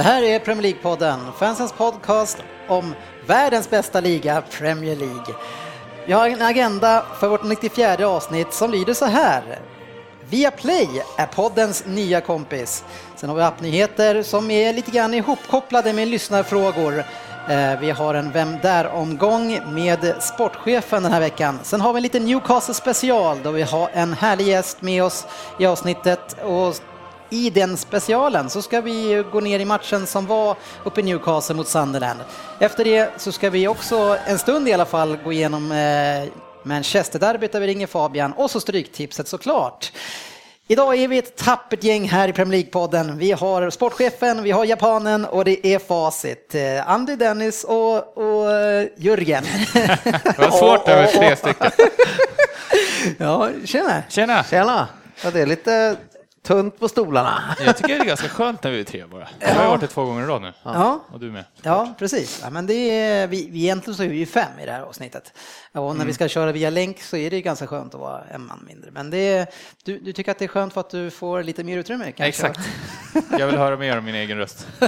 Det 0.00 0.04
här 0.04 0.22
är 0.22 0.38
Premier 0.38 0.62
League-podden, 0.62 1.18
fansens 1.38 1.72
podcast 1.72 2.38
om 2.68 2.94
världens 3.26 3.70
bästa 3.70 4.00
liga, 4.00 4.42
Premier 4.58 4.96
League. 4.96 5.34
Vi 6.06 6.12
har 6.12 6.28
en 6.28 6.42
agenda 6.42 7.04
för 7.18 7.28
vårt 7.28 7.44
94 7.44 8.06
avsnitt 8.06 8.54
som 8.54 8.70
lyder 8.70 8.94
så 8.94 9.04
här. 9.04 9.58
Via 10.28 10.50
Play 10.50 10.88
är 11.18 11.26
poddens 11.26 11.84
nya 11.86 12.20
kompis. 12.20 12.84
Sen 13.16 13.28
har 13.28 13.36
vi 13.36 13.42
appnyheter 13.42 14.22
som 14.22 14.50
är 14.50 14.72
lite 14.72 14.90
grann 14.90 15.14
ihopkopplade 15.14 15.92
med 15.92 16.08
lyssnarfrågor. 16.08 17.04
Eh, 17.48 17.80
vi 17.80 17.90
har 17.90 18.14
en 18.14 18.32
Vem 18.32 18.58
där-omgång 18.62 19.60
med 19.74 20.14
sportchefen 20.20 21.02
den 21.02 21.12
här 21.12 21.20
veckan. 21.20 21.58
Sen 21.62 21.80
har 21.80 21.92
vi 21.92 21.98
en 21.98 22.02
liten 22.02 22.24
Newcastle 22.24 22.74
special 22.74 23.38
då 23.42 23.50
vi 23.50 23.62
har 23.62 23.90
en 23.92 24.12
härlig 24.12 24.46
gäst 24.46 24.82
med 24.82 25.04
oss 25.04 25.26
i 25.58 25.66
avsnittet 25.66 26.36
och 26.44 26.74
i 27.30 27.50
den 27.50 27.76
specialen 27.76 28.50
så 28.50 28.62
ska 28.62 28.80
vi 28.80 29.24
gå 29.32 29.40
ner 29.40 29.60
i 29.60 29.64
matchen 29.64 30.06
som 30.06 30.26
var 30.26 30.56
uppe 30.84 31.00
i 31.00 31.04
Newcastle 31.04 31.54
mot 31.54 31.68
Sunderland. 31.68 32.20
Efter 32.58 32.84
det 32.84 33.10
så 33.16 33.32
ska 33.32 33.50
vi 33.50 33.68
också 33.68 34.16
en 34.26 34.38
stund 34.38 34.68
i 34.68 34.72
alla 34.72 34.84
fall 34.84 35.16
gå 35.24 35.32
igenom 35.32 35.72
eh, 35.72 36.28
Manchester-derbyt 36.62 37.52
där 37.52 37.60
vi 37.60 37.66
ringer 37.66 37.86
Fabian 37.86 38.32
och 38.32 38.50
så 38.50 38.60
stryktipset 38.60 39.28
såklart. 39.28 39.92
Idag 40.70 40.96
är 40.96 41.08
vi 41.08 41.18
ett 41.18 41.36
tappert 41.36 41.84
gäng 41.84 42.08
här 42.08 42.28
i 42.28 42.32
Premier 42.32 42.62
League-podden. 42.62 43.16
Vi 43.16 43.32
har 43.32 43.70
sportchefen, 43.70 44.42
vi 44.42 44.50
har 44.50 44.64
japanen 44.64 45.24
och 45.24 45.44
det 45.44 45.66
är 45.66 45.78
facit. 45.78 46.54
Eh, 46.54 46.90
Andy, 46.90 47.16
Dennis 47.16 47.64
och, 47.64 48.18
och 48.18 48.52
eh, 48.52 48.88
Jörgen. 48.96 49.44
det 49.72 50.38
var 50.38 50.50
svårt 50.50 50.88
över 50.88 51.06
tre 51.06 51.36
stycken. 51.36 51.70
ja, 53.18 53.48
tjena. 53.64 54.02
Tjena. 54.08 54.44
Tjena. 54.44 54.88
Ja, 55.24 55.30
det 55.30 55.40
är 55.40 55.46
lite 55.46 55.96
tunt 56.42 56.78
på 56.78 56.88
stolarna. 56.88 57.56
Jag 57.64 57.76
tycker 57.76 57.88
det 57.88 58.04
är 58.04 58.04
ganska 58.04 58.28
skönt 58.28 58.62
när 58.62 58.70
vi 58.70 58.80
är 58.80 58.84
tre 58.84 59.06
bara. 59.06 59.28
Jag 59.40 59.54
har 59.54 59.68
varit 59.68 59.80
det 59.80 59.86
två 59.86 60.04
gånger 60.04 60.22
i 60.22 60.26
rad 60.26 60.42
nu. 60.42 60.52
Ja. 60.62 61.04
Och 61.12 61.20
du 61.20 61.30
med. 61.30 61.44
Ja, 61.62 61.94
precis. 61.98 62.40
Ja, 62.42 62.50
men 62.50 62.66
det 62.66 62.74
är, 62.74 63.26
vi, 63.26 63.48
vi 63.50 63.58
egentligen 63.58 63.96
så 63.96 64.02
är 64.02 64.08
vi 64.08 64.16
ju 64.16 64.26
fem 64.26 64.58
i 64.62 64.66
det 64.66 64.72
här 64.72 64.82
avsnittet. 64.82 65.32
Och 65.72 65.82
när 65.82 65.90
mm. 65.90 66.06
vi 66.06 66.12
ska 66.12 66.28
köra 66.28 66.52
via 66.52 66.70
länk 66.70 67.02
så 67.02 67.16
är 67.16 67.30
det 67.30 67.40
ganska 67.40 67.66
skönt 67.66 67.94
att 67.94 68.00
vara 68.00 68.24
en 68.24 68.46
man 68.46 68.64
mindre. 68.68 68.90
Men 68.90 69.10
det 69.10 69.54
du, 69.84 69.98
du 69.98 70.12
tycker 70.12 70.30
att 70.30 70.38
det 70.38 70.44
är 70.44 70.48
skönt 70.48 70.72
för 70.72 70.80
att 70.80 70.90
du 70.90 71.10
får 71.10 71.42
lite 71.42 71.64
mer 71.64 71.78
utrymme? 71.78 72.12
Kanske? 72.12 72.28
Exakt. 72.28 72.60
Jag 73.38 73.46
vill 73.46 73.56
höra 73.56 73.76
mer 73.76 73.98
om 73.98 74.04
min 74.04 74.14
egen 74.14 74.38
röst. 74.38 74.66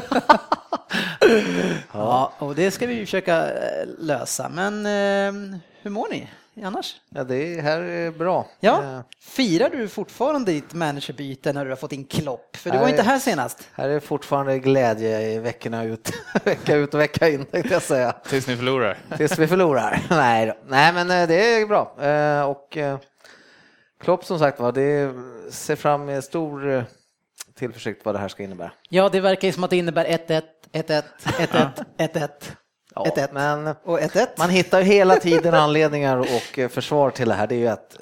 ja, 1.92 2.32
och 2.38 2.54
det 2.54 2.70
ska 2.70 2.86
vi 2.86 3.00
försöka 3.00 3.48
eh, 3.48 3.86
lösa. 3.98 4.48
Men 4.48 4.86
eh, 4.86 5.58
hur 5.82 5.90
mår 5.90 6.08
ni? 6.10 6.28
Annars? 6.60 6.96
Ja, 7.08 7.24
det 7.24 7.60
här 7.60 7.80
är 7.80 8.10
bra. 8.10 8.46
Ja. 8.60 8.82
Eh, 8.82 9.00
Firar 9.20 9.70
du 9.70 9.88
fortfarande 9.88 10.52
ditt 10.52 10.72
managerbyte 10.74 11.52
när 11.52 11.64
du 11.64 11.70
har 11.70 11.76
fått 11.76 11.92
in 11.92 12.04
Klopp? 12.04 12.56
För 12.56 12.70
du 12.70 12.78
var 12.78 12.88
inte 12.88 13.02
här 13.02 13.18
senast. 13.18 13.68
Här 13.72 13.88
är 13.88 14.00
fortfarande 14.00 14.58
glädje 14.58 15.20
i 15.20 15.38
veckorna 15.38 15.84
ut, 15.84 16.10
vecka 16.44 16.76
ut 16.76 16.94
och 16.94 17.00
vecka 17.00 17.28
in, 17.28 17.44
tänkte 17.44 17.72
jag 17.72 17.82
säga. 17.82 18.12
Tills 18.12 18.46
ni 18.46 18.56
förlorar? 18.56 18.98
Tills 19.16 19.38
vi 19.38 19.46
förlorar. 19.46 20.00
Nej, 20.10 20.46
då. 20.46 20.54
Nej 20.66 20.92
men 20.92 21.10
eh, 21.10 21.28
det 21.28 21.54
är 21.54 21.66
bra. 21.66 21.96
Eh, 22.02 22.42
och 22.50 22.78
Klopp 24.00 24.24
som 24.24 24.38
sagt 24.38 24.60
var, 24.60 24.72
det 24.72 25.14
ser 25.50 25.76
fram 25.76 26.04
med 26.04 26.24
stor 26.24 26.84
tillförsikt 27.54 28.04
vad 28.04 28.14
det 28.14 28.18
här 28.18 28.28
ska 28.28 28.42
innebära. 28.42 28.72
Ja, 28.88 29.08
det 29.08 29.20
verkar 29.20 29.48
ju 29.48 29.52
som 29.52 29.64
att 29.64 29.70
det 29.70 29.76
innebär 29.76 30.04
1-1, 30.04 30.42
1-1, 30.72 31.02
1-1, 31.24 31.84
1-1. 31.98 32.28
Ja, 32.94 33.06
1-1. 33.16 33.28
Men 33.32 33.66
och 33.82 34.00
1-1. 34.00 34.26
man 34.38 34.50
hittar 34.50 34.78
ju 34.78 34.84
hela 34.84 35.16
tiden 35.16 35.54
anledningar 35.54 36.18
och 36.18 36.58
eh, 36.58 36.68
försvar 36.68 37.10
till 37.10 37.28
det 37.28 37.34
här. 37.34 37.46
Det 37.46 37.54
är 37.54 37.58
ju 37.58 37.68
att 37.68 37.96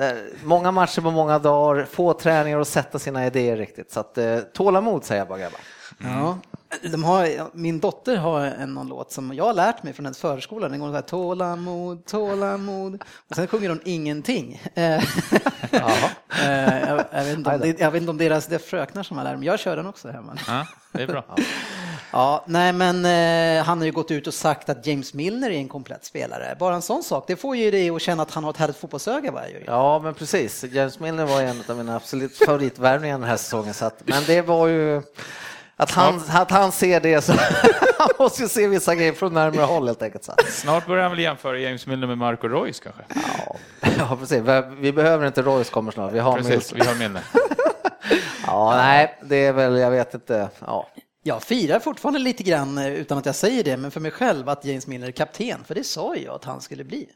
eh, 0.00 0.08
många 0.44 0.70
matcher 0.70 1.00
på 1.00 1.10
många 1.10 1.38
dagar, 1.38 1.84
få 1.84 2.12
träningar 2.12 2.58
och 2.58 2.66
sätta 2.66 2.98
sina 2.98 3.26
idéer 3.26 3.56
riktigt. 3.56 3.92
Så 3.92 4.00
att, 4.00 4.18
eh, 4.18 4.38
tålamod 4.38 5.04
säger 5.04 5.20
jag 5.20 5.28
bara 5.28 5.38
grabbar. 5.38 5.60
Ja. 5.98 6.38
De 6.92 7.04
har, 7.04 7.28
min 7.56 7.80
dotter 7.80 8.16
har 8.16 8.40
en 8.40 8.74
någon 8.74 8.88
låt 8.88 9.12
som 9.12 9.34
jag 9.34 9.44
har 9.44 9.54
lärt 9.54 9.82
mig 9.82 9.92
från 9.92 10.06
hennes 10.06 10.18
förskola. 10.18 10.68
Den 10.68 10.80
går 10.80 10.88
så 10.88 10.94
här 10.94 11.02
tålamod, 11.02 12.06
tålamod. 12.06 13.02
Och 13.28 13.36
sen 13.36 13.46
sjunger 13.46 13.68
hon 13.68 13.80
ingenting. 13.84 14.62
jag, 14.74 15.02
jag, 17.12 17.24
vet 17.24 17.38
inte 17.38 17.50
om, 17.50 17.74
jag 17.78 17.90
vet 17.90 18.00
inte 18.00 18.10
om 18.10 18.18
deras 18.18 18.46
det 18.46 18.54
är 18.54 18.58
fröknar 18.58 19.02
som 19.02 19.16
har 19.16 19.24
lärt 19.24 19.38
mig. 19.38 19.46
Jag 19.46 19.60
kör 19.60 19.76
den 19.76 19.86
också 19.86 20.08
hemma. 20.08 20.38
Ja, 20.46 20.66
det 20.92 21.02
är 21.02 21.06
bra. 21.06 21.24
Ja, 22.12 22.44
nej 22.46 22.72
men 22.72 23.04
eh, 23.04 23.64
han 23.64 23.78
har 23.78 23.84
ju 23.84 23.92
gått 23.92 24.10
ut 24.10 24.26
och 24.26 24.34
sagt 24.34 24.68
att 24.68 24.86
James 24.86 25.14
Milner 25.14 25.50
är 25.50 25.54
en 25.54 25.68
komplett 25.68 26.04
spelare. 26.04 26.56
Bara 26.58 26.74
en 26.74 26.82
sån 26.82 27.02
sak, 27.02 27.24
det 27.26 27.36
får 27.36 27.56
ju 27.56 27.70
dig 27.70 27.90
att 27.90 28.02
känna 28.02 28.22
att 28.22 28.30
han 28.30 28.44
har 28.44 28.50
ett 28.50 28.56
härligt 28.56 28.76
fotbollsöga. 28.76 29.30
Va? 29.30 29.40
Ja, 29.66 29.98
men 29.98 30.14
precis. 30.14 30.64
James 30.64 31.00
Milner 31.00 31.26
var 31.26 31.40
en 31.40 31.62
av 31.68 31.76
mina 31.76 31.96
absolut 31.96 32.38
favoritvärvningar 32.38 33.18
den 33.18 33.28
här 33.28 33.36
säsongen. 33.36 33.74
Så 33.74 33.84
att, 33.84 34.02
men 34.04 34.22
det 34.26 34.42
var 34.42 34.66
ju 34.66 35.02
att 35.76 35.90
han, 35.90 36.22
att 36.28 36.50
han 36.50 36.72
ser 36.72 37.00
det 37.00 37.22
så 37.22 37.32
han 37.98 38.08
måste 38.18 38.42
ju 38.42 38.48
se 38.48 38.66
vissa 38.66 38.94
grejer 38.94 39.12
från 39.12 39.34
närmare 39.34 39.64
håll 39.64 39.86
helt 39.86 40.02
enkelt. 40.02 40.24
Så. 40.24 40.32
Snart 40.50 40.86
börjar 40.86 41.02
han 41.02 41.12
väl 41.12 41.20
jämföra 41.20 41.58
James 41.58 41.86
Milner 41.86 42.06
med 42.06 42.18
Marco 42.18 42.48
Reus 42.48 42.80
kanske? 42.80 43.02
Ja, 43.14 43.56
ja 43.98 44.16
precis. 44.20 44.42
Vi 44.78 44.92
behöver 44.92 45.26
inte 45.26 45.42
Reus 45.42 45.70
kommer 45.70 45.92
snart. 45.92 46.12
Vi 46.12 46.18
har 46.18 46.36
precis, 46.36 46.72
vi 46.72 46.86
har 46.86 46.94
Milner. 46.94 47.22
ja, 48.46 48.74
nej, 48.76 49.18
det 49.22 49.46
är 49.46 49.52
väl, 49.52 49.78
jag 49.78 49.90
vet 49.90 50.14
inte. 50.14 50.48
Ja. 50.66 50.88
Jag 51.22 51.42
firar 51.42 51.78
fortfarande 51.78 52.18
lite 52.18 52.42
grann, 52.42 52.78
eh, 52.78 52.88
utan 52.88 53.18
att 53.18 53.26
jag 53.26 53.34
säger 53.34 53.64
det, 53.64 53.76
men 53.76 53.90
för 53.90 54.00
mig 54.00 54.10
själv 54.10 54.48
att 54.48 54.64
James 54.64 54.86
Milner 54.86 55.06
är 55.06 55.12
kapten, 55.12 55.64
för 55.64 55.74
det 55.74 55.84
sa 55.84 56.16
jag 56.16 56.34
att 56.34 56.44
han 56.44 56.60
skulle 56.60 56.84
bli. 56.84 57.08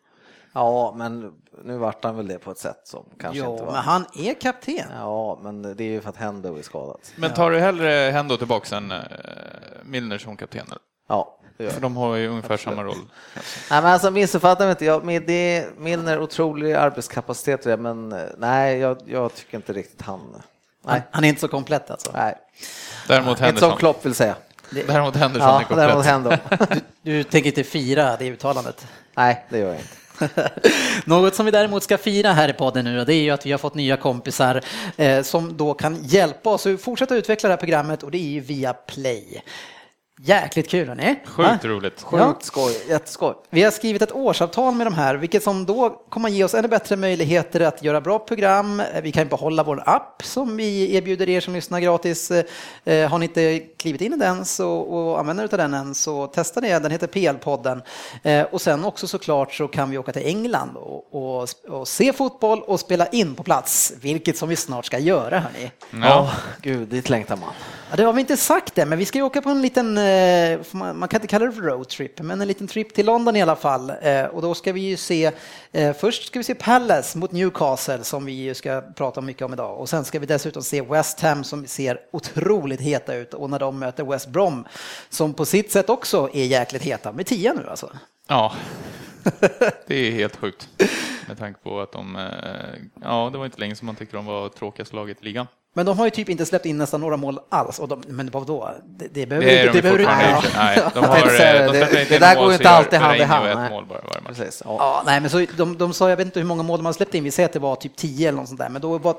Ja, 0.53 0.95
men 0.97 1.33
nu 1.65 1.79
vart 1.79 2.05
han 2.05 2.17
väl 2.17 2.29
det 2.29 2.39
på 2.39 2.51
ett 2.51 2.59
sätt 2.59 2.81
som 2.85 3.05
kanske 3.21 3.39
jo, 3.39 3.53
inte 3.53 3.65
var... 3.65 3.73
men 3.73 3.83
han 3.83 4.07
är 4.15 4.35
kapten. 4.35 4.89
Ja, 4.95 5.39
men 5.43 5.63
det 5.63 5.85
är 5.85 5.91
ju 5.91 6.01
för 6.01 6.09
att 6.09 6.17
Hendo 6.17 6.57
är 6.57 6.63
skadad. 6.63 6.99
Men 7.17 7.35
tar 7.35 7.51
du 7.51 7.59
hellre 7.59 8.11
Hendo 8.13 8.37
tillbaks 8.37 8.73
än 8.73 8.93
uh, 8.93 8.99
Milner 9.85 10.19
som 10.19 10.37
kapten? 10.37 10.67
Ja. 11.09 11.39
För 11.57 11.81
de 11.81 11.97
har 11.97 12.17
ju 12.17 12.29
ungefär 12.29 12.55
Absolut. 12.55 12.77
samma 12.77 12.89
roll. 12.89 12.97
Nej, 13.71 13.83
men 13.83 13.87
alltså 13.87 14.11
missuppfatta 14.11 14.65
mig 14.65 14.71
inte. 14.71 14.85
Jag, 14.85 15.05
med 15.05 15.23
det, 15.27 15.67
Milner 15.79 16.21
otrolig 16.21 16.73
arbetskapacitet, 16.73 17.81
men 17.81 18.13
eh, 18.13 18.25
nej, 18.39 18.79
jag, 18.79 18.99
jag 19.07 19.35
tycker 19.35 19.57
inte 19.57 19.73
riktigt 19.73 20.03
han... 20.03 20.43
Nej. 20.87 21.03
Han 21.11 21.25
är 21.25 21.29
inte 21.29 21.41
så 21.41 21.49
komplett 21.49 21.91
alltså? 21.91 22.11
Nej. 22.15 22.35
Däremot 23.09 23.39
Henderson. 23.39 23.49
Inte 23.49 23.61
som 23.61 23.77
Klopp 23.79 24.07
vill 24.07 24.15
säga. 24.15 24.35
Däremot 24.71 25.17
Henderson 25.17 25.49
ja, 25.49 25.61
är 25.61 25.65
komplett. 25.65 26.05
Däremot 26.07 26.41
du, 27.03 27.13
du 27.13 27.25
tänker 27.25 27.49
inte 27.49 27.65
fira 27.65 28.17
det 28.17 28.29
uttalandet? 28.29 28.87
Nej, 29.15 29.47
det 29.49 29.59
gör 29.59 29.67
jag 29.67 29.77
inte. 29.77 29.97
Något 31.05 31.35
som 31.35 31.45
vi 31.47 31.53
däremot 31.53 31.83
ska 31.83 31.99
fira 31.99 32.33
här 32.33 32.49
i 32.49 32.53
podden 32.53 32.85
nu 32.85 33.05
det 33.05 33.15
är 33.15 33.23
ju 33.23 33.31
att 33.31 33.47
vi 33.47 33.51
har 33.51 33.59
fått 33.59 33.75
nya 33.75 33.97
kompisar 33.97 34.61
eh, 34.97 35.23
som 35.23 35.57
då 35.57 35.75
kan 35.75 36.05
hjälpa 36.05 36.51
oss 36.51 36.67
att 36.67 36.81
fortsätta 36.81 37.17
utveckla 37.17 37.49
det 37.49 37.53
här 37.53 37.59
programmet 37.59 38.03
och 38.03 38.11
det 38.11 38.19
är 38.19 38.29
ju 38.29 38.41
via 38.41 38.73
Play. 38.73 39.43
Jäkligt 40.21 40.71
kul 40.71 40.89
hörni! 40.89 41.21
Sjukt 41.25 41.65
roligt! 41.65 42.03
Sjukt 42.03 42.21
ja. 42.21 42.37
skoj, 42.41 42.73
jätteskoj! 42.89 43.35
Vi 43.51 43.63
har 43.63 43.71
skrivit 43.71 44.03
ett 44.03 44.13
årsavtal 44.13 44.75
med 44.75 44.87
de 44.87 44.95
här, 44.95 45.15
vilket 45.15 45.43
som 45.43 45.67
då 45.67 45.91
kommer 46.09 46.29
ge 46.29 46.45
oss 46.45 46.55
ännu 46.55 46.69
bättre 46.69 46.97
möjligheter 46.97 47.61
att 47.61 47.83
göra 47.83 48.01
bra 48.01 48.19
program. 48.19 48.83
Vi 49.03 49.13
kan 49.13 49.29
behålla 49.29 49.63
vår 49.63 49.83
app 49.87 50.23
som 50.25 50.57
vi 50.57 50.97
erbjuder 50.97 51.29
er 51.29 51.41
som 51.41 51.55
lyssnar 51.55 51.81
gratis. 51.81 52.31
Eh, 52.85 53.09
har 53.11 53.19
ni 53.19 53.25
inte 53.25 53.59
klivit 53.59 54.01
in 54.01 54.13
i 54.13 54.17
den 54.17 54.45
så, 54.45 54.71
och 54.71 55.19
använder 55.19 55.45
av 55.45 55.51
den 55.51 55.75
än 55.75 55.95
så 55.95 56.27
testa 56.27 56.61
det, 56.61 56.79
den 56.79 56.91
heter 56.91 57.07
PL-podden. 57.07 57.83
Eh, 58.23 58.43
och 58.43 58.61
sen 58.61 58.85
också 58.85 59.07
såklart 59.07 59.53
så 59.53 59.69
kan 59.69 59.91
vi 59.91 59.99
åka 59.99 60.13
till 60.13 60.27
England 60.27 60.77
och, 60.77 61.15
och, 61.15 61.49
och 61.69 61.89
se 61.89 62.13
fotboll 62.13 62.63
och 62.63 62.81
spela 62.81 63.07
in 63.07 63.35
på 63.35 63.43
plats, 63.43 63.93
vilket 64.01 64.37
som 64.37 64.49
vi 64.49 64.57
snart 64.57 64.85
ska 64.87 64.99
göra 64.99 65.39
hörni. 65.39 65.71
Ja, 66.03 66.21
oh, 66.21 66.35
gud, 66.63 66.89
dit 66.89 67.09
längtar 67.09 67.37
man. 67.37 67.53
Ja, 67.91 67.97
det 67.97 68.03
har 68.03 68.13
vi 68.13 68.21
inte 68.21 68.37
sagt 68.37 68.75
det, 68.75 68.87
men 68.87 68.99
vi 68.99 69.05
ska 69.05 69.19
ju 69.19 69.25
åka 69.25 69.43
på 69.43 69.51
en 69.51 69.63
liten, 69.63 69.99
eh, 69.99 70.61
man 70.73 71.09
kan 71.09 71.19
inte 71.19 71.27
kalla 71.27 71.47
det 71.47 71.53
för 71.53 71.63
roadtrip, 71.63 72.21
men 72.21 72.41
en 72.41 72.49
liten 72.49 72.67
trip 72.67 72.95
till 72.95 73.07
London 73.07 73.37
i 73.37 73.43
alla 73.43 73.57
fall. 73.57 73.93
Eh, 74.03 74.25
och 74.25 74.43
då 74.43 74.55
ska 74.55 74.73
vi 74.73 74.81
ju 74.81 74.97
se, 74.97 75.33
eh, 75.73 75.97
först 75.97 76.27
ska 76.27 76.39
vi 76.39 76.45
se 76.45 76.55
Palace 76.55 77.19
mot 77.19 77.33
Newcastle 77.33 78.05
som 78.05 78.25
vi 78.25 78.55
ska 78.55 78.81
prata 78.81 79.21
mycket 79.21 79.43
om 79.43 79.53
idag. 79.53 79.81
Och 79.81 79.89
sen 79.89 80.05
ska 80.05 80.19
vi 80.19 80.27
dessutom 80.27 80.63
se 80.63 80.81
West 80.81 81.21
Ham 81.21 81.45
som 81.45 81.67
ser 81.67 81.99
otroligt 82.13 82.81
heta 82.81 83.15
ut 83.15 83.35
och 83.35 83.51
när 83.51 83.59
de 83.59 83.79
möter 83.79 84.05
West 84.05 84.29
Brom 84.29 84.67
som 85.09 85.35
på 85.35 85.45
sitt 85.45 85.73
sätt 85.73 85.91
också 85.91 86.31
är 86.33 86.45
jäkligt 86.45 86.83
heta, 86.83 87.13
med 87.13 87.27
tio 87.27 87.55
nu 87.55 87.69
alltså. 87.71 87.91
Ja, 88.29 88.53
det 89.87 89.95
är 89.95 90.11
helt 90.11 90.37
sjukt. 90.37 90.69
Med 91.29 91.39
tanke 91.39 91.61
på 91.63 91.81
att 91.81 91.93
de, 91.93 92.31
ja 93.03 93.31
det 93.33 93.39
var 93.39 93.45
inte 93.45 93.61
länge 93.61 93.77
som 93.77 93.87
man 93.87 93.97
tyckte 93.97 94.17
de 94.17 94.27
var 94.27 94.49
tråkigaste 94.49 94.97
laget 94.97 95.23
i 95.23 95.25
ligan. 95.25 95.47
Men 95.77 95.87
de 95.87 95.99
har 95.99 96.05
ju 96.05 96.11
typ 96.11 96.29
inte 96.29 96.47
släppt 96.47 96.67
in 96.67 96.79
nästan 96.79 97.01
några 97.01 97.17
mål 97.17 97.41
alls. 97.49 97.79
Och 97.79 97.89
de, 97.89 98.03
men 98.07 98.31
vadå? 98.31 98.71
Det, 98.85 99.09
det 99.15 99.27
behöver 99.27 99.47
Det 99.47 99.59
är 99.59 99.67
de 99.67 99.73
det 99.73 99.83
behöver 99.83 100.05
ja. 100.05 100.37
inte. 100.37 100.49
Nej, 100.57 100.79
de 100.95 101.05
har, 101.05 101.73
de 101.73 101.79
det, 101.79 102.09
det 102.09 102.19
där 102.19 102.35
går 102.37 102.47
ju 102.47 102.53
inte 102.53 102.69
alltid 102.69 102.99
hand 102.99 103.21
i 103.21 103.23
hand. 103.23 103.71
mål 103.71 103.85
bara 103.87 103.99
varje 103.99 104.21
match. 104.21 104.39
Precis, 104.39 104.63
ja. 104.65 104.77
Ja, 104.79 105.03
nej, 105.07 105.21
men 105.21 105.31
så 105.31 105.47
de, 105.57 105.79
de 105.79 105.93
sa, 105.93 106.11
jag 106.11 106.17
vet 106.17 106.27
inte 106.27 106.41
hur 106.41 106.47
många 106.47 106.63
mål 106.63 106.79
de 106.79 106.87
har 106.87 106.93
släppt 106.93 107.15
in, 107.15 107.25
vi 107.25 107.31
säger 107.31 107.49
att 107.49 107.53
det 107.53 107.59
var 107.59 107.77
typ 107.77 107.97
10 107.97 108.29
eller 108.29 108.39
något 108.39 108.49
sånt 108.49 108.61
där, 108.61 108.69
men 108.69 108.83
då 108.83 108.99
var 108.99 109.17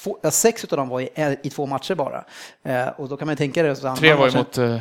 två, 0.00 0.16
sex 0.30 0.64
av 0.64 0.76
dem 0.76 0.88
var 0.88 1.00
i, 1.00 1.38
i 1.42 1.50
två 1.50 1.66
matcher 1.66 1.94
bara. 1.94 2.24
Eh, 2.62 2.88
och 2.96 3.08
då 3.08 3.16
kan 3.16 3.26
man 3.26 3.32
ju 3.32 3.36
tänka 3.36 3.62
det. 3.62 3.74
Tre 3.74 4.14
var 4.14 4.28
ju 4.28 4.36
mot 4.36 4.58
eh, 4.58 4.80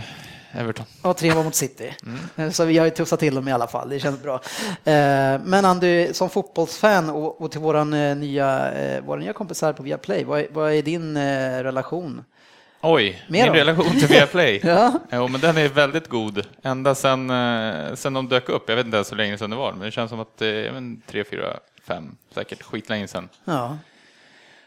Everton. 0.51 0.85
Ja, 1.03 1.13
tre 1.13 1.31
var 1.31 1.43
mot 1.43 1.55
City. 1.55 1.93
Mm. 2.35 2.51
Så 2.53 2.65
vi 2.65 2.77
har 2.77 2.85
ju 2.85 2.91
tuffat 2.91 3.19
till 3.19 3.35
dem 3.35 3.47
i 3.47 3.51
alla 3.51 3.67
fall, 3.67 3.89
det 3.89 3.99
känns 3.99 4.21
bra. 4.23 4.35
Eh, 4.83 5.41
Men 5.43 5.65
Andy, 5.65 6.13
som 6.13 6.29
fotbollsfan 6.29 7.09
och, 7.09 7.41
och 7.41 7.51
till 7.51 7.59
våran 7.61 7.93
eh, 7.93 8.15
nya, 8.15 8.71
eh, 8.71 9.03
våra 9.03 9.19
nya 9.19 9.33
kompisar 9.33 9.73
på 9.73 9.83
Viaplay, 9.83 10.23
vad, 10.23 10.73
är- 10.73 10.81
din 10.81 11.17
relation? 11.63 12.23
Oj, 12.81 13.23
Mer 13.29 13.43
min 13.43 13.47
då? 13.53 13.59
relation 13.59 13.91
till 13.99 14.07
Viaplay. 14.07 14.61
Ja. 14.63 14.99
Jo, 15.11 15.27
men 15.27 15.41
den 15.41 15.57
är 15.57 15.69
väldigt 15.69 16.07
god. 16.07 16.45
Ända 16.63 16.95
sedan, 16.95 17.29
eh, 17.29 17.95
sedan 17.95 18.13
de 18.13 18.27
dök 18.29 18.49
upp. 18.49 18.63
Jag 18.69 18.75
vet 18.75 18.85
inte 18.85 18.97
ens 18.97 19.11
hur 19.11 19.17
länge 19.17 19.37
sedan 19.37 19.49
det 19.49 19.55
var, 19.55 19.71
men 19.71 19.79
det 19.81 19.91
känns 19.91 20.09
som 20.09 20.19
att 20.19 20.37
det 20.37 20.47
är 20.67 20.95
tre, 21.07 21.23
fyra, 21.23 21.57
fem, 21.87 22.15
säkert 22.33 22.63
skitlänge 22.63 23.07
sedan. 23.07 23.29
Ja. 23.45 23.77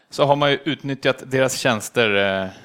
Så 0.09 0.25
har 0.25 0.35
man 0.35 0.51
ju 0.51 0.59
utnyttjat 0.65 1.23
deras 1.25 1.57
tjänster 1.57 2.15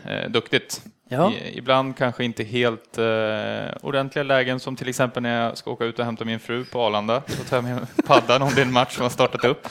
eh, 0.06 0.30
duktigt. 0.30 0.80
Ja. 1.08 1.32
I, 1.32 1.58
ibland 1.58 1.96
kanske 1.96 2.24
inte 2.24 2.44
helt 2.44 2.98
eh, 2.98 3.76
ordentliga 3.82 4.22
lägen 4.22 4.60
som 4.60 4.76
till 4.76 4.88
exempel 4.88 5.22
när 5.22 5.42
jag 5.42 5.58
ska 5.58 5.70
åka 5.70 5.84
ut 5.84 5.98
och 5.98 6.04
hämta 6.04 6.24
min 6.24 6.40
fru 6.40 6.64
på 6.64 6.80
Arlanda. 6.80 7.22
Så 7.26 7.44
tar 7.44 7.56
jag 7.56 7.64
med 7.64 7.86
paddan 8.06 8.42
om 8.42 8.50
det 8.54 8.60
är 8.60 8.66
en 8.66 8.72
match 8.72 8.94
som 8.94 9.02
har 9.02 9.10
startat 9.10 9.44
upp. 9.44 9.68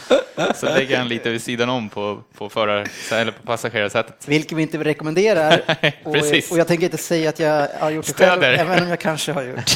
Så 0.56 0.66
lägger 0.66 0.92
jag 0.92 1.00
den 1.02 1.08
lite 1.08 1.30
vid 1.30 1.42
sidan 1.42 1.70
om 1.70 1.90
på, 1.90 2.22
på, 2.38 2.50
förar, 2.50 2.88
eller 3.12 3.32
på 3.32 3.46
passagerarsätet. 3.46 4.28
Vilket 4.28 4.58
vi 4.58 4.62
inte 4.62 4.78
rekommenderar. 4.84 5.62
och, 6.04 6.14
precis. 6.14 6.52
och 6.52 6.58
jag 6.58 6.68
tänker 6.68 6.86
inte 6.86 6.98
säga 6.98 7.30
att 7.30 7.40
jag 7.40 7.68
har 7.80 7.92
gjort 7.92 8.06
det 8.06 8.14
själv, 8.14 8.44
även 8.44 8.84
om 8.84 8.90
jag 8.90 9.00
kanske 9.00 9.32
har 9.32 9.44
gjort. 9.44 9.76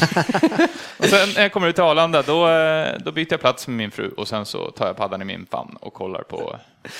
Och 0.98 1.06
sen 1.06 1.28
när 1.34 1.42
jag 1.42 1.52
kommer 1.52 1.68
ut 1.68 1.74
till 1.74 1.84
Arlanda 1.84 2.22
då, 2.22 2.48
eh, 2.48 2.88
då 2.98 3.12
byter 3.12 3.26
jag 3.30 3.40
plats 3.40 3.68
med 3.68 3.76
min 3.76 3.90
fru 3.90 4.10
och 4.16 4.28
sen 4.28 4.46
så 4.46 4.70
tar 4.70 4.86
jag 4.86 4.96
paddan 4.96 5.22
i 5.22 5.24
min 5.24 5.46
famn 5.50 5.76
och 5.80 5.94
kollar 5.94 6.22
på, 6.22 6.56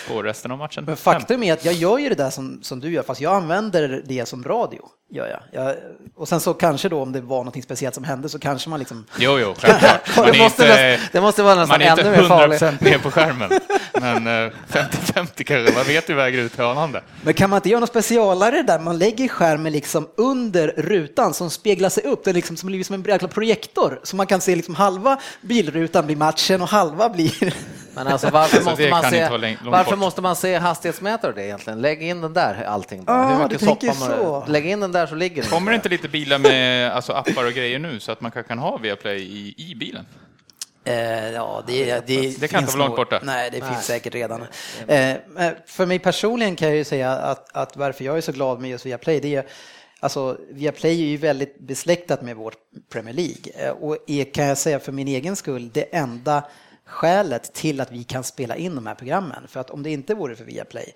på 0.09 0.23
resten 0.23 0.51
av 0.51 0.59
matchen. 0.59 0.85
Men 0.85 0.97
faktum 0.97 1.43
är 1.43 1.53
att 1.53 1.65
jag 1.65 1.75
gör 1.75 1.99
ju 1.99 2.09
det 2.09 2.15
där 2.15 2.31
som, 2.31 2.63
som 2.63 2.81
du 2.81 2.91
gör, 2.91 3.03
fast 3.03 3.21
jag 3.21 3.35
använder 3.35 4.03
det 4.07 4.27
som 4.27 4.45
radio. 4.45 4.89
Gör 5.13 5.27
jag. 5.27 5.65
Jag, 5.65 5.77
och 6.17 6.29
sen 6.29 6.41
så 6.41 6.55
kanske 6.55 6.89
då 6.89 7.03
om 7.03 7.13
det 7.13 7.21
var 7.21 7.45
något 7.45 7.65
speciellt 7.65 7.95
som 7.95 8.05
hände 8.05 8.29
så 8.29 8.39
kanske 8.39 8.71
man 8.71 8.79
liksom 8.79 9.05
Jo, 9.19 9.39
jo, 9.39 9.55
självklart. 9.59 10.01
Man 10.17 10.27
Det 10.27 10.39
är 10.39 10.43
måste, 10.43 10.63
inte, 10.63 11.01
det 11.13 11.21
måste 11.21 11.43
vara 11.43 11.55
nästan 11.55 11.79
man 11.79 11.87
är 11.87 11.91
inte 11.91 12.03
ännu 12.03 12.17
mer 12.23 12.29
farligt. 12.29 12.63
100% 12.63 12.85
med 12.85 13.03
på 13.03 13.11
skärmen. 13.11 13.51
Men 14.01 14.27
eh, 14.27 14.53
50-50 14.69 15.43
kanske, 15.45 15.75
man 15.75 15.85
vet 15.85 16.11
ju 16.11 16.15
väger 16.15 16.39
ut 16.39 16.59
Arlanda. 16.59 17.01
Men 17.23 17.35
kan 17.35 17.51
man 17.51 17.57
inte 17.57 17.69
göra 17.69 17.81
något 17.81 17.89
specialare 17.89 18.63
där 18.63 18.79
man 18.79 18.99
lägger 18.99 19.29
skärmen 19.29 19.73
liksom 19.73 20.09
under 20.17 20.69
rutan 20.69 21.35
som 21.35 21.51
speglar 21.51 21.89
sig 21.89 22.05
upp, 22.05 22.25
det 22.25 22.31
är 22.31 22.35
liksom 22.35 22.57
som 22.57 22.67
blir 22.67 22.85
som 22.85 22.95
en 22.95 23.03
jäkla 23.03 23.29
projektor 23.29 24.01
så 24.03 24.17
man 24.17 24.27
kan 24.27 24.41
se 24.41 24.57
liksom 24.57 24.75
halva 24.75 25.21
bilrutan 25.41 26.07
blir 26.07 26.17
matchen 26.17 26.63
och 26.63 26.69
halva 26.69 27.09
blir... 27.09 27.55
Men 27.95 28.07
alltså 28.07 28.31
varför, 28.31 28.57
Alltså, 28.57 28.71
måste, 28.71 28.91
man 28.91 29.03
se, 29.11 29.49
inte 29.49 29.71
varför 29.71 29.97
måste 29.97 30.23
man 30.23 30.37
se 30.37 30.59
hastighetsmätare 30.59 31.33
det 31.33 31.45
egentligen? 31.45 31.81
Lägg 31.81 32.03
in 32.03 32.21
den 32.21 32.33
där 32.33 32.65
allting 32.69 33.05
bara. 33.05 33.17
Ah, 33.17 33.29
Hur 33.29 33.39
du 33.39 33.43
mycket 33.45 33.61
tänker 33.61 33.93
soppa 33.93 34.09
man, 34.09 34.19
så. 34.19 34.45
Lägg 34.47 34.67
in 34.67 34.81
den 34.81 34.93
där 34.93 35.00
så 35.07 35.15
ligger 35.15 35.43
den. 35.43 35.51
Kommer 35.51 35.71
det 35.71 35.71
där. 35.71 35.79
inte 35.79 35.89
lite 35.89 36.09
bilar 36.09 36.39
med 36.39 36.91
alltså, 36.93 37.13
appar 37.13 37.47
och 37.47 37.53
grejer 37.53 37.79
nu 37.79 38.01
så 38.01 38.13
att 38.13 38.21
man 38.21 38.31
kan 38.31 38.59
ha 38.59 38.77
Viaplay 38.77 39.23
i, 39.23 39.55
i 39.57 39.75
bilen? 39.75 40.07
Eh, 40.85 41.31
ja, 41.31 41.65
det, 41.67 42.07
det, 42.07 42.41
Det 42.41 42.49
kan 42.49 42.63
inte 42.63 42.77
vara 42.77 42.87
långt 42.87 42.97
borta. 42.97 43.21
Nej, 43.23 43.51
det 43.51 43.59
Nej. 43.59 43.69
finns 43.69 43.87
säkert 43.87 44.15
redan. 44.15 44.43
Eh, 44.87 45.17
för 45.67 45.87
mig 45.87 45.99
personligen 45.99 46.57
kan 46.57 46.69
jag 46.69 46.77
ju 46.77 46.85
säga 46.85 47.11
att, 47.11 47.57
att 47.57 47.77
varför 47.77 48.05
jag 48.05 48.17
är 48.17 48.21
så 48.21 48.33
glad 48.33 48.61
med 48.61 48.71
just 48.71 48.87
Viaplay, 48.87 49.21
det 49.21 49.35
är 49.35 49.47
Alltså, 50.03 50.39
Viaplay 50.51 51.03
är 51.03 51.07
ju 51.07 51.17
väldigt 51.17 51.59
besläktat 51.59 52.23
med 52.23 52.37
vårt 52.37 52.57
Premier 52.93 53.15
League 53.15 53.53
Eh, 53.55 53.71
och 53.71 53.97
är, 54.07 54.25
kan 54.25 54.47
jag 54.47 54.59
säga 54.59 54.81
för 54.81 54.93
min 54.93 55.09
egen 55.09 55.37
skull, 55.37 55.71
det 55.73 55.97
enda 55.97 56.45
skälet 56.87 57.53
till 57.53 57.81
att 57.81 57.93
vi 57.93 58.05
kan 58.05 58.25
spela 58.25 58.57
in 58.57 58.75
de 58.75 58.87
här 58.87 58.95
programmen. 58.95 59.49
För 59.49 59.61
att 59.61 59.71
om 59.71 59.83
det 59.83 59.91
inte 59.91 60.15
vore 60.15 60.37
för 60.37 60.45
Viaplay 60.45 60.93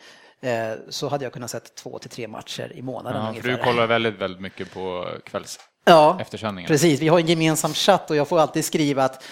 så 0.89 1.09
hade 1.09 1.25
jag 1.25 1.33
kunnat 1.33 1.51
sett 1.51 1.75
två 1.75 1.99
till 1.99 2.11
tre 2.11 2.29
matcher 2.29 2.73
i 2.75 2.83
månaden 2.83 3.35
Ja, 3.35 3.43
för 3.43 3.49
du 3.49 3.57
kollar 3.57 3.87
väldigt, 3.87 4.15
väldigt 4.19 4.41
mycket 4.41 4.75
på 4.75 5.09
kvälls 5.25 5.59
Ja, 5.85 6.19
precis. 6.67 7.01
Vi 7.01 7.09
har 7.09 7.19
en 7.19 7.27
gemensam 7.27 7.75
chatt 7.75 8.11
och 8.11 8.17
jag 8.17 8.29
får 8.29 8.41
alltid 8.41 8.65
skriva 8.65 9.05
att 9.05 9.25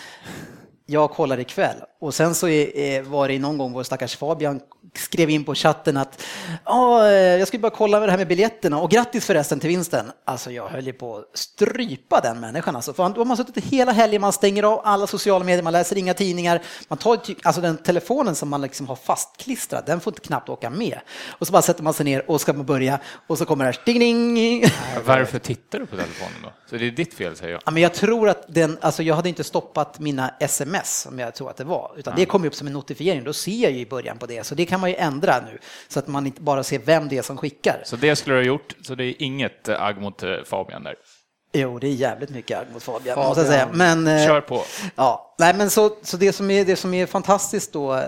jag 0.93 1.11
kollar 1.11 1.41
ikväll. 1.41 1.77
Och 2.01 2.15
sen 2.15 2.35
så 2.35 2.47
var 3.05 3.29
det 3.29 3.39
någon 3.39 3.59
gång 3.59 3.73
vår 3.73 3.83
stackars 3.83 4.17
Fabian 4.17 4.61
skrev 4.97 5.31
in 5.31 5.45
på 5.45 5.55
chatten 5.55 5.97
att 5.97 6.23
eh, 6.67 7.13
jag 7.13 7.49
skulle 7.49 7.61
bara 7.61 7.71
kolla 7.71 7.99
med 7.99 8.09
det 8.09 8.11
här 8.11 8.19
med 8.19 8.29
biljetterna 8.29 8.81
och 8.81 8.91
grattis 8.91 9.27
förresten 9.27 9.61
till 9.61 9.69
vinsten. 9.69 10.13
Alltså 10.25 10.51
jag 10.51 10.69
höll 10.69 10.87
ju 10.87 10.93
på 10.93 11.17
att 11.17 11.39
strypa 11.39 12.21
den 12.21 12.41
människan. 12.41 12.77
Alltså, 12.77 12.93
för 12.93 13.03
man 13.03 13.13
då 13.13 13.21
har 13.21 13.25
man 13.25 13.37
suttit 13.37 13.65
hela 13.65 13.93
helgen, 13.93 14.21
man 14.21 14.33
stänger 14.33 14.63
av 14.63 14.81
alla 14.85 15.07
sociala 15.07 15.45
medier, 15.45 15.63
man 15.63 15.73
läser 15.73 15.99
inga 15.99 16.15
tidningar. 16.15 16.63
Man 16.89 16.99
tar 16.99 17.21
alltså 17.43 17.61
den 17.61 17.77
telefonen 17.77 18.35
som 18.35 18.49
man 18.49 18.61
liksom 18.61 18.89
har 18.89 18.97
fastklistrad, 18.97 19.83
den 19.87 20.01
får 20.01 20.11
inte 20.11 20.21
knappt 20.21 20.49
åka 20.49 20.71
med. 20.71 20.99
Och 21.29 21.47
så 21.47 21.53
bara 21.53 21.63
sätter 21.63 21.83
man 21.83 21.95
sig 21.95 22.05
ner 22.05 22.31
och 22.31 22.41
ska 22.41 22.53
man 22.53 22.67
börja 22.67 23.01
och 23.27 23.39
så 23.39 23.45
kommer 23.45 23.65
det 23.65 23.71
här 23.71 23.81
ding 23.85 24.35
ding. 24.35 24.65
Varför 25.05 25.39
tittar 25.39 25.79
du 25.79 25.87
på 25.87 25.97
telefonen 25.97 26.43
då? 26.43 26.49
Så 26.73 26.79
det 26.79 26.87
är 26.87 26.91
ditt 26.91 27.15
fel 27.15 27.37
säger 27.37 27.53
jag. 27.53 27.63
Ja, 27.67 27.71
men 27.71 27.83
jag 27.83 27.95
tror 27.95 28.29
att 28.29 28.45
den, 28.49 28.79
alltså 28.81 29.03
jag 29.03 29.15
hade 29.15 29.29
inte 29.29 29.45
stoppat 29.45 29.99
mina 29.99 30.35
sms 30.41 31.01
som 31.01 31.19
jag 31.19 31.35
tror 31.35 31.51
att 31.51 31.57
det 31.57 31.65
var, 31.65 31.93
utan 31.97 32.17
det 32.17 32.27
kom 32.27 32.45
upp 32.45 32.55
som 32.55 32.67
en 32.67 32.73
notifiering. 32.73 33.25
Då 33.25 33.33
ser 33.33 33.63
jag 33.63 33.73
ju 33.73 33.79
i 33.79 33.87
början 33.87 34.19
på 34.19 34.27
det, 34.27 34.47
så 34.47 34.55
det 34.55 34.67
kan 34.67 34.81
man 34.81 34.91
ju 34.91 34.97
ändra 34.97 35.41
nu 35.41 35.59
så 35.89 35.99
att 35.99 36.09
man 36.09 36.27
inte 36.27 36.41
bara 36.41 36.63
ser 36.63 36.79
vem 36.79 37.09
det 37.09 37.19
är 37.19 37.23
som 37.23 37.37
skickar. 37.37 37.83
Så 37.85 37.97
det 37.97 38.17
skulle 38.17 38.37
du 38.37 38.41
ha 38.41 38.47
gjort, 38.47 38.75
så 38.83 38.95
det 38.95 39.05
är 39.05 39.23
inget 39.23 39.69
eh, 39.69 39.83
agg 39.83 40.01
mot 40.01 40.23
eh, 40.23 40.37
Fabian 40.45 40.83
där. 40.83 40.95
Jo, 41.55 41.79
det 41.79 41.87
är 41.87 41.93
jävligt 41.93 42.31
mycket 42.31 42.59
agg 42.59 42.67
mot 42.73 42.83
Fabian, 42.83 43.15
Fabian. 43.15 43.29
måste 43.29 43.41
jag 43.41 43.51
säga. 43.51 43.69
Men, 43.73 44.07
eh, 44.07 44.27
Kör 44.27 44.41
på. 44.41 44.63
Ja, 44.97 45.35
nej, 45.39 45.55
men 45.55 45.71
så, 45.71 45.91
så 46.03 46.17
det, 46.17 46.33
som 46.33 46.51
är, 46.51 46.65
det 46.65 46.77
som 46.77 46.95
är 46.95 47.07
fantastiskt 47.07 47.73
då, 47.73 47.95
eh, 47.95 48.01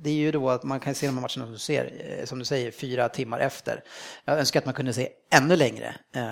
det 0.00 0.10
är 0.10 0.12
ju 0.14 0.32
då 0.32 0.50
att 0.50 0.62
man 0.62 0.80
kan 0.80 0.94
se 0.94 1.06
de 1.06 1.12
här 1.14 1.20
matcherna 1.20 1.28
som 1.46 1.52
du, 1.52 1.58
ser, 1.58 2.16
eh, 2.20 2.24
som 2.26 2.38
du 2.38 2.44
säger, 2.44 2.70
fyra 2.70 3.08
timmar 3.08 3.38
efter. 3.38 3.80
Jag 4.24 4.38
önskar 4.38 4.60
att 4.60 4.64
man 4.66 4.74
kunde 4.74 4.92
se 4.92 5.08
ännu 5.34 5.56
längre, 5.56 5.94
eh, 6.16 6.22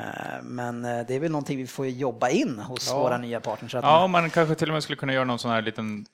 men 0.43 0.85
eh, 0.85 1.07
det 1.09 1.15
är 1.15 1.21
väl 1.21 1.31
någonting 1.31 1.59
vi 1.59 1.67
får 1.67 1.87
jobba 1.87 2.29
in 2.29 2.59
hos 2.59 2.93
våra 2.93 3.19
nya 3.19 3.41
partners. 3.41 3.75
Att 3.75 3.85
Ja, 3.85 4.07
man 4.07 4.31
kanske 4.31 4.55
till 4.55 4.69
och 4.69 4.75
med 4.75 4.83
skulle 4.83 4.97
kunna 4.97 5.13
göra 5.13 5.25
någon 5.25 5.39
sån 5.39 5.51
här 5.51 5.63
liten... 5.63 6.07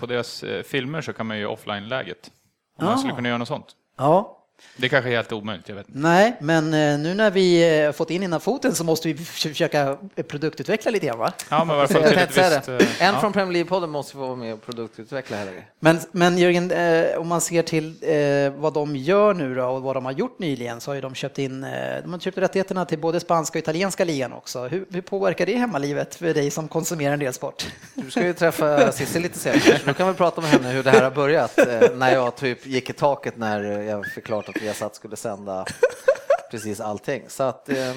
På 0.00 0.06
deras 0.06 0.44
filmer 0.66 1.00
så 1.02 1.12
kan 1.12 1.26
man 1.26 1.38
ju 1.38 1.46
offline-läget. 1.46 2.30
Om 2.78 2.84
Man 2.84 2.94
Ah. 2.94 2.98
skulle 2.98 3.14
kunna 3.14 3.28
göra 3.28 3.38
något 3.38 3.48
sånt. 3.48 3.66
ja, 3.98 4.38
Det 4.76 4.88
kanske 4.88 5.10
är 5.10 5.16
helt 5.16 5.32
omöjligt, 5.32 5.68
jag 5.68 5.76
vet 5.76 5.88
inte. 5.88 5.98
Nej, 6.00 6.36
men 6.40 6.64
eh, 6.74 6.98
nu 6.98 7.14
när 7.14 7.30
vi 7.30 7.78
eh, 7.84 7.92
fått 7.92 8.10
in 8.10 8.22
innan 8.22 8.40
foten 8.40 8.74
så 8.74 8.84
måste 8.84 9.08
vi 9.12 9.24
försöka 9.24 9.96
produktutveckla 10.28 10.90
lite 10.90 11.06
grann 11.06 11.18
va? 11.18 11.32
Ja, 11.50 11.64
men 11.64 11.76
varför 11.76 11.94
tänkte 12.02 12.20
ett 12.20 12.28
visst... 12.58 12.66
det. 12.66 12.84
eh, 13.00 13.02
En 13.08 13.14
ja. 13.14 13.20
från 13.20 13.32
Premier 13.32 13.64
League-podden 13.64 13.86
måste 13.86 14.12
få 14.12 14.18
vara 14.18 14.36
med 14.36 14.54
och 14.54 14.66
produktutveckla 14.66 15.36
här. 15.36 15.66
Men, 15.80 15.98
men 16.12 16.38
Jörgen, 16.38 16.70
eh, 16.70 17.16
om 17.18 17.28
man 17.28 17.40
ser 17.40 17.62
till 17.62 17.94
eh, 18.02 18.60
vad 18.60 18.74
de 18.74 18.96
gör 18.96 19.34
nu 19.34 19.54
då 19.54 19.64
och 19.66 19.82
vad 19.82 19.96
de 19.96 20.04
har 20.04 20.12
gjort 20.12 20.38
nyligen 20.38 20.80
så 20.80 20.90
har 20.90 20.94
ju 20.94 21.00
de 21.00 21.14
köpt 21.14 21.38
in, 21.38 21.64
eh, 21.64 21.70
de 22.02 22.12
har 22.12 22.20
köpt 22.20 22.38
rättigheterna 22.38 22.84
till 22.84 22.98
både 22.98 23.20
spanska 23.20 23.58
och 23.58 23.62
italienska 23.62 24.04
ligan 24.04 24.32
också. 24.32 24.66
Hur, 24.68 24.84
hur 24.90 25.00
påverkar 25.00 25.46
det 25.46 25.56
hemmalivet 25.56 26.14
för 26.14 26.34
dig 26.34 26.50
som 26.50 26.68
konsumerar 26.68 27.12
en 27.12 27.18
del 27.18 27.32
sport? 27.32 27.66
Du 27.94 28.10
ska 28.10 28.22
ju 28.22 28.32
träffa 28.32 28.92
Cissi 28.92 29.20
lite 29.20 29.38
senare, 29.38 29.60
så 29.60 29.86
du 29.86 29.94
kan 29.94 30.06
väl 30.06 30.16
prata 30.16 30.40
med 30.40 30.50
henne 30.50 30.68
hur 30.70 30.82
det 30.82 30.90
här 30.90 31.02
har 31.02 31.10
börjat. 31.10 31.58
eh, 31.58 31.80
När 31.94 32.12
jag 32.12 32.36
typ 32.36 32.66
gick 32.66 32.90
i 32.90 32.92
taket 32.92 33.36
när 33.36 33.60
jag 33.82 34.06
fick 34.06 34.28
klart 34.44 34.56
att 34.56 34.62
Viasat 34.62 34.94
skulle 34.94 35.16
sända 35.16 35.64
precis 36.50 36.80
allting. 36.80 37.22
Så 37.28 37.42
att 37.42 37.68
eh, 37.68 37.94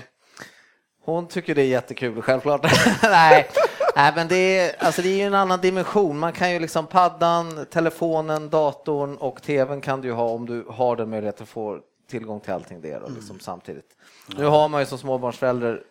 hon 1.04 1.28
tycker 1.28 1.56
det 1.56 1.62
är 1.62 1.68
jättekul, 1.68 2.22
självklart. 2.22 2.62
Nej. 3.04 3.50
Nej, 3.96 4.14
men 4.16 4.28
det 4.28 4.36
är, 4.36 4.84
alltså 4.84 5.02
det 5.02 5.10
är 5.10 5.18
ju 5.18 5.24
en 5.24 5.34
annan 5.34 5.62
dimension. 5.62 6.20
Man 6.20 6.34
kan 6.34 6.52
ju 6.52 6.60
liksom 6.60 6.88
paddan, 6.88 7.66
telefonen, 7.72 8.50
datorn 8.50 9.16
och 9.16 9.42
tvn 9.42 9.82
kan 9.82 10.02
du 10.02 10.08
ju 10.08 10.14
ha 10.14 10.30
om 10.30 10.46
du 10.46 10.66
har 10.70 10.96
den 10.96 11.10
möjligheten 11.10 11.44
att 11.44 11.50
få 11.50 11.80
tillgång 12.10 12.40
till 12.40 12.54
allting 12.54 12.82
det 12.82 13.00
då, 13.00 13.10
liksom 13.10 13.40
samtidigt. 13.40 13.96
Nu 14.38 14.46
har 14.46 14.70
man 14.70 14.82
ju 14.82 14.86
som 14.86 14.98
småbarnsförälder 14.98 15.84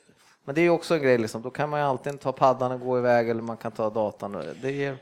men 0.45 0.55
det 0.55 0.61
är 0.61 0.63
ju 0.63 0.71
också 0.71 0.95
en 0.95 1.03
grej, 1.03 1.19
liksom. 1.19 1.43
då 1.43 1.51
kan 1.51 1.71
man 1.71 1.81
ju 1.81 1.87
alltid 1.87 2.21
ta 2.21 2.33
paddan 2.33 2.73
och 2.73 2.81
gå 2.81 2.99
iväg 2.99 3.31
eller 3.31 3.43
man 3.43 3.57
kan 3.57 3.73
ta 3.73 3.91
datan. 3.91 4.45
Det 4.63 4.85
är 4.85 4.97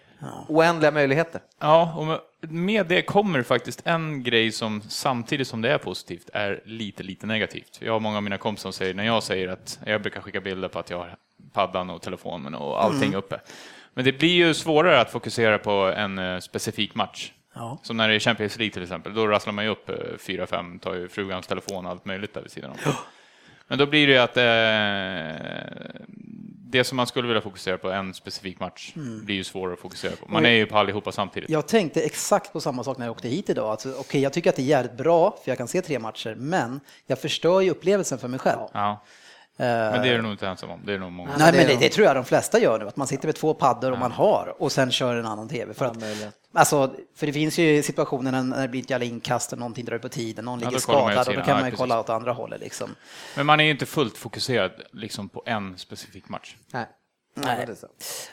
oändliga 0.48 0.90
möjligheter. 0.90 1.40
Ja, 1.60 1.94
och 1.96 2.20
med- 2.50 2.86
det 2.86 3.02
kommer 3.02 3.42
faktiskt 3.42 3.82
en 3.84 4.22
grej 4.22 4.52
som 4.52 4.82
samtidigt 4.88 5.48
som 5.48 5.62
det 5.62 5.70
är 5.72 5.78
positivt 5.78 6.30
är 6.32 6.62
lite, 6.64 7.02
lite 7.02 7.26
negativt. 7.26 7.78
Jag 7.82 7.92
har 7.92 8.00
många 8.00 8.16
av 8.16 8.22
mina 8.22 8.38
kompisar 8.38 8.62
som 8.62 8.72
säger, 8.72 8.94
när 8.94 9.04
jag 9.04 9.22
säger 9.22 9.48
att 9.48 9.78
jag 9.86 10.02
brukar 10.02 10.20
skicka 10.20 10.40
bilder 10.40 10.68
på 10.68 10.78
att 10.78 10.90
jag 10.90 10.98
har 10.98 11.16
paddan 11.52 11.90
och 11.90 12.02
telefonen 12.02 12.54
och 12.54 12.84
allting 12.84 13.14
uppe. 13.14 13.40
Men 13.94 14.04
det 14.04 14.12
blir 14.12 14.34
ju 14.34 14.54
svårare 14.54 15.00
att 15.00 15.10
fokusera 15.10 15.58
på 15.58 15.72
en 15.96 16.18
eh, 16.18 16.38
specifik 16.38 16.94
match. 16.94 17.32
Ja. 17.54 17.78
Som 17.82 17.96
när 17.96 18.08
det 18.08 18.14
är 18.14 18.18
Champions 18.18 18.58
League 18.58 18.72
till 18.72 18.82
exempel, 18.82 19.14
då 19.14 19.26
rasslar 19.26 19.52
man 19.52 19.64
ju 19.64 19.70
upp 19.70 19.88
eh, 19.88 19.96
fyra, 20.18 20.46
fem, 20.46 20.78
tar 20.78 20.94
ju 20.94 21.08
frugans 21.08 21.46
telefon 21.46 21.84
och 21.86 21.90
allt 21.90 22.04
möjligt 22.04 22.34
där 22.34 22.42
vid 22.42 22.50
sidan 22.50 22.70
om. 22.70 22.76
Men 23.68 23.78
då 23.78 23.86
blir 23.86 24.06
det 24.06 24.12
ju 24.12 24.18
att 24.18 24.36
eh, 24.36 26.00
det 26.78 26.84
som 26.84 26.96
man 26.96 27.06
skulle 27.06 27.28
vilja 27.28 27.40
fokusera 27.40 27.78
på, 27.78 27.90
en 27.90 28.14
specifik 28.14 28.60
match, 28.60 28.92
Mm. 28.96 29.24
blir 29.24 29.36
ju 29.36 29.44
svårare 29.44 29.72
att 29.74 29.80
fokusera 29.80 30.16
på. 30.16 30.32
Man 30.32 30.46
är 30.46 30.50
ju 30.50 30.66
på 30.66 30.78
allihopa 30.78 31.12
samtidigt. 31.12 31.50
Jag 31.50 31.68
tänkte 31.68 32.02
exakt 32.02 32.52
på 32.52 32.60
samma 32.60 32.84
sak 32.84 32.98
när 32.98 33.06
jag 33.06 33.12
åkte 33.12 33.28
hit 33.28 33.50
idag. 33.50 33.70
Alltså, 33.70 33.94
Okej, 34.00 34.20
jag 34.20 34.32
tycker 34.32 34.50
att 34.50 34.56
det 34.56 34.62
är 34.62 34.66
jävligt 34.66 34.96
bra, 34.96 35.30
för 35.44 35.50
jag 35.50 35.58
kan 35.58 35.68
se 35.68 35.82
tre 35.82 35.98
matcher, 35.98 36.34
men 36.38 36.80
jag 37.06 37.18
förstör 37.18 37.60
ju 37.60 37.70
upplevelsen 37.70 38.18
för 38.18 38.28
mig 38.28 38.40
själv. 38.40 38.60
Ja. 38.72 39.02
Men 39.56 40.02
det 40.02 40.08
är 40.08 40.16
du 40.16 40.22
nog 40.22 40.32
inte 40.32 40.48
ensam 40.48 40.70
om. 40.70 40.80
Det 40.84 40.92
är 40.94 40.98
nog 40.98 41.12
många. 41.12 41.36
Nej, 41.38 41.52
men 41.52 41.66
det, 41.66 41.76
det 41.80 41.88
tror 41.88 42.06
jag 42.06 42.16
de 42.16 42.24
flesta 42.24 42.58
gör 42.58 42.78
nu, 42.78 42.88
att 42.88 42.96
man 42.96 43.06
sitter 43.06 43.28
med 43.28 43.34
två 43.34 43.54
paddor 43.54 43.92
och 43.92 43.98
man 43.98 44.12
har 44.12 44.54
och 44.58 44.72
sen 44.72 44.92
kör 44.92 45.16
en 45.16 45.26
annan 45.26 45.48
tv. 45.48 45.74
För, 45.74 45.84
att, 45.84 45.96
alltså, 46.52 46.94
för 47.16 47.26
det 47.26 47.32
finns 47.32 47.58
ju 47.58 47.82
situationer 47.82 48.42
när 48.42 48.62
det 48.62 48.68
blir 48.68 48.80
ett 48.82 48.90
jävla 48.90 49.06
inkast 49.06 49.52
och 49.52 49.58
någonting 49.58 49.84
drar 49.84 49.96
ut 49.96 50.02
på 50.02 50.08
tiden, 50.08 50.44
någon 50.44 50.60
Ja, 50.60 50.64
ligger 50.64 50.76
ju 50.76 50.80
skadad 50.80 51.28
och 51.28 51.34
då 51.34 51.40
kan 51.40 51.48
Ja, 51.48 51.54
man 51.54 51.58
ju 51.58 51.64
precis. 51.64 51.78
kolla 51.78 52.00
åt 52.00 52.10
andra 52.10 52.32
hållet. 52.32 52.60
Liksom. 52.60 52.94
Men 53.36 53.46
man 53.46 53.60
är 53.60 53.64
ju 53.64 53.70
inte 53.70 53.86
fullt 53.86 54.16
fokuserad 54.16 54.72
liksom, 54.92 55.28
på 55.28 55.42
en 55.46 55.78
specifik 55.78 56.28
match. 56.28 56.56
Nej. 56.72 56.86
Nej. 57.34 57.66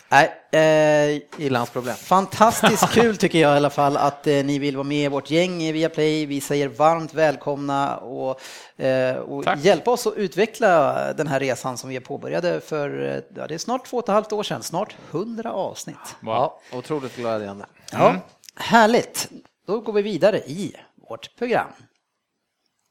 Nej, 0.10 0.32
eh, 0.52 1.22
Ilandsproblem. 1.46 1.96
Fantastiskt 1.96 2.90
kul 2.94 3.18
tycker 3.18 3.40
jag 3.40 3.54
i 3.54 3.58
alla 3.58 3.70
fall 3.70 3.98
att 3.98 4.28
eh, 4.28 4.44
ni 4.44 4.60
vill 4.60 4.76
vara 4.78 4.88
med 4.88 5.06
i 5.06 5.08
vårt 5.08 5.32
gäng 5.32 5.62
i 5.64 5.72
Viaplay. 5.72 6.26
Vi 6.26 6.42
säger 6.42 6.68
varmt 6.68 7.14
välkomna 7.14 7.98
och, 7.98 8.42
eh, 8.82 9.16
och 9.16 9.46
hjälpa 9.58 9.92
oss 9.92 10.08
att 10.08 10.14
utveckla 10.14 10.94
den 11.14 11.28
här 11.28 11.40
resan 11.40 11.78
som 11.78 11.90
vi 11.90 12.00
påbörjade 12.00 12.62
för 12.62 13.04
eh, 13.04 13.24
ja, 13.36 13.48
det 13.48 13.54
är 13.54 13.58
snart 13.58 13.86
två 13.86 13.98
och 13.98 14.04
ett 14.04 14.14
halvt 14.14 14.34
år 14.34 14.44
sedan, 14.44 14.64
snart 14.64 14.96
hundra 15.12 15.54
avsnitt. 15.54 16.16
Wow. 16.20 16.34
Ja, 16.34 16.62
otroligt 16.72 17.16
glädjande. 17.16 17.66
Ja, 17.92 18.16
Härligt, 18.56 19.30
då 19.68 19.80
går 19.80 19.94
vi 19.94 20.02
vidare 20.02 20.38
i 20.38 20.76
vårt 21.10 21.36
program. 21.36 21.70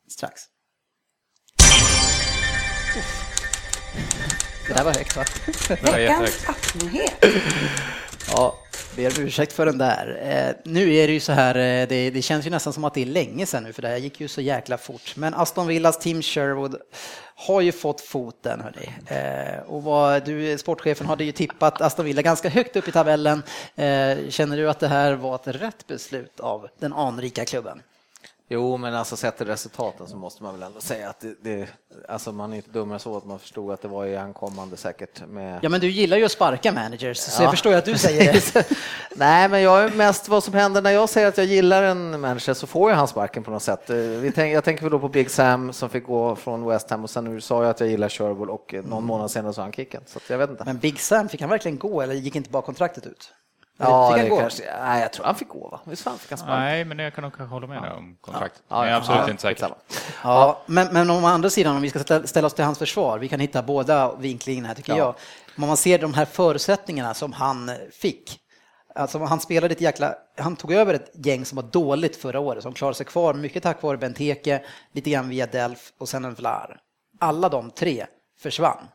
Strax. 0.09 0.43
Uff. 2.99 3.30
Det 4.71 4.75
där 4.75 4.85
var 4.85 4.95
högt 4.95 5.17
va? 5.17 5.25
Veckans 5.69 6.49
appnyhet. 6.49 7.25
Ja, 8.33 8.57
ber 8.97 9.19
om 9.19 9.25
ursäkt 9.25 9.53
för 9.53 9.67
den 9.67 9.79
där. 9.79 10.19
Eh, 10.23 10.71
nu 10.73 10.95
är 10.95 11.07
det 11.07 11.13
ju 11.13 11.21
så 11.21 11.33
här, 11.33 11.55
eh, 11.55 11.89
det, 11.89 12.11
det 12.11 12.23
känns 12.23 12.47
ju 12.47 12.51
nästan 12.51 12.73
som 12.73 12.85
att 12.85 12.95
det 12.95 13.03
är 13.03 13.07
länge 13.07 13.47
sedan 13.47 13.63
nu, 13.63 13.73
för 13.73 13.83
det 13.83 13.89
här 13.89 13.97
gick 13.97 14.21
ju 14.21 14.29
så 14.29 14.41
jäkla 14.41 14.79
fort. 14.79 15.17
Men 15.17 15.35
Aston 15.35 15.67
Villas 15.67 15.99
Tim 15.99 16.23
Sherwood 16.23 16.77
har 17.35 17.61
ju 17.61 17.73
fått 17.73 18.01
foten, 18.01 18.61
hörni. 18.61 18.91
Eh, 19.07 19.63
och 19.63 19.83
vad, 19.83 20.25
du, 20.25 20.59
sportchefen 20.59 21.07
hade 21.07 21.25
ju 21.25 21.33
tippat 21.33 21.81
Aston 21.81 22.05
Villa 22.05 22.23
ganska 22.23 22.49
högt 22.49 22.77
upp 22.77 22.89
i 22.89 22.93
tabellen. 22.93 23.43
Eh, 23.77 24.19
känner 24.29 24.57
du 24.57 24.71
att 24.71 24.81
det 24.81 24.89
här 24.89 25.13
var 25.13 25.35
ett 25.35 25.47
rätt 25.47 25.87
beslut 25.87 26.41
av 26.41 26.69
den 26.79 26.93
anrika 26.93 27.45
klubben? 27.45 27.83
Jo, 28.53 28.77
men 28.77 28.95
alltså 28.95 29.17
sett 29.17 29.37
till 29.37 29.47
resultaten 29.47 30.07
så 30.09 30.17
måste 30.17 30.43
man 30.43 30.53
väl 30.55 30.63
ändå 30.63 30.81
säga 30.81 31.09
att 31.11 31.21
det, 31.21 31.35
det 31.43 31.69
alltså 32.09 32.33
man 32.33 32.53
är 32.53 32.57
inte 32.57 32.71
dummare 32.71 32.99
så 32.99 33.17
att 33.17 33.25
man 33.27 33.39
förstod 33.39 33.73
att 33.73 33.83
det 33.83 33.89
var 33.89 34.07
i 34.07 34.17
ankommande 34.17 34.77
säkert 34.77 35.23
med 35.29 35.59
Ja, 35.63 35.69
men 35.69 35.81
du 35.81 35.91
gillar 35.91 36.17
ju 36.17 36.25
att 36.25 36.33
sparka 36.33 36.73
managers, 36.73 37.19
så 37.19 37.43
Ja. 37.43 37.45
jag 37.45 37.53
förstår 37.53 37.73
ju 37.73 37.79
att 37.79 37.85
du 37.85 37.99
säger 37.99 38.33
det. 38.33 38.67
Nej, 39.17 39.49
men 39.49 39.63
jag 39.63 39.85
är 39.85 39.91
mest 39.91 40.29
vad 40.29 40.45
som 40.45 40.55
händer 40.55 40.83
när 40.83 40.91
jag 40.91 41.09
säger 41.09 41.29
att 41.29 41.37
jag 41.39 41.47
gillar 41.47 41.83
en 41.83 42.21
manager 42.21 42.55
så 42.55 42.67
får 42.67 42.91
jag 42.91 42.97
han 42.97 43.09
sparken 43.09 43.43
på 43.43 43.51
något 43.51 43.63
sätt. 43.63 43.91
Eh, 43.91 43.97
Vi 43.97 44.33
tänk, 44.35 44.55
jag 44.55 44.65
tänker 44.65 44.83
väl 44.83 44.91
då 44.93 44.99
på 44.99 45.09
Big 45.09 45.31
Sam 45.31 45.73
som 45.73 45.89
fick 45.89 46.07
gå 46.07 46.37
från 46.37 46.65
West 46.67 46.91
Ham 46.91 47.05
och 47.05 47.11
sen 47.11 47.25
nu 47.25 47.41
sa 47.41 47.63
jag 47.63 47.71
att 47.71 47.81
jag 47.81 47.89
gillar 47.89 48.09
Sherwood 48.09 48.51
och 48.51 48.75
eh, 48.75 48.85
någon 48.85 49.05
månad 49.05 49.31
senare 49.31 49.53
så 49.53 49.61
han 49.61 49.73
kicken. 49.73 50.03
Så 50.07 50.21
jag 50.29 50.39
vet 50.39 50.51
inte. 50.51 50.65
Men 50.65 50.79
Big 50.79 51.01
Sam, 51.01 51.29
fick 51.29 51.41
han 51.41 51.51
verkligen 51.51 51.79
gå 51.79 52.03
eller 52.03 52.15
gick 52.15 52.37
inte 52.37 52.51
bara 52.51 52.63
kontraktet 52.63 53.07
ut? 53.07 53.33
Ja, 53.81 54.13
det 54.17 54.29
gå? 54.29 54.39
kanske, 54.39 54.63
nej, 54.83 55.03
jag 55.03 55.13
tror 55.13 55.27
han 55.27 55.35
fick 55.35 55.49
gå 55.49 55.69
va? 55.69 55.81
Visst 55.85 56.03
fan 56.03 56.19
fick 56.19 56.31
han 56.31 56.39
sparken? 56.39 56.61
Nej, 56.61 56.85
men 56.85 56.99
jag 56.99 57.15
kan 57.15 57.23
nog 57.25 57.37
hålla 57.49 57.67
med 57.67 57.83
dig 57.83 57.91
om 57.93 58.17
kontrakt. 58.21 58.63
Ja, 58.69 58.77
men 58.77 58.79
jag 58.79 58.87
är 58.89 58.93
ja, 58.93 58.97
absolut 58.99 59.21
ja, 59.25 59.31
inte 59.31 59.43
säker. 59.43 59.69
Ja, 60.25 60.61
men, 60.67 60.89
men 60.93 61.11
om 61.11 61.25
andra 61.25 61.51
sidan, 61.51 61.77
om 61.77 61.83
vi 61.83 61.91
ska 61.91 61.99
ställa- 61.99 62.27
ställa 62.27 62.47
oss 62.47 62.55
till 62.55 62.65
hans 62.65 62.79
försvar, 62.79 63.19
vi 63.19 63.29
kan 63.29 63.41
hitta 63.41 63.63
båda 63.63 64.15
vinklingarna 64.17 64.69
här 64.69 64.75
tycker 64.75 64.93
Ja. 64.93 64.99
jag. 64.99 65.15
Om 65.63 65.67
man 65.69 65.77
ser 65.77 65.99
de 65.99 66.15
här 66.15 66.25
förutsättningarna 66.25 67.15
som 67.15 67.33
han 67.33 67.71
fick. 67.93 68.39
Alltså 68.95 69.19
han 69.19 69.41
spelade 69.41 69.73
ett 69.75 69.81
jäkla, 69.81 70.15
han 70.39 70.57
tog 70.57 70.73
över 70.73 70.95
ett 70.95 71.11
gäng 71.15 71.45
som 71.45 71.57
var 71.57 71.63
dåligt 71.63 72.17
förra 72.17 72.41
året, 72.41 72.63
som 72.63 72.73
klarade 72.73 72.95
sig 72.97 73.07
kvar 73.07 73.35
mycket 73.35 73.63
tack 73.63 73.83
vare 73.83 73.97
Benteke, 73.97 74.63
lite 74.93 75.11
grann 75.11 75.29
via 75.29 75.47
Delf 75.47 75.93
och 76.01 76.09
sen 76.09 76.25
en 76.25 76.35
Vlar. 76.35 76.77
Alla 77.21 77.49
de 77.49 77.71
tre 77.71 78.07
försvann 78.41 78.89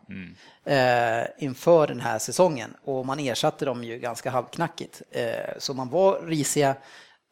eh, 0.65 1.27
inför 1.37 1.87
den 1.87 1.99
här 1.99 2.19
säsongen 2.19 2.75
och 2.83 3.05
man 3.05 3.19
ersatte 3.19 3.65
dem 3.65 3.83
ju 3.83 3.97
ganska 3.99 4.29
halvknackigt. 4.29 5.01
Eh, 5.11 5.53
så 5.57 5.73
man 5.73 5.89
var 5.89 6.21
risiga, 6.21 6.75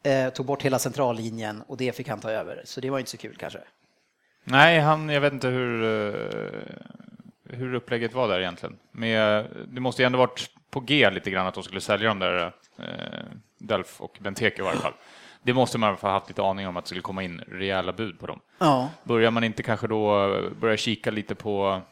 eh, 0.04 0.28
tog 0.28 0.46
bort 0.46 0.62
hela 0.62 0.78
centrallinjen 0.78 1.62
och 1.66 1.76
det 1.76 1.96
fick 1.96 2.08
han 2.08 2.20
ta 2.20 2.30
över. 2.30 2.62
Så 2.64 2.80
det 2.80 2.90
var 2.90 2.98
inte 2.98 3.10
så 3.10 3.16
kul 3.16 3.36
kanske. 3.38 3.58
Nej, 4.44 4.80
han, 4.80 5.08
jag 5.08 5.20
vet 5.20 5.32
inte 5.32 5.48
hur, 5.48 5.84
eh, 5.84 7.56
hur 7.56 7.74
upplägget 7.74 8.14
var 8.14 8.28
där 8.28 8.40
egentligen. 8.40 8.76
Men 8.90 9.46
det 9.68 9.80
måste 9.80 10.02
ju 10.02 10.06
ändå 10.06 10.18
varit 10.18 10.50
på 10.70 10.80
G 10.80 11.10
lite 11.10 11.30
grann 11.30 11.46
att 11.46 11.54
de 11.54 11.62
skulle 11.62 11.80
sälja 11.80 12.08
de 12.08 12.18
där 12.18 12.52
eh, 12.78 12.84
Delf 13.58 14.00
och 14.00 14.18
Benteke 14.20 14.62
i 14.62 14.64
varje 14.64 14.78
fall. 14.78 14.92
Det 15.42 15.54
måste 15.54 15.78
man 15.78 15.96
fall 15.96 16.10
haft 16.10 16.28
lite 16.28 16.42
aning 16.42 16.68
om 16.68 16.76
att 16.76 16.84
det 16.84 16.88
skulle 16.88 17.00
komma 17.00 17.22
in 17.22 17.40
rejäla 17.40 17.92
bud 17.92 18.20
på 18.20 18.26
dem. 18.26 18.40
Ja, 18.58 18.90
Börjar 19.04 19.30
man 19.30 19.44
inte 19.44 19.62
kanske 19.62 19.86
då 19.86 20.28
börja 20.60 20.76
kika 20.76 21.10
lite 21.10 21.34
på 21.34 21.82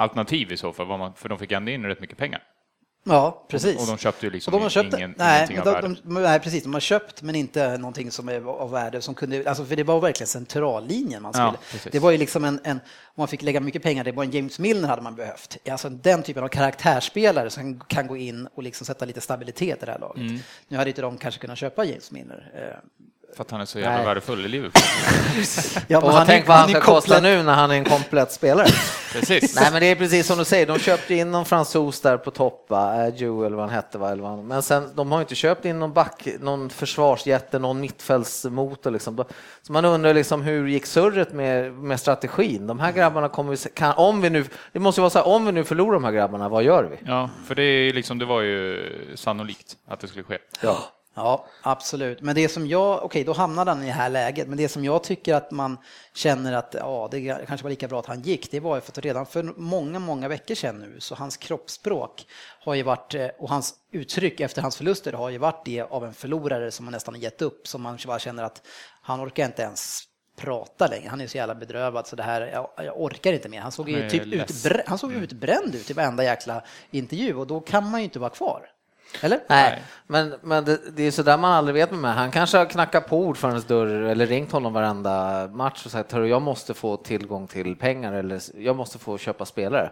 alternativ 0.00 0.52
i 0.52 0.56
så 0.56 0.72
fall, 0.72 0.86
man, 0.86 1.14
för 1.14 1.28
de 1.28 1.38
fick 1.38 1.52
ändå 1.52 1.70
in 1.72 1.84
rätt 1.84 2.00
mycket 2.00 2.18
pengar. 2.18 2.42
ja 3.04 3.46
precis. 3.48 3.80
Och 3.80 3.86
de 3.86 3.98
köpte 3.98 4.26
ju 4.26 4.32
liksom 4.32 4.54
Och 4.54 4.60
de 4.60 4.62
har 4.62 4.70
köpt, 4.70 4.94
ingen, 4.96 5.14
nej, 5.18 5.36
ingenting 5.38 5.56
men 5.56 5.68
av 5.68 5.82
de, 5.82 5.88
värde. 5.88 6.00
de, 6.04 6.22
nej, 6.22 6.40
precis. 6.40 6.62
De 6.62 6.72
har 6.72 6.80
köpt, 6.80 7.22
men 7.22 7.34
inte 7.34 7.78
någonting 7.78 8.10
som 8.10 8.28
är 8.28 8.40
av 8.48 8.70
värde. 8.70 9.02
Som 9.02 9.14
kunde, 9.14 9.48
alltså, 9.48 9.64
för 9.64 9.76
det 9.76 9.82
var 9.82 10.00
verkligen 10.00 10.26
centrallinjen 10.28 11.22
man 11.22 11.32
Ja, 11.34 11.48
skulle. 11.52 11.58
precis. 11.72 11.92
det 11.92 11.98
var 11.98 12.10
ju 12.10 12.18
liksom 12.18 12.44
en, 12.44 12.60
en, 12.64 12.76
om 12.76 13.14
man 13.14 13.28
fick 13.28 13.42
lägga 13.42 13.60
mycket 13.60 13.82
pengar, 13.82 14.04
det 14.04 14.12
var 14.12 14.24
en 14.24 14.30
James 14.30 14.58
Milner 14.58 14.88
hade 14.88 15.02
man 15.02 15.14
behövt. 15.16 15.56
Alltså 15.70 15.88
den 15.88 16.22
typen 16.22 16.44
av 16.44 16.48
karaktärsspelare 16.48 17.50
som 17.50 17.80
kan 17.80 18.06
gå 18.06 18.16
in 18.16 18.46
och 18.54 18.62
liksom 18.62 18.86
sätta 18.86 19.04
lite 19.04 19.20
stabilitet 19.20 19.82
i 19.82 19.86
det 19.86 19.92
här 19.92 19.98
laget. 19.98 20.16
Mm. 20.30 20.38
Nu 20.68 20.76
hade 20.76 20.90
inte 20.90 21.02
de 21.02 21.18
kanske 21.18 21.40
kunnat 21.40 21.58
köpa 21.58 21.84
James 21.84 22.10
Milner. 22.10 22.80
För 23.36 23.42
att 23.42 23.50
han 23.50 23.60
är 23.60 23.64
så 23.64 23.78
jävla 23.78 23.96
Nej. 23.96 24.06
värdefull 24.06 24.44
i 24.44 24.48
Liverpool. 24.48 24.82
Ja, 25.88 26.20
Och 26.20 26.26
tänk 26.26 26.48
vad 26.48 26.56
han 26.56 26.68
ska 26.68 26.80
kosta 26.80 27.20
nu 27.20 27.42
när 27.42 27.54
han 27.54 27.70
är 27.70 27.74
en 27.74 27.84
komplett 27.84 28.32
spelare. 28.32 28.66
Precis. 29.12 29.56
Nej 29.56 29.68
men 29.72 29.80
det 29.80 29.86
är 29.86 29.94
precis 29.94 30.26
som 30.26 30.38
du 30.38 30.44
säger, 30.44 30.66
de 30.66 30.78
köpte 30.78 31.14
in 31.14 31.30
någon 31.30 31.44
fransos 31.44 32.00
där 32.00 32.16
på 32.16 32.30
topp, 32.30 32.66
va? 32.68 33.08
Joe 33.08 33.44
eller 33.44 33.56
vad 33.56 33.66
han 33.66 33.74
hette, 33.74 33.98
va? 33.98 34.10
Eller 34.10 34.22
vad 34.22 34.30
han, 34.30 34.46
men 34.46 34.62
sen 34.62 34.90
de 34.94 35.12
har 35.12 35.20
inte 35.20 35.34
köpt 35.34 35.64
in 35.64 35.78
någon 35.78 35.92
back, 35.92 36.26
någon 36.40 36.70
försvarsjätte, 36.70 37.58
någon 37.58 37.80
mittfältsmotor 37.80 38.90
liksom. 38.90 39.24
Så 39.62 39.72
man 39.72 39.84
undrar 39.84 40.14
liksom 40.14 40.42
hur 40.42 40.66
gick 40.68 40.86
surret 40.86 41.32
med, 41.32 41.72
med 41.72 42.00
strategin? 42.00 42.66
De 42.66 42.80
här 42.80 42.92
grabbarna 42.92 43.28
kommer, 43.28 43.50
vi 43.50 43.70
kan, 43.74 43.94
om 43.96 44.20
vi 44.20 44.30
nu, 44.30 44.44
det 44.72 44.78
måste 44.78 45.00
ju 45.00 45.02
vara 45.02 45.10
så 45.10 45.18
här, 45.18 45.26
om 45.26 45.46
vi 45.46 45.52
nu 45.52 45.64
förlorar 45.64 45.92
de 45.92 46.04
här 46.04 46.12
grabbarna, 46.12 46.48
vad 46.48 46.62
gör 46.62 46.84
vi? 46.84 46.96
Ja, 47.06 47.30
för 47.46 47.54
det, 47.54 47.62
är 47.62 47.92
liksom, 47.92 48.18
det 48.18 48.24
var 48.24 48.40
ju 48.40 48.86
sannolikt 49.14 49.76
att 49.88 50.00
det 50.00 50.08
skulle 50.08 50.24
ske. 50.24 50.38
Ja. 50.60 50.78
Ja, 51.14 51.46
absolut. 51.62 52.20
Men 52.20 52.34
det 52.34 52.48
som 52.48 52.66
jag, 52.66 53.04
okej, 53.04 53.24
då 53.24 53.32
hamnade 53.32 53.70
han 53.70 53.82
i 53.82 53.86
det 53.86 53.92
här 53.92 54.08
läget, 54.08 54.48
men 54.48 54.58
det 54.58 54.68
som 54.68 54.84
jag 54.84 55.02
tycker 55.02 55.34
att 55.34 55.50
man 55.50 55.78
känner 56.14 56.52
att 56.52 56.74
ja, 56.78 57.08
det 57.10 57.46
kanske 57.46 57.64
var 57.64 57.70
lika 57.70 57.88
bra 57.88 57.98
att 57.98 58.06
han 58.06 58.20
gick, 58.20 58.50
det 58.50 58.60
var 58.60 58.74
ju 58.74 58.80
för 58.80 58.92
att 58.92 58.98
redan 58.98 59.26
för 59.26 59.42
många, 59.56 59.98
många 59.98 60.28
veckor 60.28 60.54
sedan 60.54 60.78
nu, 60.78 61.00
så 61.00 61.14
hans 61.14 61.36
kroppsspråk 61.36 62.26
har 62.64 62.74
ju 62.74 62.82
varit, 62.82 63.14
eh, 63.14 63.28
och 63.38 63.48
hans 63.48 63.74
uttryck 63.92 64.40
efter 64.40 64.62
hans 64.62 64.76
förluster 64.76 65.12
har 65.12 65.30
ju 65.30 65.38
varit 65.38 65.64
det 65.64 65.80
av 65.80 66.04
en 66.04 66.14
förlorare 66.14 66.70
som 66.70 66.84
man 66.84 66.92
nästan 66.92 67.14
har 67.14 67.20
gett 67.20 67.42
upp, 67.42 67.68
som 67.68 67.82
man 67.82 67.98
bara 68.06 68.18
känner 68.18 68.42
att 68.42 68.62
han 69.02 69.20
orkar 69.20 69.44
inte 69.44 69.62
ens 69.62 70.02
prata 70.36 70.86
längre. 70.86 71.08
Han 71.08 71.20
är 71.20 71.26
så 71.26 71.36
jävla 71.36 71.54
bedrövad 71.54 72.06
så 72.06 72.16
det 72.16 72.22
här, 72.22 72.40
jag, 72.40 72.70
jag 72.76 73.00
orkar 73.00 73.32
inte 73.32 73.48
mer. 73.48 73.60
Han 73.60 73.72
såg 73.72 73.90
ju 73.90 74.10
typ 74.10 74.26
ledsen. 74.26 74.56
utbrä, 74.56 74.82
han 74.86 74.98
såg 74.98 75.12
utbränd 75.12 75.74
ut 75.74 75.90
i 75.90 75.92
varenda 75.92 76.24
jäkla 76.24 76.62
intervju 76.90 77.34
och 77.34 77.46
då 77.46 77.60
kan 77.60 77.90
man 77.90 78.00
ju 78.00 78.04
inte 78.04 78.18
vara 78.18 78.30
kvar. 78.30 78.66
Eller? 79.20 79.40
Nej, 79.48 79.82
men, 80.06 80.34
men 80.42 80.64
det, 80.64 80.96
det 80.96 81.02
är 81.02 81.10
så 81.10 81.22
där 81.22 81.38
man 81.38 81.52
aldrig 81.52 81.74
vet 81.74 81.90
med 81.90 82.00
mig. 82.00 82.12
Han 82.12 82.30
kanske 82.30 82.58
har 82.58 82.66
knackat 82.66 83.08
på 83.08 83.18
ordförandens 83.18 83.64
dörr 83.64 83.86
eller 83.86 84.26
ringt 84.26 84.52
honom 84.52 84.72
varenda 84.72 85.46
match 85.48 85.84
och 85.84 85.90
sagt 85.90 86.14
att 86.14 86.28
jag 86.28 86.42
måste 86.42 86.74
få 86.74 86.96
tillgång 86.96 87.46
till 87.46 87.76
pengar 87.76 88.12
eller 88.12 88.40
jag 88.54 88.76
måste 88.76 88.98
få 88.98 89.18
köpa 89.18 89.44
spelare. 89.44 89.90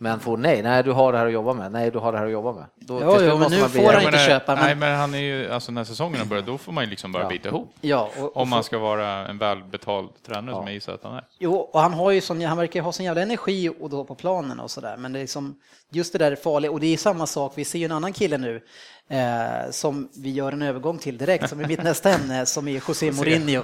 Men 0.00 0.20
får 0.20 0.36
nej, 0.36 0.62
nej 0.62 0.82
du 0.82 0.92
har 0.92 1.12
det 1.12 1.18
här 1.18 1.26
att 1.26 1.32
jobba 1.32 1.52
med, 1.52 1.72
nej 1.72 1.90
du 1.90 1.98
har 1.98 2.12
det 2.12 2.18
här 2.18 2.26
att 2.26 2.32
jobba 2.32 2.52
med. 2.52 2.64
Då, 2.76 3.00
Jo, 3.02 3.16
jo, 3.20 3.38
men 3.38 3.50
nu 3.50 3.60
man 3.60 3.68
får 3.70 3.92
han 3.92 4.02
inte 4.02 4.18
köpa, 4.18 4.54
men- 4.54 4.64
Nej, 4.64 4.74
men 4.74 4.96
han 4.98 5.14
är 5.14 5.18
ju, 5.18 5.50
alltså 5.52 5.72
när 5.72 5.84
säsongen 5.84 6.18
har 6.18 6.26
börjat, 6.26 6.46
då 6.46 6.58
får 6.58 6.72
man 6.72 6.84
ju 6.84 6.90
liksom 6.90 7.12
bara 7.12 7.22
Ja. 7.22 7.28
bita 7.28 7.48
ihop. 7.48 7.74
Ja, 7.80 8.10
och, 8.18 8.24
och 8.24 8.36
Om 8.36 8.48
man 8.48 8.64
ska 8.64 8.78
vara 8.78 9.08
en 9.28 9.38
välbetald 9.38 10.08
tränare 10.26 10.54
som 10.56 10.64
jag 10.64 10.74
gissar 10.74 10.92
att 10.94 11.04
han 11.04 11.14
är. 11.14 11.24
Jo, 11.38 11.54
och 11.54 11.80
han, 11.80 11.92
har 11.94 12.10
ju 12.10 12.20
sån, 12.20 12.40
han 12.44 12.58
verkar 12.58 12.80
ju 12.80 12.84
ha 12.84 12.92
sån 12.92 13.06
jävla 13.06 13.22
energi 13.22 13.70
och 13.80 13.90
då 13.90 14.04
på 14.04 14.14
planen 14.14 14.60
och 14.60 14.70
sådär. 14.70 14.96
Men 14.96 15.12
det 15.12 15.18
är 15.18 15.20
liksom, 15.20 15.58
just 15.90 16.12
det 16.12 16.18
där 16.18 16.32
är 16.32 16.36
farligt. 16.36 16.70
Och 16.70 16.80
det 16.80 16.86
är 16.92 16.96
samma 16.96 17.26
sak, 17.26 17.52
vi 17.54 17.64
ser 17.64 17.78
ju 17.78 17.84
en 17.84 17.92
annan 17.92 18.12
kille 18.12 18.38
nu 18.38 18.62
eh, 19.08 19.70
som 19.70 20.08
vi 20.16 20.30
gör 20.30 20.52
en 20.52 20.62
övergång 20.62 20.98
till 20.98 21.18
direkt, 21.18 21.48
som 21.48 21.60
är 21.60 21.66
mitt 21.66 21.82
nästa 21.84 22.10
ämne, 22.10 22.46
som 22.46 22.68
är 22.68 22.82
José 22.88 23.12
Mourinho. 23.12 23.62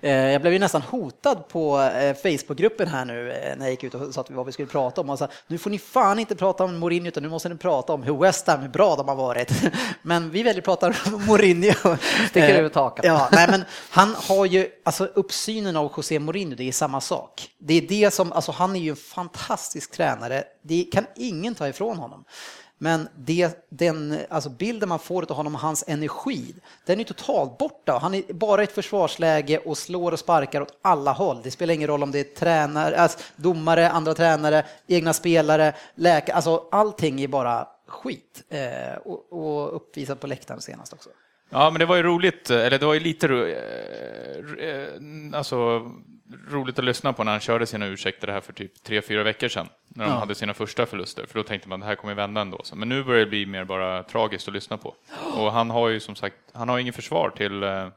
Eh, 0.00 0.10
jag 0.10 0.40
blev 0.40 0.52
ju 0.52 0.58
nästan 0.58 0.82
hotad 0.82 1.48
på 1.48 1.80
eh, 1.80 2.14
Facebookgruppen 2.14 2.88
här 2.88 3.04
nu 3.04 3.32
eh, 3.32 3.56
när 3.56 3.64
jag 3.66 3.70
gick 3.70 3.84
ut 3.84 3.94
och 3.94 4.14
sa 4.14 4.20
att 4.20 4.30
vi, 4.30 4.34
vad 4.34 4.46
vi 4.46 4.52
skulle 4.52 4.68
prata 4.68 5.00
om. 5.00 5.08
Han 5.08 5.18
sa, 5.18 5.28
nu 5.46 5.58
får 5.58 5.70
ni 5.70 5.76
ni 5.76 5.80
fan 5.80 6.18
inte 6.18 6.36
prata 6.36 6.64
om 6.64 6.78
Mourinho 6.78 7.08
utan 7.08 7.22
nu 7.22 7.28
måste 7.28 7.48
ni 7.48 7.56
prata 7.56 7.92
om 7.92 8.02
hur 8.02 8.16
West 8.16 8.46
Ham, 8.46 8.60
hur 8.60 8.68
bra 8.68 8.96
de 8.96 9.08
har 9.08 9.16
varit. 9.16 9.52
Men 10.02 10.30
vi 10.30 10.42
väljer 10.42 10.60
att 10.60 10.64
prata 10.64 10.86
om 10.86 11.24
Mourinho. 11.26 11.96
Sticker 12.28 12.62
ut 12.62 12.74
hakan. 12.74 13.04
Ja, 13.06 13.28
nej, 13.32 13.46
men 13.50 13.64
han 13.90 14.14
har 14.14 14.46
ju, 14.46 14.68
alltså 14.84 15.04
uppsynen 15.04 15.76
av 15.76 15.92
José 15.96 16.18
Mourinho, 16.18 16.54
det 16.54 16.68
är 16.68 16.72
samma 16.72 17.00
sak. 17.00 17.48
Det 17.58 17.74
är 17.74 17.80
det 17.80 18.10
som, 18.10 18.32
alltså 18.32 18.52
han 18.52 18.76
är 18.76 18.80
ju 18.80 18.90
en 18.90 18.96
fantastisk 18.96 19.90
tränare. 19.92 20.44
Det 20.62 20.84
kan 20.92 21.06
ingen 21.16 21.54
ta 21.54 21.68
ifrån 21.68 21.98
honom. 21.98 22.24
Men 22.78 23.08
det, 23.16 23.66
den 23.68 24.18
alltså 24.28 24.50
bilden 24.50 24.88
man 24.88 24.98
får 24.98 25.22
av 25.22 25.36
honom 25.36 25.54
och 25.54 25.60
hans 25.60 25.84
energi, 25.86 26.54
den 26.86 27.00
är 27.00 27.04
totalt 27.04 27.58
borta. 27.58 27.98
Han 28.02 28.14
är 28.14 28.32
bara 28.32 28.60
i 28.60 28.64
ett 28.64 28.72
försvarsläge 28.72 29.58
och 29.58 29.78
slår 29.78 30.12
och 30.12 30.18
sparkar 30.18 30.60
åt 30.60 30.78
alla 30.82 31.12
håll. 31.12 31.40
Det 31.42 31.50
spelar 31.50 31.74
ingen 31.74 31.88
roll 31.88 32.02
om 32.02 32.10
det 32.10 32.20
är 32.20 32.24
tränare, 32.24 32.96
alltså 32.96 33.18
domare, 33.36 33.90
andra 33.90 34.14
tränare, 34.14 34.66
egna 34.86 35.12
spelare, 35.12 35.74
läkare. 35.94 36.36
Alltså 36.36 36.68
allting 36.70 37.20
är 37.20 37.28
bara 37.28 37.68
skit. 37.86 38.42
Eh, 38.48 38.96
och, 39.04 39.32
och 39.32 39.76
uppvisat 39.76 40.20
på 40.20 40.26
läktaren 40.26 40.60
senast 40.60 40.92
också. 40.92 41.10
Ja, 41.50 41.70
men 41.70 41.78
det 41.78 41.86
var 41.86 41.96
ju 41.96 42.02
roligt, 42.02 42.50
eh, 42.50 42.56
eller 42.56 42.78
det 42.78 42.86
var 42.86 42.94
ju 42.94 43.00
lite 43.00 43.26
eh, 43.26 44.68
eh, 44.68 44.88
alltså, 45.32 45.90
roligt 46.50 46.78
att 46.78 46.84
lyssna 46.84 47.12
på 47.12 47.24
när 47.24 47.32
han 47.32 47.40
körde 47.40 47.66
sina 47.66 47.86
ursäkter 47.86 48.28
här 48.28 48.40
för 48.40 48.52
typ 48.52 48.82
tre, 48.82 49.02
fyra 49.02 49.22
veckor 49.22 49.48
sedan. 49.48 49.68
När 49.88 50.04
de 50.04 50.10
Ja. 50.10 50.18
hade 50.18 50.34
sina 50.34 50.54
första 50.54 50.86
förluster, 50.86 51.26
för 51.26 51.38
då 51.38 51.42
tänkte 51.42 51.68
man 51.68 51.80
det 51.80 51.86
här 51.86 51.94
kommer 51.94 52.14
vända 52.14 52.40
ändå. 52.40 52.62
Men 52.74 52.88
nu 52.88 53.04
börjar 53.04 53.20
det 53.20 53.26
bli 53.26 53.46
mer 53.46 53.64
bara 53.64 54.02
tragiskt 54.02 54.48
att 54.48 54.54
lyssna 54.54 54.76
på. 54.78 54.94
Och 55.36 55.52
han 55.52 55.70
har 55.70 55.88
ju 55.88 56.00
som 56.00 56.16
sagt, 56.16 56.36
han 56.52 56.68
har 56.68 56.78
ingen 56.78 56.92
försvar 56.92 57.30
till 57.36 57.62
eh, 57.62 57.70
eh, 57.70 57.88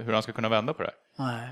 hur 0.00 0.12
han 0.12 0.22
ska 0.22 0.32
kunna 0.32 0.48
vända 0.48 0.74
på 0.74 0.82
det 0.82 0.90
här. 1.18 1.28
Nej. 1.30 1.48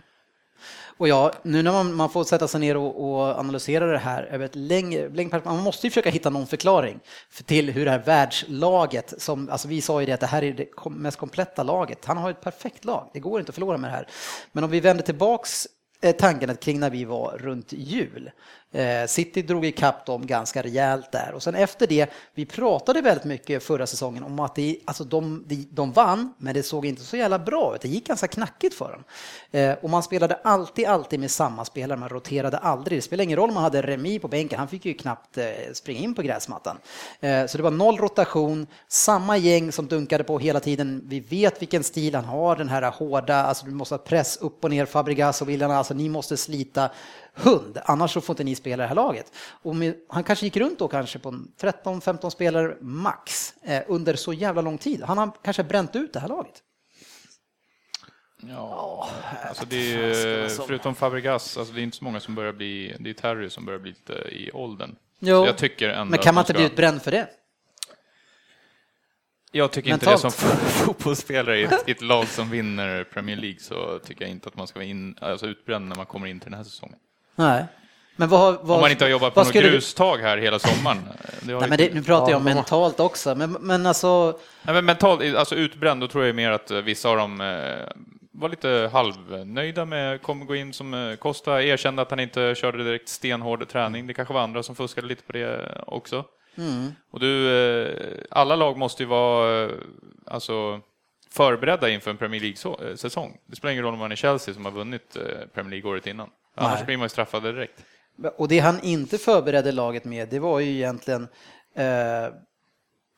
Och 0.98 1.08
ja, 1.08 1.32
nu 1.42 1.62
när 1.62 1.72
man, 1.72 1.94
man 1.94 2.10
får 2.10 2.24
sätta 2.24 2.48
sig 2.48 2.60
ner 2.60 2.76
och, 2.76 3.10
och 3.10 3.38
analysera 3.38 3.86
det 3.86 3.98
här 3.98 4.22
över 4.22 4.44
ett 4.44 4.54
längre, 4.54 5.08
längre 5.08 5.40
man 5.44 5.62
måste 5.62 5.86
ju 5.86 5.90
försöka 5.90 6.10
hitta 6.10 6.30
någon 6.30 6.46
förklaring 6.46 7.00
för, 7.30 7.44
till 7.44 7.70
hur 7.70 7.84
det 7.84 7.90
här 7.90 8.02
världslaget, 8.02 9.14
som, 9.22 9.48
alltså 9.50 9.68
vi 9.68 9.80
sa 9.80 10.00
ju 10.00 10.06
det 10.06 10.12
att 10.12 10.20
det 10.20 10.26
här 10.26 10.44
är 10.44 10.52
det 10.52 10.68
mest 10.90 11.18
kompletta 11.18 11.62
laget, 11.62 12.04
han 12.04 12.16
har 12.16 12.30
ett 12.30 12.40
perfekt 12.40 12.84
lag, 12.84 13.10
det 13.12 13.20
går 13.20 13.40
inte 13.40 13.50
att 13.50 13.54
förlora 13.54 13.76
med 13.78 13.90
det 13.90 13.94
här. 13.94 14.06
Men 14.52 14.64
om 14.64 14.70
vi 14.70 14.80
vänder 14.80 15.04
tillbaks 15.04 15.66
Eh, 16.00 16.16
tanken 16.16 16.50
att 16.50 16.60
kring 16.60 16.80
när 16.80 16.90
vi 16.90 17.04
var 17.04 17.38
runt 17.38 17.72
jul. 17.72 18.30
Eh, 18.72 19.06
City 19.06 19.42
drog 19.42 19.64
ikapp 19.64 20.06
dem 20.06 20.26
ganska 20.26 20.62
rejält 20.62 21.12
där 21.12 21.32
och 21.34 21.42
sen 21.42 21.54
efter 21.54 21.86
det, 21.86 22.10
vi 22.34 22.46
pratade 22.46 23.00
väldigt 23.00 23.24
mycket 23.24 23.62
förra 23.62 23.86
säsongen 23.86 24.22
om 24.22 24.40
att 24.40 24.54
det, 24.54 24.78
alltså 24.84 25.04
de, 25.04 25.44
de, 25.46 25.68
de 25.70 25.92
vann, 25.92 26.34
men 26.38 26.54
det 26.54 26.62
såg 26.62 26.86
inte 26.86 27.02
så 27.02 27.16
jävla 27.16 27.38
bra 27.38 27.74
ut. 27.74 27.80
Det 27.80 27.88
gick 27.88 28.06
ganska 28.06 28.28
knackigt 28.28 28.74
för 28.74 28.92
dem. 28.92 29.04
Eh, 29.50 29.74
och 29.82 29.90
man 29.90 30.02
spelade 30.02 30.34
alltid, 30.34 30.86
alltid 30.86 31.20
med 31.20 31.30
samma 31.30 31.64
spelare, 31.64 31.98
man 31.98 32.08
roterade 32.08 32.58
aldrig. 32.58 32.98
Det 32.98 33.02
spelade 33.02 33.24
ingen 33.24 33.36
roll 33.36 33.48
om 33.48 33.54
man 33.54 33.62
hade 33.62 33.82
Remi 33.82 34.18
på 34.18 34.28
bänken, 34.28 34.58
han 34.58 34.68
fick 34.68 34.84
ju 34.84 34.94
knappt 34.94 35.38
eh, 35.38 35.44
springa 35.72 36.00
in 36.00 36.14
på 36.14 36.22
gräsmattan. 36.22 36.76
Eh, 37.20 37.46
så 37.46 37.56
det 37.56 37.62
var 37.62 37.70
noll 37.70 37.98
rotation, 37.98 38.66
samma 38.88 39.36
gäng 39.36 39.72
som 39.72 39.86
dunkade 39.86 40.24
på 40.24 40.38
hela 40.38 40.60
tiden. 40.60 41.02
Vi 41.04 41.20
vet 41.20 41.62
vilken 41.62 41.84
stil 41.84 42.14
han 42.14 42.24
har, 42.24 42.56
den 42.56 42.68
här 42.68 42.90
hårda, 42.90 43.36
alltså 43.36 43.66
du 43.66 43.72
måste 43.72 43.94
ha 43.94 43.98
press 43.98 44.36
upp 44.36 44.64
och 44.64 44.70
ner, 44.70 44.86
Fabregas 44.86 45.42
och 45.42 45.48
William, 45.48 45.70
alltså 45.70 45.94
ni 45.94 46.08
måste 46.08 46.36
slita 46.36 46.90
hund, 47.36 47.78
annars 47.84 48.12
så 48.12 48.20
får 48.20 48.32
inte 48.34 48.44
ni 48.44 48.54
spela 48.54 48.82
det 48.82 48.88
här 48.88 48.94
laget. 48.94 49.32
Och 49.62 49.76
med, 49.76 49.96
han 50.08 50.24
kanske 50.24 50.46
gick 50.46 50.56
runt 50.56 50.78
då 50.78 50.88
kanske 50.88 51.18
på 51.18 51.30
13-15 51.30 52.30
spelare 52.30 52.76
max 52.80 53.54
eh, 53.62 53.82
under 53.88 54.14
så 54.16 54.32
jävla 54.32 54.62
lång 54.62 54.78
tid. 54.78 55.02
Han 55.02 55.18
har 55.18 55.30
kanske 55.42 55.64
bränt 55.64 55.96
ut 55.96 56.12
det 56.12 56.20
här 56.20 56.28
laget. 56.28 56.62
Ja, 58.42 59.08
alltså 59.48 59.64
det 59.66 59.94
är, 59.94 60.48
förutom 60.66 60.94
Fabregas, 60.94 61.56
alltså 61.58 61.74
det 61.74 61.80
är 61.80 61.82
inte 61.82 61.96
så 61.96 62.04
många 62.04 62.20
som 62.20 62.34
börjar 62.34 62.52
bli, 62.52 62.96
det 63.00 63.10
är 63.10 63.14
Terry 63.14 63.50
som 63.50 63.64
börjar 63.64 63.80
bli 63.80 63.90
lite 63.90 64.12
i 64.12 64.50
åldern. 64.52 64.96
Jo, 65.18 65.46
jag 65.46 65.56
tycker 65.58 65.88
ändå 65.88 66.10
Men 66.10 66.18
kan 66.18 66.34
man 66.34 66.42
inte 66.42 66.52
de 66.52 66.56
bli 66.56 66.64
ska- 66.66 66.72
utbränd 66.72 67.02
för 67.02 67.10
det? 67.10 67.28
Jag 69.52 69.72
tycker 69.72 69.90
inte 69.90 70.06
Mentalt. 70.06 70.22
det 70.36 70.42
som 70.42 70.56
fotbollsspelare 70.86 71.58
i 71.60 71.62
ett, 71.64 71.88
i 71.88 71.90
ett 71.90 72.02
lag 72.02 72.26
som 72.28 72.50
vinner 72.50 73.04
Premier 73.04 73.36
League 73.36 73.60
så 73.60 73.98
tycker 73.98 74.22
jag 74.22 74.30
inte 74.30 74.48
att 74.48 74.56
man 74.56 74.66
ska 74.66 74.78
vara 74.78 74.88
in, 74.88 75.16
alltså 75.20 75.46
utbränd 75.46 75.88
när 75.88 75.96
man 75.96 76.06
kommer 76.06 76.26
in 76.26 76.40
till 76.40 76.50
den 76.50 76.56
här 76.58 76.64
säsongen. 76.64 76.98
Nej. 77.36 77.64
Men 78.16 78.28
vad, 78.28 78.54
vad, 78.62 78.76
Om 78.76 78.80
man 78.80 78.90
inte 78.90 79.04
har 79.04 79.10
jobbat 79.10 79.34
på 79.34 79.42
något 79.42 79.52
grustag 79.52 80.18
här 80.18 80.38
hela 80.38 80.58
sommaren. 80.58 81.08
Nej, 81.42 81.68
men 81.68 81.78
det, 81.78 81.94
nu 81.94 82.02
pratar 82.02 82.30
jag 82.30 82.38
om 82.38 82.44
mentalt 82.44 83.00
också, 83.00 83.34
men, 83.34 83.52
men 83.52 83.86
alltså, 83.86 84.38
Nej, 84.62 84.74
men 84.74 84.84
mentalt, 84.84 85.36
alltså 85.36 85.54
utbränd, 85.54 86.00
då 86.00 86.08
tror 86.08 86.24
jag 86.24 86.34
mer 86.34 86.50
att 86.50 86.70
eh, 86.70 86.78
vissa 86.78 87.08
av 87.08 87.16
dem 87.16 87.40
eh, 87.40 88.04
var 88.32 88.48
lite 88.48 88.90
halvnöjda 88.92 89.84
med, 89.84 90.22
kommer 90.22 90.44
gå 90.44 90.56
in 90.56 90.72
som 90.72 90.94
eh, 90.94 91.16
Costa, 91.16 91.62
erkände 91.62 92.02
att 92.02 92.10
han 92.10 92.20
inte 92.20 92.54
körde 92.54 92.84
direkt 92.84 93.08
stenhård 93.08 93.68
träning. 93.68 94.06
Det 94.06 94.14
kanske 94.14 94.34
var 94.34 94.40
andra 94.40 94.62
som 94.62 94.74
fuskade 94.74 95.06
lite 95.06 95.22
på 95.22 95.32
det 95.32 95.78
också. 95.86 96.24
Och 97.10 97.20
du, 97.20 98.26
alla 98.30 98.56
lag 98.56 98.76
måste 98.76 99.02
ju 99.02 99.08
vara 99.08 99.70
alltså, 100.26 100.80
förberedda 101.30 101.88
inför 101.88 102.10
en 102.10 102.16
Premier 102.16 102.40
League-säsong. 102.40 103.36
Det 103.46 103.56
spelar 103.56 103.72
ingen 103.72 103.84
roll 103.84 103.92
om 103.92 103.98
man 103.98 104.12
är 104.12 104.16
Chelsea 104.16 104.54
som 104.54 104.64
har 104.64 104.72
vunnit 104.72 105.16
Premier 105.54 105.70
League 105.70 105.90
året 105.90 106.06
innan. 106.06 106.30
Annars 106.64 106.86
blir 106.86 106.96
man 106.96 107.04
ju 107.04 107.08
straffad 107.08 107.42
direkt. 107.42 107.84
Och 108.36 108.48
det 108.48 108.58
han 108.58 108.80
inte 108.80 109.18
förberedde 109.18 109.72
laget 109.72 110.04
med, 110.04 110.28
det 110.28 110.38
var 110.38 110.60
ju 110.60 110.70
egentligen 110.70 111.28
eh, 111.74 112.28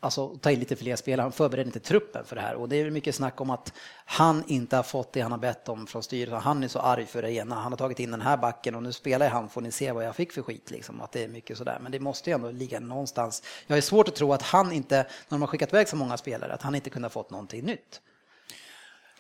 alltså 0.01 0.37
ta 0.37 0.51
in 0.51 0.59
lite 0.59 0.77
fler 0.77 0.96
spelare. 0.96 1.24
Han 1.24 1.33
förberedde 1.33 1.68
inte 1.68 1.81
truppen 1.81 2.24
för 2.24 2.37
det 2.37 2.42
här 2.42 2.55
och 2.55 2.68
det 2.68 2.77
är 2.77 2.90
mycket 2.90 3.14
snack 3.14 3.40
om 3.40 3.51
att 3.51 3.72
han 4.05 4.44
inte 4.46 4.77
har 4.77 4.83
fått 4.83 5.12
det 5.12 5.20
han 5.20 5.33
har 5.33 5.38
bett 5.38 5.68
om 5.68 5.87
från 5.87 6.03
styrelsen. 6.03 6.40
Han 6.40 6.64
är 6.64 6.68
så 6.68 6.79
arg 6.79 7.07
för 7.07 7.22
det 7.22 7.33
ena. 7.33 7.55
Han 7.55 7.72
har 7.72 7.77
tagit 7.77 8.01
in 8.01 8.11
den 8.11 8.20
här 8.20 8.37
backen 8.37 8.74
och 8.74 8.83
nu 8.83 8.92
spelar 8.92 9.29
han 9.29 9.48
får 9.48 9.61
ni 9.61 9.70
se 9.70 9.92
vad 9.92 10.05
jag 10.05 10.16
fick 10.16 10.33
för 10.33 10.42
skit 10.42 10.70
liksom. 10.70 11.01
Att 11.01 11.12
det 11.12 11.24
är 11.24 11.29
mycket 11.29 11.59
sådär. 11.59 11.79
Men 11.83 11.92
det 11.92 12.01
måste 12.01 12.31
ju 12.31 12.35
ändå 12.35 12.51
ligga 12.51 12.81
någonstans. 12.81 13.42
Jag 13.66 13.77
har 13.77 13.81
svårt 13.81 14.09
att 14.09 14.14
tro 14.14 14.33
att 14.33 14.42
han 14.42 14.72
inte, 14.72 14.96
när 14.96 15.07
de 15.29 15.40
har 15.42 15.46
skickat 15.46 15.72
iväg 15.72 15.88
så 15.88 15.96
många 15.96 16.16
spelare, 16.16 16.53
att 16.53 16.62
han 16.62 16.74
inte 16.74 16.90
kunde 16.90 17.07
ha 17.07 17.11
fått 17.11 17.31
någonting 17.31 17.64
nytt. 17.64 18.01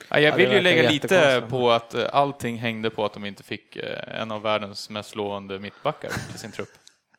Ja, 0.08 0.20
jag 0.20 0.36
vill 0.36 0.52
ju 0.52 0.60
lägga 0.60 0.90
lite 0.90 1.42
på 1.50 1.70
att 1.70 1.94
eh, 1.94 2.06
allting 2.12 2.58
hängde 2.58 2.90
på 2.90 3.04
att 3.04 3.12
de 3.12 3.24
inte 3.24 3.42
fick 3.42 3.76
eh, 3.76 4.20
en 4.20 4.30
av 4.30 4.42
världens 4.42 4.90
mest 4.90 5.16
lovande 5.16 5.58
mittbackar 5.58 6.10
till 6.30 6.38
sin 6.38 6.52
trupp. 6.52 6.68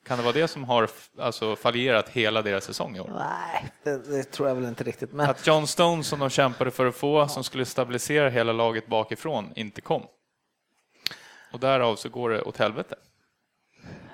Kan 0.06 0.18
det 0.18 0.24
vara 0.24 0.34
det 0.34 0.48
som 0.48 0.64
har 0.64 0.90
alltså, 1.20 1.56
fallerat 1.56 2.10
hela 2.10 2.42
deras 2.42 2.64
säsong 2.64 2.98
i 2.98 3.00
år? 3.00 3.12
Nej, 3.16 3.66
det, 3.84 4.12
det 4.12 4.24
tror 4.24 4.48
jag 4.48 4.56
väl 4.56 4.66
inte 4.66 4.84
riktigt. 4.84 5.14
Men 5.14 5.30
Att 5.30 5.48
John 5.48 5.68
Stones 5.68 6.08
som 6.08 6.20
de 6.20 6.30
kämpade 6.30 6.72
för 6.72 6.86
att 6.86 6.96
få, 6.96 7.28
som 7.28 7.44
skulle 7.44 7.66
stabilisera 7.66 8.30
hela 8.30 8.54
laget 8.54 8.88
bakifrån, 8.88 9.54
inte 9.56 9.82
kom. 9.82 10.04
Och 11.52 11.60
därav 11.60 11.96
så 11.96 12.10
går 12.10 12.30
det 12.30 12.42
åt 12.42 12.58
helvete. 12.58 12.96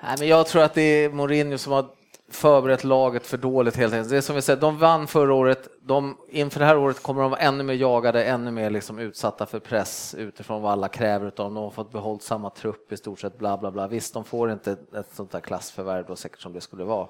Nej, 0.02 0.16
men 0.18 0.28
jag 0.28 0.46
tror 0.46 0.62
att 0.62 0.74
det 0.74 0.82
är 0.82 1.10
Mourinho 1.10 1.58
som 1.58 1.72
har 1.72 1.86
förberett 2.28 2.84
laget 2.84 3.26
för 3.26 3.36
dåligt 3.36 3.76
helt 3.76 3.94
enkelt. 3.94 4.10
Det 4.10 4.16
är 4.16 4.20
som 4.20 4.36
vi 4.36 4.42
säger, 4.42 4.60
de 4.60 4.78
vann 4.78 5.06
förra 5.06 5.34
året. 5.34 5.68
De, 5.82 6.16
inför 6.28 6.60
det 6.60 6.66
här 6.66 6.78
året 6.78 7.02
kommer 7.02 7.22
de 7.22 7.30
vara 7.30 7.40
ännu 7.40 7.64
mer 7.64 7.74
jagade, 7.74 8.24
ännu 8.24 8.50
mer 8.50 8.70
liksom 8.70 8.98
utsatta 8.98 9.46
för 9.46 9.58
press 9.58 10.14
utifrån 10.18 10.62
vad 10.62 10.72
alla 10.72 10.88
kräver 10.88 11.26
av 11.26 11.32
dem. 11.32 11.54
De 11.54 11.64
har 11.64 11.70
fått 11.70 11.92
behållit 11.92 12.22
samma 12.22 12.50
trupp 12.50 12.92
i 12.92 12.96
stort 12.96 13.20
sett, 13.20 13.38
bla 13.38 13.58
bla 13.58 13.70
bla. 13.70 13.88
Visst, 13.88 14.14
de 14.14 14.24
får 14.24 14.52
inte 14.52 14.72
ett 14.72 15.14
sånt 15.14 15.30
där 15.30 15.40
klassförvärv 15.40 16.04
då 16.06 16.16
säkert 16.16 16.40
som 16.40 16.52
det 16.52 16.60
skulle 16.60 16.84
vara. 16.84 17.08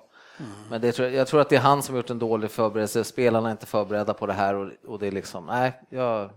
Men 0.71 0.81
det, 0.81 0.99
jag 0.99 1.27
tror 1.27 1.41
att 1.41 1.49
det 1.49 1.57
är 1.57 1.61
han 1.61 1.83
som 1.83 1.95
har 1.95 1.99
gjort 1.99 2.11
en 2.11 2.19
dålig 2.19 2.51
förberedelse. 2.51 3.05
Spelarna 3.05 3.49
är 3.49 3.53
inte 3.53 3.67
förberedda 3.67 4.15
på 4.15 4.27
det 4.27 4.33
här 4.33 4.55
och, 4.55 4.71
och 4.87 4.99
det 4.99 5.07
är 5.07 5.13
liksom, 5.13 5.47
nej, 5.47 5.81
jag, 5.89 6.31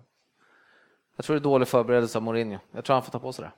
jag 1.15 1.25
tror 1.25 1.35
det 1.35 1.39
är 1.39 1.43
dålig 1.43 1.67
förberedelse 1.67 2.17
av 2.17 2.21
Mourinho. 2.23 2.57
Jag 2.71 2.85
tror 2.85 2.93
han 2.93 3.03
får 3.03 3.11
ta 3.11 3.19
på 3.19 3.33
sig 3.33 3.45
det. 3.45 3.51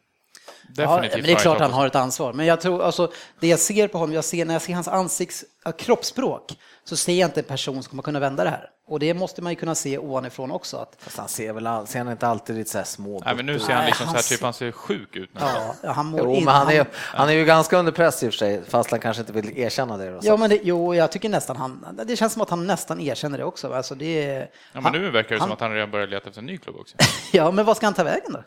Definitivt. 0.67 1.11
Ja, 1.11 1.17
men 1.17 1.23
det 1.25 1.31
är 1.31 1.35
klart 1.35 1.59
han 1.59 1.71
har 1.73 1.87
ett 1.87 1.95
ansvar. 1.95 2.33
Men 2.33 2.45
jag 2.45 2.61
tror, 2.61 2.83
alltså, 2.83 3.11
det 3.39 3.47
jag 3.47 3.59
ser 3.59 3.87
på 3.87 3.97
honom, 3.97 4.13
jag 4.15 4.23
ser, 4.23 4.45
när 4.45 4.53
jag 4.53 4.61
ser 4.61 4.73
hans 4.73 4.87
ansikts, 4.87 5.45
kroppsspråk, 5.77 6.53
så 6.83 6.97
ser 6.97 7.13
jag 7.13 7.27
inte 7.27 7.39
en 7.39 7.43
person 7.45 7.83
som 7.83 7.89
kommer 7.89 8.03
kunna 8.03 8.19
vända 8.19 8.43
det 8.43 8.49
här. 8.49 8.69
Och 8.87 8.99
det 8.99 9.13
måste 9.13 9.41
man 9.41 9.51
ju 9.51 9.55
kunna 9.55 9.75
se 9.75 9.97
ovanifrån 9.97 10.51
också. 10.51 10.77
Att, 10.77 10.95
Fast 10.99 11.17
han 11.17 11.27
ser 11.27 11.53
väl 11.53 11.67
all, 11.67 11.87
ser 11.87 11.99
han 11.99 12.11
inte 12.11 12.27
alltid 12.27 12.55
lite 12.55 12.69
så 12.69 12.77
här 12.77 12.85
små 12.85 13.21
Nej, 13.25 13.35
men 13.35 13.45
nu 13.45 13.59
ser 13.59 13.67
han 13.73 13.75
Nej, 13.77 13.85
liksom 13.85 14.03
så 14.05 14.07
han 14.07 14.15
här, 14.15 14.21
ser- 14.21 14.35
typ 14.35 14.43
han 14.43 14.53
ser 14.53 14.71
sjuk 14.71 15.15
ut 15.15 15.33
nästan. 15.33 15.75
ja, 15.83 15.91
han 15.91 16.05
mår 16.05 16.19
Jo, 16.19 16.35
in, 16.35 16.45
men 16.45 16.53
han 16.53 16.69
är, 16.69 16.85
han 16.93 17.29
är 17.29 17.33
ju 17.33 17.45
ganska 17.45 17.77
under 17.77 17.91
press 17.91 18.23
i 18.23 18.27
och 18.29 18.33
för 18.33 18.37
sig, 18.37 18.61
fast 18.67 18.91
han 18.91 18.99
kanske 18.99 19.21
inte 19.21 19.33
vill 19.33 19.57
erkänna 19.57 19.97
det. 19.97 20.21
Så. 20.21 20.27
Ja, 20.27 20.37
men 20.37 20.49
det, 20.49 20.59
jo, 20.63 20.95
jag 20.95 21.11
tycker 21.11 21.29
nästan 21.29 21.55
han, 21.57 21.85
det 22.05 22.15
känns 22.15 22.33
som 22.33 22.41
att 22.41 22.49
han 22.49 22.67
nästan 22.67 22.99
erkänner 22.99 23.37
det 23.37 23.43
också. 23.43 23.73
Alltså, 23.73 23.95
det 23.95 24.25
är, 24.29 24.49
Ja, 24.73 24.81
men 24.81 24.91
nu 24.91 25.09
verkar 25.11 25.29
det 25.35 25.39
han, 25.39 25.47
som 25.47 25.53
att 25.53 25.59
han 25.59 25.73
redan 25.73 25.91
börjar 25.91 26.07
leta 26.07 26.27
efter 26.27 26.41
en 26.41 26.45
ny 26.45 26.57
klubb 26.57 26.75
också. 26.75 26.95
Ja, 27.31 27.51
men 27.51 27.65
vad 27.65 27.77
ska 27.77 27.85
han 27.85 27.93
ta 27.93 28.03
vägen 28.03 28.33
då? 28.33 28.43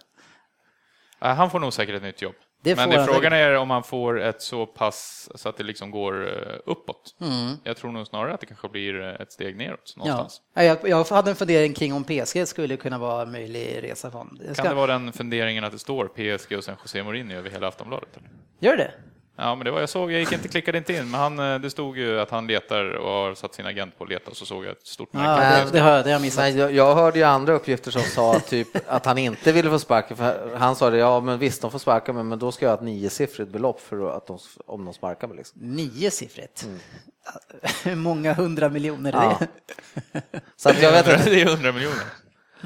Han 1.19 1.51
får 1.51 1.61
nog 1.61 1.73
säkert 1.73 1.95
ett 1.95 2.03
nytt 2.03 2.23
jobb. 2.23 2.35
Det 2.65 2.77
men 2.77 2.91
det, 2.91 3.05
frågan 3.05 3.33
är 3.33 3.55
om 3.55 3.71
han 3.71 3.83
får 3.83 4.21
ett 4.21 4.43
så 4.43 4.67
pass 4.67 5.29
så 5.35 5.49
att 5.49 5.57
det 5.57 5.65
liksom 5.65 5.91
går 5.91 6.29
eh, 6.29 6.57
uppåt. 6.67 7.17
Mm. 7.21 7.57
Jag 7.65 7.77
tror 7.77 7.93
nog 7.93 8.07
snarare 8.07 8.35
att 8.35 8.41
det 8.41 8.47
kanske 8.47 8.69
blir 8.69 9.03
eh, 9.03 9.09
ett 9.09 9.33
steg 9.33 9.57
neråt 9.57 9.95
någonstans. 9.97 10.41
Ja. 10.55 10.63
Jag, 10.63 10.79
jag 10.89 11.05
hade 11.05 11.31
en 11.31 11.37
fundering 11.37 11.75
kring 11.75 11.93
om 11.93 12.05
PSG 12.05 12.49
skulle 12.49 12.77
kunna 12.77 12.99
vara 12.99 13.23
en 13.23 13.33
möjlig 13.33 13.83
resa 13.83 14.09
honom. 14.09 14.37
Det 14.39 14.45
Kan 14.45 14.55
ska, 14.55 14.69
det 14.69 14.75
vara 14.75 14.87
den 14.87 15.13
funderingen 15.13 15.65
att 15.65 15.73
det 15.73 15.79
står 15.79 16.09
PSG 16.09 16.57
och 16.57 16.65
sen 16.65 16.77
José 16.83 17.03
Mourinho 17.03 17.37
över 17.37 17.51
hela 17.51 17.69
Aftonbladet? 17.69 18.17
Eller? 18.17 18.31
Gör 18.61 18.77
det? 18.77 18.95
Ja, 19.37 19.55
men 19.55 19.65
det 19.65 19.71
var 19.71 19.81
jag 19.81 19.89
såg. 19.89 20.13
Jag 20.13 20.21
gick 20.21 20.33
inte, 20.33 20.49
klickade 20.49 20.79
inte 20.79 20.93
in, 20.93 21.11
men 21.11 21.21
han, 21.21 21.39
eh, 21.39 21.59
det 21.61 21.71
stod 21.71 21.99
ju 21.99 22.21
att 22.21 22.31
han 22.31 22.47
letar 22.47 22.85
och 22.95 23.11
har 23.13 23.35
satt 23.35 23.55
sin 23.55 23.67
agent 23.67 23.99
på 23.99 24.05
att 24.05 24.11
leta 24.11 24.31
och 24.31 24.37
så 24.37 24.47
såg 24.47 24.65
jag 24.65 24.73
ett 24.73 24.87
stort 24.87 25.13
märke. 25.13 25.59
Ja, 25.59 25.65
det, 25.73 25.81
har 25.81 25.91
jag, 25.91 25.99
det 26.05 26.11
har 26.11 26.13
jag 26.13 26.23
missat. 26.23 26.39
Nej, 26.45 26.59
jag, 26.59 26.73
jag 26.75 26.95
hörde 26.95 27.19
ju 27.19 27.25
andra 27.25 27.53
uppgifter 27.53 27.91
som 27.91 28.03
sa 28.03 28.41
typ 28.41 28.69
att 28.87 29.07
han 29.07 29.19
inte 29.19 29.53
ville 29.53 29.71
få 29.71 29.79
sparken. 29.79 30.17
För 30.17 30.57
han 30.57 30.77
sa 30.77 30.91
det, 30.91 30.97
ja 30.99 31.21
men 31.21 31.39
visst 31.39 31.63
de 31.63 31.71
får 31.71 31.79
sparka 31.79 32.13
mig, 32.13 32.25
men 32.25 32.39
då 32.39 32.53
ska 32.53 32.65
jag 32.65 32.71
ha 32.71 32.77
ett 32.77 32.83
niosiffrigt 32.85 33.51
belopp 33.51 33.81
för 33.81 34.17
att 34.17 34.27
de, 34.27 34.39
om 34.67 34.85
de 34.85 34.95
sparkar 34.95 35.29
mig. 35.29 35.37
Liksom. 35.37 35.61
Niosiffrigt. 35.61 36.67
Hur 37.85 37.95
många 37.97 38.33
hundra 38.35 38.69
miljoner 38.69 39.13
är 39.13 39.17
Ja. 39.23 39.39
det? 40.13 40.41
Så 40.57 40.69
att 40.69 40.83
jag 40.83 40.93
vet 40.93 41.09
inte. 41.09 41.31
Det 41.31 41.43
är 41.43 41.47
100 41.47 41.73
miljoner. 41.73 42.05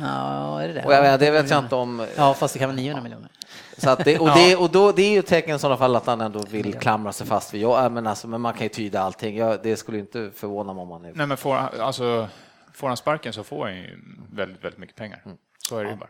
Ja, 0.00 0.62
är 0.62 0.68
det 0.68 0.74
det? 0.74 0.84
Och 0.84 0.92
jag 0.92 1.02
vet, 1.02 1.20
det 1.20 1.30
vet 1.30 1.50
jag 1.50 1.64
inte 1.64 1.74
om. 1.74 2.06
Ja, 2.16 2.34
fast 2.34 2.54
det 2.54 2.58
kan 2.60 2.68
vara 2.68 2.76
900 2.76 3.02
miljoner. 3.02 3.28
Så 3.76 3.90
att 3.90 4.04
det, 4.04 4.18
och, 4.18 4.28
det, 4.34 4.56
och 4.56 4.70
då, 4.70 4.92
det 4.92 5.02
är 5.02 5.10
ju 5.10 5.18
ett 5.18 5.26
tecken 5.26 5.56
i 5.56 5.58
sådana 5.58 5.76
fall 5.76 5.96
att 5.96 6.06
han 6.06 6.20
ändå 6.20 6.38
vill 6.50 6.74
klamra 6.74 7.12
sig 7.12 7.26
fast 7.26 7.54
vid. 7.54 7.62
Ja, 7.62 7.88
men, 7.88 8.06
alltså, 8.06 8.28
men 8.28 8.40
man 8.40 8.52
kan 8.52 8.62
ju 8.62 8.68
tyda 8.68 9.00
allting. 9.00 9.36
Jag, 9.36 9.62
det 9.62 9.76
skulle 9.76 9.98
inte 9.98 10.30
förvåna 10.36 10.72
mig 10.74 10.82
om 10.82 10.90
han 10.90 11.04
är... 11.04 11.12
Nej, 11.14 11.26
men 11.26 11.36
får, 11.36 11.54
han- 11.54 11.80
alltså, 11.80 12.28
får 12.74 12.88
han 12.88 12.96
sparken 12.96 13.32
så 13.32 13.44
får 13.44 13.64
han 13.64 13.76
ju 13.76 13.98
väldigt, 14.32 14.64
väldigt 14.64 14.78
mycket 14.78 14.96
pengar. 14.96 15.22
Så 15.68 15.78
är 15.78 15.84
det 15.84 15.90
ju 15.90 15.96
bara. 15.96 16.08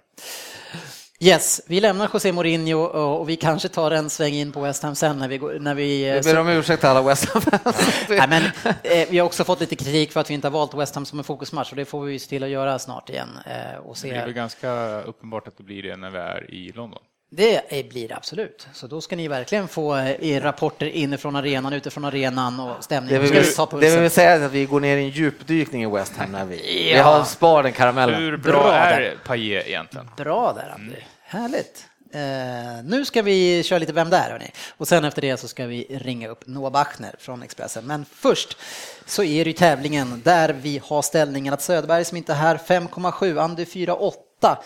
Yes, 1.21 1.61
vi 1.67 1.81
lämnar 1.81 2.11
José 2.13 2.33
Mourinho 2.33 2.79
och 2.85 3.29
vi 3.29 3.37
kanske 3.37 3.69
tar 3.69 3.91
en 3.91 4.11
sväng 4.11 4.33
in 4.35 4.53
på 4.53 4.61
West 4.61 4.83
Ham 4.83 4.95
sen 4.95 5.19
när 5.19 5.29
vi, 5.29 5.39
går- 5.39 5.59
när 5.59 5.75
vi 5.75 6.09
Jag 6.09 6.25
ber 6.25 6.39
om 6.41 6.49
ursäkt 6.49 6.85
alla 6.85 7.03
West 7.03 7.25
Ham-fans. 7.29 8.07
Nej, 8.09 8.29
men, 8.29 8.43
eh, 8.83 9.09
vi 9.11 9.19
har 9.19 9.27
också 9.27 9.45
fått 9.45 9.61
lite 9.61 9.77
kritik 9.77 10.13
för 10.13 10.21
att 10.21 10.31
vi 10.31 10.35
inte 10.35 10.47
har 10.49 10.53
valt 10.53 10.75
West 10.75 10.95
Ham 10.95 11.07
som 11.07 11.19
en 11.19 11.25
fokusmatch 11.25 11.71
och 11.71 11.77
det 11.77 11.85
får 11.85 12.05
vi 12.05 12.19
se 12.19 12.29
till 12.29 12.43
att 12.43 12.49
göra 12.51 12.79
snart 12.79 13.09
igen. 13.11 13.29
Eh, 13.47 13.79
och 13.79 13.97
Det 14.03 14.09
är 14.11 14.15
väl 14.21 14.27
se. 14.29 14.33
ganska 14.33 15.01
uppenbart 15.03 15.49
att 15.49 15.57
det 15.57 15.63
blir 15.63 15.83
det 15.83 15.97
när 15.97 16.11
vi 16.11 16.19
är 16.19 16.55
i 16.55 16.73
London. 16.75 17.03
Det 17.31 17.79
är- 17.81 17.89
blir 17.89 18.09
det 18.09 18.17
absolut. 18.17 18.67
Så 18.73 18.87
då 18.87 19.01
ska 19.01 19.17
ni 19.17 19.29
verkligen 19.29 19.69
få 19.69 19.97
eh, 19.97 20.11
er 20.31 20.41
rapporter 20.41 20.87
inifrån 20.87 21.37
arenan, 21.37 21.73
utifrån 21.73 22.05
arenan 22.05 22.61
och 22.61 22.77
Det 22.77 22.83
stämningen. 22.83 23.21
vill, 23.23 23.31
Ska 23.31 23.41
vi 23.41 23.53
ta 23.55 23.67
det 23.67 23.77
vill 23.87 23.99
pulsen? 23.99 24.11
säga 24.11 24.47
att 24.47 24.53
vi 24.53 24.65
går 24.65 24.81
ner 24.81 24.97
i 24.97 25.03
en 25.03 25.09
djupdykning 25.11 25.83
i 25.83 25.87
West 25.87 26.17
Ham 26.17 26.33
när 26.33 26.45
vi, 26.45 26.57
vi 26.57 26.93
Ja. 26.93 27.03
har 27.03 27.25
spar 27.25 27.63
den 27.63 27.73
karamellen. 27.73 28.23
Hur 28.23 28.37
bra, 28.37 28.53
Bra 28.53 28.73
är 28.73 29.01
där. 29.01 29.17
Payet 29.27 29.67
egentligen? 29.67 30.11
Bra 30.17 30.53
där, 30.53 30.75
André. 30.75 30.97
Härligt. 31.23 31.85
Eh, 32.13 32.85
nu 32.85 33.05
ska 33.05 33.23
vi 33.23 33.63
köra 33.63 33.79
lite 33.79 33.93
Vem 33.93 34.11
där? 34.11 34.31
Hörni. 34.31 34.51
Och 34.77 34.89
sen 34.89 35.05
efter 35.05 35.23
det 35.23 35.37
så 35.37 35.49
ska 35.49 35.67
vi 35.67 35.85
ringa 36.01 36.29
upp 36.29 36.47
Noah 36.47 36.73
Bachner 36.73 37.15
från 37.19 37.43
Expressen. 37.43 37.85
Men 37.87 38.05
först 38.15 38.57
så 39.07 39.23
är 39.23 39.45
det 39.45 39.51
ju 39.51 39.57
tävlingen 39.57 40.23
där 40.25 40.57
vi 40.63 40.81
har 40.85 41.03
ställningen 41.03 41.55
att 41.55 41.63
Söderberg 41.63 42.05
som 42.05 42.17
inte 42.17 42.33
är 42.33 42.37
här 42.37 42.57
5,7, 42.67 43.39
Andy 43.41 43.65
4,8. 43.65 44.57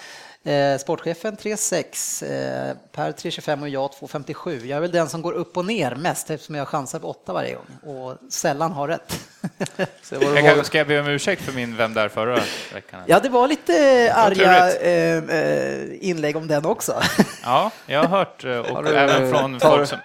Eh, 0.44 0.78
sportchefen 0.78 1.36
3,6, 1.36 2.22
eh, 2.22 2.76
Per 2.92 3.12
3,25 3.12 3.62
och 3.62 3.68
jag 3.68 3.90
2,57. 4.00 4.66
Jag 4.66 4.76
är 4.76 4.80
väl 4.80 4.90
den 4.92 5.08
som 5.08 5.22
går 5.22 5.32
upp 5.32 5.56
och 5.56 5.64
ner 5.64 5.94
mest 5.94 6.30
eftersom 6.30 6.54
jag 6.54 6.68
chansar 6.68 6.98
på 6.98 7.08
8 7.10 7.32
varje 7.32 7.54
gång 7.54 7.94
och 7.96 8.16
sällan 8.32 8.72
har 8.72 8.88
rätt. 8.88 9.18
Jag 10.10 10.44
kan, 10.44 10.64
ska 10.64 10.78
jag 10.78 10.86
be 10.86 11.00
om 11.00 11.06
ursäkt 11.06 11.42
för 11.42 11.52
min 11.52 11.76
Vem 11.76 11.94
där 11.94 12.08
förra 12.08 12.34
veckan? 12.74 13.02
ja, 13.06 13.20
det 13.20 13.28
var 13.28 13.48
lite 13.48 13.72
arga 14.14 14.80
eh, 14.80 16.08
inlägg 16.10 16.36
om 16.36 16.48
den 16.48 16.66
också. 16.66 17.02
Ja, 17.44 17.70
jag 17.86 18.00
har 18.04 18.08
hört 18.18 18.44
och 18.44 18.50
Har 18.76 18.82
du- 18.82 18.96
även 18.96 19.30
från 19.30 19.58
tar- 19.58 19.68
folk 19.76 19.88
som... 19.88 19.98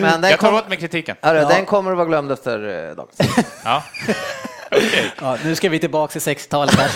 Men 0.00 0.20
den, 0.20 0.30
Jag 0.30 0.40
tar 0.40 0.48
kom, 0.48 0.54
åt 0.54 0.68
mig 0.68 0.78
kritiken. 0.78 1.16
Hörru, 1.22 1.38
Ja. 1.38 1.48
den 1.48 1.66
kommer 1.66 1.90
att 1.90 1.96
vara 1.96 2.06
glömd 2.08 2.32
efter 2.32 2.58
dagens. 2.94 3.46
Ja. 3.64 3.82
Ja, 5.20 5.38
nu 5.44 5.54
ska 5.54 5.68
vi 5.68 5.78
tillbaka 5.78 6.12
till 6.12 6.20
60-talet 6.34 6.74
här. 6.74 6.90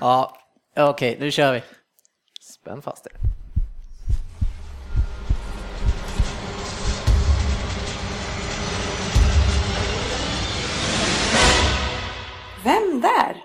Ja, 0.00 0.36
okej, 0.76 1.16
nu 1.20 1.30
kör 1.30 1.52
vi. 1.52 1.62
Spänn 2.40 2.82
fast 2.82 3.06
er. 3.06 3.12
Vem 12.64 13.00
där? 13.00 13.44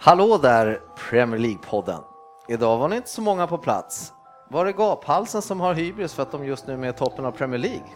Hallå 0.00 0.38
där, 0.38 0.80
Premier 1.10 1.40
League-podden. 1.40 2.02
Idag 2.48 2.78
var 2.78 2.88
ni 2.88 2.96
inte 2.96 3.08
så 3.08 3.22
många 3.22 3.46
på 3.46 3.58
plats. 3.58 4.12
Var 4.50 4.64
det 4.64 4.72
gaphalsen 4.72 5.42
som 5.42 5.60
har 5.60 5.74
hybris 5.74 6.14
för 6.14 6.22
att 6.22 6.32
de 6.32 6.44
just 6.44 6.66
nu 6.66 6.72
är 6.72 6.76
med 6.76 6.94
i 6.94 6.98
toppen 6.98 7.24
av 7.24 7.32
Premier 7.32 7.58
League? 7.58 7.86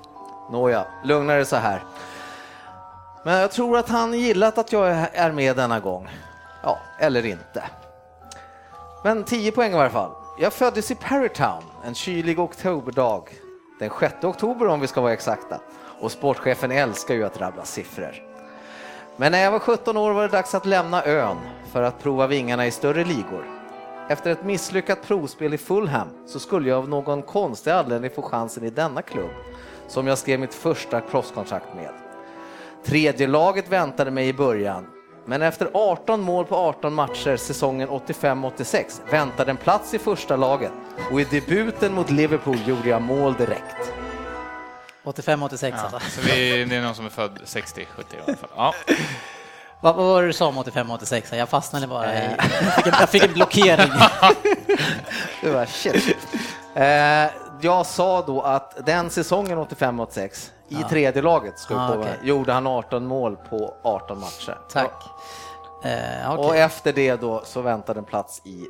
Nåja, 0.50 0.86
lugna 1.04 1.32
dig 1.32 1.46
så 1.46 1.56
här. 1.56 1.82
Men 3.24 3.34
jag 3.34 3.50
tror 3.50 3.78
att 3.78 3.88
han 3.88 4.14
gillat 4.14 4.58
att 4.58 4.72
jag 4.72 4.88
är 5.12 5.32
med 5.32 5.56
denna 5.56 5.80
gång. 5.80 6.08
Ja, 6.64 6.78
eller 6.98 7.26
inte. 7.26 7.64
Men 9.04 9.24
10 9.24 9.52
poäng 9.52 9.72
i 9.72 9.76
varje 9.76 9.90
fall. 9.90 10.10
Jag 10.38 10.52
föddes 10.52 10.90
i 10.90 10.94
Parrytown 10.94 11.62
en 11.84 11.94
kylig 11.94 12.40
oktoberdag. 12.40 13.22
Den 13.78 13.90
6 14.00 14.24
oktober 14.24 14.66
om 14.66 14.80
vi 14.80 14.86
ska 14.86 15.00
vara 15.00 15.12
exakta. 15.12 15.60
Och 16.00 16.12
sportchefen 16.12 16.70
älskar 16.70 17.14
ju 17.14 17.24
att 17.24 17.40
rabbla 17.40 17.64
siffror. 17.64 18.14
Men 19.16 19.32
när 19.32 19.44
jag 19.44 19.50
var 19.52 19.58
17 19.58 19.96
år 19.96 20.12
var 20.12 20.22
det 20.22 20.28
dags 20.28 20.54
att 20.54 20.66
lämna 20.66 21.04
ön 21.04 21.36
för 21.72 21.82
att 21.82 22.02
prova 22.02 22.26
vingarna 22.26 22.66
i 22.66 22.70
större 22.70 23.04
ligor. 23.04 23.44
Efter 24.08 24.30
ett 24.30 24.44
misslyckat 24.44 25.02
provspel 25.02 25.54
i 25.54 25.58
Fulham 25.58 26.08
så 26.26 26.38
skulle 26.38 26.68
jag 26.68 26.78
av 26.78 26.88
någon 26.88 27.22
konstig 27.22 27.70
anledning 27.70 28.10
få 28.10 28.22
chansen 28.22 28.64
i 28.64 28.70
denna 28.70 29.02
klubb 29.02 29.30
som 29.88 30.06
jag 30.06 30.18
skrev 30.18 30.40
mitt 30.40 30.54
första 30.54 31.00
proffskontrakt 31.00 31.74
med. 31.74 31.90
Tredje 32.84 33.26
laget 33.26 33.68
väntade 33.68 34.10
mig 34.10 34.28
i 34.28 34.34
början, 34.34 34.86
men 35.26 35.42
efter 35.42 35.70
18 35.74 36.20
mål 36.20 36.44
på 36.44 36.56
18 36.56 36.94
matcher 36.94 37.36
säsongen 37.36 37.88
85-86 37.88 38.84
väntade 39.10 39.50
en 39.50 39.56
plats 39.56 39.94
i 39.94 39.98
första 39.98 40.36
laget 40.36 40.72
och 41.10 41.20
i 41.20 41.24
debuten 41.24 41.94
mot 41.94 42.10
Liverpool 42.10 42.58
gjorde 42.66 42.88
jag 42.88 43.02
mål 43.02 43.34
direkt. 43.34 43.92
85-86 45.04 45.72
Ja, 45.76 45.82
alltså. 45.82 46.10
så 46.10 46.20
vi, 46.20 46.64
det 46.64 46.76
är 46.76 46.82
någon 46.82 46.94
som 46.94 47.06
är 47.06 47.10
född 47.10 47.38
60, 47.44 47.86
70 47.96 48.16
i 48.16 48.20
alla 48.26 48.36
fall. 48.36 48.50
Ja. 48.56 48.74
Vad, 49.80 49.96
vad 49.96 50.06
var 50.06 50.22
det 50.22 50.28
du 50.28 50.32
sa 50.32 50.46
om 50.46 50.58
85-86? 50.58 51.36
Jag 51.36 51.48
fastnade 51.48 51.86
bara 51.86 52.14
i... 52.14 52.28
Jag 52.38 52.74
fick 52.74 52.86
en, 52.86 52.92
jag 53.00 53.08
fick 53.10 53.24
en 53.24 53.32
blockering. 53.32 53.90
Det 55.40 55.50
var 55.50 55.66
shit. 55.66 56.16
Eh, 56.74 57.30
jag 57.60 57.86
sa 57.86 58.22
då 58.26 58.42
att 58.42 58.86
den 58.86 59.10
säsongen 59.10 59.58
85-86 59.58 60.50
i 60.68 60.74
tredje 60.90 61.22
laget 61.22 61.58
ska 61.58 61.76
Ah, 61.76 61.94
okej. 61.98 62.18
gjorde 62.22 62.52
han 62.52 62.66
18 62.66 63.06
mål 63.06 63.36
på 63.50 63.74
18 63.82 64.20
matcher. 64.20 64.58
Tack. 64.68 65.04
Eh, 65.82 66.32
okej. 66.34 66.46
Och 66.46 66.56
efter 66.56 66.92
det 66.92 67.20
då 67.20 67.40
så 67.44 67.60
väntade 67.60 67.98
en 67.98 68.04
plats 68.04 68.42
i 68.44 68.66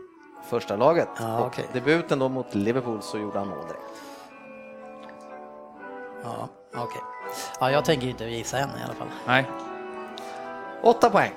första 0.48 0.76
laget. 0.76 1.08
Ja, 1.20 1.38
Och 1.38 1.46
okej. 1.46 1.64
Debuten 1.72 2.18
då 2.18 2.28
mot 2.28 2.54
Liverpool 2.54 3.02
så 3.02 3.18
gjorde 3.18 3.38
han 3.38 3.48
mål 3.48 3.58
direkt. 3.68 3.82
Ja, 6.24 6.48
okej. 6.74 7.00
Ja, 7.60 7.70
jag 7.70 7.84
tänker 7.84 8.06
inte 8.08 8.24
gissa 8.24 8.58
än 8.58 8.68
i 8.68 8.84
alla 8.84 8.94
fall. 8.94 9.08
Nej, 9.26 9.50
Åtta 10.82 11.10
poäng. 11.10 11.32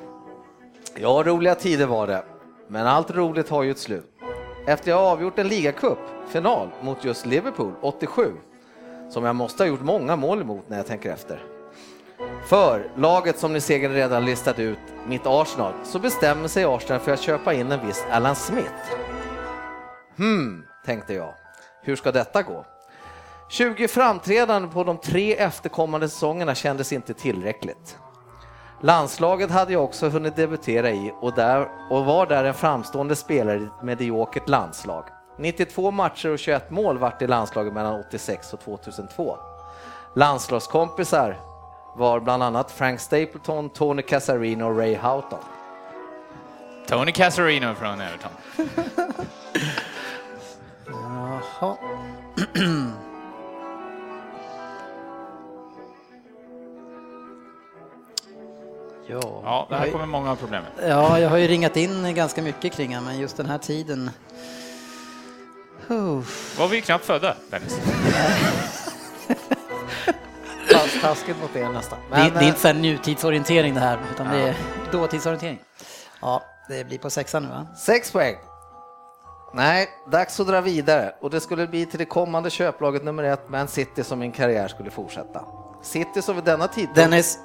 Ja, 0.95 1.23
roliga 1.25 1.55
tider 1.55 1.85
var 1.85 2.07
det. 2.07 2.23
Men 2.67 2.87
allt 2.87 3.11
roligt 3.11 3.49
har 3.49 3.63
ju 3.63 3.71
ett 3.71 3.79
slut. 3.79 4.11
Efter 4.67 4.91
jag 4.91 4.99
avgjort 4.99 5.39
en 5.39 5.47
ligacup-final 5.47 6.69
mot 6.81 7.03
just 7.05 7.25
Liverpool 7.25 7.71
87, 7.81 8.33
som 9.09 9.23
jag 9.23 9.35
måste 9.35 9.63
ha 9.63 9.67
gjort 9.67 9.81
många 9.81 10.15
mål 10.15 10.41
emot 10.41 10.69
när 10.69 10.77
jag 10.77 10.85
tänker 10.85 11.11
efter. 11.11 11.43
För 12.49 12.91
laget 12.95 13.39
som 13.39 13.53
ni 13.53 13.61
säkert 13.61 13.91
redan 13.91 14.25
listat 14.25 14.59
ut, 14.59 14.79
mitt 15.07 15.25
Arsenal, 15.25 15.73
så 15.83 15.99
bestämmer 15.99 16.47
sig 16.47 16.63
Arsenal 16.65 16.99
för 16.99 17.13
att 17.13 17.21
köpa 17.21 17.53
in 17.53 17.71
en 17.71 17.87
viss 17.87 18.05
Alan 18.11 18.35
Smith. 18.35 18.93
Hmm, 20.17 20.63
tänkte 20.85 21.13
jag. 21.13 21.33
Hur 21.81 21.95
ska 21.95 22.11
detta 22.11 22.43
gå? 22.43 22.65
20 23.49 23.87
framträdanden 23.87 24.71
på 24.71 24.83
de 24.83 24.97
tre 24.97 25.35
efterkommande 25.35 26.09
säsongerna 26.09 26.55
kändes 26.55 26.93
inte 26.93 27.13
tillräckligt. 27.13 27.97
Landslaget 28.81 29.51
hade 29.51 29.73
jag 29.73 29.83
också 29.83 30.09
hunnit 30.09 30.35
debutera 30.35 30.91
i 30.91 31.13
och, 31.21 31.33
där, 31.33 31.67
och 31.89 32.05
var 32.05 32.25
där 32.25 32.43
en 32.43 32.53
framstående 32.53 33.15
spelare 33.15 33.57
i 33.57 33.63
ett 33.63 33.83
mediokert 33.83 34.49
landslag. 34.49 35.03
92 35.37 35.91
matcher 35.91 36.29
och 36.29 36.39
21 36.39 36.71
mål 36.71 36.97
vart 36.97 37.21
i 37.21 37.27
landslaget 37.27 37.73
mellan 37.73 37.99
86 37.99 38.53
och 38.53 38.59
2002. 38.59 39.37
Landslagskompisar 40.15 41.37
var 41.95 42.19
bland 42.19 42.43
annat 42.43 42.71
Frank 42.71 42.99
Stapleton, 42.99 43.69
Tony 43.69 44.01
Casarino 44.01 44.63
och 44.63 44.77
Ray 44.77 44.95
Houghton. 44.95 45.39
Tony 46.87 47.11
Casarino 47.11 47.75
från 47.75 48.01
Everton. 48.01 48.31
Jaha. 50.87 51.77
ja, 59.07 59.19
Ja, 59.43 59.67
det 59.69 59.75
här 59.75 59.91
kommer 59.91 60.05
många 60.05 60.31
av 60.31 60.35
problemen. 60.35 60.71
ja, 60.81 61.19
jag 61.19 61.29
har 61.29 61.37
ju 61.37 61.47
ringat 61.47 61.77
in 61.77 62.15
ganska 62.15 62.41
mycket 62.41 62.73
kring 62.73 62.95
han, 62.95 63.03
men 63.03 63.19
just 63.19 63.37
den 63.37 63.45
här 63.45 63.57
tiden... 63.57 64.11
Var 66.57 66.67
vi 66.67 66.81
knappt 66.81 67.05
födda, 67.05 67.35
Dennis? 67.51 67.79
Tas- 70.71 71.01
Taskigt 71.01 71.37
mot 71.41 71.55
er 71.55 71.69
nästan. 71.69 71.99
det, 72.11 72.15
är- 72.17 72.29
det 72.31 72.37
är 72.37 72.41
eh, 72.41 72.47
inte 72.47 72.59
så 72.59 72.67
här 72.67 72.75
nutidsorientering 72.75 73.73
det 73.73 73.79
här, 73.79 73.99
utan 74.13 74.27
det 74.31 74.37
är 74.41 74.55
dåtidsorientering. 74.91 75.59
Ja, 76.21 76.43
det 76.69 76.83
blir 76.87 76.97
på 76.97 77.09
sexan 77.09 77.43
nu 77.43 77.49
va? 77.49 77.67
Sex 77.77 78.11
poäng. 78.11 78.35
Nej, 79.53 79.89
dags 80.11 80.39
att 80.39 80.47
dra 80.47 80.61
vidare 80.61 81.15
och 81.21 81.29
det 81.29 81.39
skulle 81.39 81.67
bli 81.67 81.85
till 81.85 81.99
det 81.99 82.05
kommande 82.05 82.49
köplaget 82.49 83.03
nummer 83.03 83.23
ett, 83.23 83.49
Man 83.49 83.67
City, 83.67 84.03
som 84.03 84.19
min 84.19 84.31
karriär 84.31 84.67
skulle 84.67 84.91
fortsätta. 84.91 85.45
City 85.83 86.21
som 86.21 86.35
vid 86.35 86.43
denna 86.45 86.67
tidpunkt... 86.67 86.95
Dennis, 86.95 87.39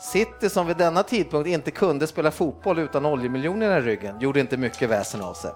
City 0.00 0.50
som 0.50 0.66
vid 0.66 0.76
denna 0.76 1.02
tidpunkt 1.02 1.48
inte 1.48 1.70
kunde 1.70 2.06
spela 2.06 2.30
fotboll 2.30 2.78
utan 2.78 3.06
oljemiljonerna 3.06 3.78
i 3.78 3.80
ryggen 3.80 4.20
gjorde 4.20 4.40
inte 4.40 4.56
mycket 4.56 4.88
väsen 4.90 5.22
av 5.22 5.34
sig. 5.34 5.50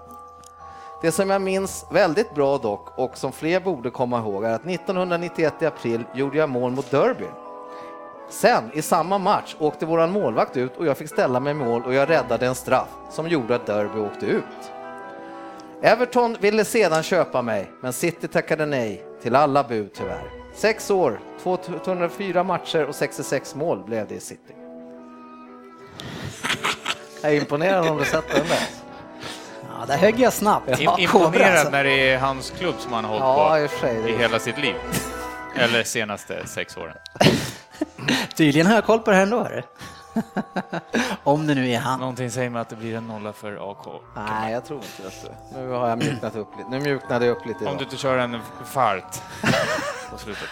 Det 1.03 1.11
som 1.11 1.29
jag 1.29 1.41
minns 1.41 1.85
väldigt 1.91 2.35
bra 2.35 2.57
dock 2.57 2.97
och 2.97 3.17
som 3.17 3.31
fler 3.31 3.59
borde 3.59 3.89
komma 3.89 4.19
ihåg 4.19 4.43
är 4.43 4.49
att 4.49 4.65
1991 4.65 5.53
i 5.59 5.65
april 5.65 6.03
gjorde 6.13 6.37
jag 6.37 6.49
mål 6.49 6.71
mot 6.71 6.91
Derby. 6.91 7.25
Sen 8.29 8.71
i 8.73 8.81
samma 8.81 9.17
match 9.17 9.55
åkte 9.59 9.85
våran 9.85 10.11
målvakt 10.11 10.57
ut 10.57 10.77
och 10.77 10.85
jag 10.85 10.97
fick 10.97 11.09
ställa 11.09 11.39
mig 11.39 11.51
i 11.51 11.53
mål 11.53 11.83
och 11.85 11.93
jag 11.93 12.09
räddade 12.09 12.45
en 12.45 12.55
straff 12.55 12.87
som 13.11 13.27
gjorde 13.27 13.55
att 13.55 13.65
Derby 13.65 13.99
åkte 13.99 14.25
ut. 14.25 14.71
Everton 15.81 16.37
ville 16.39 16.65
sedan 16.65 17.03
köpa 17.03 17.41
mig, 17.41 17.71
men 17.81 17.93
City 17.93 18.27
tackade 18.27 18.65
nej 18.65 19.05
till 19.21 19.35
alla 19.35 19.63
bud 19.63 19.93
tyvärr. 19.93 20.31
Sex 20.55 20.91
år, 20.91 21.19
204 21.83 22.43
matcher 22.43 22.85
och 22.85 22.95
66 22.95 23.55
mål 23.55 23.83
blev 23.85 24.07
det 24.07 24.15
i 24.15 24.19
City. 24.19 24.53
Jag 27.21 27.31
är 27.31 27.37
imponerad 27.37 27.87
om 27.87 27.97
du 27.97 28.05
sätter 28.05 28.39
den 28.39 28.47
där 28.47 28.82
ja, 29.79 29.85
där 29.87 29.97
högg 29.97 30.19
jag 30.19 30.33
snabbt. 30.33 30.79
Ja, 30.79 30.99
Imponerad 30.99 31.51
alltså. 31.53 31.69
när 31.69 31.83
det 31.83 32.09
är 32.11 32.17
hans 32.19 32.49
klubb 32.59 32.75
som 32.79 32.93
han 32.93 33.05
har 33.05 33.15
Ja, 33.19 33.49
hållit 33.49 33.71
sig. 33.71 34.01
på 34.01 34.09
i 34.09 34.17
hela 34.17 34.39
sitt 34.39 34.57
liv. 34.57 34.75
Eller 35.55 35.83
senaste 35.83 36.47
sex 36.47 36.77
åren. 36.77 36.95
Tydligen 38.35 38.67
har 38.67 38.75
jag 38.75 38.85
koll 38.85 38.99
på 38.99 39.09
det 39.11 39.15
här 39.17 39.23
ändå. 39.23 39.39
Hörru. 39.43 39.61
Om 41.23 41.47
det 41.47 41.55
nu 41.55 41.69
är 41.71 41.79
han. 41.79 41.99
Någonting 41.99 42.31
säger 42.31 42.49
mig 42.49 42.61
att 42.61 42.69
det 42.69 42.75
blir 42.75 42.95
en 42.95 43.07
nolla 43.07 43.33
för 43.33 43.71
AK. 43.71 44.01
Nej, 44.15 44.53
jag 44.53 44.65
tror 44.65 44.79
inte 44.79 45.27
det. 45.27 45.59
Nu 45.59 45.69
har 45.69 45.89
jag 45.89 45.97
mjuknat 45.97 46.35
upp 46.35 46.47
lite. 46.57 46.69
Nu 46.69 46.79
mjuknade 46.79 47.25
jag 47.25 47.37
upp 47.37 47.45
lite 47.45 47.59
Om 47.59 47.63
idag. 47.65 47.77
du 47.77 47.83
inte 47.83 47.97
kör 47.97 48.17
en 48.17 48.39
fart 48.65 49.21
på 50.11 50.17
slutet. 50.17 50.49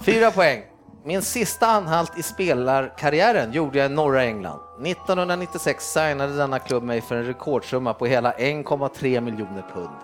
Fyra 0.00 0.30
poäng. 0.30 0.62
Min 1.04 1.22
sista 1.22 1.66
anhalt 1.66 2.18
i 2.18 2.22
spelarkarriären 2.22 3.52
gjorde 3.52 3.78
jag 3.78 3.90
i 3.90 3.94
norra 3.94 4.24
England. 4.24 4.60
1996 4.84 5.92
signade 5.92 6.36
denna 6.36 6.58
klubb 6.58 6.82
mig 6.82 7.00
för 7.00 7.16
en 7.16 7.24
rekordsumma 7.24 7.94
på 7.94 8.06
hela 8.06 8.32
1,3 8.32 9.20
miljoner 9.20 9.64
pund. 9.74 9.96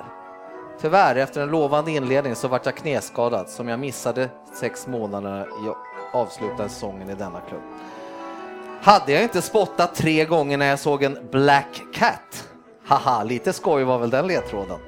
Tyvärr, 0.81 1.17
efter 1.17 1.41
en 1.41 1.49
lovande 1.49 1.91
inledning 1.91 2.35
så 2.35 2.49
vart 2.49 2.67
jag 2.67 2.77
knäskadad 2.77 3.49
som 3.49 3.69
jag 3.69 3.81
missade 3.81 4.29
sex 4.61 4.87
månader 4.87 5.41
i 5.41 5.73
avslutade 6.13 6.69
säsongen 6.69 7.11
i 7.11 7.15
denna 7.15 7.41
klubb. 7.41 7.63
Hade 8.83 9.13
jag 9.13 9.23
inte 9.23 9.43
spottat 9.43 9.95
tre 9.95 10.25
gånger 10.25 10.59
när 10.59 10.67
jag 10.67 10.79
såg 10.79 11.03
en 11.03 11.19
Black 11.33 11.83
Cat? 11.95 12.49
Haha, 12.87 13.25
lite 13.25 13.53
skoj 13.53 13.85
var 13.85 13.99
väl 13.99 14.11
den 14.11 14.27
ledtråden. 14.27 14.79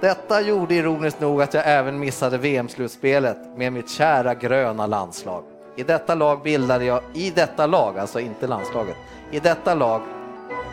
Detta 0.00 0.40
gjorde 0.40 0.74
ironiskt 0.74 1.20
nog 1.20 1.42
att 1.42 1.54
jag 1.54 1.62
även 1.66 1.98
missade 1.98 2.38
VM-slutspelet 2.38 3.38
med 3.56 3.72
mitt 3.72 3.90
kära 3.90 4.34
gröna 4.34 4.86
landslag. 4.86 5.44
I 5.76 5.82
detta 5.82 6.14
lag 6.14 6.42
bildade 6.42 6.84
jag, 6.84 7.02
i 7.14 7.30
detta 7.30 7.66
lag, 7.66 7.98
alltså 7.98 8.20
inte 8.20 8.46
landslaget, 8.46 8.96
i 9.30 9.40
detta 9.40 9.74
lag 9.74 10.02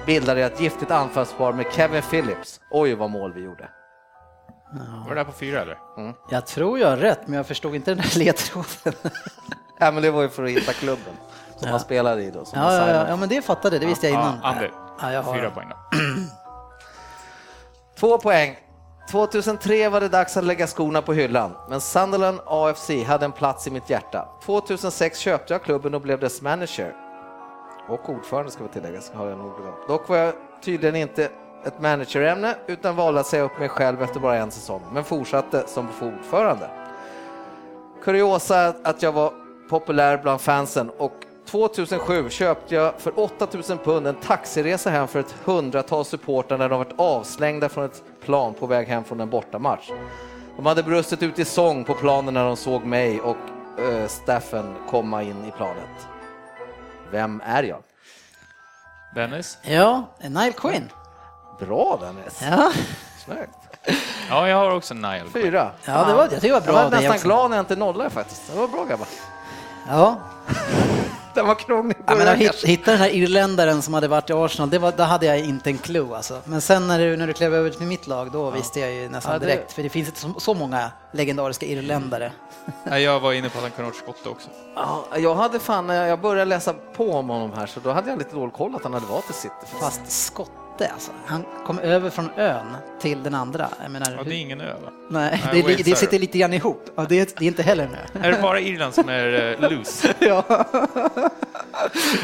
bildade 0.05 0.39
jag 0.39 0.51
ett 0.53 0.61
giftigt 0.61 0.91
anfallspar 0.91 1.53
med 1.53 1.65
Kevin 1.71 2.01
Phillips. 2.01 2.59
Oj 2.71 2.95
vad 2.95 3.09
mål 3.09 3.33
vi 3.33 3.41
gjorde. 3.41 3.69
Var 5.07 5.09
det 5.09 5.15
där 5.15 5.23
på 5.23 5.31
fyra 5.31 5.61
eller? 5.61 5.77
Jag 6.29 6.45
tror 6.45 6.79
jag 6.79 6.88
har 6.89 6.97
rätt, 6.97 7.27
men 7.27 7.38
jag 7.38 7.45
förstod 7.47 7.75
inte 7.75 7.91
den 7.91 7.99
här 7.99 8.19
ledtråden. 8.19 8.93
Ja, 9.79 9.91
men 9.91 10.03
det 10.03 10.11
var 10.11 10.21
ju 10.21 10.29
för 10.29 10.43
att 10.43 10.49
hitta 10.49 10.73
klubben 10.73 11.13
som 11.57 11.69
han 11.69 11.79
spelade 11.79 12.23
i 12.23 12.31
då. 12.31 12.43
Ja, 12.53 12.73
ja, 12.73 12.89
ja, 12.89 13.05
ja, 13.09 13.15
men 13.15 13.29
det 13.29 13.41
fattade 13.41 13.79
det 13.79 13.85
visste 13.85 14.07
jag 14.07 14.13
innan. 14.13 14.39
Ja, 14.43 14.49
Ander. 14.49 14.71
Ja, 15.01 15.11
jag 15.11 15.23
har- 15.23 15.35
Fyra 15.35 15.51
poäng 15.51 15.69
då. 15.69 15.97
Två 17.99 18.17
poäng. 18.17 18.57
2003 19.12 19.89
var 19.89 20.02
det 20.02 20.10
dags 20.10 20.38
att 20.38 20.44
lägga 20.44 20.68
skorna 20.68 21.02
på 21.02 21.13
hyllan, 21.13 21.52
men 21.70 21.82
Sunderland 21.82 22.39
AFC 22.46 22.89
hade 23.08 23.26
en 23.26 23.32
plats 23.32 23.68
i 23.68 23.72
mitt 23.72 23.89
hjärta. 23.89 24.28
2006 24.44 25.20
köpte 25.20 25.54
jag 25.54 25.63
klubben 25.63 25.94
och 25.94 26.02
blev 26.02 26.20
dess 26.20 26.41
manager. 26.41 26.94
Och 27.89 28.10
ordförande 28.10 28.52
ska 28.52 28.63
vi 28.63 28.70
tillägga, 28.70 29.02
så 29.02 29.13
har 29.13 29.30
jag 29.30 29.38
nog 29.38 29.58
glömt. 29.58 29.88
Dock 29.88 30.10
var 30.10 30.18
jag 30.18 30.34
tydligen 30.62 30.96
inte 30.96 31.30
ett 31.65 31.82
managerämne 31.82 32.56
utan 32.68 32.96
valde 32.96 33.20
att 33.20 33.28
säga 33.28 33.44
upp 33.44 33.60
mig 33.60 33.70
själv 33.70 34.04
efter 34.04 34.20
bara 34.20 34.38
en 34.38 34.52
säsong, 34.52 34.82
men 34.94 35.04
fortsatte 35.04 35.63
som 35.68 35.88
ordförande. 36.02 36.70
Kuriosa 38.04 38.74
att 38.84 39.02
jag 39.02 39.12
var 39.12 39.34
populär 39.70 40.18
bland 40.18 40.41
fansen 40.41 40.89
och 40.98 41.24
2007 41.45 42.29
köpte 42.29 42.75
jag 42.75 42.93
för 42.97 43.19
8000 43.19 43.77
pund 43.77 44.08
en 44.08 44.15
taxiresa 44.15 44.89
hem 44.89 45.08
för 45.08 45.19
ett 45.19 45.36
hundratal 45.43 46.05
supportrar 46.05 46.58
när 46.58 46.69
de 46.69 46.79
varit 46.79 46.93
avslängda 46.99 47.69
från 47.69 47.86
ett 47.86 48.03
plan 48.25 48.53
på 48.53 48.67
väg 48.67 48.88
hem 48.88 49.03
från 49.03 49.19
en 49.19 49.29
bortamatch. 49.29 49.89
De 50.55 50.65
hade 50.65 50.84
brustit 50.84 51.23
ut 51.23 51.39
i 51.39 51.45
sång 51.45 51.84
på 51.84 51.93
planen 51.93 52.34
när 52.34 52.45
de 52.45 52.58
såg 52.58 52.86
mig 52.86 53.21
och 53.21 53.38
uh, 53.79 54.08
Staffen 54.08 54.75
komma 54.89 55.23
in 55.23 55.45
i 55.45 55.51
planet. 55.51 56.08
Vem 57.12 57.41
är 57.45 57.63
jag? 57.63 57.79
Dennis? 59.15 59.58
Ja, 59.62 60.03
Nile 60.21 60.51
Quinn. 60.51 60.89
Bra 61.60 61.99
Dennis! 62.01 62.41
Ja, 62.41 62.71
Snyggt! 63.25 63.49
Ja, 64.29 64.47
jag 64.47 64.58
har 64.58 64.71
också 64.71 64.93
Nile. 64.93 65.25
Fyra. 65.34 65.71
ja 65.86 66.05
det 66.05 66.13
var, 66.13 66.21
jag 66.21 66.29
tycker 66.29 66.47
det 66.47 66.53
var 66.53 66.62
bra 66.62 66.73
Jag 66.73 66.84
var 66.84 67.01
nästan 67.01 67.17
glad 67.17 67.49
när 67.49 67.58
jag 67.58 67.63
inte 67.63 67.75
nollade 67.75 68.10
faktiskt. 68.10 68.51
Det 68.51 68.60
var 68.60 68.67
bra 68.67 68.86
grabbar. 68.86 69.08
Ja, 69.89 70.17
Den 71.36 71.48
var 71.48 71.56
krånglig. 71.56 71.98
Ja, 72.08 72.15
men 72.15 72.28
att 72.28 72.36
hit- 72.38 72.63
hitta 72.65 72.91
den 72.91 73.00
här 73.00 73.10
irländaren 73.10 73.82
som 73.82 73.93
hade 73.93 74.08
varit 74.08 74.30
i 74.30 74.34
Arsenal, 74.34 74.69
det 74.69 74.80
var, 74.80 74.93
då 74.98 75.04
hade 75.04 75.26
jag 75.26 75.39
inte 75.39 75.69
en 75.69 75.78
clue 75.78 76.15
alltså. 76.15 76.39
Men 76.45 76.62
sen 76.62 76.88
när 76.88 77.00
du, 77.00 77.17
när 77.17 77.28
du 77.28 77.34
klev 77.34 77.54
över 77.56 77.69
till 77.69 77.88
mitt 77.88 78.08
lag, 78.08 78.32
då 78.32 78.50
visste 78.50 78.80
jag 78.80 78.91
ju 78.93 79.10
nästan 79.10 79.34
Ja, 79.34 79.39
det- 79.39 79.45
direkt, 79.45 79.74
för 79.74 79.84
det 79.84 79.89
finns 79.89 80.08
inte 80.08 80.19
så, 80.19 80.34
så 80.38 80.54
många 80.54 80.91
legendariska 81.12 81.65
irländare. 81.65 82.32
Nej, 82.84 83.04
Jag 83.04 83.19
var 83.19 83.34
inne 83.34 83.50
på 83.50 83.58
att 83.58 83.62
han 83.63 83.71
kunde 83.71 83.91
ha 83.91 83.98
skotta 83.98 84.30
också. 84.30 84.50
Ja, 84.76 85.06
jag 85.17 85.36
hade 85.36 85.60
fan, 85.60 85.88
när 85.88 86.08
jag 86.08 86.21
började 86.21 86.45
läsa 86.50 86.74
på 86.95 87.12
om 87.13 87.30
honom 87.30 87.52
här 87.56 87.65
så 87.65 87.80
då 87.80 87.91
hade 87.91 88.10
jag 88.10 88.17
lite 88.19 88.36
dålig 88.36 88.54
koll 88.54 88.76
att 88.76 88.84
han 88.84 88.93
hade 88.93 89.06
varit 89.06 89.30
i 89.30 89.34
City. 89.34 89.54
Fast 89.82 90.12
skotte 90.75 90.93
alltså. 90.93 91.11
Han 91.25 91.45
kom 91.65 91.79
över 91.79 92.09
från 92.09 92.29
ön 92.38 92.77
till 92.99 93.23
den 93.23 93.35
andra. 93.35 93.69
Jag 93.81 93.91
menar, 93.91 94.11
Ja, 94.17 94.23
det 94.23 94.35
är 94.35 94.41
ingen 94.41 94.61
ö 94.61 94.73
va? 94.73 94.89
Nej, 95.09 95.41
Nej, 95.45 95.63
det, 95.67 95.83
det, 95.83 95.91
är 95.91 95.95
sitter 95.95 96.19
lite 96.19 96.38
grann 96.38 96.53
ihop. 96.53 96.89
Ja, 96.95 97.05
det, 97.09 97.19
är, 97.19 97.27
det 97.38 97.45
är 97.45 97.47
inte 97.47 97.63
heller 97.63 97.83
en 97.83 97.95
ö. 97.95 98.27
Är 98.27 98.31
det 98.31 98.41
bara 98.41 98.59
Irland 98.59 98.93
som 98.93 99.09
är 99.09 99.55
uh, 99.61 99.69
loose? 99.71 100.13
Ja. 100.19 100.43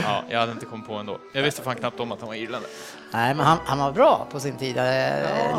Ja, 0.04 0.24
jag 0.30 0.40
hade 0.40 0.52
inte 0.52 0.66
kommit 0.66 0.88
på 0.88 0.94
ändå. 0.94 1.18
Jag 1.34 1.44
visste 1.44 1.62
fan 1.62 1.76
knappt 1.76 2.00
om 2.00 2.12
att 2.12 2.20
han 2.20 2.28
var 2.28 2.36
irländare. 2.36 2.72
Nej, 3.12 3.36
men 3.36 3.46
han, 3.46 3.58
han 3.66 3.78
var 3.80 3.92
bra 3.92 4.28
på 4.32 4.40
sin 4.40 4.58
tid. 4.58 4.78
Eh, 4.78 4.84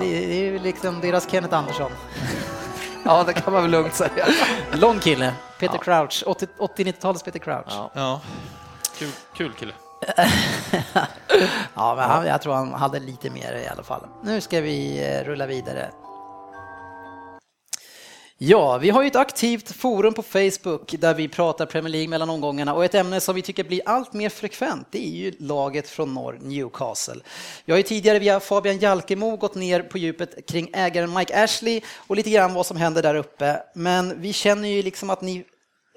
Det 0.00 0.06
är 0.06 0.34
ju 0.34 0.58
liksom 0.58 1.00
deras 1.00 1.30
Kenneth 1.30 1.54
Andersson. 1.54 1.90
Ja, 3.04 3.24
det 3.24 3.32
kan 3.32 3.52
man 3.52 3.62
väl 3.62 3.70
lugnt 3.70 3.94
säga. 3.94 4.26
Lång 4.72 4.98
kille. 4.98 5.34
Peter 5.58 5.78
Crouch. 5.78 6.22
80 6.26 6.46
80-90-talets 6.58 7.22
Peter 7.22 7.38
Crouch. 7.38 7.66
Ja. 7.68 7.90
Ja. 7.94 8.20
Kul, 8.98 9.10
kul 9.36 9.52
kille. 9.52 9.72
Ja, 11.74 11.94
men 11.94 12.10
han, 12.10 12.26
jag 12.26 12.42
tror 12.42 12.54
han 12.54 12.74
hade 12.74 13.00
lite 13.00 13.30
mer 13.30 13.62
i 13.64 13.68
alla 13.68 13.82
fall. 13.82 14.06
Nu 14.24 14.40
ska 14.40 14.60
vi 14.60 15.04
eh, 15.04 15.24
rulla 15.24 15.46
vidare. 15.46 15.90
Ja, 18.44 18.78
vi 18.78 18.90
har 18.90 19.02
ju 19.02 19.06
ett 19.06 19.16
aktivt 19.16 19.72
forum 19.72 20.14
på 20.14 20.22
Facebook 20.22 20.94
där 20.98 21.14
vi 21.14 21.28
pratar 21.28 21.66
Premier 21.66 21.92
League 21.92 22.08
mellan 22.08 22.30
omgångarna 22.30 22.74
och 22.74 22.84
ett 22.84 22.94
ämne 22.94 23.20
som 23.20 23.34
vi 23.34 23.42
tycker 23.42 23.64
blir 23.64 23.80
allt 23.86 24.12
mer 24.12 24.28
frekvent 24.28 24.86
det 24.90 25.06
är 25.06 25.10
ju 25.10 25.32
laget 25.38 25.88
från 25.88 26.14
norr, 26.14 26.38
Newcastle. 26.42 27.20
Jag 27.64 27.74
har 27.74 27.76
ju 27.76 27.82
tidigare 27.82 28.18
via 28.18 28.40
Fabian 28.40 28.78
Jalkemo 28.78 29.36
gått 29.36 29.54
ner 29.54 29.82
på 29.82 29.98
djupet 29.98 30.46
kring 30.48 30.70
ägaren 30.72 31.14
Mike 31.14 31.44
Ashley 31.44 31.80
och 31.96 32.16
lite 32.16 32.30
grann 32.30 32.54
vad 32.54 32.66
som 32.66 32.76
händer 32.76 33.02
där 33.02 33.14
uppe. 33.14 33.62
Men 33.74 34.20
vi 34.20 34.32
känner 34.32 34.68
ju 34.68 34.82
liksom 34.82 35.10
att 35.10 35.20
ni 35.20 35.44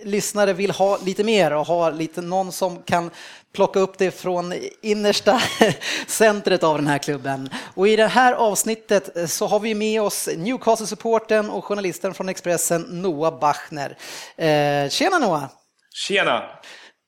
lyssnare 0.04 0.54
vill 0.54 0.72
ha 0.72 0.98
lite 0.98 1.24
mer 1.24 1.54
och 1.54 1.68
ha 1.68 1.90
lite 1.90 2.22
någon 2.22 2.52
som 2.52 2.84
kan 2.84 3.12
plocka 3.54 3.80
upp 3.80 3.98
det 3.98 4.12
från 4.12 4.54
innersta 4.82 5.42
centret 6.08 6.64
av 6.64 6.78
den 6.78 6.88
här 6.88 6.98
klubben. 6.98 7.50
Och 7.74 7.88
i 7.88 7.96
det 7.96 8.08
här 8.08 8.34
avsnittet 8.34 9.30
så 9.32 9.48
har 9.48 9.60
vi 9.60 9.76
med 9.76 10.02
oss 10.02 10.30
Newcastle-supporten 10.38 11.50
och 11.50 11.66
journalisten 11.66 12.14
från 12.14 12.30
Expressen 12.30 12.82
Noah 12.82 13.40
Bachner. 13.40 13.98
Eh, 14.38 14.90
tjena 14.90 15.20
Noah! 15.20 15.46
Tjena! 15.94 16.44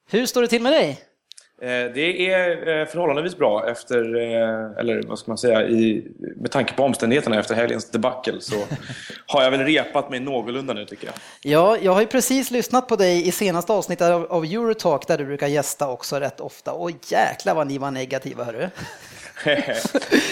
Hur 0.09 0.25
står 0.25 0.41
det 0.41 0.47
till 0.47 0.61
med 0.61 0.71
dig? 0.71 1.06
Eh, 1.61 1.93
Det 1.93 2.31
är 2.31 2.79
eh, 2.79 2.85
förhållandevis 2.85 3.37
bra 3.37 3.69
efter, 3.69 4.15
eh, 4.15 4.79
eller 4.79 5.03
vad 5.07 5.19
ska 5.19 5.31
man 5.31 5.37
säga, 5.37 5.67
i, 5.67 6.07
med 6.35 6.51
tanke 6.51 6.73
på 6.73 6.83
omständigheterna 6.83 7.39
efter 7.39 7.55
helgens 7.55 7.89
debacle 7.89 8.41
så 8.41 8.55
har 9.27 9.43
jag 9.43 9.51
väl 9.51 9.59
repat 9.59 10.09
mig 10.09 10.19
någorlunda 10.19 10.73
nu 10.73 10.85
tycker 10.85 11.07
jag. 11.07 11.15
Ja, 11.41 11.77
jag 11.81 11.93
har 11.93 12.01
ju 12.01 12.07
precis 12.07 12.51
lyssnat 12.51 12.87
på 12.87 12.95
dig 12.95 13.27
i 13.27 13.31
senaste 13.31 13.73
avsnittet 13.73 14.09
av, 14.09 14.25
av 14.29 14.43
Eurotalk 14.43 15.07
där 15.07 15.17
du 15.17 15.25
brukar 15.25 15.47
gästa 15.47 15.89
också 15.89 16.15
rätt 16.15 16.39
ofta. 16.39 16.71
Och 16.71 16.91
jäklar 17.11 17.55
vad 17.55 17.67
ni 17.67 17.77
var 17.77 17.91
negativa 17.91 18.43
hörru. 18.43 18.69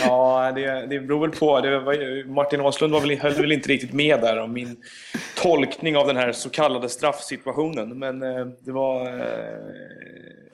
ja, 0.05 0.51
det, 0.55 0.85
det 0.89 0.99
beror 0.99 1.21
väl 1.21 1.39
på. 1.39 1.45
Var, 1.45 2.27
Martin 2.27 2.61
Åslund 2.61 2.93
var 2.93 3.01
väl, 3.01 3.19
höll 3.19 3.33
väl 3.33 3.51
inte 3.51 3.69
riktigt 3.69 3.93
med 3.93 4.21
där 4.21 4.39
om 4.39 4.53
min 4.53 4.77
tolkning 5.37 5.97
av 5.97 6.07
den 6.07 6.17
här 6.17 6.31
så 6.31 6.49
kallade 6.49 6.89
straffsituationen. 6.89 7.99
Men 7.99 8.19
det 8.59 8.71
var... 8.71 9.25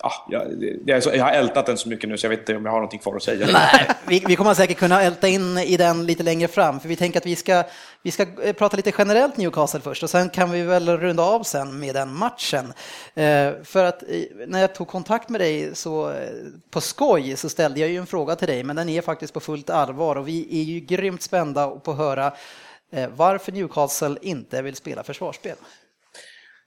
Ja, 0.03 0.25
jag, 0.29 0.43
jag, 0.85 1.15
jag 1.15 1.23
har 1.23 1.31
ältat 1.31 1.65
den 1.65 1.77
så 1.77 1.89
mycket 1.89 2.09
nu 2.09 2.17
så 2.17 2.25
jag 2.25 2.29
vet 2.29 2.39
inte 2.39 2.55
om 2.55 2.65
jag 2.65 2.71
har 2.71 2.77
någonting 2.77 2.99
kvar 2.99 3.15
att 3.15 3.23
säga. 3.23 3.47
Nej, 3.53 3.87
vi, 4.07 4.23
vi 4.27 4.35
kommer 4.35 4.53
säkert 4.53 4.77
kunna 4.77 5.01
älta 5.03 5.27
in 5.27 5.57
i 5.57 5.77
den 5.77 6.05
lite 6.05 6.23
längre 6.23 6.47
fram, 6.47 6.79
för 6.79 6.89
vi 6.89 6.95
tänker 6.95 7.19
att 7.19 7.25
vi 7.25 7.35
ska, 7.35 7.63
vi 8.01 8.11
ska 8.11 8.25
eh, 8.43 8.53
prata 8.53 8.77
lite 8.77 8.91
generellt 8.97 9.37
Newcastle 9.37 9.79
först 9.79 10.03
och 10.03 10.09
sen 10.09 10.29
kan 10.29 10.51
vi 10.51 10.61
väl 10.61 10.97
runda 10.97 11.23
av 11.23 11.43
sen 11.43 11.79
med 11.79 11.95
den 11.95 12.13
matchen. 12.13 12.73
Eh, 13.13 13.51
för 13.63 13.85
att 13.85 14.03
eh, 14.03 14.47
när 14.47 14.61
jag 14.61 14.75
tog 14.75 14.87
kontakt 14.87 15.29
med 15.29 15.41
dig 15.41 15.75
så 15.75 16.09
eh, 16.09 16.15
på 16.71 16.81
skoj 16.81 17.35
så 17.35 17.49
ställde 17.49 17.79
jag 17.79 17.89
ju 17.89 17.97
en 17.97 18.07
fråga 18.07 18.35
till 18.35 18.47
dig, 18.47 18.63
men 18.63 18.75
den 18.75 18.89
är 18.89 19.01
faktiskt 19.01 19.33
på 19.33 19.39
fullt 19.39 19.69
allvar 19.69 20.15
och 20.15 20.27
vi 20.27 20.61
är 20.61 20.63
ju 20.63 20.79
grymt 20.79 21.21
spända 21.21 21.67
på 21.67 21.91
att 21.91 21.97
höra 21.97 22.33
eh, 22.91 23.09
varför 23.15 23.51
Newcastle 23.51 24.15
inte 24.21 24.61
vill 24.61 24.75
spela 24.75 25.03
försvarsspel. 25.03 25.55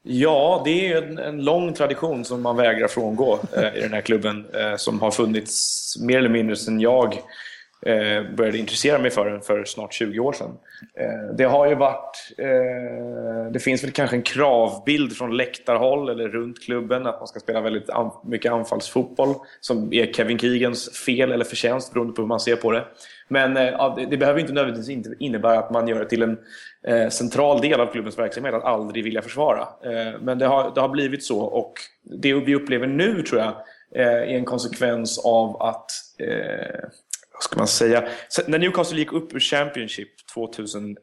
Ja, 0.06 0.62
det 0.64 0.92
är 0.92 1.02
en, 1.02 1.18
en 1.18 1.44
lång 1.44 1.74
tradition 1.74 2.24
som 2.24 2.42
man 2.42 2.56
vägrar 2.56 2.88
frångå 2.88 3.38
eh, 3.56 3.76
i 3.76 3.80
den 3.80 3.92
här 3.92 4.00
klubben 4.00 4.46
eh, 4.54 4.76
som 4.76 5.00
har 5.00 5.10
funnits 5.10 5.96
mer 6.00 6.18
eller 6.18 6.28
mindre 6.28 6.56
sedan 6.56 6.80
jag 6.80 7.18
eh, 7.86 8.34
började 8.36 8.58
intressera 8.58 8.98
mig 8.98 9.10
för 9.10 9.30
den 9.30 9.40
för 9.40 9.64
snart 9.64 9.94
20 9.94 10.20
år 10.20 10.32
sedan. 10.32 10.50
Eh, 10.98 11.34
det 11.36 11.44
har 11.44 11.68
ju 11.68 11.74
varit... 11.74 12.32
Eh, 12.38 13.52
det 13.52 13.58
finns 13.58 13.84
väl 13.84 13.90
kanske 13.90 14.16
en 14.16 14.22
kravbild 14.22 15.16
från 15.16 15.36
läktarhåll 15.36 16.08
eller 16.08 16.28
runt 16.28 16.62
klubben 16.62 17.06
att 17.06 17.20
man 17.20 17.26
ska 17.26 17.40
spela 17.40 17.60
väldigt 17.60 17.90
an, 17.90 18.10
mycket 18.24 18.52
anfallsfotboll 18.52 19.34
som 19.60 19.92
är 19.92 20.12
Kevin 20.12 20.38
Keegans 20.38 20.98
fel 21.06 21.32
eller 21.32 21.44
förtjänst 21.44 21.92
beroende 21.92 22.12
på 22.12 22.22
hur 22.22 22.28
man 22.28 22.40
ser 22.40 22.56
på 22.56 22.70
det. 22.70 22.84
Men 23.28 23.56
eh, 23.56 23.94
det, 23.96 24.06
det 24.06 24.16
behöver 24.16 24.40
inte 24.40 24.52
nödvändigtvis 24.52 25.16
innebära 25.18 25.58
att 25.58 25.70
man 25.70 25.88
gör 25.88 25.98
det 25.98 26.08
till 26.08 26.22
en 26.22 26.38
eh, 26.86 27.08
central 27.08 27.60
del 27.60 27.80
av 27.80 27.86
klubbens 27.86 28.18
verksamhet 28.18 28.54
att 28.54 28.64
aldrig 28.64 29.04
vilja 29.04 29.22
försvara. 29.22 29.60
Eh, 29.60 30.20
men 30.20 30.38
det 30.38 30.46
har, 30.46 30.72
det 30.74 30.80
har 30.80 30.88
blivit 30.88 31.24
så 31.24 31.40
och 31.40 31.72
det 32.02 32.34
vi 32.34 32.54
upplever 32.54 32.86
nu 32.86 33.22
tror 33.22 33.40
jag 33.40 33.54
eh, 33.94 34.12
är 34.12 34.36
en 34.36 34.44
konsekvens 34.44 35.18
av 35.24 35.62
att 35.62 35.90
eh, 36.18 36.88
vad 37.34 37.42
ska 37.42 37.58
man 37.58 37.68
säga? 37.68 38.08
när 38.46 38.58
Newcastle 38.58 38.98
gick 38.98 39.12
upp 39.12 39.34
ur 39.34 39.40
Championship 39.40 40.08
2011, 40.34 40.96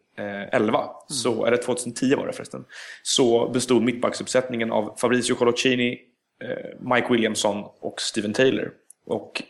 mm. 0.51 0.89
så, 1.07 1.45
eller 1.45 1.57
2010 1.57 2.15
var 2.15 2.27
det 2.27 2.33
förresten, 2.33 2.65
så 3.03 3.49
bestod 3.49 3.83
mittbacksuppsättningen 3.83 4.71
av 4.71 4.97
Fabrizio 4.97 5.35
Coloccini, 5.35 5.99
eh, 6.43 6.93
Mike 6.95 7.07
Williamson 7.09 7.63
och 7.79 8.01
Steven 8.01 8.33
Taylor. 8.33 8.71
Och 9.05 9.43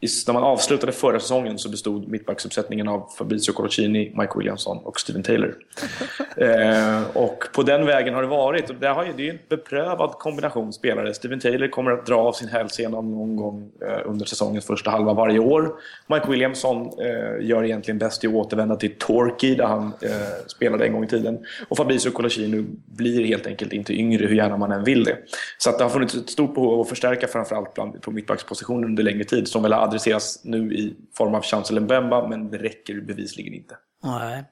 när 0.00 0.32
man 0.32 0.42
avslutade 0.42 0.92
förra 0.92 1.20
säsongen 1.20 1.58
så 1.58 1.68
bestod 1.68 2.08
mittbacksuppsättningen 2.08 2.88
av 2.88 3.08
Fabrizio 3.18 3.52
Coloccini, 3.52 4.12
Mike 4.16 4.32
Williamson 4.36 4.78
och 4.78 5.00
Steven 5.00 5.22
Taylor. 5.22 5.54
eh, 6.36 7.16
och 7.16 7.44
på 7.52 7.62
den 7.62 7.86
vägen 7.86 8.14
har 8.14 8.22
det 8.22 8.28
varit. 8.28 8.70
Och 8.70 8.76
det, 8.76 8.88
har 8.88 9.04
ju, 9.04 9.12
det 9.16 9.28
är 9.28 9.32
en 9.32 9.38
beprövad 9.48 10.10
kombination 10.10 10.72
spelare. 10.72 11.14
Steven 11.14 11.40
Taylor 11.40 11.68
kommer 11.68 11.90
att 11.90 12.06
dra 12.06 12.14
av 12.16 12.32
sin 12.32 12.48
hälsena 12.48 13.00
någon 13.00 13.36
gång 13.36 13.70
eh, 13.82 14.00
under 14.04 14.26
säsongens 14.26 14.66
första 14.66 14.90
halva 14.90 15.14
varje 15.14 15.38
år. 15.38 15.72
Mike 16.06 16.30
Williamson 16.30 16.90
eh, 17.00 17.46
gör 17.46 17.64
egentligen 17.64 17.98
bäst 17.98 18.24
i 18.24 18.26
att 18.26 18.34
återvända 18.34 18.76
till 18.76 18.94
Torquay 18.98 19.54
där 19.54 19.66
han 19.66 19.92
eh, 20.02 20.10
spelade 20.46 20.86
en 20.86 20.92
gång 20.92 21.04
i 21.04 21.08
tiden. 21.08 21.38
Och 21.68 21.76
Fabrizio 21.76 22.10
Coloccini 22.10 22.66
blir 22.86 23.24
helt 23.24 23.46
enkelt 23.46 23.72
inte 23.72 23.92
yngre 23.92 24.26
hur 24.26 24.36
gärna 24.36 24.56
man 24.56 24.72
än 24.72 24.84
vill 24.84 25.04
det. 25.04 25.16
Så 25.58 25.70
att 25.70 25.78
det 25.78 25.84
har 25.84 25.90
funnits 25.90 26.14
ett 26.14 26.30
stort 26.30 26.54
behov 26.54 26.72
av 26.72 26.80
att 26.80 26.88
förstärka 26.88 27.26
framförallt 27.26 27.74
bland, 27.74 28.02
på 28.02 28.10
mittbackspositionen 28.10 28.84
under 28.84 29.02
längre 29.02 29.24
tid 29.24 29.48
som 29.48 29.62
väl 29.62 29.72
adresseras 29.88 30.40
nu 30.44 30.74
i 30.74 30.96
form 31.14 31.34
av 31.34 31.42
Chancel 31.42 31.80
Mbemba, 31.80 32.28
men 32.28 32.50
det 32.50 32.58
räcker 32.58 33.00
bevisligen 33.00 33.54
inte. 33.54 33.76
Nej. 34.02 34.44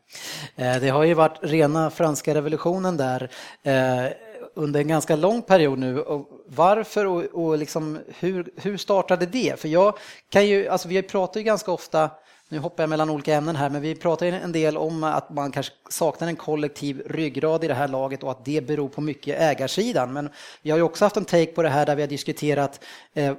Eh, 0.56 0.80
det 0.80 0.88
har 0.88 1.04
ju 1.04 1.14
varit 1.14 1.38
rena 1.42 1.90
franska 1.90 2.34
revolutionen 2.34 2.96
där 2.96 3.30
eh, 3.62 4.12
under 4.54 4.80
en 4.80 4.88
ganska 4.88 5.16
lång 5.16 5.42
period 5.42 5.78
nu. 5.78 6.04
varför 6.46 7.06
och, 7.06 7.24
och 7.24 7.58
liksom, 7.58 7.98
hur, 8.18 8.50
hur 8.56 8.76
startade 8.76 9.26
det? 9.26 9.60
För 9.60 9.68
jag 9.68 9.98
kan 10.30 10.46
ju, 10.46 10.68
alltså 10.68 10.88
vi 10.88 11.02
pratar 11.02 11.40
ju 11.40 11.44
ganska 11.44 11.72
ofta 11.72 12.10
nu 12.48 12.58
hoppar 12.58 12.82
jag 12.82 12.90
mellan 12.90 13.10
olika 13.10 13.34
ämnen 13.34 13.56
här, 13.56 13.70
men 13.70 13.82
vi 13.82 13.94
pratar 13.94 14.26
en 14.26 14.52
del 14.52 14.76
om 14.76 15.04
att 15.04 15.30
man 15.30 15.52
kanske 15.52 15.72
saknar 15.90 16.28
en 16.28 16.36
kollektiv 16.36 17.02
ryggrad 17.06 17.64
i 17.64 17.68
det 17.68 17.74
här 17.74 17.88
laget 17.88 18.22
och 18.22 18.30
att 18.30 18.44
det 18.44 18.66
beror 18.66 18.88
på 18.88 19.00
mycket 19.00 19.40
ägarsidan. 19.40 20.12
Men 20.12 20.30
vi 20.62 20.70
har 20.70 20.78
ju 20.78 20.82
också 20.82 21.04
haft 21.04 21.16
en 21.16 21.24
take 21.24 21.46
på 21.46 21.62
det 21.62 21.68
här 21.68 21.86
där 21.86 21.96
vi 21.96 22.02
har 22.02 22.08
diskuterat 22.08 22.84
eh, 23.14 23.34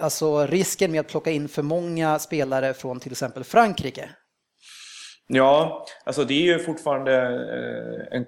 alltså 0.00 0.46
risken 0.46 0.92
med 0.92 1.00
att 1.00 1.08
plocka 1.08 1.30
in 1.30 1.48
för 1.48 1.62
många 1.62 2.18
spelare 2.18 2.74
från 2.74 3.00
till 3.00 3.12
exempel 3.12 3.44
Frankrike. 3.44 4.10
Ja, 5.34 5.86
alltså 6.04 6.24
det 6.24 6.34
är 6.34 6.42
ju 6.42 6.58
fortfarande... 6.58 7.12
Eh, 8.10 8.16
en, 8.16 8.26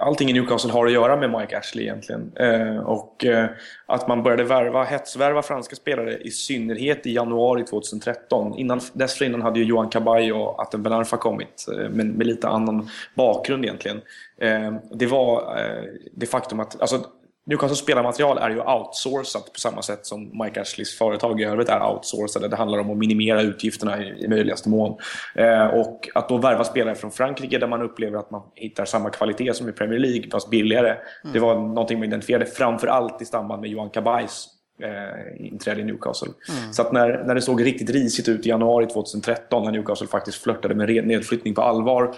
allting 0.00 0.30
i 0.30 0.32
Newcastle 0.32 0.72
har 0.72 0.86
att 0.86 0.92
göra 0.92 1.16
med 1.16 1.40
Mike 1.40 1.58
Ashley 1.58 1.84
egentligen. 1.84 2.32
Eh, 2.36 2.76
och 2.76 3.24
eh, 3.24 3.46
att 3.86 4.08
man 4.08 4.22
började 4.22 4.44
värva, 4.44 4.84
hetsvärva 4.84 5.42
franska 5.42 5.76
spelare 5.76 6.18
i 6.18 6.30
synnerhet 6.30 7.06
i 7.06 7.12
januari 7.12 7.64
2013. 7.64 8.58
Innan, 8.58 8.80
dessförinnan 8.92 9.42
hade 9.42 9.58
ju 9.58 9.64
Johan 9.64 9.88
Cabay 9.88 10.32
och 10.32 10.62
Atten 10.62 10.82
Benarfa 10.82 11.16
kommit, 11.16 11.66
eh, 11.72 11.88
men 11.90 12.08
med 12.08 12.26
lite 12.26 12.48
annan 12.48 12.88
bakgrund 13.14 13.64
egentligen. 13.64 14.00
Eh, 14.38 14.74
det 14.92 15.06
var 15.06 15.58
eh, 15.58 15.84
det 16.12 16.26
faktum 16.26 16.60
att... 16.60 16.80
Alltså, 16.80 17.04
Newcastles 17.46 17.78
spelarmaterial 17.78 18.38
är 18.38 18.50
ju 18.50 18.60
outsourcat 18.60 19.52
på 19.52 19.60
samma 19.60 19.82
sätt 19.82 20.06
som 20.06 20.42
Mike 20.42 20.60
Ashleys 20.60 20.98
företag 20.98 21.40
i 21.40 21.44
övrigt 21.44 21.68
är 21.68 21.92
outsourcade. 21.92 22.48
Det 22.48 22.56
handlar 22.56 22.78
om 22.78 22.90
att 22.90 22.96
minimera 22.96 23.42
utgifterna 23.42 24.02
i, 24.02 24.24
i 24.24 24.28
möjligaste 24.28 24.68
mån. 24.68 24.98
Eh, 25.34 25.66
och 25.66 26.08
att 26.14 26.28
då 26.28 26.38
värva 26.38 26.64
spelare 26.64 26.94
från 26.94 27.10
Frankrike 27.10 27.58
där 27.58 27.66
man 27.66 27.82
upplever 27.82 28.18
att 28.18 28.30
man 28.30 28.42
hittar 28.54 28.84
samma 28.84 29.10
kvalitet 29.10 29.54
som 29.54 29.68
i 29.68 29.72
Premier 29.72 29.98
League 29.98 30.30
fast 30.30 30.50
billigare. 30.50 30.90
Mm. 30.90 31.32
Det 31.32 31.38
var 31.38 31.54
någonting 31.54 31.98
man 31.98 32.08
identifierade 32.08 32.46
framför 32.46 32.86
allt 32.86 33.22
i 33.22 33.24
samband 33.24 33.60
med 33.60 33.70
Johan 33.70 33.90
Cabays 33.90 34.46
eh, 34.82 35.46
inträde 35.46 35.80
i 35.80 35.84
Newcastle. 35.84 36.32
Mm. 36.58 36.72
Så 36.72 36.82
att 36.82 36.92
när, 36.92 37.24
när 37.24 37.34
det 37.34 37.42
såg 37.42 37.64
riktigt 37.64 37.90
risigt 37.90 38.28
ut 38.28 38.46
i 38.46 38.48
januari 38.48 38.86
2013 38.86 39.64
när 39.64 39.72
Newcastle 39.72 40.06
faktiskt 40.06 40.42
flörtade 40.42 40.74
med 40.74 41.06
nedflyttning 41.06 41.54
på 41.54 41.62
allvar 41.62 42.14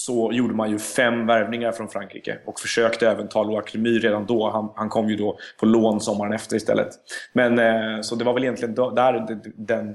så 0.00 0.30
gjorde 0.32 0.54
man 0.54 0.70
ju 0.70 0.78
fem 0.78 1.26
värvningar 1.26 1.72
från 1.72 1.88
Frankrike 1.88 2.38
och 2.46 2.60
försökte 2.60 3.08
även 3.08 3.28
ta 3.28 3.42
Loa 3.42 3.62
Cremy 3.62 3.98
redan 3.98 4.26
då. 4.26 4.50
Han, 4.50 4.72
han, 4.76 4.88
kom 4.88 5.08
ju 5.08 5.16
då 5.16 5.38
på 5.60 5.66
lån 5.66 6.00
sommaren 6.00 6.32
efter 6.32 6.56
istället. 6.56 6.88
Men 7.32 7.58
eh, 7.58 8.00
så 8.00 8.14
det 8.14 8.24
var 8.24 8.34
väl 8.34 8.42
egentligen 8.42 8.74
där 8.74 9.40
den 9.56 9.94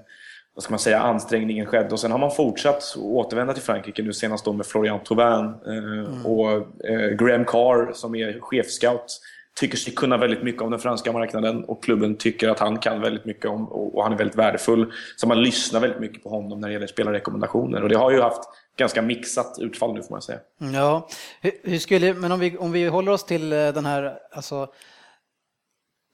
vad 0.55 0.63
ska 0.63 0.71
man 0.71 0.79
säga, 0.79 0.99
ansträngningen 0.99 1.65
skedde. 1.65 1.89
Och 1.89 1.99
sen 1.99 2.11
har 2.11 2.19
man 2.19 2.31
fortsatt 2.31 2.95
återvända 2.97 3.53
till 3.53 3.63
Frankrike 3.63 4.03
nu 4.03 4.13
senast 4.13 4.45
då 4.45 4.53
med 4.53 4.65
Florian 4.65 4.99
Thauvin 4.99 5.53
eh, 5.65 5.77
mm. 5.77 6.25
och 6.25 6.51
eh, 6.89 7.09
Graham 7.09 7.45
Carr 7.45 7.93
som 7.93 8.15
är 8.15 8.39
chefscout 8.39 9.19
tycker 9.55 9.77
sig 9.77 9.93
kunna 9.93 10.17
väldigt 10.17 10.43
mycket 10.43 10.61
om 10.61 10.71
den 10.71 10.79
franska 10.79 11.11
marknaden 11.11 11.63
och 11.63 11.83
klubben 11.83 12.15
tycker 12.15 12.49
att 12.49 12.59
han 12.59 12.77
kan 12.77 13.01
väldigt 13.01 13.25
mycket 13.25 13.45
om 13.45 13.67
och 13.67 14.03
han 14.03 14.13
är 14.13 14.17
väldigt 14.17 14.37
värdefull. 14.37 14.91
Så 15.15 15.27
man 15.27 15.43
lyssnar 15.43 15.79
väldigt 15.79 15.99
mycket 15.99 16.23
på 16.23 16.29
honom 16.29 16.59
när 16.59 16.67
det 16.67 16.73
gäller 16.73 16.87
spelarrekommendationer 16.87 17.83
och 17.83 17.89
det 17.89 17.97
har 17.97 18.11
ju 18.11 18.21
haft 18.21 18.43
ganska 18.77 19.01
mixat 19.01 19.59
utfall 19.59 19.93
nu 19.93 20.03
får 20.03 20.11
man 20.11 20.21
säga. 20.21 20.39
Ja, 20.57 21.07
hur 21.41 21.79
skulle, 21.79 22.13
men 22.13 22.31
om 22.31 22.39
vi, 22.39 22.57
om 22.57 22.71
vi 22.71 22.87
håller 22.87 23.11
oss 23.11 23.25
till 23.25 23.53
eh, 23.53 23.67
den 23.67 23.85
här 23.85 24.19
alltså, 24.31 24.73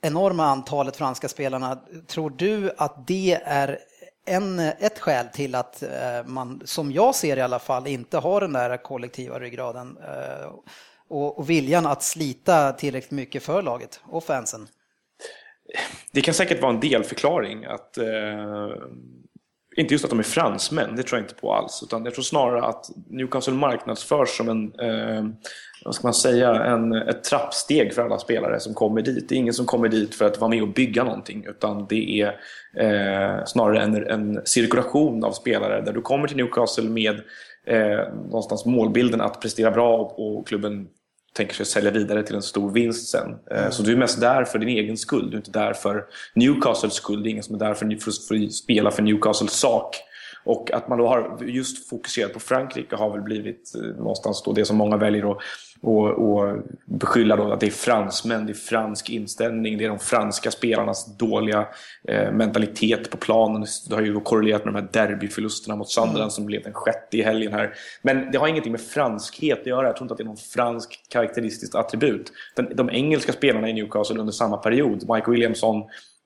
enorma 0.02 0.46
antalet 0.46 0.98
franska 0.98 1.28
spelarna, 1.28 1.80
tror 2.08 2.30
du 2.30 2.72
att 2.78 3.08
det 3.08 3.42
är 3.44 3.80
en, 4.26 4.60
ett 4.60 5.00
skäl 5.00 5.28
till 5.34 5.56
att 5.56 5.84
eh, 5.84 6.26
man, 6.26 6.62
som 6.66 6.92
jag 6.92 7.16
ser 7.16 7.38
i 7.38 7.42
alla 7.42 7.60
fall, 7.60 7.88
inte 7.88 8.18
har 8.18 8.42
den 8.42 8.54
där 8.54 8.78
kollektiva 8.78 9.40
ryggraden 9.40 9.98
eh, 9.98 10.52
och, 11.08 11.40
och 11.40 11.50
viljan 11.50 11.86
att 11.86 12.04
slita 12.04 12.72
tillräckligt 12.72 13.12
mycket 13.12 13.44
för 13.44 13.62
laget 13.62 14.02
och 14.04 14.24
fansen? 14.24 14.68
Det 16.12 16.22
kan 16.22 16.34
säkert 16.34 16.62
vara 16.62 16.74
en 16.74 16.80
delförklaring 16.80 17.66
att 17.66 17.98
eh, 17.98 18.70
inte 19.80 19.94
just 19.94 20.04
att 20.04 20.10
de 20.10 20.20
är 20.20 20.24
fransmän, 20.24 20.96
det 20.96 21.04
tror 21.04 21.20
jag 21.20 21.26
inte 21.26 21.42
på 21.42 21.54
alls. 21.54 21.84
Utan 21.84 22.06
jag 22.06 22.14
tror 22.14 22.24
snarare 22.24 22.64
att 22.64 22.86
Newcastle 23.10 23.54
marknadsförs 23.54 24.38
som 24.38 24.50
en, 24.50 24.80
eh, 24.80 25.26
vad 25.86 25.96
ska 25.96 26.08
man 26.08 26.14
säga, 26.14 26.64
en, 26.64 26.94
ett 26.94 27.24
trappsteg 27.24 27.94
för 27.94 28.02
alla 28.02 28.18
spelare 28.18 28.60
som 28.60 28.74
kommer 28.74 29.02
dit. 29.02 29.30
Det 29.30 29.36
är 29.36 29.40
ingen 29.40 29.54
som 29.54 29.66
kommer 29.66 29.90
dit 29.90 30.16
för 30.16 30.26
att 30.26 30.40
vara 30.40 30.50
med 30.50 30.62
och 30.62 30.74
bygga 30.74 31.04
någonting. 31.04 31.46
Utan 31.48 31.86
det 31.90 32.22
är 32.22 32.28
eh, 32.78 33.46
snarare 33.46 33.82
en, 33.82 34.08
en 34.08 34.42
cirkulation 34.46 35.24
av 35.24 35.32
spelare 35.32 35.82
där 35.82 35.94
du 35.94 36.02
kommer 36.02 36.28
till 36.28 36.38
Newcastle 36.38 36.90
med 36.90 37.22
eh, 37.68 38.14
någonstans 38.14 38.66
målbilden 38.66 39.22
att 39.22 39.42
prestera 39.42 39.72
bra 39.72 39.98
och, 39.98 40.38
och 40.38 40.48
klubben 40.48 40.88
tänker 41.40 41.56
sig 41.56 41.66
sälja 41.66 41.92
vidare 41.92 42.24
till 42.24 42.36
en 42.36 42.42
stor 42.42 42.72
vinst 42.72 43.10
sen. 43.10 43.36
Eh, 43.52 43.60
mm. 43.60 43.72
Så 43.72 43.84
du 43.84 43.92
är 43.92 43.98
mest 43.98 44.22
där 44.22 44.46
för 44.46 44.60
din 44.60 44.70
egen 44.70 44.98
skull, 44.98 45.30
du 45.30 45.34
är 45.34 45.38
inte 45.38 45.52
där 45.52 45.74
för 45.74 46.06
Newcastles 46.36 46.94
skull. 46.94 47.24
Det 47.24 47.30
är 47.30 47.32
ingen 47.32 47.44
som 47.44 47.56
är 47.56 47.60
där 47.60 47.74
för, 47.74 47.86
för, 47.86 48.12
för 48.28 48.46
att 48.46 48.54
spela 48.54 48.92
för 48.92 49.04
Newcastles 49.04 49.52
sak. 49.52 49.96
Och 50.44 50.72
att 50.72 50.88
man 50.88 50.98
då 50.98 51.08
har 51.08 51.44
just 51.44 51.90
fokuserat 51.90 52.34
på 52.34 52.40
Frankrike 52.40 52.96
har 52.96 53.12
väl 53.12 53.22
blivit 53.22 53.76
eh, 53.76 53.82
någonstans 53.82 54.44
då 54.46 54.54
det 54.54 54.66
som 54.66 54.78
många 54.78 54.98
väljer 54.98 55.32
att 55.32 55.38
och, 55.82 56.08
och 56.10 56.58
beskylla 56.86 57.36
då 57.36 57.52
att 57.52 57.60
det 57.60 57.66
är 57.66 57.72
fransmän, 57.72 58.46
det 58.46 58.52
är 58.52 58.54
fransk 58.54 59.10
inställning, 59.10 59.78
det 59.78 59.86
är 59.86 59.90
de 59.90 60.00
franska 60.00 60.52
spelarnas 60.52 61.18
dåliga 61.18 61.68
eh, 62.08 62.32
mentalitet 62.32 63.10
på 63.10 63.18
planen. 63.18 63.66
Det 63.90 63.96
har 63.96 64.02
ju 64.02 64.20
korrelerat 64.20 64.66
med 64.66 64.74
de 64.74 64.80
här 64.80 65.08
derbyförlusterna 65.08 65.76
mot 65.76 65.90
Sunderland 65.90 66.22
mm. 66.22 66.30
som 66.30 66.46
blev 66.46 66.64
den 66.64 66.74
sjätte 66.74 67.18
i 67.18 67.22
helgen 67.22 67.54
här. 67.54 67.74
Men 68.02 68.32
det 68.32 68.38
har 68.38 68.48
ingenting 68.48 68.72
med 68.72 68.82
franskhet 68.82 69.60
att 69.60 69.68
göra. 69.68 69.88
Jag 69.88 69.96
tror 69.96 70.06
inte 70.06 70.14
att 70.14 70.18
det 70.18 70.24
är 70.24 70.26
någon 70.26 70.38
fransk 70.38 71.00
karaktäristiskt 71.10 71.76
attribut. 71.76 72.32
Den, 72.56 72.76
de 72.76 72.90
engelska 72.90 73.32
spelarna 73.32 73.70
i 73.70 73.74
Newcastle 73.74 74.20
under 74.20 74.34
samma 74.34 74.58
period, 74.58 75.10
Mike 75.10 75.32
Williamson, 75.32 75.84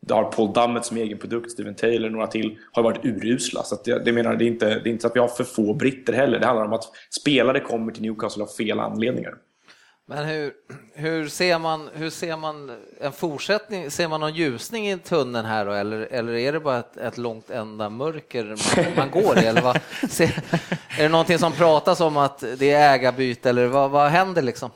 det 0.08 0.14
har 0.14 0.24
Paul 0.24 0.54
Dummett 0.54 0.86
som 0.86 0.98
egen 0.98 1.18
produkt, 1.18 1.52
Steven 1.52 1.76
Taylor 1.76 2.06
och 2.06 2.12
några 2.12 2.28
till, 2.28 2.58
har 2.72 2.84
varit 2.84 3.06
urusla. 3.06 3.64
Så 3.64 3.76
det, 3.86 4.06
det, 4.06 4.12
menar, 4.12 4.36
det, 4.36 4.46
är 4.46 4.48
inte, 4.48 4.66
det 4.66 4.90
är 4.90 4.92
inte 4.92 5.02
så 5.02 5.08
att 5.08 5.16
vi 5.16 5.20
har 5.20 5.28
för 5.28 5.44
få 5.44 5.74
britter 5.74 6.14
heller. 6.14 6.40
Det 6.40 6.46
handlar 6.46 6.66
om 6.66 6.74
att 6.74 6.84
spelare 7.22 7.60
kommer 7.60 7.92
till 7.92 8.02
Newcastle 8.02 8.44
av 8.44 8.48
fel 8.48 8.80
anledningar. 8.80 9.34
Men 10.06 10.26
hur, 10.26 10.54
hur, 10.94 11.28
ser 11.28 11.60
man, 11.60 11.90
hur 11.94 12.10
ser 12.10 12.38
man 12.38 12.72
en 13.02 13.12
fortsättning? 13.12 13.92
Ser 13.92 14.08
man 14.08 14.20
någon 14.20 14.34
ljusning 14.34 14.90
i 14.90 14.98
tunneln 14.98 15.46
här 15.46 15.66
då, 15.66 15.72
eller, 15.72 16.08
eller 16.12 16.34
är 16.34 16.52
det 16.54 16.60
bara 16.60 16.80
ett, 16.80 16.98
ett 16.98 17.18
långt 17.18 17.50
enda 17.50 17.90
mörker 17.90 18.44
man, 18.46 18.94
man 18.96 19.24
går 19.24 19.40
i? 19.40 19.46
Eller 19.46 19.62
vad, 19.62 19.80
ser, 20.10 20.42
är 20.98 21.04
det 21.04 21.10
någonting 21.10 21.38
som 21.38 21.52
pratas 21.52 22.02
om 22.02 22.18
att 22.18 22.44
det 22.58 22.72
är 22.72 22.94
ägarbyte 22.94 23.50
eller 23.50 23.68
vad, 23.68 23.92
vad 23.92 24.10
händer 24.10 24.42
liksom? 24.42 24.72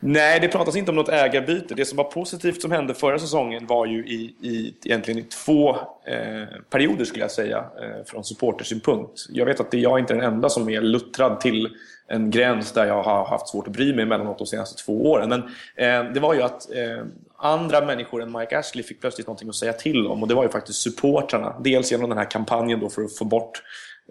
Nej, 0.00 0.40
det 0.40 0.48
pratas 0.48 0.76
inte 0.76 0.90
om 0.90 0.96
något 0.96 1.08
ägarbyte. 1.08 1.74
Det 1.74 1.84
som 1.84 1.96
var 1.96 2.04
positivt 2.04 2.62
som 2.62 2.70
hände 2.70 2.94
förra 2.94 3.18
säsongen 3.18 3.66
var 3.66 3.86
ju 3.86 4.06
i, 4.06 4.34
i 4.40 4.74
egentligen 4.84 5.20
i 5.20 5.22
två 5.22 5.70
eh, 6.06 6.60
perioder 6.70 7.04
skulle 7.04 7.24
jag 7.24 7.30
säga, 7.30 7.58
eh, 7.58 8.04
från 8.06 8.24
supportersynpunkt. 8.24 9.26
Jag 9.28 9.46
vet 9.46 9.60
att 9.60 9.70
det, 9.70 9.78
jag 9.78 9.92
är 9.92 9.98
inte 9.98 10.14
den 10.14 10.22
enda 10.22 10.48
som 10.48 10.68
är 10.68 10.80
luttrad 10.80 11.40
till 11.40 11.68
en 12.08 12.30
gräns 12.30 12.72
där 12.72 12.86
jag 12.86 13.02
har 13.02 13.24
haft 13.24 13.48
svårt 13.48 13.66
att 13.66 13.72
bry 13.72 13.94
mig 13.94 14.02
emellanåt 14.02 14.38
de 14.38 14.46
senaste 14.46 14.84
två 14.84 15.10
åren. 15.10 15.28
Men 15.28 15.42
eh, 15.76 16.12
det 16.12 16.20
var 16.20 16.34
ju 16.34 16.42
att 16.42 16.74
eh, 16.74 17.04
andra 17.36 17.80
människor 17.80 18.22
än 18.22 18.32
Mike 18.32 18.58
Ashley 18.58 18.84
fick 18.84 19.00
plötsligt 19.00 19.26
någonting 19.26 19.48
att 19.48 19.54
säga 19.54 19.72
till 19.72 20.06
om 20.06 20.22
och 20.22 20.28
det 20.28 20.34
var 20.34 20.42
ju 20.42 20.48
faktiskt 20.48 20.80
supportrarna. 20.80 21.56
Dels 21.64 21.92
genom 21.92 22.08
den 22.08 22.18
här 22.18 22.30
kampanjen 22.30 22.80
då 22.80 22.88
för 22.88 23.02
att 23.02 23.16
få 23.16 23.24
bort 23.24 23.62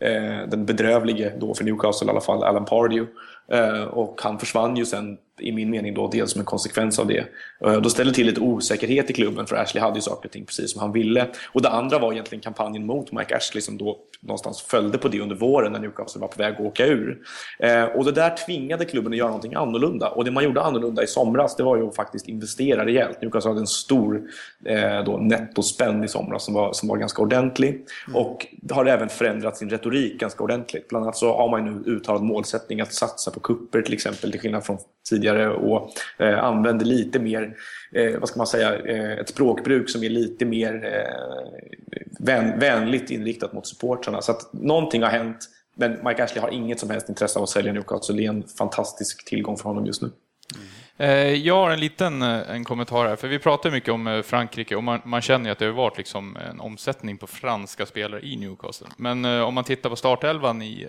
eh, 0.02 0.48
den 0.48 0.66
bedrövlige, 0.66 1.34
då 1.38 1.54
för 1.54 1.64
Newcastle 1.64 2.08
i 2.08 2.12
alla 2.12 2.22
fall, 2.22 2.43
Alan 2.43 2.66
Pardew. 2.66 3.12
Eh, 3.52 3.84
och 3.84 4.22
han 4.24 4.39
försvann 4.39 4.78
ju 4.78 4.86
sen 4.86 5.18
i 5.40 5.52
min 5.52 5.70
mening 5.70 5.94
då 5.94 6.08
dels 6.08 6.32
som 6.32 6.40
en 6.40 6.46
konsekvens 6.46 7.00
av 7.00 7.08
det. 7.08 7.26
Eh, 7.66 7.82
då 7.82 7.90
ställde 7.90 8.14
till 8.14 8.26
lite 8.26 8.42
osäkerhet 8.42 9.10
i 9.10 9.14
klubben 9.14 9.48
för 9.48 9.56
Ashley 9.56 9.82
hade 9.82 9.96
ju 9.96 10.02
saker 10.02 10.28
och 10.28 10.32
ting 10.32 10.46
precis 10.46 10.72
som 10.72 10.82
han 10.82 10.92
ville. 10.92 11.28
Och 11.54 11.62
det 11.62 11.70
andra 11.70 12.00
var 12.00 12.14
egentligen 12.14 12.42
kampanjen 12.42 12.86
mot 12.86 13.12
Mike 13.12 13.36
Ashley 13.36 13.62
som 13.62 13.78
då 13.78 13.98
någonstans 14.20 14.62
följde 14.62 14.98
på 14.98 15.08
det 15.08 15.20
under 15.20 15.36
våren 15.36 15.72
när 15.72 15.80
Newcastle 15.80 16.22
var 16.22 16.28
på 16.28 16.38
väg 16.38 16.54
att 16.54 16.60
åka 16.60 16.86
ur. 16.86 17.20
Eh, 17.60 17.84
och 17.84 18.06
det 18.06 18.12
där 18.12 18.38
tvingade 18.46 18.86
klubben 18.86 19.14
att 19.14 19.18
göra 19.18 19.28
någonting 19.28 19.54
annorlunda. 19.54 20.10
Och 20.10 20.26
det 20.26 20.32
man 20.32 20.44
gjorde 20.44 20.62
annorlunda 20.62 21.04
i 21.04 21.08
somras 21.08 21.56
det 21.56 21.64
var 21.64 21.78
ju 21.78 21.88
att 21.88 21.96
faktiskt 21.96 22.28
investera 22.28 22.86
rejält. 22.86 23.22
Newcastle 23.22 23.50
hade 23.50 23.62
en 23.62 23.68
stor 23.68 24.22
eh, 24.66 25.04
då, 25.06 25.18
nettospänn 25.18 26.04
i 26.04 26.08
somras 26.08 26.46
som 26.46 26.54
var, 26.54 26.74
som 26.74 26.90
var 26.90 26.98
ganska 26.98 27.22
ordentlig. 27.22 27.70
Mm. 27.70 28.22
Och 28.22 28.48
har 28.72 28.86
även 28.86 29.10
förändrat 29.10 29.58
sin 29.58 29.70
retorik 29.70 30.20
ganska 30.20 30.44
ordentligt. 30.44 30.88
Bland 30.88 31.06
annat 31.06 31.18
så 31.18 31.38
har 31.38 31.50
man 31.50 31.66
nu 31.66 31.92
uttalad 31.92 32.24
målsättning 32.24 32.82
att 32.82 32.94
satsa 32.94 33.32
på 33.32 33.40
kupper 33.40 33.82
till 33.82 33.94
exempel 33.94 34.32
till 34.32 34.42
skillnad 34.42 34.66
från 34.66 34.78
tidigare 35.10 35.24
och 35.32 35.91
eh, 36.17 36.43
använder 36.43 36.86
lite 36.86 37.19
mer, 37.19 37.55
eh, 37.91 38.19
vad 38.19 38.30
ska 38.30 38.38
man 38.38 38.47
säga, 38.47 38.76
eh, 38.76 39.19
ett 39.19 39.30
språkbruk 39.30 39.89
som 39.89 40.03
är 40.03 40.09
lite 40.09 40.45
mer 40.45 40.73
eh, 40.86 42.05
vän, 42.19 42.59
vänligt 42.59 43.11
inriktat 43.11 43.53
mot 43.53 43.67
supportrarna. 43.67 44.21
Så 44.21 44.32
att 44.32 44.53
någonting 44.53 45.03
har 45.03 45.09
hänt, 45.09 45.38
men 45.76 45.91
Mike 45.91 46.23
Ashley 46.23 46.41
har 46.41 46.49
inget 46.49 46.80
som 46.80 46.89
helst 46.89 47.09
intresse 47.09 47.39
av 47.39 47.43
att 47.43 47.49
sälja 47.49 47.73
Newcastle. 47.73 48.15
Det 48.15 48.26
är 48.26 48.30
en 48.30 48.43
fantastisk 48.43 49.26
tillgång 49.26 49.57
för 49.57 49.63
honom 49.63 49.86
just 49.86 50.01
nu. 50.01 50.11
Mm. 50.55 50.67
Eh, 50.97 51.34
jag 51.34 51.55
har 51.55 51.69
en 51.69 51.80
liten 51.80 52.21
eh, 52.21 52.49
en 52.49 52.63
kommentar 52.63 53.05
här, 53.05 53.15
för 53.15 53.28
vi 53.28 53.39
pratar 53.39 53.71
mycket 53.71 53.93
om 53.93 54.07
eh, 54.07 54.21
Frankrike 54.21 54.76
och 54.76 54.84
man, 54.84 55.01
man 55.05 55.21
känner 55.21 55.45
ju 55.45 55.51
att 55.51 55.59
det 55.59 55.65
har 55.65 55.73
varit 55.73 55.97
liksom 55.97 56.38
en 56.49 56.59
omsättning 56.59 57.17
på 57.17 57.28
franska 57.28 57.86
spelare 57.86 58.21
i 58.21 58.36
Newcastle. 58.36 58.88
Men 58.97 59.26
om 59.26 59.53
man 59.53 59.63
tittar 59.63 59.89
på 59.89 59.95
startelvan 59.95 60.61
i 60.61 60.88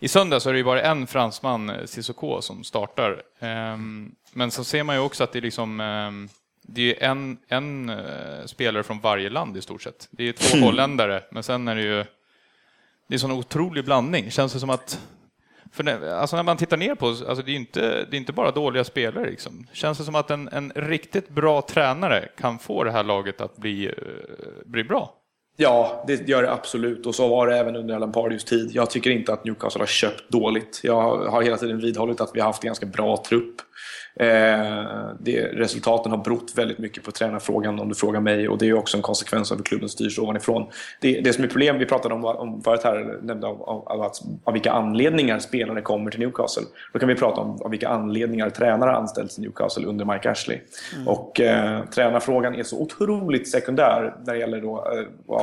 i 0.00 0.08
söndag 0.08 0.40
så 0.40 0.48
är 0.48 0.52
det 0.52 0.58
ju 0.58 0.64
bara 0.64 0.82
en 0.82 1.06
fransman, 1.06 1.70
eh, 1.70 1.84
Cissoko, 1.84 2.42
som 2.42 2.64
startar. 2.64 3.22
Ehm, 3.38 4.14
men 4.32 4.50
så 4.50 4.64
ser 4.64 4.82
man 4.82 4.96
ju 4.96 5.02
också 5.02 5.24
att 5.24 5.32
det 5.32 5.38
är 5.38 5.42
liksom 5.42 5.80
ehm, 5.80 6.28
det 6.62 7.02
är 7.02 7.10
en, 7.10 7.38
en 7.48 7.88
eh, 7.88 8.44
spelare 8.46 8.82
från 8.82 9.00
varje 9.00 9.30
land 9.30 9.56
i 9.56 9.62
stort 9.62 9.82
sett. 9.82 10.08
Det 10.10 10.28
är 10.28 10.32
två 10.32 10.56
mm. 10.56 10.66
holländare, 10.66 11.22
men 11.30 11.42
sen 11.42 11.68
är 11.68 11.76
det 11.76 11.82
ju 11.82 12.04
det 13.06 13.14
är 13.14 13.18
sån 13.18 13.30
otrolig 13.30 13.84
blandning. 13.84 14.30
Känns 14.30 14.52
det 14.52 14.60
som 14.60 14.70
att 14.70 15.00
för 15.72 15.82
det, 15.82 16.20
alltså 16.20 16.36
när 16.36 16.42
man 16.42 16.56
tittar 16.56 16.76
ner 16.76 16.94
på 16.94 17.06
alltså 17.06 17.42
det 17.42 17.52
är 17.52 17.56
inte, 17.56 17.80
det 18.10 18.16
är 18.16 18.18
inte 18.18 18.32
bara 18.32 18.50
dåliga 18.50 18.84
spelare. 18.84 19.30
Liksom. 19.30 19.66
Känns 19.72 19.98
det 19.98 20.04
som 20.04 20.14
att 20.14 20.30
en, 20.30 20.48
en 20.48 20.72
riktigt 20.74 21.28
bra 21.28 21.62
tränare 21.62 22.28
kan 22.36 22.58
få 22.58 22.84
det 22.84 22.90
här 22.90 23.04
laget 23.04 23.40
att 23.40 23.56
bli, 23.56 23.86
eh, 23.86 23.92
bli 24.64 24.84
bra? 24.84 25.14
Ja, 25.56 26.04
det 26.06 26.28
gör 26.28 26.42
det 26.42 26.52
absolut. 26.52 27.06
Och 27.06 27.14
så 27.14 27.28
var 27.28 27.46
det 27.46 27.56
även 27.56 27.76
under 27.76 27.94
Alan 27.94 28.12
Pardew's 28.12 28.46
tid. 28.46 28.70
Jag 28.72 28.90
tycker 28.90 29.10
inte 29.10 29.32
att 29.32 29.44
Newcastle 29.44 29.82
har 29.82 29.86
köpt 29.86 30.28
dåligt. 30.28 30.80
Jag 30.82 31.26
har 31.26 31.42
hela 31.42 31.56
tiden 31.56 31.80
vidhållit 31.80 32.20
att 32.20 32.30
vi 32.34 32.40
har 32.40 32.46
haft 32.46 32.64
en 32.64 32.66
ganska 32.66 32.86
bra 32.86 33.24
trupp. 33.28 33.54
Eh, 34.20 35.10
det, 35.20 35.42
resultaten 35.52 36.12
har 36.12 36.18
berott 36.18 36.52
väldigt 36.56 36.78
mycket 36.78 37.04
på 37.04 37.10
tränarfrågan 37.10 37.80
om 37.80 37.88
du 37.88 37.94
frågar 37.94 38.20
mig 38.20 38.48
och 38.48 38.58
det 38.58 38.68
är 38.68 38.74
också 38.74 38.96
en 38.96 39.02
konsekvens 39.02 39.52
av 39.52 39.58
hur 39.58 39.64
klubben 39.64 39.88
styrs 39.88 40.18
ovanifrån. 40.18 40.66
Det, 41.00 41.20
det 41.20 41.32
som 41.32 41.44
är 41.44 41.48
problem, 41.48 41.78
vi 41.78 41.86
pratade 41.86 42.14
om, 42.14 42.24
om 42.24 42.62
förut 42.62 42.80
här, 42.84 43.18
nämnde 43.22 43.46
av, 43.46 43.62
av, 43.62 43.88
av, 43.88 44.02
att, 44.02 44.22
av 44.44 44.52
vilka 44.52 44.72
anledningar 44.72 45.38
spelare 45.38 45.82
kommer 45.82 46.10
till 46.10 46.20
Newcastle. 46.20 46.62
Då 46.92 46.98
kan 46.98 47.08
vi 47.08 47.14
prata 47.14 47.40
om 47.40 47.62
av 47.62 47.70
vilka 47.70 47.88
anledningar 47.88 48.50
tränare 48.50 48.96
anställts 48.96 49.38
i 49.38 49.42
Newcastle 49.42 49.86
under 49.86 50.04
Mike 50.04 50.30
Ashley. 50.30 50.58
Mm. 50.94 51.08
Och 51.08 51.40
eh, 51.40 51.84
tränarfrågan 51.84 52.54
är 52.54 52.62
så 52.62 52.78
otroligt 52.80 53.48
sekundär 53.48 54.14
när 54.24 54.32
det 54.32 54.38
gäller 54.38 54.60
då, 54.60 54.86
eh, 54.92 55.34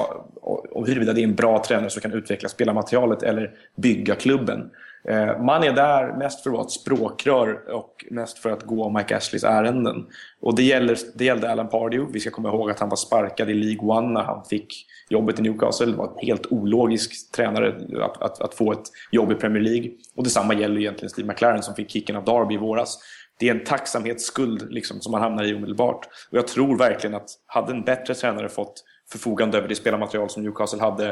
och 0.72 0.88
huruvida 0.88 1.14
det 1.14 1.22
är 1.22 1.24
en 1.24 1.36
bra 1.36 1.64
tränare 1.64 1.90
som 1.90 2.02
kan 2.02 2.14
utveckla 2.14 2.50
spelarmaterialet 2.50 3.24
eller 3.24 3.52
bygga 3.76 4.16
klubben. 4.16 4.70
Eh, 5.10 5.42
man 5.42 5.64
är 5.64 5.72
där 5.72 6.18
mest 6.18 6.44
för 6.44 6.50
att 6.50 6.54
vara 6.54 6.66
ett 6.66 6.72
språkrör 6.72 7.74
och 7.74 8.06
mest 8.12 8.38
för 8.38 8.52
att 8.52 8.64
gå 8.64 8.90
Mike 8.90 9.18
Ashleys 9.18 9.44
ärenden. 9.44 10.06
Och 10.42 10.56
det, 10.56 10.64
gäller, 10.64 10.98
det 11.16 11.26
gällde 11.26 11.52
Alan 11.52 11.70
Pardew. 11.70 12.14
Vi 12.14 12.20
ska 12.20 12.30
komma 12.30 12.50
ihåg 12.50 12.72
att 12.72 12.80
han 12.80 12.90
var 12.90 12.96
sparkad 12.96 13.50
i 13.50 13.54
League 13.54 13.98
One 13.98 14.08
när 14.08 14.24
han 14.24 14.46
fick 14.46 14.86
jobbet 15.10 15.40
i 15.40 15.42
Newcastle. 15.42 15.86
Det 15.86 15.98
var 15.98 16.06
en 16.06 16.28
helt 16.28 16.46
ologisk 16.52 17.32
tränare 17.32 17.76
att, 18.04 18.22
att, 18.22 18.42
att 18.42 18.54
få 18.54 18.72
ett 18.72 18.86
jobb 19.12 19.32
i 19.32 19.36
Premier 19.36 19.64
League. 19.64 19.92
Och 20.16 20.24
detsamma 20.24 20.54
gäller 20.54 20.80
egentligen 20.80 21.10
Steve 21.10 21.28
McLaren 21.28 21.64
som 21.64 21.76
fick 21.76 21.92
kicken 21.92 22.16
av 22.16 22.26
Derby 22.26 22.56
i 22.56 22.58
våras. 22.58 23.00
Det 23.40 23.50
är 23.50 23.56
en 23.56 23.64
tacksamhetsskuld 23.64 24.72
liksom, 24.72 25.02
som 25.02 25.12
man 25.12 25.22
hamnar 25.22 25.44
i 25.44 25.56
omedelbart. 25.56 26.06
Och 26.32 26.38
jag 26.38 26.48
tror 26.48 26.78
verkligen 26.78 27.16
att 27.16 27.30
hade 27.46 27.72
en 27.72 27.84
bättre 27.84 28.16
tränare 28.16 28.50
fått 28.50 28.84
förfogande 29.12 29.58
över 29.58 29.68
det 29.68 29.76
spelarmaterial 29.76 30.30
som 30.30 30.44
Newcastle 30.44 30.82
hade 30.82 31.08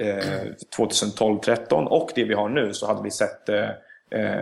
eh, 0.00 0.44
2012-13 0.78 1.84
och 1.84 2.10
det 2.14 2.24
vi 2.24 2.34
har 2.34 2.48
nu 2.48 2.74
så 2.74 2.86
hade 2.86 3.02
vi 3.02 3.10
sett 3.10 3.48
eh, 3.48 3.68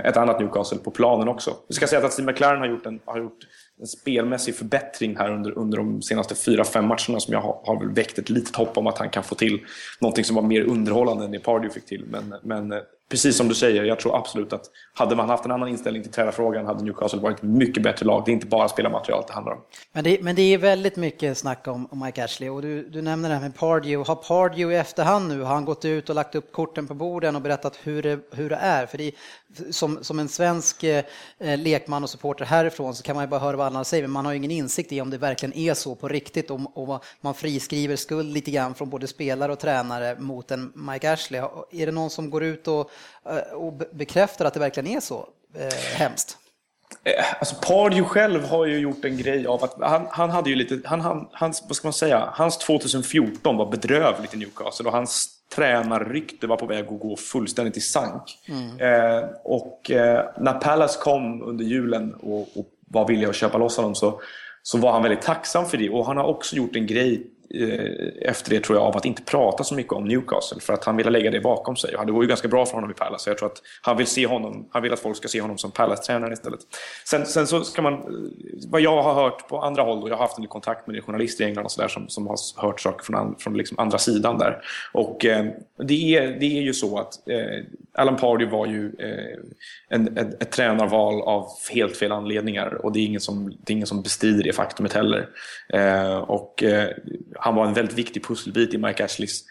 ett 0.05 0.17
annat 0.17 0.41
Newcastle 0.41 0.79
på 0.79 0.91
planen 0.91 1.29
också. 1.29 1.57
Vi 1.69 1.75
ska 1.75 1.87
säga 1.87 2.07
att 2.07 2.13
Steve 2.13 2.33
McLaren 2.33 2.61
har 2.61 2.67
gjort 2.67 2.87
en, 2.87 3.01
har 3.05 3.19
gjort 3.19 3.39
en 3.81 3.87
spelmässig 3.87 4.57
förbättring 4.57 5.17
här 5.17 5.31
under, 5.31 5.59
under 5.59 5.79
de 5.79 6.03
senaste 6.03 6.35
fyra, 6.35 6.65
fem 6.65 6.85
matcherna 6.85 7.21
som 7.21 7.33
jag 7.33 7.41
har, 7.41 7.61
har 7.65 7.95
väckt 7.95 8.19
ett 8.19 8.31
litet 8.31 8.57
hopp 8.57 8.79
om 8.79 8.87
att 8.87 8.99
han 8.99 9.11
kan 9.11 9.25
få 9.25 9.35
till 9.35 9.61
någonting 10.01 10.25
som 10.25 10.37
var 10.37 10.43
mer 10.43 10.63
underhållande 10.63 11.25
än 11.25 11.31
det 11.31 11.39
Pardew 11.39 11.75
fick 11.75 11.87
till. 11.87 12.05
Men, 12.11 12.35
men 12.43 12.73
precis 13.09 13.37
som 13.37 13.49
du 13.49 13.55
säger, 13.55 13.85
jag 13.85 14.01
tror 14.01 14.17
absolut 14.17 14.53
att 14.53 14.71
hade 14.95 15.17
man 15.17 15.29
haft 15.29 15.45
en 15.45 15.51
annan 15.51 15.69
inställning 15.69 16.03
till 16.03 16.13
tränarfrågan 16.13 16.67
hade 16.67 16.85
Newcastle 16.85 17.21
varit 17.21 17.37
ett 17.37 17.43
mycket 17.43 17.83
bättre 17.83 18.07
lag. 18.07 18.23
Det 18.25 18.31
är 18.31 18.33
inte 18.33 18.47
bara 18.47 18.69
spelarmaterial 18.69 19.25
det 19.27 19.33
handlar 19.33 19.53
om. 19.53 19.61
Men 19.93 20.05
det, 20.05 20.23
men 20.23 20.37
det 20.37 20.43
är 20.43 20.59
väldigt 20.59 20.97
mycket 20.97 21.39
snack 21.39 21.69
om, 21.69 21.87
om 21.91 22.01
Mike 22.05 22.25
Ashley 22.25 22.49
och 22.49 22.63
du, 22.63 22.89
du 22.89 23.03
nämner 23.03 23.29
det 23.29 23.35
här 23.35 23.43
med 23.43 23.57
Pardew. 23.57 24.09
Har 24.09 24.17
Pardew 24.17 24.75
i 24.75 24.77
efterhand 24.77 25.29
nu, 25.29 25.43
har 25.43 25.55
han 25.55 25.65
gått 25.65 25.85
ut 25.85 26.09
och 26.09 26.15
lagt 26.15 26.35
upp 26.35 26.53
korten 26.53 26.87
på 26.87 26.95
borden 26.95 27.37
och 27.37 27.43
berättat 27.43 27.79
hur 27.83 28.03
det, 28.03 28.19
hur 28.31 28.51
det 28.51 28.57
är? 28.57 28.87
För 28.87 28.99
det, 28.99 29.13
som, 29.71 30.05
som 30.05 30.19
en 30.19 30.29
svensk 30.29 30.85
eh, 30.85 31.05
lekman 31.39 32.03
och 32.03 32.11
supporter 32.11 32.45
härifrån 32.45 32.95
så 32.95 33.03
kan 33.03 33.17
man 33.17 33.25
ju 33.25 33.29
bara 33.29 33.41
höra 33.41 33.57
vad 33.57 33.67
andra 33.67 33.85
säger, 33.85 34.03
men 34.03 34.11
man 34.11 34.25
har 34.25 34.33
ju 34.33 34.39
ingen 34.39 34.51
insikt 34.51 34.93
i 34.93 35.01
om 35.01 35.11
det 35.11 35.19
verkligen 35.19 35.59
är 35.59 35.75
så 35.75 35.95
på 35.95 36.09
riktigt 36.09 36.51
och, 36.51 36.61
och 36.75 37.05
man 37.21 37.35
friskriver 37.35 37.97
skuld 37.97 38.33
lite 38.33 38.51
grann 38.51 38.75
från 38.75 38.91
både 38.91 39.07
spelare 39.07 39.53
och 39.53 39.59
tränare 39.59 40.17
mot 40.19 40.51
en 40.51 40.73
Mike 40.75 41.13
Ashley. 41.13 41.41
Är 41.71 41.87
det 41.87 41.93
någon 41.93 42.11
som 42.11 42.31
går 42.31 42.45
ut 42.45 42.69
och, 42.69 42.91
och 43.53 43.73
bekräftar 43.93 44.45
att 44.45 44.55
det 44.55 44.61
verkligen 44.61 44.97
är 44.97 45.01
så 45.01 45.29
eh, 45.55 45.99
hemskt? 45.99 46.39
Eh, 47.05 47.25
alltså 47.39 47.55
Pardew 47.55 48.09
själv 48.09 48.45
har 48.45 48.67
ju 48.67 48.79
gjort 48.79 49.05
en 49.05 49.17
grej 49.17 49.47
av 49.47 49.65
att 49.65 49.75
han, 49.81 50.07
han 50.11 50.31
hade 50.31 50.51
ju 50.51 50.57
lite, 50.57 50.89
han, 50.89 51.01
han, 51.01 51.29
hans, 51.33 51.65
vad 51.69 51.77
ska 51.77 51.87
man 51.87 51.93
säga, 51.93 52.29
hans 52.33 52.59
2014 52.59 53.57
var 53.57 53.71
bedrövligt 53.71 54.35
i 54.35 54.37
Newcastle 54.37 54.87
och 54.87 54.93
hans 54.93 55.29
tränarrykte 55.55 56.47
var 56.47 56.57
på 56.57 56.67
väg 56.67 56.85
att 56.89 57.01
gå 57.01 57.17
fullständigt 57.17 57.77
i 57.77 57.81
sank. 57.81 58.39
Mm. 58.49 58.81
Eh, 58.81 59.29
och 59.45 59.91
eh, 59.91 60.25
när 60.39 60.53
Palace 60.53 60.99
kom 61.01 61.43
under 61.43 61.65
julen 61.65 62.15
och, 62.15 62.41
och 62.41 62.67
var 62.89 63.09
villiga 63.09 63.29
att 63.29 63.37
köpa 63.37 63.59
loss 63.59 63.77
honom 63.77 63.95
så, 63.95 64.21
så 64.63 64.79
var 64.79 64.93
han 64.93 65.03
väldigt 65.03 65.23
tacksam 65.23 65.67
för 65.67 65.79
det. 65.79 65.91
Och 65.91 66.07
han 66.07 66.17
har 66.17 66.25
också 66.25 66.57
gjort 66.57 66.77
en 66.77 66.87
grej 66.87 67.15
eh, 67.15 67.36
Eh, 67.61 68.29
efter 68.29 68.51
det 68.51 68.61
tror 68.61 68.79
jag 68.79 68.87
av 68.87 68.97
att 68.97 69.05
inte 69.05 69.23
prata 69.23 69.65
så 69.65 69.75
mycket 69.75 69.93
om 69.93 70.05
Newcastle 70.05 70.61
för 70.61 70.73
att 70.73 70.85
han 70.85 70.97
ville 70.97 71.11
lägga 71.11 71.31
det 71.31 71.41
bakom 71.41 71.77
sig. 71.77 71.97
Och 71.97 72.07
det 72.07 72.13
går 72.13 72.23
ju 72.25 72.29
ganska 72.29 72.49
bra 72.49 72.67
för 72.67 72.75
honom 72.75 72.91
i 72.91 72.95
Palace. 72.95 73.25
Så 73.25 73.31
jag 73.31 73.39
tror 73.39 73.49
att 73.49 73.63
han 73.83 73.97
vill, 73.97 74.07
se 74.07 74.27
honom, 74.27 74.69
han 74.73 74.83
vill 74.83 74.93
att 74.93 75.01
folk 75.01 75.17
ska 75.17 75.29
se 75.29 75.41
honom 75.41 75.59
som 75.59 75.71
Palace-tränare 75.71 76.33
istället. 76.33 76.61
Sen, 77.05 77.27
sen 77.27 77.47
så 77.47 77.65
ska 77.65 77.83
man, 77.83 77.95
eh, 77.95 78.01
vad 78.69 78.81
jag 78.81 79.03
har 79.03 79.15
hört 79.15 79.49
på 79.49 79.61
andra 79.61 79.83
håll, 79.83 80.03
och 80.03 80.09
jag 80.09 80.17
har 80.17 80.23
haft 80.23 80.39
en 80.39 80.47
kontakt 80.47 80.87
med 80.87 81.05
journalister 81.05 81.45
i 81.45 81.47
England 81.47 81.65
och 81.65 81.73
så 81.73 81.81
där, 81.81 81.89
som, 81.89 82.09
som 82.09 82.27
har 82.27 82.37
hört 82.57 82.81
saker 82.81 83.05
från, 83.05 83.37
från 83.39 83.57
liksom 83.57 83.79
andra 83.79 83.99
sidan 83.99 84.39
där. 84.39 84.63
Och 84.93 85.25
eh, 85.25 85.47
det, 85.79 86.17
är, 86.17 86.27
det 86.41 86.59
är 86.59 86.63
ju 86.63 86.75
så 86.75 86.99
att 86.99 87.29
eh, 87.29 87.65
Alan 87.95 88.17
Pardew 88.17 88.57
var 88.57 88.67
ju 88.67 88.93
eh, 88.99 89.39
en, 89.89 90.19
ett, 90.19 90.43
ett 90.43 90.51
tränarval 90.51 91.23
av 91.23 91.49
helt 91.73 91.97
fel 91.97 92.13
anledningar 92.13 92.85
och 92.85 92.93
det 92.93 92.99
är 93.01 93.05
ingen 93.05 93.21
som, 93.21 93.51
det 93.65 93.73
är 93.73 93.75
ingen 93.75 93.87
som 93.87 94.03
bestrider 94.03 94.45
det 94.45 94.53
faktumet 94.53 94.93
heller. 94.93 95.29
Eh, 95.69 96.17
och 96.17 96.63
eh, 96.63 96.89
han 97.47 97.55
var 97.55 97.67
en 97.67 97.75
väldigt 97.75 97.99
viktig 97.99 98.25
pusselbit 98.25 98.75
i 98.75 98.79
Mike 98.79 99.05
Ashleys 99.05 99.45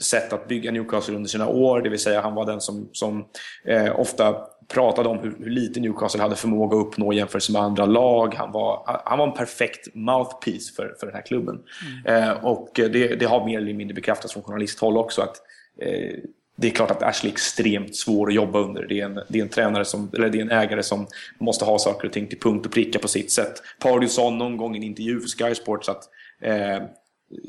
sätt 0.00 0.32
att 0.32 0.48
bygga 0.48 0.70
Newcastle 0.72 1.14
under 1.14 1.28
sina 1.28 1.48
år, 1.48 1.80
det 1.80 1.88
vill 1.88 1.98
säga 1.98 2.20
han 2.20 2.34
var 2.34 2.46
den 2.46 2.60
som, 2.60 2.88
som 2.92 3.26
eh, 3.64 4.00
ofta 4.00 4.36
pratade 4.68 5.08
om 5.08 5.18
hur, 5.18 5.36
hur, 5.38 5.50
lite 5.50 5.80
Newcastle 5.80 6.22
hade 6.22 6.36
förmåga 6.36 6.76
att 6.76 6.86
uppnå 6.86 7.12
jämfört 7.12 7.50
med 7.50 7.62
andra 7.62 7.86
lag. 7.86 8.34
Han 8.34 8.52
var, 8.52 9.00
han 9.04 9.18
var 9.18 9.26
en 9.26 9.32
perfekt 9.32 9.94
mouthpiece 9.94 10.76
för, 10.76 10.94
för 11.00 11.06
den 11.06 11.14
här 11.14 11.22
klubben. 11.22 11.58
Mm. 12.06 12.22
Eh, 12.22 12.44
och 12.44 12.70
det, 12.74 12.88
det, 13.20 13.26
har 13.26 13.46
mer 13.46 13.58
eller 13.58 13.74
mindre 13.74 13.94
bekräftats 13.94 14.32
från 14.32 14.42
journalisthåll 14.42 14.96
också 14.96 15.22
att 15.22 15.36
eh, 15.80 16.18
det 16.56 16.66
är 16.66 16.70
klart 16.70 16.90
att 16.90 17.02
Ashley 17.02 17.30
är 17.30 17.32
extremt 17.32 17.96
svår 17.96 18.28
att 18.28 18.34
jobba 18.34 18.58
under. 18.58 18.86
Det 18.86 19.00
är 19.00 19.04
en, 19.04 19.20
det 19.28 19.38
är 19.38 19.42
en 19.42 19.48
tränare 19.48 19.84
som, 19.84 20.10
eller 20.14 20.30
det 20.30 20.38
är 20.38 20.42
en 20.42 20.50
ägare 20.50 20.82
som 20.82 21.06
måste 21.38 21.64
ha 21.64 21.78
saker 21.78 22.06
och 22.08 22.12
ting 22.12 22.26
till 22.26 22.40
punkt 22.40 22.66
och 22.66 22.72
pricka 22.72 22.98
på 22.98 23.08
sitt 23.08 23.30
sätt. 23.32 23.62
Pardew 23.78 24.08
sa 24.08 24.30
någon 24.30 24.56
gång 24.56 24.74
i 24.74 24.78
en 24.78 24.84
intervju 24.84 25.20
för 25.20 25.28
Sky 25.28 25.54
Sports 25.54 25.88
att 25.88 26.02
eh, 26.42 26.82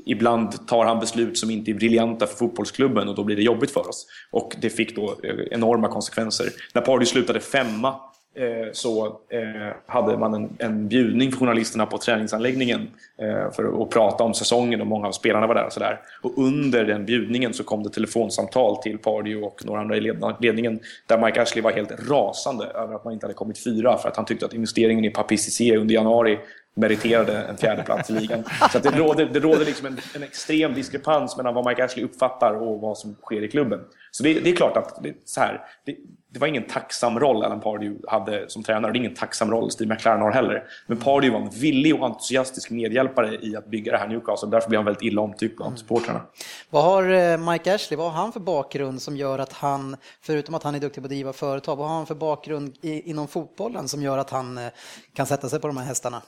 ibland 0.06 0.68
tar 0.68 0.86
han 0.86 1.00
beslut 1.00 1.38
som 1.38 1.52
inte 1.52 1.72
är 1.72 1.76
briljanta 1.76 2.28
för 2.28 2.36
fotbollsklubben 2.36 3.10
och 3.10 3.16
då 3.16 3.24
blir 3.24 3.36
det 3.36 3.42
jobbigt 3.42 3.72
för 3.72 3.90
oss. 3.90 4.08
Och 4.32 4.56
det 4.62 4.70
fick 4.70 4.96
då 4.96 5.16
eh, 5.24 5.36
enorma 5.52 5.88
konsekvenser. 5.88 6.50
När 6.74 6.82
Pardy 6.82 7.06
slutade 7.06 7.40
femma 7.40 7.88
eh, 8.36 8.72
så 8.74 9.06
eh, 9.08 9.76
hade 9.86 10.18
man 10.18 10.34
en, 10.34 10.50
en 10.60 10.88
bjudning 10.88 11.32
för 11.32 11.40
journalisterna 11.40 11.86
på 11.86 11.98
träningsanläggningen 11.98 12.88
för 13.56 13.82
att 13.84 13.90
prata 13.90 14.24
om 14.24 14.34
säsongen 14.34 14.82
och 14.82 14.88
många 14.88 15.08
av 15.08 15.12
spelarna 15.12 15.48
var 15.48 15.56
där. 15.56 15.66
Och, 15.66 15.74
så 15.74 15.80
där. 15.80 16.00
och 16.22 16.38
under 16.38 16.86
den 16.86 17.06
bjudningen 17.06 17.54
så 17.54 17.64
kom 17.64 17.84
det 17.84 17.90
telefonsamtal 17.90 18.78
till 18.78 18.98
Pardy 18.98 19.36
och 19.36 19.66
några 19.66 19.82
andra 19.82 19.98
i 19.98 20.14
ledningen 20.40 20.80
där 21.06 21.26
Mike 21.26 21.42
Ashley 21.42 21.64
var 21.64 21.72
helt 21.72 22.10
rasande 22.10 22.66
över 22.66 22.96
att 22.96 23.04
man 23.04 23.14
inte 23.14 23.26
hade 23.26 23.34
kommit 23.34 23.64
fyra 23.64 23.98
för 23.98 24.10
att 24.10 24.16
han 24.16 24.26
tyckte 24.26 24.46
att 24.46 24.54
investeringen 24.54 25.06
i 25.06 25.10
Papi 25.10 25.38
Cissé 25.38 25.78
under 25.78 25.96
januari 25.96 26.40
meriterade 26.78 27.38
en 27.38 27.58
fjärde 27.58 27.84
plats 27.84 28.10
i 28.10 28.14
ligan. 28.14 28.44
Så 28.72 28.80
det 28.80 28.92
råder, 28.92 29.26
det 29.26 29.40
råder 29.40 29.66
liksom 29.66 29.88
en, 29.88 29.98
en, 30.16 30.24
extrem 30.24 30.74
diskrepans 30.74 31.38
mellan 31.38 31.54
vad 31.54 31.66
Mike 31.66 31.86
Ashley 31.86 32.06
uppfattar 32.06 32.54
och 32.54 32.82
vad 32.82 32.98
som 32.98 33.16
sker 33.16 33.44
i 33.44 33.48
klubben. 33.48 33.80
Så 34.12 34.24
det, 34.24 34.34
det 34.34 34.50
är 34.50 34.56
klart 34.56 34.78
att 34.78 35.04
det, 35.04 35.14
så 35.26 35.42
här, 35.42 35.62
det, 35.86 35.96
det, 36.34 36.40
var 36.40 36.48
ingen 36.48 36.68
tacksam 36.68 37.20
roll 37.20 37.44
Alan 37.44 37.62
Pardew 37.62 38.00
hade 38.08 38.50
som 38.50 38.64
tränare. 38.64 38.92
Det 38.92 38.98
är 38.98 39.00
ingen 39.00 39.16
tacksam 39.16 39.52
roll 39.52 39.72
Steve 39.72 39.94
McLaren 39.94 40.22
har 40.22 40.32
heller. 40.32 40.64
Men 40.88 40.98
Pardew 40.98 41.40
var 41.40 41.46
en 41.46 41.60
villig 41.60 41.96
och 41.96 42.06
entusiastisk 42.06 42.70
medhjälpare 42.70 43.38
i 43.42 43.56
att 43.56 43.68
bygga 43.68 43.92
det 43.92 43.98
här 43.98 44.08
Newcastle. 44.08 44.50
Därför 44.50 44.70
blev 44.70 44.80
han 44.80 44.86
väldigt 44.86 45.04
illa 45.04 45.22
omtyckt 45.22 45.58
bland 45.58 45.80
supportrarna. 45.80 46.22
Vad 46.70 46.84
har 46.84 47.10
eh, 47.10 47.52
Mike 47.52 47.76
Ashley, 47.76 47.98
vad 47.98 48.12
har 48.12 48.22
han 48.22 48.32
för 48.32 48.40
bakgrund 48.40 49.02
som 49.02 49.18
gör 49.18 49.40
att 49.40 49.54
han, 49.54 49.98
förutom 50.22 50.56
att 50.56 50.64
han 50.64 50.76
är 50.76 50.80
duktig 50.80 51.04
på 51.04 51.06
att 51.06 51.10
driva 51.10 51.34
företag, 51.34 51.76
vad 51.76 51.88
har 51.88 51.96
han 51.96 52.06
för 52.06 52.16
bakgrund 52.16 52.76
i, 52.82 53.10
inom 53.10 53.28
fotbollen 53.28 53.88
som 53.88 54.02
gör 54.02 54.18
att 54.18 54.30
han 54.30 54.58
eh, 54.58 54.68
kan 55.14 55.26
sätta 55.26 55.50
sig 55.50 55.60
på 55.60 55.68
de 55.68 55.78
här 55.78 55.86
hästarna? 55.86 56.22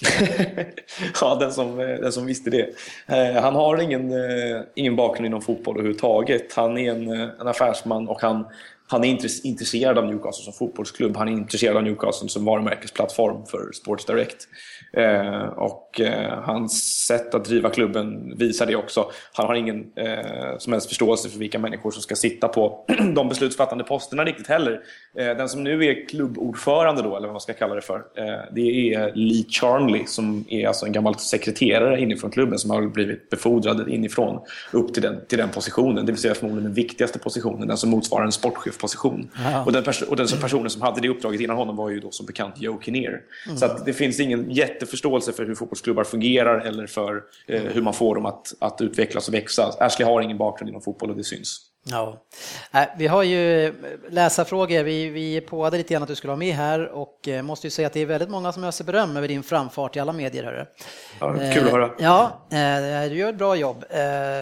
ja, 1.20 1.34
den 1.34 1.52
som, 1.52 1.76
den 1.76 2.12
som 2.12 2.26
visste 2.26 2.50
det. 2.50 2.68
Eh, 3.06 3.42
han 3.42 3.54
har 3.54 3.80
ingen, 3.82 4.12
eh, 4.12 4.60
ingen 4.74 4.96
bakgrund 4.96 5.26
inom 5.26 5.42
fotboll 5.42 5.76
överhuvudtaget. 5.76 6.54
Han 6.54 6.78
är 6.78 6.90
en, 6.90 7.12
eh, 7.12 7.28
en 7.40 7.48
affärsman 7.48 8.08
och 8.08 8.22
han, 8.22 8.44
han 8.90 9.04
är 9.04 9.08
intresserad 9.46 9.98
av 9.98 10.06
Newcastle 10.06 10.44
som 10.44 10.52
fotbollsklubb. 10.52 11.16
Han 11.16 11.28
är 11.28 11.32
intresserad 11.32 11.76
av 11.76 11.82
Newcastle 11.82 12.28
som 12.28 12.44
varumärkesplattform 12.44 13.46
för 13.46 13.72
Sports 13.72 14.04
Direct. 14.04 14.48
Eh, 14.92 15.44
och 15.44 16.00
eh, 16.00 16.38
hans 16.42 17.04
sätt 17.06 17.34
att 17.34 17.44
driva 17.44 17.70
klubben 17.70 18.36
visar 18.36 18.66
det 18.66 18.76
också. 18.76 19.10
Han 19.32 19.46
har 19.46 19.54
ingen 19.54 19.92
eh, 19.96 20.58
som 20.58 20.72
helst 20.72 20.88
förståelse 20.88 21.28
för 21.28 21.38
vilka 21.38 21.58
människor 21.58 21.90
som 21.90 22.02
ska 22.02 22.14
sitta 22.14 22.48
på 22.48 22.84
de 23.14 23.28
beslutsfattande 23.28 23.84
posterna 23.84 24.24
riktigt 24.24 24.46
heller. 24.46 24.80
Eh, 25.18 25.26
den 25.26 25.48
som 25.48 25.64
nu 25.64 25.84
är 25.84 26.08
klubbordförande 26.08 27.02
då, 27.02 27.16
eller 27.16 27.26
vad 27.26 27.34
man 27.34 27.40
ska 27.40 27.52
kalla 27.52 27.74
det 27.74 27.82
för, 27.82 27.96
eh, 27.96 28.54
det 28.54 28.94
är 28.94 29.12
Lee 29.14 29.44
Charnley 29.48 30.06
som 30.06 30.44
är 30.48 30.66
alltså 30.66 30.86
en 30.86 30.92
gammal 30.92 31.18
sekreterare 31.18 32.00
inifrån 32.00 32.30
klubben 32.30 32.58
som 32.58 32.70
har 32.70 32.86
blivit 32.86 33.30
befordrad 33.30 33.88
inifrån 33.88 34.40
upp 34.72 34.94
till 34.94 35.02
den, 35.02 35.26
till 35.28 35.38
den 35.38 35.48
positionen. 35.48 36.06
Det 36.06 36.12
vill 36.12 36.20
säga 36.20 36.34
förmodligen 36.34 36.64
den 36.64 36.74
viktigaste 36.74 37.18
positionen, 37.18 37.68
den 37.68 37.76
som 37.76 37.90
motsvarar 37.90 38.24
en 38.24 38.32
sportchefposition. 38.88 39.30
Och 39.66 39.72
den, 39.72 39.84
och 40.08 40.16
den 40.16 40.26
personen 40.40 40.70
som 40.70 40.82
hade 40.82 41.00
det 41.00 41.08
uppdraget 41.08 41.40
innan 41.40 41.56
honom 41.56 41.76
var 41.76 41.90
ju 41.90 42.00
då 42.00 42.10
som 42.10 42.26
bekant 42.26 42.54
Joe 42.60 42.80
Kinnear. 42.80 43.20
Mm. 43.46 43.58
Så 43.58 43.78
det 43.86 43.92
finns 43.92 44.20
ingen 44.20 44.50
jätte 44.50 44.80
jätteförståelse 44.80 45.32
för 45.32 45.46
hur 45.46 45.54
fotbollsklubbar 45.54 46.04
fungerar 46.04 46.60
eller 46.60 46.86
för 46.86 47.22
eh, 47.46 47.62
hur 47.62 47.82
man 47.82 47.94
får 47.94 48.14
dem 48.14 48.26
att, 48.26 48.54
att 48.60 48.80
utvecklas 48.80 49.28
och 49.28 49.34
växa. 49.34 49.72
Ashley 49.80 50.08
har 50.08 50.20
ingen 50.20 50.38
bakgrund 50.38 50.68
inom 50.68 50.82
fotboll 50.82 51.10
och 51.10 51.16
det 51.16 51.24
syns. 51.24 51.69
Ja, 51.82 52.24
vi 52.98 53.06
har 53.06 53.22
ju 53.22 53.74
läsarfrågor. 54.08 54.82
Vi, 54.82 55.08
vi 55.08 55.40
påade 55.40 55.76
lite 55.76 55.94
grann 55.94 56.02
att 56.02 56.08
du 56.08 56.14
skulle 56.14 56.28
vara 56.28 56.38
med 56.38 56.54
här 56.54 56.88
och 56.88 57.28
eh, 57.28 57.42
måste 57.42 57.66
ju 57.66 57.70
säga 57.70 57.86
att 57.86 57.92
det 57.92 58.00
är 58.00 58.06
väldigt 58.06 58.30
många 58.30 58.52
som 58.52 58.64
öser 58.64 58.84
beröm 58.84 59.16
över 59.16 59.28
din 59.28 59.42
framfart 59.42 59.96
i 59.96 60.00
alla 60.00 60.12
medier. 60.12 60.44
Hörru. 60.44 60.66
Ja, 61.20 61.52
kul 61.54 61.64
att 61.66 61.72
höra. 61.72 61.84
Eh, 61.84 61.90
ja, 61.98 62.40
eh, 62.50 63.10
du 63.10 63.16
gör 63.16 63.28
ett 63.28 63.38
bra 63.38 63.56
jobb. 63.56 63.84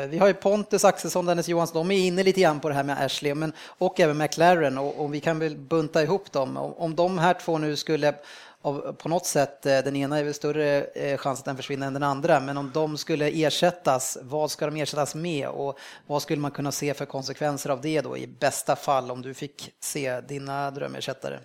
Vi 0.09 0.19
har 0.19 0.27
ju 0.27 0.35
Pontus 0.35 0.85
Axelsson, 0.85 1.27
Dennis 1.27 1.49
Johansson, 1.49 1.89
de 1.89 1.95
är 1.95 2.07
inne 2.07 2.23
lite 2.23 2.41
grann 2.41 2.61
på 2.61 2.69
det 2.69 2.75
här 2.75 2.85
med 2.85 3.05
Ashley 3.05 3.35
men, 3.35 3.53
och 3.67 4.01
även 4.01 4.19
McLaren 4.19 4.79
och, 4.79 5.01
och 5.01 5.15
vi 5.15 5.21
kan 5.21 5.39
väl 5.39 5.57
bunta 5.57 6.03
ihop 6.03 6.33
dem. 6.33 6.57
Om 6.57 6.95
de 6.95 7.19
här 7.19 7.35
två 7.35 7.59
nu 7.59 7.77
skulle 7.77 8.15
av, 8.63 8.93
på 8.93 9.09
något 9.09 9.27
sätt, 9.27 9.67
eh, 9.67 9.79
den 9.79 9.97
ena 9.97 10.19
är 10.19 10.25
väl 10.25 10.35
större 10.35 10.85
eh, 10.85 11.19
chans 11.19 11.39
att 11.39 11.45
den 11.45 11.57
försvinner 11.57 11.87
än 11.87 11.93
den 11.93 12.03
andra, 12.03 12.41
men 12.41 12.57
om 12.57 12.71
de 12.75 12.99
skulle 12.99 13.29
ersättas, 13.29 14.19
vad 14.23 14.51
ska 14.51 14.67
de 14.67 14.77
ersättas 14.77 15.15
med 15.15 15.49
och 15.49 15.79
vad 16.07 16.23
skulle 16.23 16.41
man 16.41 16.51
kunna 16.51 16.73
se 16.73 16.95
för 16.95 17.07
konsekvenser 17.07 17.71
av 17.71 17.81
det 17.81 18.01
då 18.01 18.17
i 18.17 18.27
bästa 18.27 18.77
fall 18.77 19.11
om 19.11 19.23
du 19.23 19.35
fick 19.35 19.71
se 19.81 20.21
dina 20.21 20.71
drömersättare? 20.71 21.39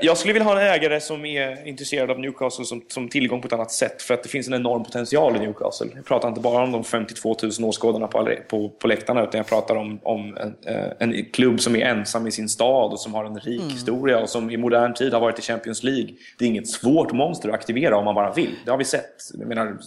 Jag 0.00 0.16
skulle 0.16 0.32
vilja 0.32 0.48
ha 0.48 0.60
en 0.60 0.66
ägare 0.66 1.00
som 1.00 1.24
är 1.24 1.68
intresserad 1.68 2.10
av 2.10 2.18
Newcastle 2.18 2.64
som, 2.64 2.82
som 2.88 3.08
tillgång 3.08 3.40
på 3.40 3.46
ett 3.46 3.52
annat 3.52 3.72
sätt 3.72 4.02
för 4.02 4.14
att 4.14 4.22
det 4.22 4.28
finns 4.28 4.48
en 4.48 4.54
enorm 4.54 4.84
potential 4.84 5.36
i 5.36 5.38
Newcastle. 5.38 5.86
Jag 5.94 6.04
pratar 6.04 6.28
inte 6.28 6.40
bara 6.40 6.62
om 6.62 6.72
de 6.72 6.84
52 6.84 7.36
000 7.42 7.68
åskådarna 7.68 8.06
på, 8.06 8.36
på, 8.48 8.68
på 8.68 8.88
läktarna 8.88 9.22
utan 9.22 9.38
jag 9.38 9.46
pratar 9.46 9.76
om, 9.76 10.00
om 10.02 10.36
en, 10.36 10.56
eh, 10.66 10.90
en, 10.98 11.24
klubb 11.32 11.60
som 11.60 11.76
är 11.76 11.86
ensam 11.86 12.26
i 12.26 12.30
sin 12.30 12.48
stad 12.48 12.92
och 12.92 13.00
som 13.00 13.14
har 13.14 13.24
en 13.24 13.40
rik 13.40 13.60
mm. 13.60 13.72
historia 13.72 14.20
och 14.20 14.28
som 14.28 14.50
i 14.50 14.56
modern 14.56 14.94
tid 14.94 15.12
har 15.12 15.20
varit 15.20 15.38
i 15.38 15.42
Champions 15.42 15.82
League. 15.82 16.08
Det 16.38 16.44
är 16.44 16.48
inget 16.48 16.68
svårt 16.68 17.12
monster 17.12 17.48
att 17.48 17.54
aktivera 17.54 17.96
om 17.96 18.04
man 18.04 18.14
bara 18.14 18.32
vill. 18.32 18.54
Det 18.64 18.70
har 18.70 18.78
vi 18.78 18.84
sett. 18.84 19.14
Jag 19.38 19.48
menar, 19.48 19.78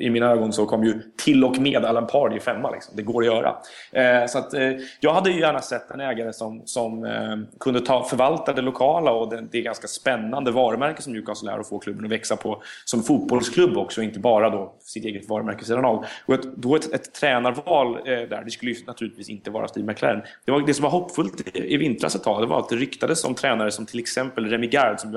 i 0.00 0.10
mina 0.10 0.30
ögon 0.30 0.52
så 0.52 0.66
kom 0.66 0.84
ju 0.84 1.02
till 1.16 1.44
och 1.44 1.58
med 1.58 1.84
Alan 1.84 2.06
Pardy 2.06 2.40
femma. 2.40 2.70
Liksom. 2.70 2.96
Det 2.96 3.02
går 3.02 3.22
att 3.22 3.26
göra. 3.26 3.56
Eh, 3.92 4.26
så 4.26 4.38
att, 4.38 4.54
eh, 4.54 4.70
jag 5.00 5.14
hade 5.14 5.30
ju 5.30 5.40
gärna 5.40 5.60
sett 5.60 5.90
en 5.90 6.00
ägare 6.00 6.32
som, 6.32 6.62
som 6.64 7.04
eh, 7.04 7.36
kunde 7.60 7.80
ta, 7.80 8.04
förvalta 8.04 8.52
det 8.52 8.62
lokala 8.62 9.12
och 9.12 9.30
det, 9.30 9.44
det 9.52 9.62
ganska 9.62 9.88
spännande 9.88 10.50
varumärke 10.50 11.02
som 11.02 11.12
Newcastle 11.12 11.52
är 11.52 11.58
och 11.58 11.68
få 11.68 11.78
klubben 11.78 12.04
att 12.04 12.10
växa 12.10 12.36
på 12.36 12.62
som 12.84 13.02
fotbollsklubb 13.02 13.76
också, 13.76 14.02
inte 14.02 14.18
bara 14.18 14.50
då 14.50 14.74
sitt 14.80 15.04
eget 15.04 15.28
varumärke 15.28 15.64
sedan 15.64 15.84
av. 15.84 16.04
Och 16.26 16.34
ett, 16.34 16.56
då 16.56 16.76
ett, 16.76 16.92
ett 16.92 17.14
tränarval 17.14 17.96
eh, 17.96 18.02
där, 18.04 18.42
det 18.44 18.50
skulle 18.50 18.72
ju 18.72 18.84
naturligtvis 18.86 19.28
inte 19.28 19.50
vara 19.50 19.68
Steve 19.68 19.86
McLaren. 19.86 20.22
Det, 20.44 20.52
var, 20.52 20.66
det 20.66 20.74
som 20.74 20.82
var 20.82 20.90
hoppfullt 20.90 21.56
i, 21.56 21.74
i 21.74 21.76
vintras 21.76 22.14
ett 22.14 22.22
tag, 22.22 22.42
det 22.42 22.46
var 22.46 22.58
att 22.58 22.68
det 22.68 22.76
ryktades 22.76 23.24
om 23.24 23.34
tränare 23.34 23.70
som 23.70 23.86
till 23.86 24.00
exempel 24.00 24.46
Remy 24.46 24.66
Gard 24.66 25.00
som 25.00 25.12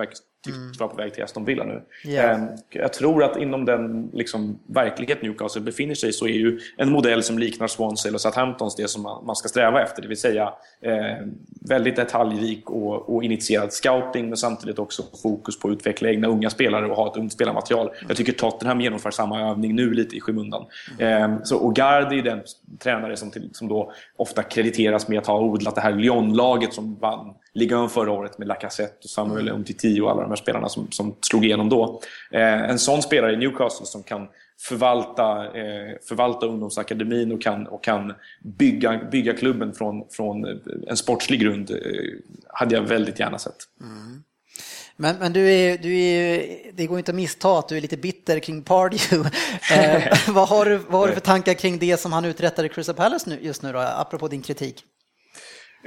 tyckte 0.46 0.60
mm. 0.60 0.74
var 0.80 0.88
på 0.88 0.96
väg 0.96 1.14
till 1.14 1.24
Aston 1.24 1.46
Villa 1.46 1.64
nu. 1.64 1.82
Yeah. 2.06 2.44
Jag 2.70 2.94
tror 2.94 3.24
att 3.24 3.38
inom 3.38 3.66
den 3.66 4.10
liksom, 4.14 4.60
verklighet 4.68 5.22
Newcastle 5.22 5.62
befinner 5.62 5.96
sig 5.96 6.14
så 6.14 6.28
är 6.28 6.34
ju 6.34 6.60
en 6.78 6.92
modell 6.92 7.24
som 7.24 7.40
liknar 7.40 7.68
Swansea 7.68 8.10
eller 8.10 8.20
Southamptons 8.20 8.76
det 8.76 8.88
som 8.88 9.02
man 9.02 9.36
ska 9.36 9.50
sträva 9.50 9.84
efter. 9.84 10.02
Det 10.02 10.08
vill 10.08 10.18
säga 10.18 10.54
eh, 10.82 11.28
väldigt 11.70 11.96
detaljrik 11.96 12.70
och, 12.70 13.16
och 13.16 13.24
initierad 13.24 13.74
scouting 13.74 14.28
men 14.28 14.38
samtidigt 14.38 14.80
också 14.80 15.04
fokus 15.24 15.60
på 15.60 15.68
att 15.68 15.74
utveckla 15.74 16.10
egna 16.10 16.28
unga 16.28 16.50
spelare 16.50 16.86
och 16.86 16.96
ha 16.96 17.12
ett 17.12 17.18
ungt 17.18 17.34
spelarmaterial. 17.34 17.88
Mm. 17.88 18.06
Jag 18.08 18.18
tycker 18.18 18.34
Tottenham 18.34 18.82
genomför 18.82 19.12
samma 19.12 19.50
övning 19.50 19.76
nu 19.76 19.94
lite 19.94 20.16
i 20.16 20.22
skymundan. 20.22 20.66
Mm. 21.00 21.32
Eh, 21.32 21.38
så, 21.44 21.58
och 21.58 21.76
Gard 21.76 22.14
är 22.14 22.22
den 22.22 22.42
tränare 22.80 23.18
som, 23.18 23.32
till, 23.32 23.50
som 23.54 23.68
då 23.68 23.92
ofta 24.16 24.44
krediteras 24.44 25.08
med 25.08 25.20
att 25.20 25.28
ha 25.28 25.40
odlat 25.40 25.76
det 25.76 25.82
här 25.82 25.94
Lyon-laget 25.94 26.74
som 26.74 26.96
vann 26.96 27.34
ligan 27.56 27.90
förra 27.90 28.12
året 28.12 28.38
med 28.38 28.48
Lacazette 28.48 28.98
och 29.04 29.10
Samuel 29.10 29.48
mm. 29.48 29.60
Umtiti 29.60 30.02
och 30.02 30.12
alla 30.12 30.22
de 30.22 30.30
här 30.30 30.36
spelarna 30.36 30.70
som, 30.70 30.92
som 30.92 31.16
slog 31.22 31.46
igenom 31.46 31.70
då. 31.70 32.02
Eh, 32.32 32.70
en 32.70 32.80
sån 32.80 33.02
spelare 33.02 33.34
i 33.34 33.38
Newcastle 33.38 33.86
som 33.86 34.04
kan 34.04 34.28
förvalta, 34.60 35.46
eh, 35.46 35.96
förvalta 36.08 36.46
ungdomsakademin 36.46 37.32
och 37.32 37.42
kan, 37.42 37.68
och 37.68 37.84
kan 37.84 38.14
bygga, 38.44 39.00
bygga 39.12 39.34
klubben 39.34 39.74
från, 39.74 40.04
från 40.12 40.46
en 40.88 40.98
sportslig 40.98 41.40
grund 41.40 41.72
eh, 41.72 41.78
hade 42.48 42.76
jag 42.76 42.82
väldigt 42.82 43.20
gärna 43.20 43.40
sett. 43.40 43.58
Mm. 43.82 44.24
Men, 44.98 45.16
men 45.20 45.34
du 45.34 45.52
är, 45.52 45.78
du 45.78 46.00
är, 46.00 46.46
det 46.74 46.86
går 46.86 46.98
inte 46.98 47.12
att 47.12 47.16
missta 47.16 47.60
att 47.60 47.68
du 47.68 47.78
är 47.78 47.82
lite 47.82 47.98
bitter 47.98 48.40
kring 48.40 48.62
Pardew. 48.62 49.16
eh, 49.76 50.18
vad, 50.28 50.48
har 50.48 50.66
du, 50.66 50.78
vad 50.78 51.02
har 51.02 51.08
du 51.08 51.14
för 51.14 51.22
tankar 51.22 51.54
kring 51.54 51.80
det 51.80 52.00
som 52.00 52.14
han 52.14 52.26
uträttar 52.26 52.64
i 52.64 52.70
Crystal 52.70 52.96
Palace 52.96 53.30
nu, 53.30 53.40
just 53.42 53.64
nu 53.64 53.74
då, 53.74 53.80
apropå 53.80 54.28
din 54.28 54.42
kritik? 54.42 54.84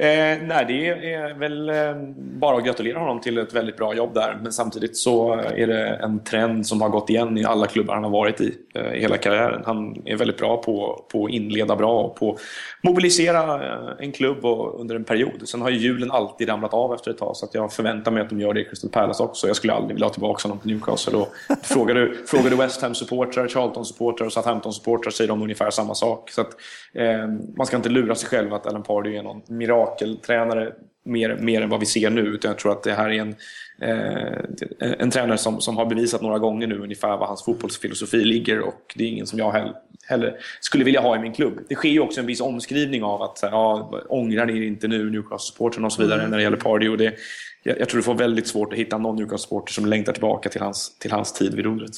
Eh, 0.01 0.39
nej, 0.43 0.65
det 0.69 0.89
är 0.89 1.35
väl 1.35 1.69
eh, 1.69 1.75
bara 2.17 2.57
att 2.57 2.65
gratulera 2.65 2.99
honom 2.99 3.21
till 3.21 3.39
ett 3.39 3.55
väldigt 3.55 3.77
bra 3.77 3.95
jobb 3.95 4.15
där. 4.15 4.39
Men 4.43 4.53
samtidigt 4.53 4.97
så 4.97 5.35
är 5.35 5.67
det 5.67 5.89
en 5.89 6.25
trend 6.25 6.67
som 6.67 6.81
har 6.81 6.89
gått 6.89 7.11
igen 7.11 7.39
i 7.39 7.45
alla 7.45 7.67
klubbar 7.67 7.95
han 7.95 8.05
har 8.05 8.11
varit 8.11 8.41
i 8.41 8.55
eh, 8.75 8.83
hela 8.83 9.17
karriären. 9.17 9.63
Han 9.67 10.03
är 10.05 10.17
väldigt 10.17 10.39
bra 10.39 10.63
på, 10.63 11.05
på 11.13 11.25
att 11.25 11.31
inleda 11.31 11.77
bra 11.77 12.01
och 12.01 12.17
på 12.17 12.33
att 12.33 12.41
mobilisera 12.83 13.55
eh, 13.55 13.91
en 13.99 14.13
klubb 14.13 14.45
och, 14.45 14.81
under 14.81 14.97
en 14.97 15.05
period. 15.05 15.49
Sen 15.49 15.63
har 15.63 15.71
ju 15.71 15.79
hjulen 15.79 16.11
alltid 16.11 16.49
ramlat 16.49 16.75
av 16.75 16.95
efter 16.95 17.11
ett 17.11 17.19
tag 17.19 17.37
så 17.37 17.47
att 17.47 17.55
jag 17.55 17.73
förväntar 17.73 18.11
mig 18.11 18.23
att 18.23 18.31
de 18.31 18.41
gör 18.41 18.55
det 18.55 18.61
i 18.61 18.65
Crystal 18.65 18.91
Palace 18.91 19.23
också. 19.23 19.47
Jag 19.47 19.57
skulle 19.57 19.73
aldrig 19.73 19.95
vilja 19.95 20.07
ha 20.07 20.13
tillbaka 20.13 20.49
honom 20.49 20.59
till 20.59 20.71
Newcastle. 20.71 21.19
Och 21.19 21.29
frågar, 21.63 21.95
du, 21.95 22.15
frågar 22.27 22.51
du 22.51 22.57
West 22.57 22.83
Ham-supportrar, 22.83 23.49
Charlton-supportrar 23.49 24.27
och 24.27 24.33
Southampton-supportrar 24.33 25.11
säger 25.11 25.29
de 25.29 25.43
ungefär 25.43 25.71
samma 25.71 25.95
sak. 25.95 26.31
Så 26.31 26.41
att, 26.41 26.51
eh, 26.95 27.29
man 27.57 27.67
ska 27.67 27.77
inte 27.77 27.89
lura 27.89 28.15
sig 28.15 28.29
själv 28.29 28.55
att 28.55 28.67
Alan 28.67 28.83
Pardew 28.83 29.19
är 29.19 29.23
någon 29.23 29.43
mirakel 29.49 29.88
mirakeltränare 29.89 30.72
mer, 31.09 31.36
mer 31.36 31.62
än 31.62 31.68
vad 31.68 31.80
vi 31.80 31.86
ser 31.86 32.11
nu. 32.11 32.20
Utan 32.20 32.49
jag 32.49 32.59
tror 32.59 32.72
att 32.72 32.82
det 32.82 32.93
här 32.93 33.11
är 33.11 33.20
en, 33.20 33.34
eh, 33.82 34.93
en 34.99 35.11
tränare 35.11 35.39
som, 35.39 35.61
som 35.61 35.76
har 35.76 35.86
bevisat 35.86 36.22
några 36.22 36.39
gånger 36.39 36.66
nu 36.66 36.78
ungefär 36.78 37.16
vad 37.16 37.28
hans 37.28 37.45
fotbollsfilosofi 37.45 38.24
ligger 38.24 38.61
och 38.61 38.95
det 38.97 39.05
är 39.05 39.09
ingen 39.09 39.26
som 39.26 39.39
jag 39.39 39.53
heller, 39.53 39.74
heller 40.09 40.36
skulle 40.61 40.84
vilja 40.84 41.01
ha 41.01 41.16
i 41.16 41.18
min 41.18 41.32
klubb. 41.32 41.59
Det 41.68 41.74
sker 41.74 41.89
ju 41.89 42.01
också 42.01 42.20
en 42.20 42.26
viss 42.26 42.41
omskrivning 42.41 43.03
av 43.03 43.22
att 43.22 43.39
ja, 43.43 43.91
ångrar 44.09 44.47
ni 44.47 44.66
inte 44.66 44.89
nu 44.89 45.11
Newcastle-supporten 45.11 45.84
och 45.84 45.93
så 45.93 46.03
vidare 46.03 46.18
mm. 46.18 46.30
när 46.30 46.36
det 46.36 46.43
gäller 46.43 46.57
Pardew. 46.57 47.05
Det, 47.05 47.16
jag, 47.62 47.80
jag 47.80 47.89
tror 47.89 47.99
du 47.99 48.03
får 48.03 48.14
väldigt 48.14 48.47
svårt 48.47 48.72
att 48.72 48.78
hitta 48.78 48.99
någon 48.99 49.16
Newcastle-supporter 49.16 49.72
som 49.72 49.86
längtar 49.86 50.12
tillbaka 50.12 50.49
till 50.49 50.61
hans, 50.61 50.99
till 50.99 51.12
hans 51.12 51.32
tid 51.32 51.55
vid 51.55 51.64
rodret. 51.64 51.93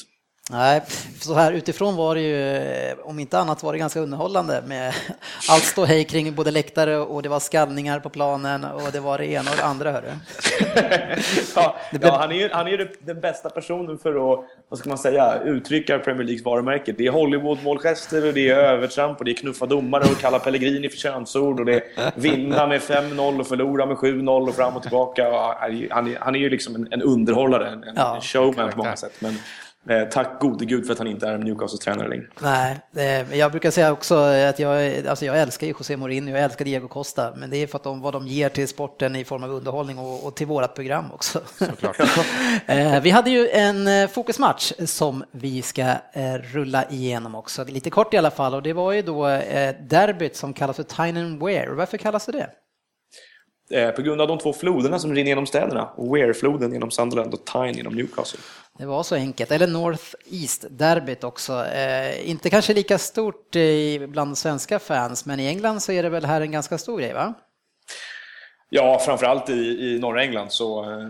Nej, 0.49 0.81
så 1.19 1.33
här 1.33 1.51
utifrån 1.51 1.95
var 1.95 2.15
det 2.15 2.21
ju, 2.21 2.95
om 3.03 3.19
inte 3.19 3.39
annat 3.39 3.63
var 3.63 3.73
det 3.73 3.79
ganska 3.79 3.99
underhållande 3.99 4.63
med 4.67 4.93
allt 5.49 5.63
stå 5.63 5.85
hej 5.85 6.03
kring 6.03 6.35
både 6.35 6.51
läktare 6.51 6.97
och 6.97 7.23
det 7.23 7.29
var 7.29 7.39
skallningar 7.39 7.99
på 7.99 8.09
planen 8.09 8.63
och 8.63 8.91
det 8.91 8.99
var 8.99 9.17
det 9.17 9.25
ena 9.25 9.51
och 9.51 9.57
det 9.57 9.63
andra 9.63 9.91
hörru. 9.91 10.07
ja, 11.55 11.75
ja, 12.01 12.17
han 12.17 12.31
är 12.31 12.35
ju 12.35 12.49
han 12.51 12.67
är 12.67 12.91
den 12.99 13.19
bästa 13.19 13.49
personen 13.49 13.97
för 13.97 14.33
att, 14.33 14.45
vad 14.69 14.79
ska 14.79 14.89
man 14.89 14.97
säga, 14.97 15.39
uttrycka 15.45 15.99
Premier 15.99 16.23
Leagues 16.23 16.45
varumärke. 16.45 16.91
Det 16.91 17.07
är 17.07 17.11
Hollywood-målgester 17.11 18.27
och 18.27 18.33
det 18.33 18.49
är 18.49 18.55
övertramp 18.55 19.19
och 19.19 19.25
det 19.25 19.31
är 19.31 19.35
knuffa 19.35 19.65
domare 19.65 20.03
och 20.03 20.17
kalla 20.17 20.39
Pellegrini 20.39 20.89
för 20.89 20.97
könsord 20.97 21.59
och 21.59 21.65
det 21.65 21.73
är 21.75 21.83
vinna 22.15 22.67
med 22.67 22.81
5-0 22.81 23.39
och 23.39 23.47
förlora 23.47 23.85
med 23.85 23.97
7-0 23.97 24.47
och 24.47 24.55
fram 24.55 24.75
och 24.75 24.81
tillbaka. 24.81 25.23
Han 25.89 26.07
är, 26.07 26.19
han 26.19 26.35
är 26.35 26.39
ju 26.39 26.49
liksom 26.49 26.75
en, 26.75 26.87
en 26.91 27.01
underhållare, 27.01 27.67
en, 27.67 27.83
ja, 27.95 28.15
en 28.15 28.21
showman 28.21 28.71
på 28.71 28.77
många 28.77 28.95
sätt. 28.95 29.13
Men, 29.19 29.37
tack 30.11 30.39
gode 30.39 30.65
gud 30.65 30.85
för 30.85 30.93
att 30.93 30.99
han 30.99 31.07
inte 31.07 31.27
är 31.27 31.37
Newcastle-tränare 31.37 32.07
längre. 32.07 32.25
Nej, 32.41 32.79
men 32.91 33.37
jag 33.37 33.51
brukar 33.51 33.71
säga 33.71 33.91
också 33.91 34.15
att 34.15 34.59
jag, 34.59 35.07
alltså 35.07 35.25
jag 35.25 35.39
älskar 35.39 35.67
ju 35.67 35.73
José 35.73 35.97
Mourinho, 35.97 36.31
jag 36.31 36.43
älskar 36.43 36.65
Diego 36.65 36.87
Costa, 36.87 37.33
men 37.35 37.49
det 37.49 37.57
är 37.57 37.67
för 37.67 37.77
att 37.77 37.83
de, 37.83 38.01
vad 38.01 38.13
de 38.13 38.27
ger 38.27 38.49
till 38.49 38.67
sporten 38.67 39.15
i 39.15 39.23
form 39.23 39.43
av 39.43 39.51
underhållning 39.51 39.97
och, 39.97 40.25
och 40.25 40.35
till 40.35 40.47
vårat 40.47 40.75
program 40.75 41.05
också. 41.13 41.41
eh, 42.65 43.01
vi 43.01 43.09
hade 43.09 43.29
ju 43.29 43.49
en 43.49 43.87
eh, 43.87 44.07
fokusmatch 44.07 44.71
som 44.85 45.23
vi 45.31 45.61
ska 45.61 45.81
eh, 46.13 46.33
rulla 46.53 46.89
igenom 46.89 47.35
också, 47.35 47.63
lite 47.63 47.89
kort 47.89 48.13
i 48.13 48.17
alla 48.17 48.31
fall, 48.31 48.53
och 48.53 48.63
det 48.63 48.73
var 48.73 48.91
ju 48.91 49.01
då 49.01 49.27
eh, 49.27 49.75
derbyt 49.81 50.35
som 50.35 50.53
kallas 50.53 50.75
för 50.75 50.83
Tyne 50.83 51.37
Wear. 51.45 51.67
Varför 51.67 51.97
kallas 51.97 52.25
det 52.25 52.31
det? 52.31 52.49
Eh, 53.71 53.91
på 53.91 54.01
grund 54.01 54.21
av 54.21 54.27
de 54.27 54.37
två 54.37 54.53
floderna 54.53 54.99
som 54.99 55.15
rinner 55.15 55.29
genom 55.29 55.45
städerna. 55.45 55.89
Wear-floden 55.97 56.73
genom 56.73 56.91
Sunderland 56.91 57.33
och 57.33 57.45
Tyne 57.45 57.71
genom 57.71 57.95
Newcastle. 57.95 58.39
Det 58.77 58.85
var 58.85 59.03
så 59.03 59.15
enkelt. 59.15 59.51
Eller 59.51 59.67
North 59.67 60.15
East-derbyt 60.25 61.23
också. 61.23 61.65
Eh, 61.65 62.29
inte 62.29 62.49
kanske 62.49 62.73
lika 62.73 62.97
stort 62.97 63.55
eh, 63.55 64.07
bland 64.07 64.37
svenska 64.37 64.79
fans, 64.79 65.25
men 65.25 65.39
i 65.39 65.47
England 65.47 65.79
så 65.79 65.91
är 65.91 66.03
det 66.03 66.09
väl 66.09 66.25
här 66.25 66.41
en 66.41 66.51
ganska 66.51 66.77
stor 66.77 66.99
grej, 66.99 67.13
va? 67.13 67.33
Ja, 68.69 68.99
framförallt 69.05 69.49
i, 69.49 69.53
i 69.53 69.99
norra 69.99 70.23
England 70.23 70.51
så 70.51 70.83
eh, 70.83 71.09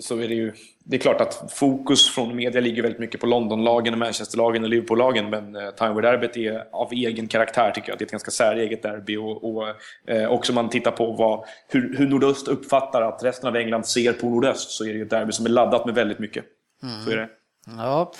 så 0.00 0.18
är 0.18 0.28
det 0.28 0.34
ju... 0.34 0.52
Det 0.84 0.96
är 0.96 1.00
klart 1.00 1.20
att 1.20 1.52
fokus 1.52 2.10
från 2.10 2.36
media 2.36 2.60
ligger 2.60 2.82
väldigt 2.82 3.00
mycket 3.00 3.20
på 3.20 3.26
Londonlagen, 3.26 3.98
Manchesterlagen 3.98 4.62
och 4.62 4.68
Liverpoollagen 4.68 5.30
men 5.30 5.56
eh, 5.56 5.70
Tynewood-derbyt 5.70 6.36
är 6.36 6.64
av 6.72 6.92
egen 6.92 7.28
karaktär 7.28 7.70
tycker 7.70 7.88
jag. 7.88 7.98
Det 7.98 8.02
är 8.02 8.06
ett 8.06 8.10
ganska 8.10 8.30
säreget 8.30 8.82
derby 8.82 9.16
och, 9.16 9.44
och 9.44 9.68
eh, 10.06 10.28
också 10.30 10.52
om 10.52 10.54
man 10.54 10.68
tittar 10.68 10.90
på 10.90 11.12
vad, 11.12 11.44
hur, 11.68 11.96
hur 11.98 12.06
nordöst 12.08 12.48
uppfattar 12.48 13.02
att 13.02 13.24
resten 13.24 13.48
av 13.48 13.56
England 13.56 13.86
ser 13.86 14.12
på 14.12 14.26
nordöst 14.26 14.70
så 14.70 14.84
är 14.84 14.88
det 14.88 14.94
ju 14.94 15.02
ett 15.02 15.10
derby 15.10 15.32
som 15.32 15.46
är 15.46 15.50
laddat 15.50 15.86
med 15.86 15.94
väldigt 15.94 16.18
mycket. 16.18 16.44
Mm. 16.82 17.04
Så 17.04 17.10
är 17.10 17.16
det. 17.16 17.28
Mm. 17.66 17.78
Ja, 17.78 18.12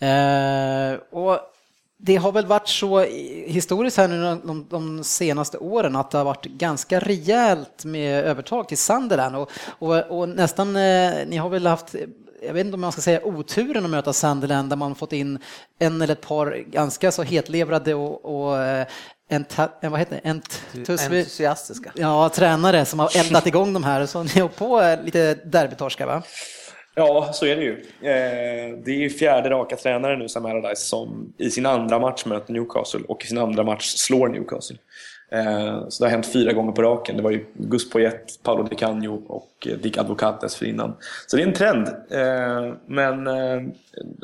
eh, 0.00 0.98
och 1.10 1.53
det 2.06 2.16
har 2.16 2.32
väl 2.32 2.46
varit 2.46 2.68
så 2.68 3.00
historiskt 3.46 3.96
här 3.96 4.08
nu 4.08 4.40
de, 4.44 4.66
de, 4.70 5.04
senaste 5.04 5.58
åren 5.58 5.96
att 5.96 6.10
det 6.10 6.18
har 6.18 6.24
varit 6.24 6.44
ganska 6.44 7.00
rejält 7.00 7.84
med 7.84 8.24
övertag 8.24 8.68
till 8.68 8.78
Sunderland 8.78 9.36
och, 9.36 9.50
och, 9.66 10.18
och 10.18 10.28
nästan, 10.28 10.76
eh, 10.76 11.12
ni 11.26 11.36
har 11.36 11.48
väl 11.48 11.66
haft 11.66 11.94
jag 12.46 12.54
vet 12.54 12.64
inte 12.64 12.74
om 12.74 12.80
man 12.80 12.92
ska 12.92 13.00
säga 13.00 13.24
oturen 13.24 13.84
att 13.84 13.90
möta 13.90 14.12
Sunderland 14.12 14.70
där 14.70 14.76
man 14.76 14.94
fått 14.94 15.12
in 15.12 15.38
en 15.78 16.02
eller 16.02 16.12
ett 16.12 16.20
par 16.20 16.64
ganska 16.66 17.12
så 17.12 17.22
hetlevrade 17.22 17.94
och, 17.94 18.24
och 18.24 18.62
eh, 18.62 18.86
en, 19.28 19.44
vad 19.80 19.98
heter 19.98 20.20
det? 20.22 20.30
entusiastiska 20.30 21.92
ja, 21.94 22.28
tränare 22.28 22.84
som 22.84 22.98
har 22.98 23.16
eldat 23.16 23.46
igång 23.46 23.72
de 23.72 23.84
här 23.84 24.06
så 24.06 24.22
ni 24.22 24.40
har 24.40 24.48
på 24.48 24.96
lite 25.04 25.34
derbytorskar 25.34 26.06
va? 26.06 26.22
Ja, 26.94 27.30
så 27.32 27.46
är 27.46 27.56
det 27.56 27.62
ju. 27.62 27.72
Eh, 28.00 28.78
det 28.84 28.90
är 28.90 28.98
ju 28.98 29.10
fjärde 29.10 29.50
raka 29.50 29.76
tränare 29.76 30.16
nu, 30.16 30.28
Sam 30.28 30.46
Allardyce, 30.46 30.86
som 30.86 31.32
i 31.38 31.50
sin 31.50 31.66
andra 31.66 31.98
match 31.98 32.24
möter 32.26 32.52
Newcastle 32.52 33.00
och 33.08 33.24
i 33.24 33.26
sin 33.26 33.38
andra 33.38 33.62
match 33.64 33.84
slår 33.84 34.28
Newcastle. 34.28 34.76
Eh, 35.32 35.88
så 35.88 36.04
det 36.04 36.10
har 36.10 36.10
hänt 36.10 36.32
fyra 36.32 36.52
gånger 36.52 36.72
på 36.72 36.82
raken. 36.82 37.16
Det 37.16 37.22
var 37.22 37.30
ju 37.30 37.46
Gus 37.54 37.90
Poyet, 37.90 38.42
Paolo 38.42 38.62
Di 38.62 38.76
Canio 38.76 39.22
och 39.28 39.48
eh, 39.66 39.78
Dick 39.78 39.98
Advocat 39.98 40.40
dessförinnan. 40.40 40.96
Så 41.26 41.36
det 41.36 41.42
är 41.42 41.46
en 41.46 41.54
trend. 41.54 41.88
Eh, 42.10 42.74
men 42.86 43.28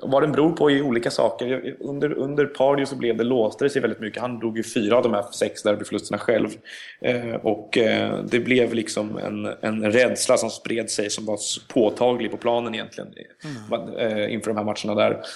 vad 0.02 0.22
den 0.22 0.32
beror 0.32 0.52
på 0.52 0.70
är 0.70 0.82
olika 0.82 1.10
saker. 1.10 1.76
Under, 1.80 2.12
under 2.12 2.46
Pardew 2.46 2.86
så 2.86 2.96
blev 2.96 3.16
det, 3.16 3.24
låste 3.24 3.64
det 3.64 3.70
sig 3.70 3.82
väldigt 3.82 4.00
mycket. 4.00 4.22
Han 4.22 4.38
drog 4.38 4.56
ju 4.56 4.62
fyra 4.62 4.96
av 4.96 5.02
de 5.02 5.14
här 5.14 5.24
sex 5.32 5.62
derbyförlusterna 5.62 6.18
själv. 6.18 6.48
Och 7.42 7.78
det 8.30 8.40
blev 8.40 8.74
liksom 8.74 9.18
en, 9.18 9.46
en 9.60 9.92
rädsla 9.92 10.36
som 10.36 10.50
spred 10.50 10.90
sig 10.90 11.10
som 11.10 11.26
var 11.26 11.38
påtaglig 11.68 12.30
på 12.30 12.36
planen 12.36 12.74
egentligen. 12.74 13.10
Mm. 13.44 14.30
Inför 14.30 14.50
de 14.50 14.56
här 14.56 14.64
matcherna 14.64 14.94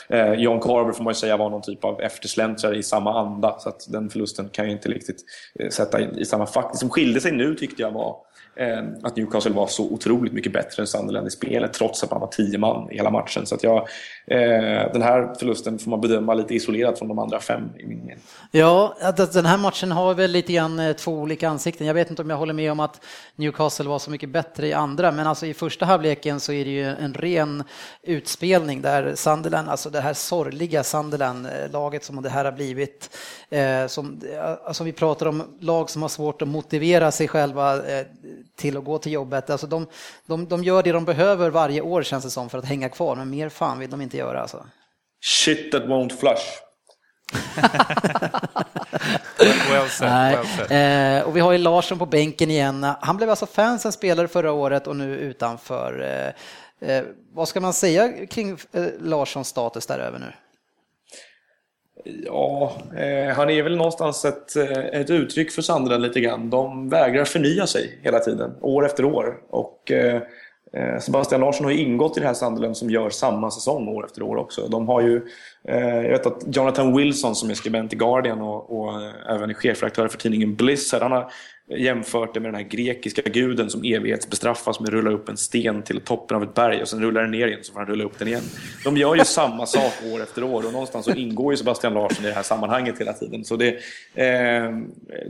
där. 0.09 0.35
John 0.35 0.61
Carver 0.61 0.93
får 0.93 1.05
man 1.05 1.11
ju 1.11 1.15
säga 1.15 1.37
var 1.37 1.51
någon 1.51 1.63
typ 1.63 1.85
av 1.85 2.01
eftersläntrare 2.01 2.77
i 2.77 2.83
samma 2.83 3.21
anda. 3.21 3.57
Så 3.59 3.69
att 3.69 3.87
den 3.93 4.11
förlusten 4.11 4.49
kan 4.49 4.67
ju 4.67 4.73
inte 4.73 4.89
riktigt 4.89 5.25
sätta 5.71 6.01
i 6.01 6.25
samma 6.25 6.47
fack. 6.47 6.73
Det 6.73 6.79
som 6.79 6.91
skilde 6.91 7.21
sig 7.21 7.33
nu 7.33 7.55
tyckte 7.55 7.83
jag 7.83 7.91
var 7.91 8.17
Eh, 8.44 8.44
Eh, 8.57 8.83
att 9.03 9.17
Newcastle 9.17 9.53
var 9.53 9.67
så 9.67 9.85
otroligt 9.91 10.33
mycket 10.33 10.53
bättre 10.53 10.83
än 10.83 10.87
Sunderland 10.87 11.27
i 11.27 11.31
spelet 11.31 11.73
trots 11.73 12.05
att 12.05 12.11
man 12.11 12.21
var 12.21 12.29
tio 12.29 12.59
man 12.59 12.91
i 12.91 12.97
hela 12.97 13.11
matchen. 13.11 13.47
Så 13.47 13.55
att 13.55 13.63
jag, 13.63 13.89
Eh, 14.27 14.93
den 14.93 15.03
här 15.03 15.35
förlusten 15.39 15.79
får 15.79 15.91
man 15.91 16.01
bedöma 16.01 16.35
lite 16.35 16.55
isolerat 16.55 16.99
från 16.99 17.09
de 17.09 17.19
andra 17.19 17.41
fem 17.41 17.63
i 17.79 17.87
min 17.87 17.99
mening. 17.99 18.23
Ja, 18.51 18.97
den 19.33 19.47
här 19.47 19.59
matchen 19.59 19.93
har 19.93 20.15
väl 20.15 20.31
lite 20.31 20.53
grann 20.53 20.79
eh, 20.79 20.93
två 20.93 21.13
olika 21.13 21.49
ansikten. 21.49 21.87
Jag 21.87 21.95
vet 21.95 22.11
inte 22.11 22.23
om 22.23 22.31
jag 22.31 22.37
håller 22.37 22.53
med 22.53 22.73
om 22.73 22.81
att 22.81 23.01
Newcastle 23.37 23.89
var 23.89 23.99
så 23.99 24.11
mycket 24.11 24.29
bättre 24.29 24.67
i 24.67 24.73
andra, 24.73 25.13
men 25.13 25.27
alltså 25.27 25.47
i 25.47 25.55
första 25.55 25.87
halvleken 25.87 26.41
så 26.41 26.53
är 26.53 26.65
det 26.65 26.71
ju 26.71 26.85
en 26.85 27.15
ren 27.15 27.65
utspelning 28.03 28.83
där 28.83 29.15
Sunderland, 29.15 29.69
alltså 29.69 29.91
det 29.91 30.01
här 30.01 30.15
sorgliga 30.15 30.85
Sunderland-laget 30.85 32.05
som 32.05 32.23
det 32.23 32.31
här 32.31 32.45
har 32.45 32.53
blivit, 32.53 33.17
eh, 33.51 33.87
som 33.87 34.21
alltså 34.65 34.85
vi 34.85 34.93
pratar 34.93 35.27
om 35.27 35.43
lag 35.61 35.91
som 35.91 36.03
har 36.03 36.09
svårt 36.09 36.43
att 36.43 36.49
motivera 36.49 37.11
sig 37.11 37.29
själva 37.29 37.81
till 38.57 38.77
att 38.77 38.85
gå 38.85 38.99
till 38.99 39.13
jobbet. 39.13 39.51
Alltså 39.51 39.67
de, 39.67 39.87
de, 40.27 40.47
de 40.47 40.65
gör 40.65 40.83
det 40.83 40.93
de 40.93 41.05
behöver 41.05 41.51
varje 41.51 41.81
år 41.81 42.03
känns 42.03 42.25
det 42.25 42.31
som 42.31 42.51
för 42.51 42.59
att 42.59 42.65
hänga 42.65 42.89
kvar, 42.89 43.17
men 43.17 43.31
mer 43.31 43.49
fan 43.49 43.79
vill 43.79 43.91
de 43.91 44.01
inte 44.01 44.14
göra. 44.17 44.41
Alltså. 44.41 44.67
Shit 45.21 45.73
that 45.73 45.83
won't 45.83 46.19
flush. 46.19 46.43
well 49.71 49.89
said, 49.89 50.33
well 50.33 50.47
said. 50.47 51.19
Eh, 51.19 51.29
och 51.29 51.37
vi 51.37 51.41
har 51.41 51.53
ju 51.53 51.59
Larsson 51.59 51.99
på 51.99 52.07
bänken 52.07 52.51
igen. 52.51 52.87
Han 53.01 53.17
blev 53.17 53.31
alltså 53.31 53.47
fansens 53.47 53.95
spelare 53.95 54.29
förra 54.29 54.53
året 54.53 54.87
och 54.87 54.97
nu 54.97 55.17
utanför. 55.17 56.03
Eh, 56.03 56.91
eh, 56.91 57.05
vad 57.33 57.49
ska 57.49 57.61
man 57.61 57.73
säga 57.73 58.27
kring 58.27 58.59
eh, 58.73 58.87
Larssons 59.01 59.49
status 59.49 59.87
där 59.87 59.99
över 59.99 60.19
nu? 60.19 60.33
Ja, 62.05 62.73
eh, 62.97 63.37
han 63.37 63.51
är 63.51 63.63
väl 63.63 63.77
någonstans 63.77 64.25
ett, 64.25 64.57
eh, 64.57 64.79
ett 64.79 65.11
uttryck 65.11 65.51
för 65.51 65.63
Sandra 65.63 65.97
lite 65.97 66.21
grann. 66.21 66.51
De 66.51 66.89
vägrar 66.89 67.25
förnya 67.25 67.67
sig 67.67 67.99
hela 68.03 68.19
tiden, 68.19 68.55
år 68.61 68.87
efter 68.87 69.05
år. 69.05 69.37
Och 69.51 69.93
Eh, 70.77 70.99
Sebastian 71.01 71.41
Larsson 71.41 71.65
har 71.65 71.73
ju 71.73 71.79
ingått 71.79 72.17
i 72.17 72.21
det 72.21 72.27
här 72.27 72.35
Sunderland 72.35 72.77
som 72.77 72.91
gör 72.91 73.11
samma 73.11 73.51
säsong 73.51 73.89
år 73.89 74.05
efter 74.05 74.23
år 74.23 74.37
också. 74.37 74.69
De 74.69 74.89
har 74.89 75.01
ju, 75.01 75.23
eh, 75.69 75.79
jag 75.79 76.11
vet 76.11 76.27
att 76.27 76.57
Jonathan 76.57 76.97
Wilson 76.97 77.35
som 77.35 77.51
är 77.51 77.55
skribent 77.55 77.93
i 77.93 77.97
Guardian 77.97 78.41
och, 78.41 78.79
och 78.79 79.03
eh, 79.03 79.11
även 79.29 79.51
är 79.51 79.55
chefredaktör 79.55 80.09
för 80.09 80.19
tidningen 80.19 80.55
Blizzard, 80.55 81.03
han 81.03 81.13
har 81.13 81.31
jämfört 81.69 82.35
det 82.35 82.41
med 82.41 82.49
den 82.49 82.55
här 82.55 82.69
grekiska 82.69 83.23
guden 83.23 83.71
som 83.71 83.85
evighetsbestraffas 83.85 84.81
med 84.81 84.89
att 84.89 84.95
rulla 84.95 85.11
upp 85.11 85.29
en 85.29 85.37
sten 85.37 85.83
till 85.83 86.01
toppen 86.01 86.37
av 86.37 86.43
ett 86.43 86.55
berg 86.55 86.83
och 86.83 86.89
sen 86.89 87.03
rullar 87.03 87.23
den 87.23 87.31
ner 87.31 87.47
igen 87.47 87.61
så 87.63 87.73
får 87.73 87.81
han 87.81 87.89
rulla 87.89 88.05
upp 88.05 88.19
den 88.19 88.29
igen. 88.29 88.43
De 88.85 88.97
gör 88.97 89.15
ju 89.15 89.25
samma 89.25 89.67
sak 89.67 89.93
år 90.13 90.23
efter 90.23 90.45
år 90.45 90.67
och 90.67 90.73
någonstans 90.73 91.05
så 91.05 91.13
ingår 91.13 91.53
ju 91.53 91.57
Sebastian 91.57 91.95
Larsson 91.95 92.25
i 92.25 92.29
det 92.29 92.35
här 92.35 92.43
sammanhanget 92.43 93.01
hela 93.01 93.13
tiden. 93.13 93.45
Så 93.45 93.57
det, 93.57 93.69
eh, 94.15 94.79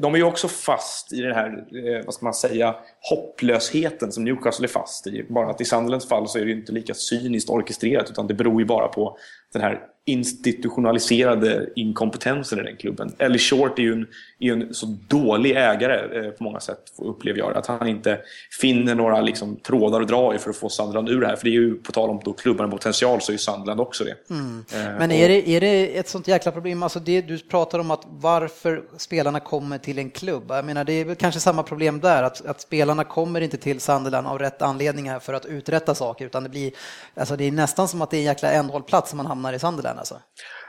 de 0.00 0.14
är 0.14 0.16
ju 0.16 0.24
också 0.24 0.48
fast 0.48 1.12
i 1.12 1.20
den 1.20 1.34
här, 1.34 1.48
eh, 1.48 2.04
vad 2.04 2.14
ska 2.14 2.24
man 2.24 2.34
säga, 2.34 2.74
hopplösheten 3.10 4.12
som 4.12 4.24
Newcastle 4.24 4.66
är 4.66 4.68
fast 4.68 5.06
i. 5.06 5.26
Bara 5.28 5.50
att 5.50 5.60
i 5.60 5.64
Sunderlands 5.64 6.08
fall 6.08 6.28
så 6.28 6.38
är 6.38 6.44
det 6.44 6.52
inte 6.52 6.72
lika 6.72 6.94
cyniskt 6.94 7.50
orkestrerat 7.50 8.10
utan 8.10 8.26
det 8.26 8.34
beror 8.34 8.60
ju 8.60 8.66
bara 8.66 8.88
på 8.88 9.18
den 9.54 9.62
här 9.62 9.80
institutionaliserade 10.06 11.68
inkompetensen 11.76 12.58
i 12.58 12.62
den 12.62 12.76
klubben. 12.76 13.14
Ellie 13.18 13.38
Short 13.38 13.78
är 13.78 13.82
ju 13.82 13.92
en, 13.92 14.06
är 14.38 14.52
en 14.52 14.74
så 14.74 14.86
dålig 15.08 15.50
ägare 15.50 16.26
eh, 16.26 16.30
på 16.30 16.44
många 16.44 16.60
sätt, 16.60 16.78
upplever 16.98 17.38
jag 17.38 17.56
Att 17.56 17.66
han 17.66 17.88
inte 17.88 18.20
finner 18.60 18.94
några 18.94 19.20
liksom, 19.20 19.56
trådar 19.56 20.00
att 20.00 20.08
dra 20.08 20.34
i 20.34 20.38
för 20.38 20.50
att 20.50 20.56
få 20.56 20.68
Sunderland 20.68 21.08
ur 21.08 21.20
det 21.20 21.26
här. 21.26 21.36
För 21.36 21.44
det 21.44 21.50
är 21.50 21.52
ju, 21.52 21.74
på 21.74 21.92
tal 21.92 22.10
om 22.10 22.20
då 22.24 22.32
klubbarna 22.32 22.68
med 22.68 22.78
potential, 22.78 23.20
så 23.20 23.30
är 23.30 23.34
ju 23.34 23.38
Sunderland 23.38 23.80
också 23.80 24.04
det. 24.04 24.14
Mm. 24.30 24.64
Eh, 24.74 24.98
Men 24.98 25.10
är 25.10 25.28
det, 25.28 25.48
är 25.48 25.60
det 25.60 25.98
ett 25.98 26.08
sånt 26.08 26.28
jäkla 26.28 26.52
problem? 26.52 26.82
Alltså 26.82 27.00
det 27.00 27.20
du 27.20 27.38
pratar 27.38 27.78
om 27.78 27.90
att 27.90 28.02
varför 28.06 28.82
spelarna 28.96 29.40
kommer 29.40 29.78
till 29.78 29.98
en 29.98 30.10
klubb. 30.10 30.44
Jag 30.48 30.64
menar, 30.64 30.84
det 30.84 30.92
är 30.92 31.04
väl 31.04 31.16
kanske 31.16 31.40
samma 31.40 31.62
problem 31.62 32.00
där, 32.00 32.22
att, 32.22 32.46
att 32.46 32.60
spelarna 32.60 33.04
kommer 33.04 33.40
inte 33.40 33.56
till 33.56 33.80
Sunderland 33.80 34.26
av 34.26 34.38
rätt 34.38 34.62
anledningar 34.62 35.18
för 35.18 35.34
att 35.34 35.46
uträtta 35.46 35.94
saker, 35.94 36.26
utan 36.26 36.42
det 36.42 36.48
blir, 36.48 36.72
alltså 37.14 37.36
det 37.36 37.44
är 37.44 37.52
nästan 37.52 37.88
som 37.88 38.02
att 38.02 38.10
det 38.10 38.16
är 38.16 38.18
en 38.18 38.24
jäkla 38.24 38.50
ändhållplats 38.50 39.10
som 39.10 39.16
man 39.16 39.26
hamnar 39.26 39.43
i 39.52 39.58
Sunderland 39.58 39.98
alltså. 39.98 40.20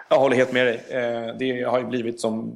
Jag 0.09 0.19
håller 0.19 0.35
helt 0.35 0.51
med 0.51 0.65
dig. 0.65 0.85
Eh, 0.89 1.37
det 1.39 1.63
har 1.63 1.79
ju 1.79 1.85
blivit 1.85 2.21
som 2.21 2.55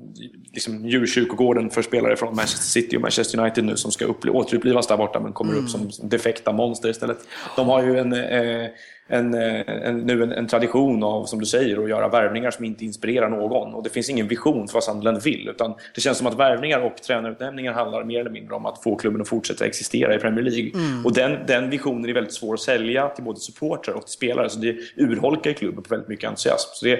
liksom 0.53 0.85
djurkyrkogården 0.85 1.69
för 1.69 1.81
spelare 1.81 2.15
från 2.15 2.35
Manchester 2.35 2.81
City 2.81 2.97
och 2.97 3.01
Manchester 3.01 3.39
United 3.39 3.63
nu 3.63 3.77
som 3.77 3.91
ska 3.91 4.07
återupplivas 4.27 4.87
där 4.87 4.97
borta 4.97 5.19
men 5.19 5.33
kommer 5.33 5.51
mm. 5.51 5.63
upp 5.63 5.69
som 5.69 6.09
defekta 6.09 6.51
monster 6.51 6.89
istället. 6.89 7.17
De 7.55 7.67
har 7.67 7.83
ju 7.83 7.99
en 7.99 8.13
eh, 8.13 8.67
en, 9.09 9.33
eh, 9.33 9.61
en, 9.67 9.97
nu 9.97 10.23
en, 10.23 10.31
en, 10.31 10.47
tradition 10.47 11.03
av, 11.03 11.25
som 11.25 11.39
du 11.39 11.45
säger, 11.45 11.83
att 11.83 11.89
göra 11.89 12.07
värvningar 12.07 12.51
som 12.51 12.65
inte 12.65 12.85
inspirerar 12.85 13.29
någon. 13.29 13.73
Och 13.73 13.83
det 13.83 13.89
finns 13.89 14.09
ingen 14.09 14.27
vision 14.27 14.67
för 14.67 14.73
vad 14.73 14.83
Sunderland 14.83 15.23
vill. 15.23 15.49
Utan 15.49 15.73
det 15.95 16.01
känns 16.01 16.17
som 16.17 16.27
att 16.27 16.39
värvningar 16.39 16.79
och 16.79 16.95
tränarutnämningar 16.95 17.73
handlar 17.73 18.03
mer 18.03 18.19
eller 18.19 18.29
mindre 18.29 18.55
om 18.55 18.65
att 18.65 18.83
få 18.83 18.95
klubben 18.95 19.21
att 19.21 19.27
fortsätta 19.27 19.65
existera 19.65 20.15
i 20.15 20.19
Premier 20.19 20.45
League. 20.45 20.71
Mm. 20.73 21.05
Och 21.05 21.13
den, 21.13 21.37
den 21.47 21.69
visionen 21.69 22.09
är 22.09 22.13
väldigt 22.13 22.33
svår 22.33 22.53
att 22.53 22.59
sälja 22.59 23.09
till 23.09 23.23
både 23.23 23.39
supportrar 23.39 23.95
och 23.95 24.01
till 24.01 24.13
spelare. 24.13 24.49
Så 24.49 24.59
det 24.59 24.75
urholkar 24.95 25.53
klubben 25.53 25.83
på 25.83 25.89
väldigt 25.89 26.09
mycket 26.09 26.29
entusiasm. 26.29 26.69
Så 26.73 26.85
det, 26.85 26.99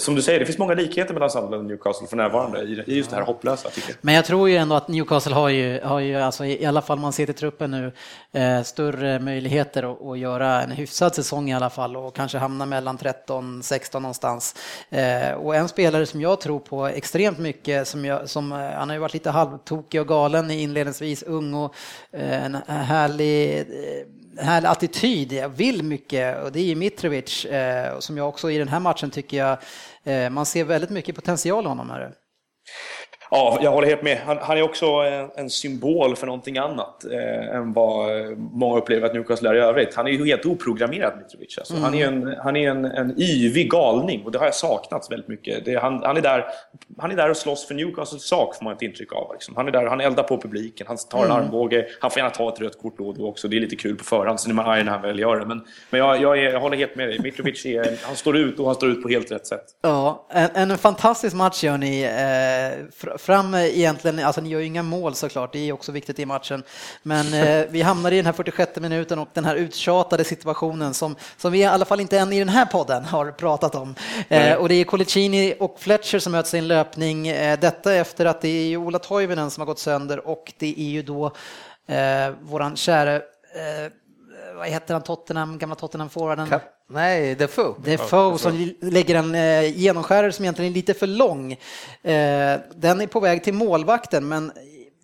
som 0.00 0.14
du 0.14 0.22
säger, 0.22 0.38
det 0.38 0.46
finns 0.46 0.58
många 0.58 0.74
likheter 0.74 1.14
mellan 1.14 1.30
Sunderland 1.30 1.62
och 1.62 1.68
Newcastle 1.68 2.06
för 2.06 2.16
närvarande 2.16 2.62
i, 2.62 2.82
i 2.86 2.96
just 2.96 3.10
det 3.10 3.16
här 3.16 3.22
hopplösa. 3.22 3.70
Tycker 3.70 3.88
jag. 3.88 3.96
Men 4.00 4.14
jag 4.14 4.24
tror 4.24 4.48
ju 4.48 4.56
ändå 4.56 4.74
att 4.74 4.88
Newcastle 4.88 5.34
har 5.34 5.48
ju, 5.48 5.80
har 5.80 6.00
ju 6.00 6.16
alltså, 6.16 6.44
i 6.44 6.66
alla 6.66 6.82
fall 6.82 6.98
man 6.98 7.12
ser 7.12 7.26
till 7.26 7.34
truppen 7.34 7.70
nu, 7.70 7.92
eh, 8.32 8.62
större 8.62 9.18
möjligheter 9.18 9.92
att, 9.92 10.02
att 10.02 10.18
göra 10.18 10.62
en 10.62 10.70
hyfsad 10.70 11.14
säsong 11.14 11.25
i 11.48 11.52
alla 11.52 11.70
fall 11.70 11.96
och 11.96 12.14
kanske 12.14 12.38
hamna 12.38 12.66
mellan 12.66 12.98
13-16 12.98 14.00
någonstans. 14.00 14.54
Eh, 14.90 15.32
och 15.32 15.56
en 15.56 15.68
spelare 15.68 16.06
som 16.06 16.20
jag 16.20 16.40
tror 16.40 16.60
på 16.60 16.86
extremt 16.86 17.38
mycket, 17.38 17.88
som, 17.88 18.04
jag, 18.04 18.28
som 18.28 18.52
eh, 18.52 18.58
han 18.58 18.88
har 18.88 18.96
ju 18.96 19.00
varit 19.00 19.14
lite 19.14 19.30
halvtokig 19.30 20.00
och 20.00 20.08
galen 20.08 20.50
inledningsvis, 20.50 21.22
ung 21.22 21.54
och 21.54 21.74
eh, 22.12 22.44
en 22.44 22.54
härlig 22.66 23.58
eh, 23.58 23.64
härlig 24.38 24.68
attityd, 24.68 25.32
jag 25.32 25.48
vill 25.48 25.82
mycket 25.82 26.42
och 26.42 26.52
det 26.52 26.60
är 26.60 26.64
ju 26.64 26.74
Mitrovic 26.74 27.44
eh, 27.44 27.98
som 27.98 28.16
jag 28.16 28.28
också 28.28 28.50
i 28.50 28.58
den 28.58 28.68
här 28.68 28.80
matchen 28.80 29.10
tycker 29.10 29.36
jag 29.36 29.58
man 30.32 30.46
ser 30.46 30.64
väldigt 30.64 30.90
mycket 30.90 31.14
potential 31.14 31.64
i 31.64 31.68
honom 31.68 31.90
här. 31.90 32.12
Ja, 33.30 33.58
jag 33.62 33.70
håller 33.70 33.88
helt 33.88 34.02
med. 34.02 34.18
Han, 34.18 34.38
han 34.40 34.58
är 34.58 34.62
också 34.62 34.86
en, 34.86 35.30
en, 35.36 35.50
symbol 35.50 36.16
för 36.16 36.26
någonting 36.26 36.58
annat 36.58 37.04
eh, 37.04 37.56
än 37.56 37.72
vad 37.72 38.10
många 38.38 38.78
upplever 38.78 39.06
att 39.06 39.14
Newcastle 39.14 39.48
är 39.48 39.54
i 39.54 39.58
övrigt. 39.58 39.94
Han 39.94 40.06
är 40.06 40.10
ju 40.10 40.26
helt 40.26 40.46
oprogrammerad, 40.46 41.12
Mitrovic. 41.18 41.58
Alltså. 41.58 41.74
Mm. 41.74 41.84
Han 41.84 41.94
är, 41.94 42.06
en, 42.06 42.36
han 42.42 42.56
är 42.56 42.70
en, 42.70 42.84
en 42.84 43.20
yvig 43.20 43.70
galning 43.70 44.24
och 44.24 44.32
det 44.32 44.38
har 44.38 44.44
jag 44.44 44.54
saknat 44.54 45.06
väldigt 45.10 45.28
mycket. 45.28 45.64
Det, 45.64 45.74
han, 45.74 46.02
han, 46.02 46.16
är 46.16 46.20
där, 46.20 46.44
han 46.98 47.10
är 47.10 47.16
där 47.16 47.30
och 47.30 47.36
slåss 47.36 47.66
för 47.66 47.74
Newcastles 47.74 48.28
sak, 48.28 48.56
får 48.56 48.64
man 48.64 48.74
ett 48.74 48.82
intryck 48.82 49.12
av. 49.12 49.32
Liksom. 49.32 49.56
Han 49.56 49.68
är 49.68 49.72
där 49.72 49.86
han 49.86 50.00
eldar 50.00 50.22
på 50.22 50.40
publiken, 50.40 50.86
han 50.86 50.96
tar 50.96 51.18
en 51.18 51.30
mm. 51.30 51.36
armbåge, 51.36 51.86
han 52.00 52.10
får 52.10 52.18
gärna 52.18 52.30
ta 52.30 52.52
ett 52.52 52.60
rött 52.60 52.78
kort 52.82 52.98
då 52.98 53.08
och 53.08 53.18
då 53.18 53.28
också. 53.28 53.48
Det 53.48 53.56
är 53.56 53.60
lite 53.60 53.76
kul 53.76 53.96
på 53.96 54.04
förhand, 54.04 54.40
sen 54.40 54.50
är 54.50 54.54
man 54.54 54.66
arg 54.66 54.84
när 54.84 54.92
han 54.92 55.02
väl 55.02 55.18
gör 55.18 55.36
det. 55.36 55.46
Men, 55.46 55.64
men 55.90 56.00
jag, 56.00 56.22
jag, 56.22 56.38
är, 56.38 56.52
jag 56.52 56.60
håller 56.60 56.76
helt 56.76 56.96
med 56.96 57.08
dig. 57.08 57.18
Mitrovic 57.22 57.66
är, 57.66 57.98
han 58.02 58.16
står 58.16 58.36
ut 58.36 58.58
och 58.58 58.66
han 58.66 58.74
står 58.74 58.88
ut 58.88 59.02
på 59.02 59.08
helt 59.08 59.32
rätt 59.32 59.46
sätt. 59.46 59.64
Ja, 59.82 60.26
en, 60.30 60.70
en 60.70 60.78
fantastisk 60.78 61.36
match 61.36 61.64
gör 61.64 61.78
ni. 61.78 62.02
Eh, 62.02 63.15
fram 63.18 63.54
egentligen, 63.54 64.18
alltså 64.18 64.40
ni 64.40 64.48
gör 64.48 64.60
ju 64.60 64.66
inga 64.66 64.82
mål 64.82 65.14
såklart, 65.14 65.52
det 65.52 65.68
är 65.68 65.72
också 65.72 65.92
viktigt 65.92 66.18
i 66.18 66.26
matchen. 66.26 66.62
Men 67.02 67.34
eh, 67.34 67.66
vi 67.70 67.82
hamnar 67.82 68.12
i 68.12 68.16
den 68.16 68.26
här 68.26 68.32
46 68.32 68.76
minuten 68.76 69.18
och 69.18 69.28
den 69.32 69.44
här 69.44 69.56
uttjatade 69.56 70.24
situationen 70.24 70.94
som, 70.94 71.16
som 71.36 71.52
vi 71.52 71.58
i 71.58 71.64
alla 71.64 71.84
fall 71.84 72.00
inte 72.00 72.18
än 72.18 72.32
i 72.32 72.38
den 72.38 72.48
här 72.48 72.66
podden 72.66 73.04
har 73.04 73.30
pratat 73.30 73.74
om. 73.74 73.94
Eh, 74.28 74.54
och 74.54 74.68
det 74.68 74.74
är 74.74 74.84
Colicini 74.84 75.54
och 75.60 75.76
Fletcher 75.80 76.18
som 76.18 76.32
möts 76.32 76.54
i 76.54 76.58
en 76.58 76.68
löpning. 76.68 77.28
Eh, 77.28 77.60
detta 77.60 77.94
efter 77.94 78.26
att 78.26 78.40
det 78.40 78.48
är 78.48 78.66
ju 78.66 78.76
Ola 78.76 78.98
Toivonen 78.98 79.50
som 79.50 79.60
har 79.60 79.66
gått 79.66 79.78
sönder 79.78 80.28
och 80.28 80.52
det 80.58 80.80
är 80.80 80.90
ju 80.90 81.02
då 81.02 81.32
eh, 81.86 82.30
våran 82.40 82.76
käre 82.76 83.16
eh, 83.16 83.92
vad 84.56 84.68
heter 84.68 84.94
han, 84.94 85.02
Tottenham, 85.02 85.58
gamla 85.58 85.76
Tottenham-forwarden? 85.76 86.48
Nej, 86.88 87.34
Defoe. 87.34 87.74
Defoe 87.84 88.38
som 88.38 88.74
lägger 88.80 89.14
en 89.14 89.34
eh, 89.34 89.78
genomskärare 89.78 90.32
som 90.32 90.44
egentligen 90.44 90.72
är 90.72 90.74
lite 90.74 90.94
för 90.94 91.06
lång. 91.06 91.52
Eh, 91.52 92.60
den 92.74 93.00
är 93.00 93.06
på 93.06 93.20
väg 93.20 93.44
till 93.44 93.54
målvakten, 93.54 94.28
men 94.28 94.52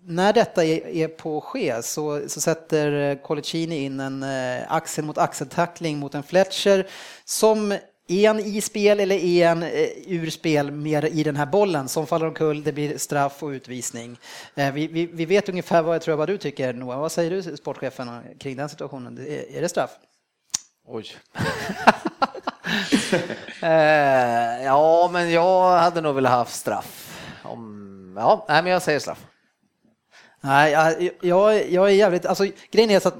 när 0.05 0.33
detta 0.33 0.65
är, 0.65 0.87
är 0.87 1.07
på 1.07 1.41
ske 1.41 1.81
så, 1.81 2.21
så 2.27 2.41
sätter 2.41 3.15
Colicini 3.23 3.83
in 3.83 3.99
en 3.99 4.23
eh, 4.23 4.61
axel 4.67 5.05
mot 5.05 5.17
axeltackling 5.17 5.97
mot 5.97 6.15
en 6.15 6.23
Fletcher 6.23 6.87
som 7.25 7.77
är 8.07 8.27
han 8.27 8.39
i 8.39 8.61
spel 8.61 8.99
eller 8.99 9.15
är 9.15 9.47
han 9.47 9.63
eh, 9.63 9.89
ur 10.07 10.29
spel 10.29 10.71
mer 10.71 11.05
i 11.05 11.23
den 11.23 11.35
här 11.35 11.45
bollen 11.45 11.87
som 11.89 12.07
faller 12.07 12.25
omkull, 12.27 12.63
det 12.63 12.71
blir 12.71 12.97
straff 12.97 13.43
och 13.43 13.47
utvisning. 13.47 14.19
Eh, 14.55 14.73
vi, 14.73 14.87
vi, 14.87 15.05
vi, 15.05 15.25
vet 15.25 15.49
ungefär 15.49 15.81
vad 15.81 15.95
jag 15.95 16.01
tror 16.01 16.15
vad 16.15 16.29
du 16.29 16.37
tycker 16.37 16.73
Noah. 16.73 16.99
Vad 16.99 17.11
säger 17.11 17.31
du 17.31 17.57
sportchefen 17.57 18.09
kring 18.39 18.55
den 18.55 18.69
situationen? 18.69 19.17
Är, 19.17 19.57
är 19.57 19.61
det 19.61 19.69
straff? 19.69 19.91
Oj. 20.87 21.05
eh, 23.61 24.63
ja, 24.63 25.09
men 25.13 25.31
jag 25.31 25.79
hade 25.79 26.01
nog 26.01 26.15
velat 26.15 26.31
ha 26.31 26.45
straff. 26.45 27.19
Om, 27.43 28.15
ja, 28.17 28.45
nej, 28.49 28.63
men 28.63 28.71
jag 28.71 28.81
säger 28.81 28.99
straff. 28.99 29.25
Nej, 30.41 30.71
jag, 30.71 31.09
jag, 31.21 31.69
jag 31.71 31.89
är 31.89 31.93
jävligt, 31.93 32.25
alltså 32.25 32.45
grejen 32.71 32.89
är 32.89 32.99
så 32.99 33.07
att 33.07 33.17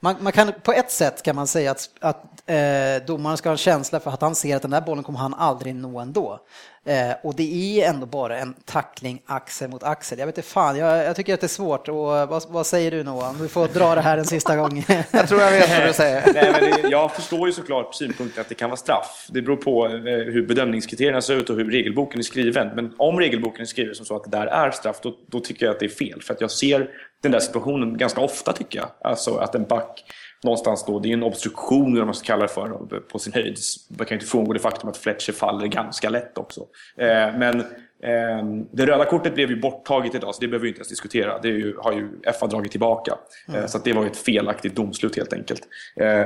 man, 0.00 0.16
man, 0.20 0.32
kan, 0.32 0.52
på 0.62 0.72
ett 0.72 0.90
sätt 0.90 1.22
kan 1.22 1.36
man 1.36 1.46
säga 1.46 1.70
att, 1.70 1.90
att 2.00 2.50
eh, 2.50 3.06
domaren 3.06 3.36
ska 3.36 3.48
ha 3.48 3.54
en 3.54 3.58
känsla 3.58 4.00
för 4.00 4.10
att 4.10 4.20
han 4.20 4.34
ser 4.34 4.56
att 4.56 4.62
den 4.62 4.70
där 4.70 4.80
bollen 4.80 5.04
kommer 5.04 5.18
han 5.18 5.34
aldrig 5.34 5.74
nå 5.74 5.98
ändå. 5.98 6.40
Eh, 6.84 7.12
och 7.22 7.34
det 7.34 7.82
är 7.82 7.88
ändå 7.88 8.06
bara 8.06 8.38
en 8.38 8.54
tackling 8.64 9.22
axel 9.26 9.70
mot 9.70 9.82
axel. 9.82 10.18
Jag 10.18 10.26
vet 10.26 10.38
inte 10.38 10.48
fan, 10.48 10.76
jag, 10.76 11.04
jag 11.04 11.16
tycker 11.16 11.34
att 11.34 11.40
det 11.40 11.46
är 11.46 11.48
svårt. 11.48 11.88
Och, 11.88 11.96
vad, 11.96 12.42
vad, 12.48 12.66
säger 12.66 12.90
du 12.90 13.04
Noah? 13.04 13.34
Du 13.40 13.48
får 13.48 13.68
dra 13.68 13.94
det 13.94 14.00
här 14.00 14.18
en 14.18 14.24
sista 14.24 14.56
gång. 14.56 14.84
jag 15.10 15.28
tror 15.28 15.40
jag 15.40 15.50
vet 15.50 15.78
vad 15.78 15.88
du 15.88 15.92
säger. 15.92 16.32
Nej, 16.34 16.52
men 16.52 16.82
det, 16.82 16.88
jag 16.88 17.12
förstår 17.12 17.48
ju 17.48 17.52
såklart 17.52 17.94
synpunkten 17.94 18.40
att 18.40 18.48
det 18.48 18.54
kan 18.54 18.70
vara 18.70 18.76
straff. 18.76 19.28
Det 19.30 19.42
beror 19.42 19.56
på 19.56 19.86
eh, 19.86 19.92
hur 20.02 20.46
bedömningskriterierna 20.46 21.20
ser 21.20 21.34
ut 21.36 21.50
och 21.50 21.56
hur 21.56 21.70
regelboken 21.70 22.18
är 22.18 22.24
skriven. 22.24 22.68
Men 22.74 22.94
om 22.98 23.18
regelboken 23.18 23.60
är 23.60 23.66
skriven 23.66 23.94
som 23.94 24.06
så 24.06 24.16
att 24.16 24.24
det 24.24 24.30
där 24.30 24.46
är 24.46 24.70
straff, 24.70 25.00
då, 25.02 25.16
då 25.26 25.40
tycker 25.40 25.66
jag 25.66 25.72
att 25.72 25.80
det 25.80 25.86
är 25.86 25.88
fel. 25.88 26.22
För 26.22 26.34
att 26.34 26.40
jag 26.40 26.50
ser 26.50 26.90
den 27.22 27.32
där 27.32 27.40
situationen 27.40 27.98
ganska 27.98 28.20
ofta 28.20 28.52
tycker 28.52 28.78
jag. 28.78 28.88
Alltså 29.00 29.36
att 29.36 29.54
en 29.54 29.64
back 29.64 30.04
någonstans 30.44 30.84
då, 30.86 30.98
det 30.98 31.08
är 31.08 31.12
en 31.12 31.22
obstruktion 31.22 31.92
eller 31.92 32.04
man 32.04 32.14
ska 32.14 32.26
kalla 32.26 32.42
det 32.42 32.48
för 32.48 33.00
på 33.00 33.18
sin 33.18 33.32
höjd. 33.32 33.58
Man 33.98 34.06
kan 34.06 34.14
inte 34.14 34.26
frångå 34.26 34.52
det 34.52 34.58
faktum 34.58 34.90
att 34.90 34.96
Fletcher 34.96 35.32
faller 35.32 35.66
ganska 35.66 36.08
lätt 36.10 36.38
också. 36.38 36.60
Eh, 36.96 37.38
men 37.38 37.60
eh, 38.02 38.44
det 38.72 38.86
röda 38.86 39.04
kortet 39.04 39.34
blev 39.34 39.50
ju 39.50 39.60
borttaget 39.60 40.14
idag 40.14 40.34
så 40.34 40.40
det 40.40 40.48
behöver 40.48 40.62
vi 40.62 40.68
inte 40.68 40.78
ens 40.78 40.88
diskutera. 40.88 41.38
Det 41.38 41.48
ju, 41.48 41.76
har 41.78 41.92
ju 41.92 42.08
FA 42.40 42.46
dragit 42.46 42.70
tillbaka. 42.70 43.18
Eh, 43.48 43.54
mm. 43.54 43.68
Så 43.68 43.78
det 43.78 43.92
var 43.92 44.02
ju 44.02 44.10
ett 44.10 44.16
felaktigt 44.16 44.76
domslut 44.76 45.16
helt 45.16 45.32
enkelt. 45.32 45.62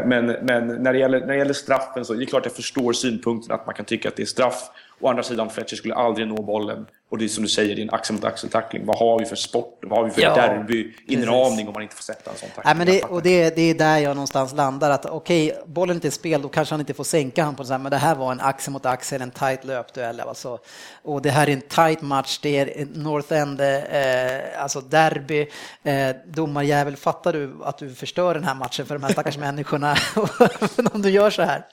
Men, 0.04 0.26
men 0.26 0.66
när, 0.66 0.92
det 0.92 0.98
gäller, 0.98 1.20
när 1.20 1.26
det 1.26 1.36
gäller 1.36 1.52
straffen 1.54 2.04
så 2.04 2.14
är 2.14 2.18
det 2.18 2.26
klart 2.26 2.44
jag 2.44 2.54
förstår 2.54 2.92
synpunkten 2.92 3.54
att 3.54 3.66
man 3.66 3.74
kan 3.74 3.84
tycka 3.84 4.08
att 4.08 4.16
det 4.16 4.22
är 4.22 4.26
straff. 4.26 4.70
Å 5.00 5.08
andra 5.08 5.22
sidan, 5.22 5.50
Fletcher 5.50 5.76
skulle 5.76 5.94
aldrig 5.94 6.28
nå 6.28 6.42
bollen. 6.42 6.86
Och 7.14 7.18
det 7.18 7.24
är 7.24 7.28
som 7.28 7.42
du 7.42 7.48
säger, 7.48 7.76
det 7.76 7.80
är 7.80 7.82
en 7.82 7.94
axel 7.94 8.14
mot 8.14 8.24
axel-tackling. 8.24 8.86
Vad 8.86 8.98
har 8.98 9.18
vi 9.18 9.24
för 9.24 9.36
sport? 9.36 9.78
Vad 9.82 9.98
har 9.98 10.04
vi 10.04 10.10
för 10.10 10.22
ja, 10.22 10.34
derby-inramning 10.34 11.66
om 11.66 11.72
man 11.72 11.82
inte 11.82 11.94
får 11.94 12.02
sätta 12.02 12.30
en 12.30 12.36
sån 12.36 12.48
tackling? 12.48 12.62
Nej, 12.64 12.74
men 12.74 12.86
det, 12.86 13.02
och 13.02 13.22
det, 13.22 13.56
det, 13.56 13.62
är 13.62 13.74
där 13.74 13.98
jag 13.98 14.16
någonstans 14.16 14.54
landar. 14.54 14.90
Att 14.90 15.06
okej, 15.06 15.52
okay, 15.52 15.62
bollen 15.66 15.96
inte 15.96 16.08
är 16.08 16.10
spel, 16.10 16.42
då 16.42 16.48
kanske 16.48 16.72
han 16.72 16.80
inte 16.80 16.94
får 16.94 17.04
sänka 17.04 17.44
han 17.44 17.54
på 17.54 17.62
det 17.62 17.78
men 17.78 17.90
det 17.90 17.96
här 17.96 18.14
var 18.14 18.32
en 18.32 18.40
axel 18.40 18.72
mot 18.72 18.86
axel, 18.86 19.22
en 19.22 19.30
tight 19.30 19.64
löpduell. 19.64 20.20
Alltså. 20.20 20.58
Och 21.02 21.22
det 21.22 21.30
här 21.30 21.48
är 21.48 21.52
en 21.52 21.60
tight 21.60 22.02
match, 22.02 22.38
det 22.42 22.58
är 22.58 22.86
North 22.94 23.32
End, 23.32 23.60
eh, 23.60 24.62
alltså 24.62 24.80
derby. 24.80 25.46
Eh, 25.82 26.16
domarjävel, 26.26 26.96
fattar 26.96 27.32
du 27.32 27.54
att 27.64 27.78
du 27.78 27.94
förstör 27.94 28.34
den 28.34 28.44
här 28.44 28.54
matchen 28.54 28.86
för 28.86 28.94
de 28.94 29.04
här 29.04 29.12
stackars 29.12 29.38
människorna 29.46 29.96
om 30.92 31.02
du 31.02 31.10
gör 31.10 31.30
så 31.30 31.42
här? 31.42 31.66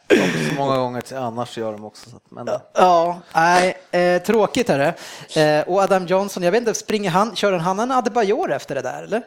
Så 0.49 0.55
många 0.55 0.77
gånger 0.77 1.01
till 1.01 1.17
annars 1.17 1.57
gör 1.57 1.71
de 1.71 1.85
också. 1.85 2.09
Men... 2.29 2.49
Ja, 2.73 3.19
nej, 3.35 3.77
eh, 3.91 4.21
tråkigt 4.21 4.69
är 4.69 4.79
det. 4.79 4.93
Eh, 5.35 5.61
och 5.67 5.79
Adam 5.79 6.05
Johnson, 6.05 6.43
jag 6.43 6.51
vet 6.51 6.61
inte, 6.61 6.73
springer 6.73 7.09
han, 7.09 7.35
kör 7.35 7.53
han 7.53 7.79
en 7.79 7.91
Adebayor 7.91 8.51
efter 8.51 8.75
det 8.75 8.81
där 8.81 9.03
eller? 9.03 9.21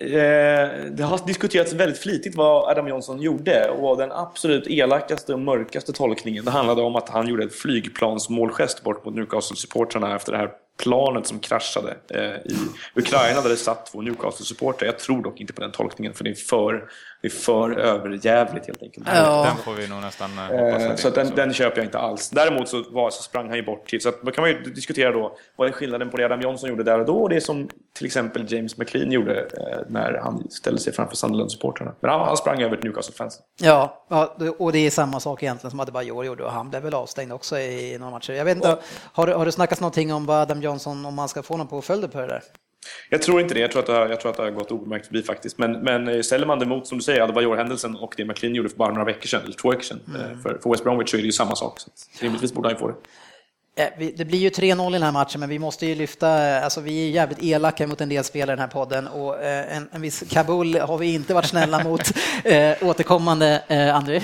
Eh, 0.00 0.84
det 0.90 1.02
har 1.02 1.26
diskuterats 1.26 1.72
väldigt 1.72 1.98
flitigt 1.98 2.36
vad 2.36 2.70
Adam 2.70 2.88
Johnson 2.88 3.22
gjorde 3.22 3.70
och 3.70 3.96
den 3.96 4.12
absolut 4.12 4.66
elakaste 4.66 5.32
och 5.32 5.40
mörkaste 5.40 5.92
tolkningen 5.92 6.44
det 6.44 6.50
handlade 6.50 6.82
om 6.82 6.96
att 6.96 7.08
han 7.08 7.28
gjorde 7.28 7.44
ett 7.44 7.54
flygplansmålgest 7.54 8.82
bort 8.82 9.04
mot 9.04 9.14
Newcastle-supportrarna 9.14 10.16
efter 10.16 10.32
det 10.32 10.38
här 10.38 10.50
planet 10.82 11.26
som 11.26 11.38
kraschade 11.38 11.96
eh, 12.10 12.52
i 12.52 12.56
Ukraina 12.94 13.40
där 13.40 13.48
det 13.48 13.56
satt 13.56 13.86
två 13.86 14.02
Newcastle-supportrar. 14.02 14.86
Jag 14.86 14.98
tror 14.98 15.22
dock 15.22 15.40
inte 15.40 15.52
på 15.52 15.60
den 15.60 15.72
tolkningen 15.72 16.14
för 16.14 16.24
det 16.24 16.30
är 16.30 16.34
för, 16.34 16.84
det 17.24 17.28
är 17.28 17.30
för 17.30 17.78
överjävligt 17.78 18.66
helt 18.66 18.82
enkelt. 18.82 19.06
Ja. 19.14 19.44
Den 19.44 19.56
får 19.56 19.72
vi 19.72 19.88
nog 19.88 20.00
nästan 20.00 20.38
eh, 20.38 20.44
hoppas 20.44 20.82
eh, 20.82 20.96
Så 20.96 21.10
den, 21.10 21.34
den, 21.34 21.52
köper 21.52 21.76
jag 21.78 21.86
inte 21.86 21.98
alls. 21.98 22.30
Däremot 22.30 22.68
så, 22.68 22.84
var, 22.90 23.10
så 23.10 23.22
sprang 23.22 23.48
han 23.48 23.56
ju 23.56 23.62
bort 23.62 23.88
till, 23.88 24.00
så 24.00 24.08
att, 24.08 24.22
då 24.22 24.30
kan 24.30 24.42
man 24.42 24.50
ju 24.50 24.62
diskutera 24.62 25.12
då, 25.12 25.36
vad 25.56 25.68
är 25.68 25.72
skillnaden 25.72 26.10
på 26.10 26.16
det 26.16 26.24
Adam 26.24 26.40
Johnson 26.40 26.68
gjorde 26.68 26.82
där 26.82 26.98
och 26.98 27.06
då 27.06 27.16
och 27.16 27.28
det 27.28 27.40
som 27.40 27.68
till 27.96 28.06
exempel 28.06 28.52
James 28.52 28.78
McLean 28.78 29.12
gjorde 29.12 29.40
eh, 29.40 29.78
när 29.88 30.20
han 30.22 30.50
ställde 30.50 30.80
sig 30.80 30.92
framför 30.92 31.16
Sunderland-supportrarna. 31.16 31.92
Men 32.00 32.10
han, 32.10 32.20
han 32.20 32.36
sprang 32.36 32.62
över 32.62 32.76
till 32.76 32.90
Newcastle-fansen. 32.90 33.42
Ja, 33.60 34.06
och 34.58 34.72
det 34.72 34.78
är 34.78 34.90
samma 34.90 35.20
sak 35.20 35.42
egentligen 35.42 35.70
som 35.70 35.80
Adebayor 35.80 36.24
gjorde 36.24 36.44
och 36.44 36.52
han 36.52 36.70
blev 36.70 36.82
väl 36.82 36.94
avstängd 36.94 37.32
också 37.32 37.58
i 37.58 37.98
några 37.98 38.10
matcher. 38.10 38.32
Jag 38.32 38.44
vet 38.44 38.56
inte, 38.56 38.78
har, 39.12 39.26
har 39.26 39.44
det 39.44 39.52
snackats 39.52 39.80
någonting 39.80 40.12
om 40.12 40.26
vad 40.26 40.36
Adam 40.36 40.62
Johnson, 40.62 41.06
om 41.06 41.14
man 41.14 41.28
ska 41.28 41.42
få 41.42 41.56
någon 41.56 41.66
påföljder 41.66 42.08
på 42.08 42.20
det 42.20 42.26
där? 42.26 42.42
Jag 43.10 43.22
tror 43.22 43.40
inte 43.40 43.54
det. 43.54 43.60
Jag 43.60 43.70
tror 43.70 43.80
att 43.80 43.86
det 43.86 43.92
har, 43.92 44.08
jag 44.08 44.20
tror 44.20 44.30
att 44.30 44.36
det 44.36 44.42
har 44.42 44.50
gått 44.50 44.70
obemärkt 44.70 45.06
förbi 45.06 45.22
faktiskt. 45.22 45.58
Men, 45.58 45.72
men 45.72 46.08
eh, 46.08 46.20
ställer 46.20 46.46
man 46.46 46.58
det 46.58 46.66
mot, 46.66 46.86
som 46.86 46.98
du 46.98 47.04
säger, 47.04 47.20
Adebayor-händelsen 47.20 47.96
och 47.96 48.14
det 48.16 48.24
McLean 48.24 48.54
gjorde 48.54 48.68
för 48.68 48.76
bara 48.76 48.92
några 48.92 49.04
veckor 49.04 49.26
sedan, 49.26 49.40
eller 49.44 49.54
två 49.54 49.70
veckor 49.70 49.82
sedan, 49.82 50.00
mm. 50.08 50.20
Eh, 50.20 50.38
för, 50.42 50.58
för 50.62 50.70
West 50.70 50.84
Bromwich 50.84 51.10
så 51.10 51.16
är 51.16 51.20
det 51.20 51.26
ju 51.26 51.32
samma 51.32 51.56
sak. 51.56 51.80
Så 51.80 51.88
rimligtvis 52.20 52.52
borde 52.52 52.68
han 52.68 52.74
ju 52.74 52.78
få 52.78 52.88
det. 52.88 52.94
Eh, 53.76 54.12
det 54.16 54.24
blir 54.24 54.38
ju 54.38 54.48
3-0 54.48 54.88
i 54.90 54.92
den 54.92 55.02
här 55.02 55.12
matchen, 55.12 55.40
men 55.40 55.48
vi 55.48 55.58
måste 55.58 55.86
ju 55.86 55.94
lyfta, 55.94 56.60
alltså 56.60 56.80
vi 56.80 57.06
är 57.06 57.10
jävligt 57.10 57.42
elaka 57.42 57.86
mot 57.86 58.00
en 58.00 58.08
del 58.08 58.24
spelare 58.24 58.52
i 58.52 58.56
den 58.56 58.58
här 58.58 58.66
podden 58.66 59.08
och 59.08 59.44
en, 59.44 59.88
en 59.92 60.02
viss 60.02 60.24
Kabul 60.30 60.76
har 60.76 60.98
vi 60.98 61.14
inte 61.14 61.34
varit 61.34 61.46
snälla 61.48 61.84
mot 61.84 62.02
återkommande, 62.80 63.62
André. 63.94 64.20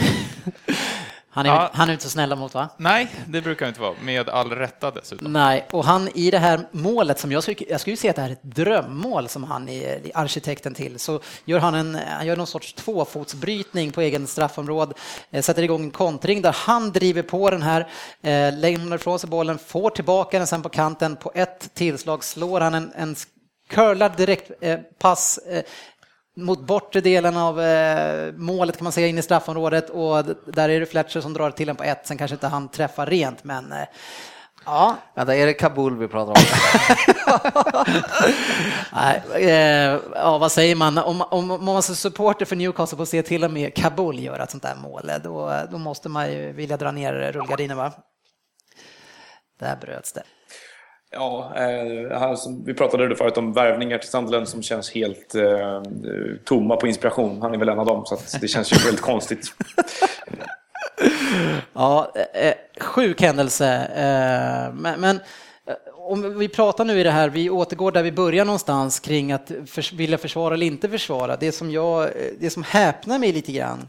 Han 1.32 1.46
är, 1.46 1.50
ja. 1.50 1.70
han 1.72 1.88
är 1.88 1.92
inte 1.92 2.04
så 2.04 2.10
snälla 2.10 2.36
mot 2.36 2.54
va? 2.54 2.68
Nej, 2.76 3.08
det 3.26 3.42
brukar 3.42 3.68
inte 3.68 3.80
vara, 3.80 3.94
med 4.02 4.28
all 4.28 4.50
rätta 4.50 4.90
dessutom. 4.90 5.32
Nej, 5.32 5.66
och 5.70 5.84
han 5.84 6.08
i 6.14 6.30
det 6.30 6.38
här 6.38 6.60
målet 6.72 7.18
som 7.18 7.32
jag 7.32 7.42
skulle, 7.42 7.56
jag 7.68 7.80
skulle 7.80 7.96
säga 7.96 8.10
att 8.10 8.16
det 8.16 8.22
här 8.22 8.28
är 8.28 8.32
ett 8.32 8.42
drömmål 8.42 9.28
som 9.28 9.44
han 9.44 9.68
är 9.68 10.10
arkitekten 10.14 10.74
till, 10.74 10.98
så 10.98 11.20
gör 11.44 11.58
han 11.58 11.74
en, 11.74 11.98
han 12.08 12.26
gör 12.26 12.36
någon 12.36 12.46
sorts 12.46 12.72
tvåfotsbrytning 12.72 13.92
på 13.92 14.00
egen 14.00 14.26
straffområde, 14.26 14.94
eh, 15.30 15.42
sätter 15.42 15.62
igång 15.62 15.82
en 15.82 15.90
kontring 15.90 16.42
där 16.42 16.56
han 16.58 16.92
driver 16.92 17.22
på 17.22 17.50
den 17.50 17.62
här, 17.62 17.88
eh, 18.22 18.58
lämnar 18.58 18.96
ifrån 18.96 19.18
sig 19.18 19.30
bollen, 19.30 19.58
får 19.58 19.90
tillbaka 19.90 20.38
den 20.38 20.46
sen 20.46 20.62
på 20.62 20.68
kanten, 20.68 21.16
på 21.16 21.32
ett 21.34 21.74
tillslag 21.74 22.24
slår 22.24 22.60
han 22.60 22.74
en, 22.74 22.92
en 22.96 23.16
curlad 23.70 24.16
direktpass 24.16 25.38
eh, 25.38 25.62
mot 26.36 26.60
bortre 26.60 27.00
delen 27.00 27.36
av 27.36 27.60
eh, 27.60 28.32
målet 28.32 28.76
kan 28.76 28.84
man 28.84 28.92
säga 28.92 29.06
in 29.06 29.18
i 29.18 29.22
straffområdet 29.22 29.90
och 29.90 30.24
där 30.46 30.68
är 30.68 30.80
det 30.80 30.86
Fletcher 30.86 31.20
som 31.20 31.32
drar 31.32 31.50
till 31.50 31.66
den 31.66 31.76
på 31.76 31.84
ett, 31.84 32.06
sen 32.06 32.18
kanske 32.18 32.34
inte 32.34 32.46
han 32.46 32.68
träffar 32.68 33.06
rent 33.06 33.44
men 33.44 33.72
eh, 33.72 33.88
Ja. 34.64 34.96
Vänta, 35.14 35.36
är 35.36 35.46
det 35.46 35.54
Kabul 35.54 35.96
vi 35.96 36.08
pratar 36.08 36.32
om? 36.32 36.36
Nej, 38.92 39.22
eh, 39.34 40.00
ja, 40.14 40.38
vad 40.38 40.52
säger 40.52 40.76
man? 40.76 40.98
Om, 40.98 41.22
om, 41.22 41.50
om 41.50 41.64
man 41.64 41.76
är 41.76 41.80
supporter 41.80 42.44
för 42.44 42.56
Newcastle 42.56 42.98
får 42.98 43.04
se 43.04 43.22
till 43.22 43.44
och 43.44 43.50
med 43.50 43.74
Kabul 43.74 44.18
göra 44.18 44.42
ett 44.42 44.50
sånt 44.50 44.62
där 44.62 44.74
mål, 44.74 45.10
då, 45.24 45.62
då 45.70 45.78
måste 45.78 46.08
man 46.08 46.32
ju 46.32 46.52
vilja 46.52 46.76
dra 46.76 46.90
ner 46.90 47.32
rullgardinen 47.32 47.76
va? 47.76 47.92
Där 49.60 49.76
bröts 49.76 50.12
det. 50.12 50.22
Ja, 51.12 51.52
eh, 51.56 52.36
vi 52.64 52.74
pratade 52.74 53.16
förut 53.16 53.38
om 53.38 53.52
värvningar 53.52 53.98
till 53.98 54.10
Sunderland 54.10 54.48
som 54.48 54.62
känns 54.62 54.90
helt 54.90 55.34
eh, 55.34 55.82
tomma 56.44 56.76
på 56.76 56.86
inspiration. 56.86 57.42
Han 57.42 57.54
är 57.54 57.58
väl 57.58 57.68
en 57.68 57.78
av 57.78 57.86
dem, 57.86 58.06
så 58.06 58.38
det 58.40 58.48
känns 58.48 58.72
ju 58.72 58.76
väldigt 58.84 59.00
konstigt. 59.00 59.54
Ja, 61.72 62.12
eh, 62.34 62.54
sjuk 62.80 63.22
händelse. 63.22 63.66
Eh, 63.94 64.74
men, 64.74 65.00
men 65.00 65.20
om 66.02 66.38
vi 66.38 66.48
pratar 66.48 66.84
nu 66.84 67.00
i 67.00 67.02
det 67.02 67.10
här, 67.10 67.28
vi 67.28 67.50
återgår 67.50 67.92
där 67.92 68.02
vi 68.02 68.12
börjar 68.12 68.44
någonstans 68.44 69.00
kring 69.00 69.32
att 69.32 69.52
för, 69.66 69.96
vilja 69.96 70.18
försvara 70.18 70.54
eller 70.54 70.66
inte 70.66 70.88
försvara. 70.88 71.36
Det 71.36 71.52
som, 71.52 71.70
jag, 71.70 72.02
eh, 72.02 72.10
det 72.40 72.50
som 72.50 72.62
häpnar 72.62 73.18
mig 73.18 73.32
lite 73.32 73.52
grann, 73.52 73.88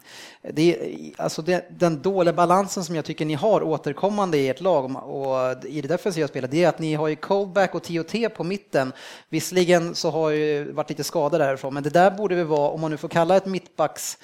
det 0.53 0.75
är 0.75 1.11
alltså 1.17 1.41
det, 1.41 1.65
den 1.69 2.01
dåliga 2.01 2.33
balansen 2.33 2.83
som 2.83 2.95
jag 2.95 3.05
tycker 3.05 3.25
ni 3.25 3.33
har 3.33 3.63
återkommande 3.63 4.37
i 4.37 4.49
ert 4.49 4.61
lag 4.61 4.95
och 4.95 5.65
i 5.65 5.81
det 5.81 5.87
defensiva 5.87 6.27
spelet, 6.27 6.51
det 6.51 6.63
är 6.63 6.69
att 6.69 6.79
ni 6.79 6.93
har 6.93 7.07
ju 7.07 7.15
Coldback 7.15 7.75
och 7.75 7.83
TOT 7.83 8.33
på 8.35 8.43
mitten. 8.43 8.93
Visserligen 9.29 9.95
så 9.95 10.09
har 10.09 10.29
ju 10.29 10.71
varit 10.71 10.89
lite 10.89 11.03
skada 11.03 11.37
därifrån, 11.37 11.73
men 11.73 11.83
det 11.83 11.89
där 11.89 12.11
borde 12.11 12.35
vi 12.35 12.43
vara, 12.43 12.69
om 12.69 12.81
man 12.81 12.91
nu 12.91 12.97
får 12.97 13.09
kalla 13.09 13.37
ett 13.37 13.45
mittbacks 13.45 14.17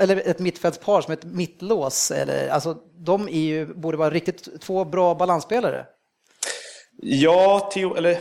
eller 0.00 0.28
ett 0.30 0.38
mittfältspar 0.38 1.00
som 1.00 1.12
ett 1.12 1.24
mittlås, 1.24 2.10
eller, 2.10 2.48
alltså, 2.48 2.76
de 2.98 3.28
är 3.28 3.40
ju, 3.40 3.66
borde 3.74 3.96
vara 3.96 4.10
riktigt 4.10 4.60
två 4.60 4.84
bra 4.84 5.14
balansspelare. 5.14 5.86
Ja, 7.02 7.70
Theo, 7.74 7.94
eller 7.96 8.16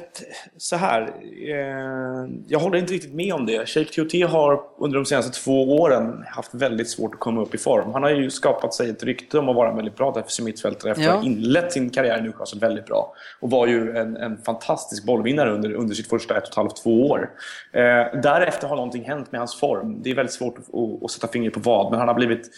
så 0.58 0.76
här. 0.76 1.02
Eh, 1.48 2.30
jag 2.48 2.60
håller 2.60 2.78
inte 2.78 2.94
riktigt 2.94 3.14
med 3.14 3.34
om 3.34 3.46
det. 3.46 3.70
Sheikh 3.70 3.92
Tioté 3.92 4.24
har 4.24 4.62
under 4.78 4.98
de 4.98 5.06
senaste 5.06 5.42
två 5.42 5.80
åren 5.80 6.24
haft 6.28 6.54
väldigt 6.54 6.90
svårt 6.90 7.14
att 7.14 7.20
komma 7.20 7.42
upp 7.42 7.56
i 7.56 7.58
form. 7.58 7.94
Han 7.94 8.04
har 8.04 8.10
ju 8.10 8.30
skapat 8.30 8.74
sig 8.74 8.90
ett 8.90 9.04
rykte 9.04 9.40
om 9.40 9.50
att 9.50 9.56
vara 9.56 9.70
en 9.70 9.76
väldigt 9.76 9.96
bra 9.96 10.12
defensiv 10.12 10.46
mittfältare 10.46 10.92
efter 10.92 11.04
ja. 11.04 11.10
att 11.10 11.18
ha 11.18 11.26
inlett 11.26 11.74
sin 11.74 11.90
karriär 11.90 12.18
i 12.18 12.22
Newcastle 12.22 12.60
väldigt 12.60 12.86
bra. 12.86 13.14
Och 13.40 13.50
var 13.50 13.68
ju 13.68 13.98
en, 13.98 14.18
en 14.18 14.38
fantastisk 14.38 15.06
bollvinnare 15.06 15.52
under, 15.52 15.74
under 15.74 15.96
sitt 15.96 16.10
första 16.10 16.38
ett 16.38 16.44
och 16.44 16.50
ett 16.50 16.56
halvt, 16.56 16.84
två 16.84 17.08
år. 17.08 17.30
Eh, 17.74 18.22
därefter 18.22 18.68
har 18.68 18.76
någonting 18.76 19.04
hänt 19.04 19.32
med 19.32 19.42
hans 19.42 19.60
form. 19.60 20.02
Det 20.04 20.12
är 20.12 20.16
väldigt 20.16 20.34
svårt 20.34 20.58
att, 20.58 21.04
att 21.04 21.12
sätta 21.12 21.28
fingret 21.28 21.54
på 21.54 21.60
vad, 21.60 21.92
men 21.92 22.00
han 22.00 22.08
har 22.08 22.16
blivit 22.16 22.50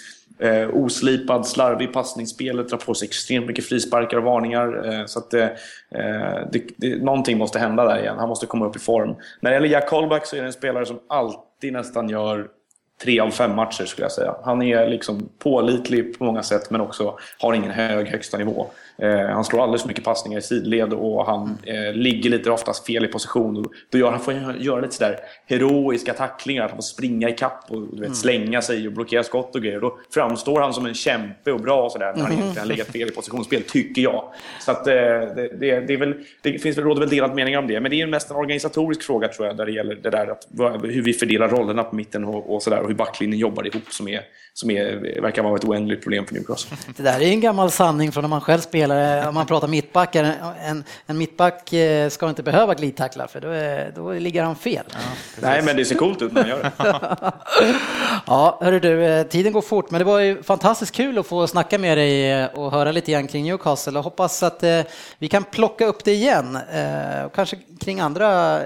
eh, 0.41 0.69
oslipad, 0.73 1.47
slarvig 1.47 1.93
passningsspelet, 1.93 2.69
drar 2.69 2.77
på 2.77 2.93
sig 2.93 3.07
extremt 3.07 3.47
mycket 3.47 3.65
frisparkar 3.65 4.17
och 4.17 4.23
varningar. 4.23 4.93
Eh, 4.93 5.05
så 5.05 5.19
att 5.19 5.33
eh, 5.33 5.47
det, 6.51 6.63
det, 6.77 7.03
någonting 7.03 7.37
måste 7.37 7.59
hända 7.59 7.85
där 7.85 7.99
igen. 7.99 8.15
Han 8.19 8.29
måste 8.29 8.45
komma 8.45 8.65
upp 8.65 8.75
i 8.75 8.79
form. 8.79 9.15
När 9.39 9.51
det 9.51 9.55
gäller 9.55 9.67
Jack 9.67 9.89
Colback 9.89 10.25
så 10.25 10.35
är 10.35 10.41
det 10.41 10.47
en 10.47 10.53
spelare 10.53 10.85
som 10.85 10.99
alltid 11.07 11.73
nästan 11.73 12.09
gör 12.09 12.47
tre 13.03 13.19
av 13.19 13.29
fem 13.29 13.55
matcher 13.55 13.85
skulle 13.85 14.05
jag 14.05 14.11
säga. 14.11 14.35
Han 14.43 14.61
är 14.61 14.87
liksom 14.87 15.29
pålitlig 15.39 16.17
på 16.17 16.23
många 16.23 16.43
sätt 16.43 16.71
men 16.71 16.81
också 16.81 17.17
har 17.39 17.53
ingen 17.53 17.71
hög 17.71 18.07
högsta 18.07 18.37
nivå. 18.37 18.67
Eh, 19.01 19.27
han 19.27 19.43
slår 19.43 19.63
alldeles 19.63 19.81
för 19.81 19.87
mycket 19.87 20.03
passningar 20.03 20.39
i 20.39 20.41
sidled 20.41 20.93
och 20.93 21.25
han 21.25 21.57
eh, 21.63 21.93
ligger 21.93 22.29
lite 22.29 22.51
oftast 22.51 22.85
fel 22.85 23.05
i 23.05 23.07
position. 23.07 23.69
då 23.91 23.97
gör, 23.97 24.11
han 24.11 24.19
får 24.19 24.33
göra 24.59 24.81
lite 24.81 24.95
sådär 24.95 25.19
heroiska 25.45 26.13
tacklingar, 26.13 26.63
att 26.63 26.69
han 26.71 26.77
får 26.77 26.83
springa 26.83 27.29
i 27.29 27.31
kapp 27.31 27.65
och 27.69 27.81
du 27.81 27.87
vet, 27.87 27.99
mm. 27.99 28.13
slänga 28.13 28.61
sig 28.61 28.87
och 28.87 28.93
blockera 28.93 29.23
skott 29.23 29.55
och 29.55 29.61
grejer. 29.61 29.79
Då 29.79 29.97
framstår 30.13 30.61
han 30.61 30.73
som 30.73 30.85
en 30.85 30.93
kämpe 30.93 31.51
och 31.51 31.59
bra 31.59 31.83
och 31.83 31.91
sådär 31.91 32.13
när 32.15 32.23
han 32.23 32.31
inte 32.31 32.59
har 32.59 32.67
legat 32.67 32.87
fel 32.87 33.07
i 33.07 33.11
positionsspel, 33.11 33.63
tycker 33.63 34.01
jag. 34.01 34.23
Så 34.59 34.71
att, 34.71 34.87
eh, 34.87 34.93
det, 34.93 35.59
det, 35.59 35.79
det, 35.79 35.97
väl, 35.97 36.13
det 36.41 36.59
finns 36.59 36.77
väl, 36.77 36.83
råder 36.83 36.99
väl 36.99 37.09
delade 37.09 37.35
meningar 37.35 37.59
om 37.59 37.67
det. 37.67 37.79
Men 37.79 37.91
det 37.91 38.01
är 38.01 38.07
mest 38.07 38.29
en 38.29 38.35
organisatorisk 38.35 39.03
fråga 39.03 39.27
tror 39.27 39.47
jag, 39.47 39.57
där 39.57 39.65
det 39.65 39.71
gäller 39.71 39.95
det 39.95 40.09
där 40.09 40.27
att, 40.27 40.47
hur 40.83 41.01
vi 41.01 41.13
fördelar 41.13 41.49
rollerna 41.49 41.83
på 41.83 41.95
mitten 41.95 42.25
och, 42.25 42.55
och 42.55 42.63
sådär 42.63 42.79
och 42.79 42.87
hur 42.87 42.95
backlinjen 42.95 43.39
jobbar 43.39 43.67
ihop 43.67 43.91
som, 43.91 44.07
är, 44.07 44.21
som 44.53 44.71
är, 44.71 45.21
verkar 45.21 45.43
vara 45.43 45.55
ett 45.55 45.63
oändligt 45.65 46.01
problem 46.01 46.25
för 46.25 46.33
Newcastle. 46.33 46.77
Det 46.97 47.03
där 47.03 47.21
är 47.21 47.27
en 47.27 47.41
gammal 47.41 47.71
sanning 47.71 48.11
från 48.11 48.21
när 48.21 48.29
man 48.29 48.41
själv 48.41 48.61
spelar, 48.91 49.27
om 49.27 49.33
man 49.33 49.45
pratar 49.45 49.67
mittbackar. 49.67 50.23
En, 50.63 50.83
en 51.05 51.17
mittback 51.17 51.73
eh, 51.73 52.09
ska 52.09 52.29
inte 52.29 52.43
behöva 52.43 52.73
glidtackla 52.73 53.27
för 53.27 53.41
då, 53.41 53.49
är, 53.49 53.91
då 53.95 54.13
ligger 54.13 54.43
han 54.43 54.55
fel. 54.55 54.85
Ja, 54.89 54.97
Nej, 55.41 55.61
men 55.61 55.77
det 55.77 55.85
ser 55.85 55.95
coolt 55.95 56.21
ut 56.21 56.33
när 56.33 56.41
man 56.41 56.49
gör 56.49 56.63
det. 56.63 56.71
ja, 58.27 58.59
hörru 58.61 58.79
du, 58.79 59.05
eh, 59.05 59.27
tiden 59.27 59.53
går 59.53 59.61
fort, 59.61 59.91
men 59.91 59.99
det 59.99 60.05
var 60.05 60.19
ju 60.19 60.43
fantastiskt 60.43 60.95
kul 60.95 61.17
att 61.17 61.27
få 61.27 61.47
snacka 61.47 61.77
med 61.77 61.97
dig 61.97 62.31
eh, 62.31 62.45
och 62.45 62.71
höra 62.71 62.91
lite 62.91 63.11
grann 63.11 63.27
kring 63.27 63.43
Newcastle 63.43 63.97
och 63.97 64.03
hoppas 64.03 64.43
att 64.43 64.63
vi 65.17 65.27
kan 65.27 65.43
plocka 65.43 65.85
upp 65.85 66.03
det 66.03 66.13
igen. 66.13 66.57
Och 67.25 67.35
kanske 67.35 67.57
kring 67.79 67.99
andra 67.99 68.59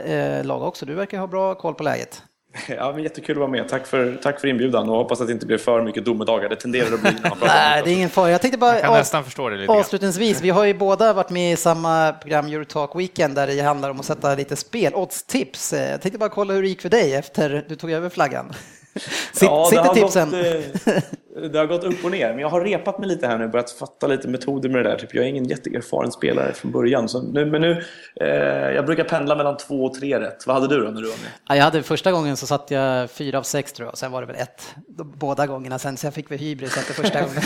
lag 0.43 0.61
också. 0.63 0.85
Du 0.85 0.93
verkar 0.93 1.17
ha 1.19 1.27
bra 1.27 1.55
koll 1.55 1.73
på 1.73 1.83
läget. 1.83 2.23
Ja, 2.77 2.91
men 2.91 3.03
jättekul 3.03 3.35
att 3.35 3.39
vara 3.39 3.49
med. 3.49 3.69
Tack 3.69 3.87
för, 3.87 4.19
tack 4.23 4.39
för 4.39 4.47
inbjudan 4.47 4.89
och 4.89 4.95
hoppas 4.95 5.21
att 5.21 5.27
det 5.27 5.33
inte 5.33 5.45
blir 5.45 5.57
för 5.57 5.81
mycket 5.81 6.05
domedagar. 6.05 6.49
Det 6.49 6.55
tenderar 6.55 6.93
att 6.93 7.01
bli 7.01 7.11
Nej, 7.41 7.81
det 7.83 7.91
är 7.91 7.93
ingen 7.93 8.09
fara. 8.09 8.31
Jag 8.31 8.41
tänkte 8.41 8.57
bara 8.57 8.79
jag 8.79 8.93
nästan 8.93 9.23
förstå 9.23 9.49
det 9.49 9.57
lite 9.57 9.71
avslutningsvis, 9.71 10.41
vi 10.41 10.49
har 10.49 10.65
ju 10.65 10.73
båda 10.73 11.13
varit 11.13 11.29
med 11.29 11.53
i 11.53 11.55
samma 11.55 12.13
program 12.13 12.45
Eurotalk 12.45 12.95
Weekend 12.95 13.35
där 13.35 13.47
det 13.47 13.61
handlar 13.61 13.89
om 13.89 13.99
att 13.99 14.05
sätta 14.05 14.35
lite 14.35 14.55
spel, 14.55 14.95
oddstips. 14.95 15.73
Jag 15.73 16.01
tänkte 16.01 16.19
bara 16.19 16.29
kolla 16.29 16.53
hur 16.53 16.61
det 16.61 16.67
gick 16.67 16.81
för 16.81 16.89
dig 16.89 17.15
efter 17.15 17.65
du 17.69 17.75
tog 17.75 17.91
över 17.91 18.09
flaggan. 18.09 18.53
Sitt, 19.33 19.49
ja, 19.49 19.93
tipsen? 19.93 20.31
Gått, 20.31 21.03
det 21.35 21.59
har 21.59 21.65
gått 21.65 21.83
upp 21.83 22.05
och 22.05 22.11
ner, 22.11 22.29
men 22.29 22.39
jag 22.39 22.49
har 22.49 22.61
repat 22.61 22.99
mig 22.99 23.07
lite 23.07 23.27
här 23.27 23.37
nu, 23.37 23.47
börjat 23.47 23.71
fatta 23.71 24.07
lite 24.07 24.27
metoder 24.27 24.69
med 24.69 24.85
det 24.85 24.89
där. 24.89 24.97
Typ, 24.97 25.15
jag 25.15 25.23
är 25.25 25.29
ingen 25.29 25.45
jätteerfaren 25.45 26.11
spelare 26.11 26.53
från 26.53 26.71
början. 26.71 27.09
Så 27.09 27.21
nu, 27.21 27.45
men 27.45 27.61
nu, 27.61 27.83
eh, 28.21 28.27
jag 28.75 28.85
brukar 28.85 29.03
pendla 29.03 29.35
mellan 29.35 29.57
två 29.57 29.85
och 29.85 29.93
tre 29.93 30.19
rätt. 30.19 30.47
Vad 30.47 30.55
hade 30.55 30.75
du 30.75 30.85
då 30.85 30.91
när 30.91 31.01
du 31.01 31.07
var 31.07 31.17
med? 31.17 31.31
Ja, 31.47 31.55
jag 31.55 31.63
hade 31.63 31.83
första 31.83 32.11
gången 32.11 32.37
så 32.37 32.47
satt 32.47 32.71
jag 32.71 33.11
fyra 33.11 33.37
av 33.37 33.43
sex 33.43 33.73
tror 33.73 33.87
jag, 33.87 33.97
sen 33.97 34.11
var 34.11 34.21
det 34.21 34.27
väl 34.27 34.35
ett 34.35 34.75
båda 34.97 35.47
gångerna 35.47 35.79
sen, 35.79 35.97
så 35.97 36.07
jag 36.07 36.13
fick 36.13 36.31
väl 36.31 36.39
hybris 36.39 36.77
efter 36.77 36.93
första 36.93 37.21
gången. 37.21 37.41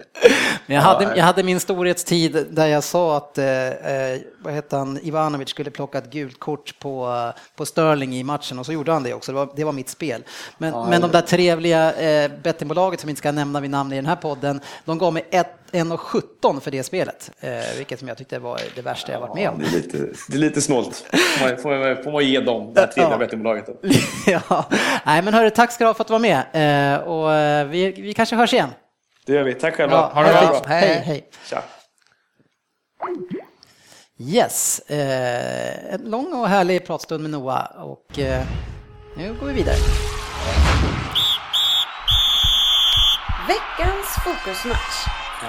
men 0.66 0.76
jag 0.76 0.82
hade, 0.82 1.16
jag 1.16 1.24
hade 1.24 1.42
min 1.42 1.60
storhetstid 1.60 2.46
där 2.50 2.66
jag 2.66 2.84
sa 2.84 3.16
att, 3.16 3.38
eh, 3.38 3.68
eh, 3.68 4.20
vad 4.38 4.54
heter 4.54 4.78
han, 4.78 4.98
Ivanovic 5.02 5.48
skulle 5.48 5.70
plocka 5.70 5.98
ett 5.98 6.10
gult 6.10 6.40
kort 6.40 6.78
på, 6.78 7.32
på 7.56 7.66
Sterling 7.66 8.16
i 8.16 8.24
matchen 8.24 8.58
och 8.58 8.66
så 8.66 8.72
gjorde 8.72 8.92
han 8.92 9.02
det 9.02 9.14
också, 9.14 9.32
det 9.32 9.38
var, 9.38 9.48
det 9.56 9.64
var 9.64 9.72
mitt 9.72 9.88
spel. 9.88 10.22
Men, 10.58 10.70
ja, 10.70 10.86
men 10.90 11.00
de 11.00 11.10
där 11.10 11.20
trevliga 11.20 11.92
eh, 11.92 12.30
bettingbolaget 12.42 13.00
som 13.00 13.10
inte 13.10 13.23
ska 13.24 13.32
nämna 13.32 13.60
vid 13.60 13.70
namn 13.70 13.92
i 13.92 13.96
den 13.96 14.06
här 14.06 14.16
podden, 14.16 14.60
de 14.84 14.98
gav 14.98 15.12
mig 15.12 15.24
1,17 15.30 16.60
för 16.60 16.70
det 16.70 16.82
spelet, 16.82 17.30
eh, 17.40 17.50
vilket 17.76 17.98
som 17.98 18.08
jag 18.08 18.18
tyckte 18.18 18.38
var 18.38 18.60
det 18.74 18.82
värsta 18.82 19.12
jag 19.12 19.20
varit 19.20 19.34
med 19.34 19.48
om. 19.50 19.58
Det 19.58 19.66
är 19.66 19.70
lite, 19.70 19.98
det 20.28 20.34
är 20.34 20.38
lite 20.38 20.60
snålt. 20.60 21.06
Får, 21.38 21.56
får, 21.56 22.02
får 22.02 22.12
man 22.12 22.24
ge 22.24 22.40
dem, 22.40 22.74
det 22.74 22.86
tredje 22.86 23.10
ja. 23.10 23.18
bettingbolaget. 23.18 23.66
ja. 24.26 24.64
Nej, 25.06 25.22
men 25.22 25.34
hörru, 25.34 25.50
tack 25.50 25.72
ska 25.72 25.84
du 25.84 25.88
ha 25.88 25.94
för 25.94 26.04
att 26.04 26.08
du 26.08 26.12
var 26.12 26.18
med 26.18 26.94
eh, 26.94 27.00
och 27.08 27.32
eh, 27.32 27.66
vi, 27.66 27.92
vi 27.92 28.14
kanske 28.14 28.36
hörs 28.36 28.52
igen. 28.52 28.70
Det 29.26 29.32
gör 29.32 29.42
vi. 29.42 29.54
Tack 29.54 29.74
själva. 29.74 29.96
Ja, 29.96 30.10
ha 30.14 30.22
det 30.22 30.32
bra. 30.32 30.62
Hej, 30.66 31.02
hej. 31.04 31.28
Tja. 31.50 31.62
Yes, 34.18 34.78
eh, 34.78 35.94
en 35.94 36.00
lång 36.10 36.32
och 36.32 36.48
härlig 36.48 36.86
pratstund 36.86 37.22
med 37.22 37.30
Noah 37.30 37.84
och 37.84 38.18
eh, 38.18 38.42
nu 39.16 39.34
går 39.40 39.46
vi 39.46 39.52
vidare. 39.52 39.76
Veckans 43.48 44.06
fokusmatch. 44.24 45.06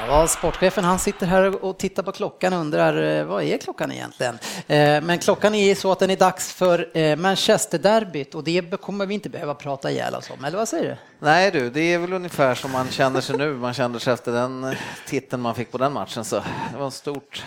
Ja, 0.08 0.28
sportchefen 0.28 0.84
han 0.84 1.00
sitter 1.00 1.28
här 1.28 1.66
och 1.66 1.78
tittar 1.78 2.04
på 2.04 2.12
klockan 2.12 2.54
och 2.54 2.60
undrar 2.60 3.20
eh, 3.20 3.24
vad 3.24 3.43
är 3.43 3.58
klockan 3.58 3.91
egentligen? 3.91 4.39
Eh, 4.68 5.02
men 5.02 5.20
klockan 5.20 5.56
är 5.56 5.76
så 5.76 5.91
att 5.91 6.00
den 6.00 6.10
är 6.10 6.18
dags 6.18 6.54
för 6.54 6.98
eh, 6.98 7.16
Manchester-derbyt 7.16 8.36
och 8.36 8.43
det 8.43 8.82
kommer 8.82 9.06
vi 9.06 9.14
inte 9.14 9.30
behöva 9.30 9.54
prata 9.54 9.91
ihjäl 9.91 10.16
oss 10.16 10.30
om, 10.30 10.46
eller 10.46 10.58
vad 10.58 10.68
säger 10.68 10.89
du? 10.89 11.26
Nej 11.26 11.52
du, 11.52 11.70
det 11.70 11.93
är 11.93 11.98
väl 11.98 12.14
ungefär 12.14 12.56
som 12.56 12.72
man 12.72 12.89
känner 12.89 13.22
sig 13.22 13.38
nu, 13.38 13.54
man 13.54 13.74
kände 13.74 14.00
sig 14.00 14.14
efter 14.14 14.32
den 14.32 14.76
titeln 15.08 15.41
man 15.41 15.56
fick 15.56 15.72
på 15.72 15.78
den 15.78 15.93
matchen 15.93 16.26
så 16.26 16.36
det 16.72 16.78
var 16.78 16.86
en 16.86 16.91
stort 16.91 17.43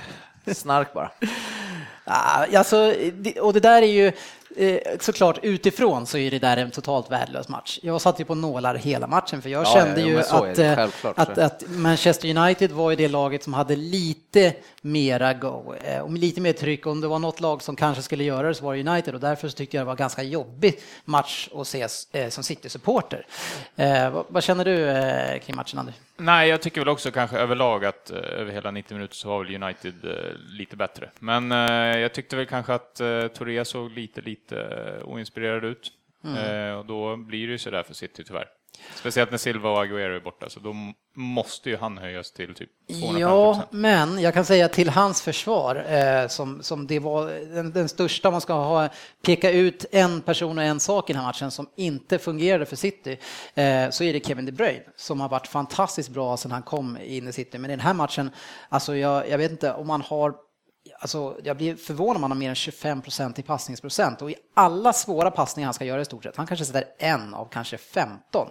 snark 0.53 0.93
bara. 0.93 1.11
Alltså, 2.55 2.95
och 3.41 3.53
det 3.53 3.61
där 3.61 3.83
är 3.83 3.87
ju 3.87 4.13
såklart 5.01 5.39
utifrån 5.43 6.07
så 6.07 6.19
är 6.19 6.31
det 6.31 6.39
där 6.39 6.57
en 6.57 6.71
totalt 6.71 7.11
värdelös 7.11 7.49
match. 7.49 7.79
Jag 7.83 8.01
satt 8.01 8.21
ju 8.21 8.25
på 8.25 8.35
nålar 8.35 8.75
hela 8.75 9.07
matchen 9.07 9.43
för 9.43 9.51
jag 9.51 9.67
ja, 9.67 9.75
kände 9.75 10.01
ja, 10.01 10.07
ju 10.07 10.19
att, 10.19 10.59
eh, 10.59 10.79
att, 11.03 11.39
att, 11.39 11.65
Manchester 11.69 12.37
United 12.37 12.73
var 12.73 12.91
ju 12.91 12.97
det 12.97 13.09
laget 13.09 13.43
som 13.43 13.55
hade 13.55 13.77
lite 13.77 14.55
mera 14.81 15.35
go 15.35 15.75
eh, 15.85 16.01
och 16.01 16.11
lite 16.11 16.41
mer 16.41 16.53
tryck. 16.53 16.87
Om 16.87 17.01
det 17.01 17.09
var 17.09 17.19
något 17.19 17.41
lag 17.41 17.63
som 17.63 17.77
kanske 17.77 18.03
skulle 18.03 18.25
göra 18.25 18.49
det 18.49 18.55
så 18.55 18.65
var 18.65 18.75
det 18.75 18.91
United 18.91 19.15
och 19.15 19.21
därför 19.21 19.49
så 19.49 19.57
tyckte 19.57 19.77
jag 19.77 19.83
det 19.83 19.87
var 19.87 19.93
en 19.93 19.97
ganska 19.97 20.23
jobbig 20.23 20.81
match 21.05 21.49
att 21.55 21.67
se 21.67 21.89
som 22.31 22.45
City-supporter. 22.45 23.27
Vad, 24.13 24.25
vad, 24.29 24.43
känner 24.43 24.65
du 24.65 25.41
kring 25.41 25.57
matchen, 25.57 25.79
Anders? 25.79 25.95
Nej, 26.17 26.49
jag 26.49 26.63
tycker 26.63 26.81
väl 26.81 26.89
också 26.89 27.11
kanske 27.11 27.39
överlag 27.39 27.85
att 27.85 28.11
över 28.11 28.53
hela 28.53 28.71
90 28.71 28.95
minuter 28.95 29.15
så 29.15 29.29
var 29.29 29.45
väl 29.45 29.63
United 29.63 29.95
lite 30.51 30.77
bättre. 30.77 31.11
Men 31.19 31.51
jag 32.01 32.13
tyckte 32.15 32.37
väl 32.37 32.47
kanske 32.47 32.75
att 32.75 32.95
Torrea 33.35 33.65
såg 33.65 33.91
lite, 33.91 34.21
lite 34.21 34.48
oinspirerad 35.05 35.65
ut. 35.65 35.93
Mm. 36.25 36.79
och 36.79 36.87
då 36.87 37.17
blir 37.17 37.47
det 37.47 37.53
ju 37.53 37.59
sådär 37.59 37.83
för 37.83 37.95
City 37.95 38.25
tyvärr. 38.25 38.49
Speciellt 38.95 39.31
när 39.31 39.39
Silva 39.39 39.71
och 39.71 39.83
Aguero 39.83 40.17
är 40.17 40.21
borta, 40.21 40.51
så 40.51 40.61
då 40.61 40.75
måste 41.15 41.71
ju 41.71 41.77
han 41.77 41.99
höjas 41.99 42.33
till 42.33 42.55
typ 42.55 42.71
250 42.89 43.21
Ja, 43.21 43.63
men 43.71 44.21
jag 44.21 44.35
kan 44.35 44.45
säga 44.45 44.69
till 44.69 44.89
hans 44.89 45.23
försvar, 45.23 45.85
eh, 45.89 46.29
som, 46.29 46.63
som 46.63 46.87
det 46.87 46.99
var 46.99 47.55
den, 47.55 47.73
den, 47.73 47.89
största, 47.89 48.31
man 48.31 48.41
ska 48.41 48.53
ha, 48.53 48.89
peka 49.23 49.51
ut 49.51 49.85
en 49.93 50.21
person 50.21 50.59
och 50.59 50.65
en 50.65 50.81
sak 50.81 51.11
i 51.11 51.13
den 51.13 51.23
här 51.23 51.29
matchen 51.29 51.51
som 51.51 51.69
inte 51.77 52.19
fungerade 52.19 52.67
för 52.67 52.77
City, 52.77 53.19
eh, 53.55 53.91
så 53.91 54.05
är 54.05 54.13
det 54.13 54.27
Kevin 54.27 54.47
De 54.47 54.53
Bruyne 54.53 54.85
som 54.97 55.21
har 55.21 55.29
varit 55.29 55.47
fantastiskt 55.47 56.09
bra 56.09 56.37
sedan 56.37 56.53
han 56.53 56.63
kom 56.63 56.99
in 57.05 57.29
i 57.29 57.33
City. 57.33 57.59
Men 57.59 57.71
i 57.71 57.73
den 57.73 57.81
här 57.81 57.95
matchen, 57.95 58.31
alltså 58.69 58.97
jag, 58.97 59.29
jag 59.29 59.39
vet 59.39 59.51
inte 59.51 59.73
om 59.73 59.87
man 59.87 60.01
har 60.01 60.35
Alltså, 61.01 61.37
jag 61.45 61.57
blir 61.57 61.77
förvånad 61.77 62.17
om 62.17 62.23
han 62.23 62.31
har 62.31 62.39
mer 62.39 62.49
än 62.49 62.55
25 62.55 63.03
procent 63.03 63.39
i 63.39 63.43
passningsprocent. 63.43 64.23
Och 64.23 64.31
i 64.31 64.35
alla 64.55 64.93
svåra 64.93 65.31
passningar 65.31 65.67
han 65.67 65.75
ska 65.75 65.85
göra 65.85 66.01
i 66.01 66.05
stort 66.05 66.23
sett, 66.23 66.37
han 66.37 66.47
kanske 66.47 66.65
sätter 66.65 66.85
en 66.99 67.35
av 67.35 67.49
kanske 67.53 67.79
15. 67.79 68.49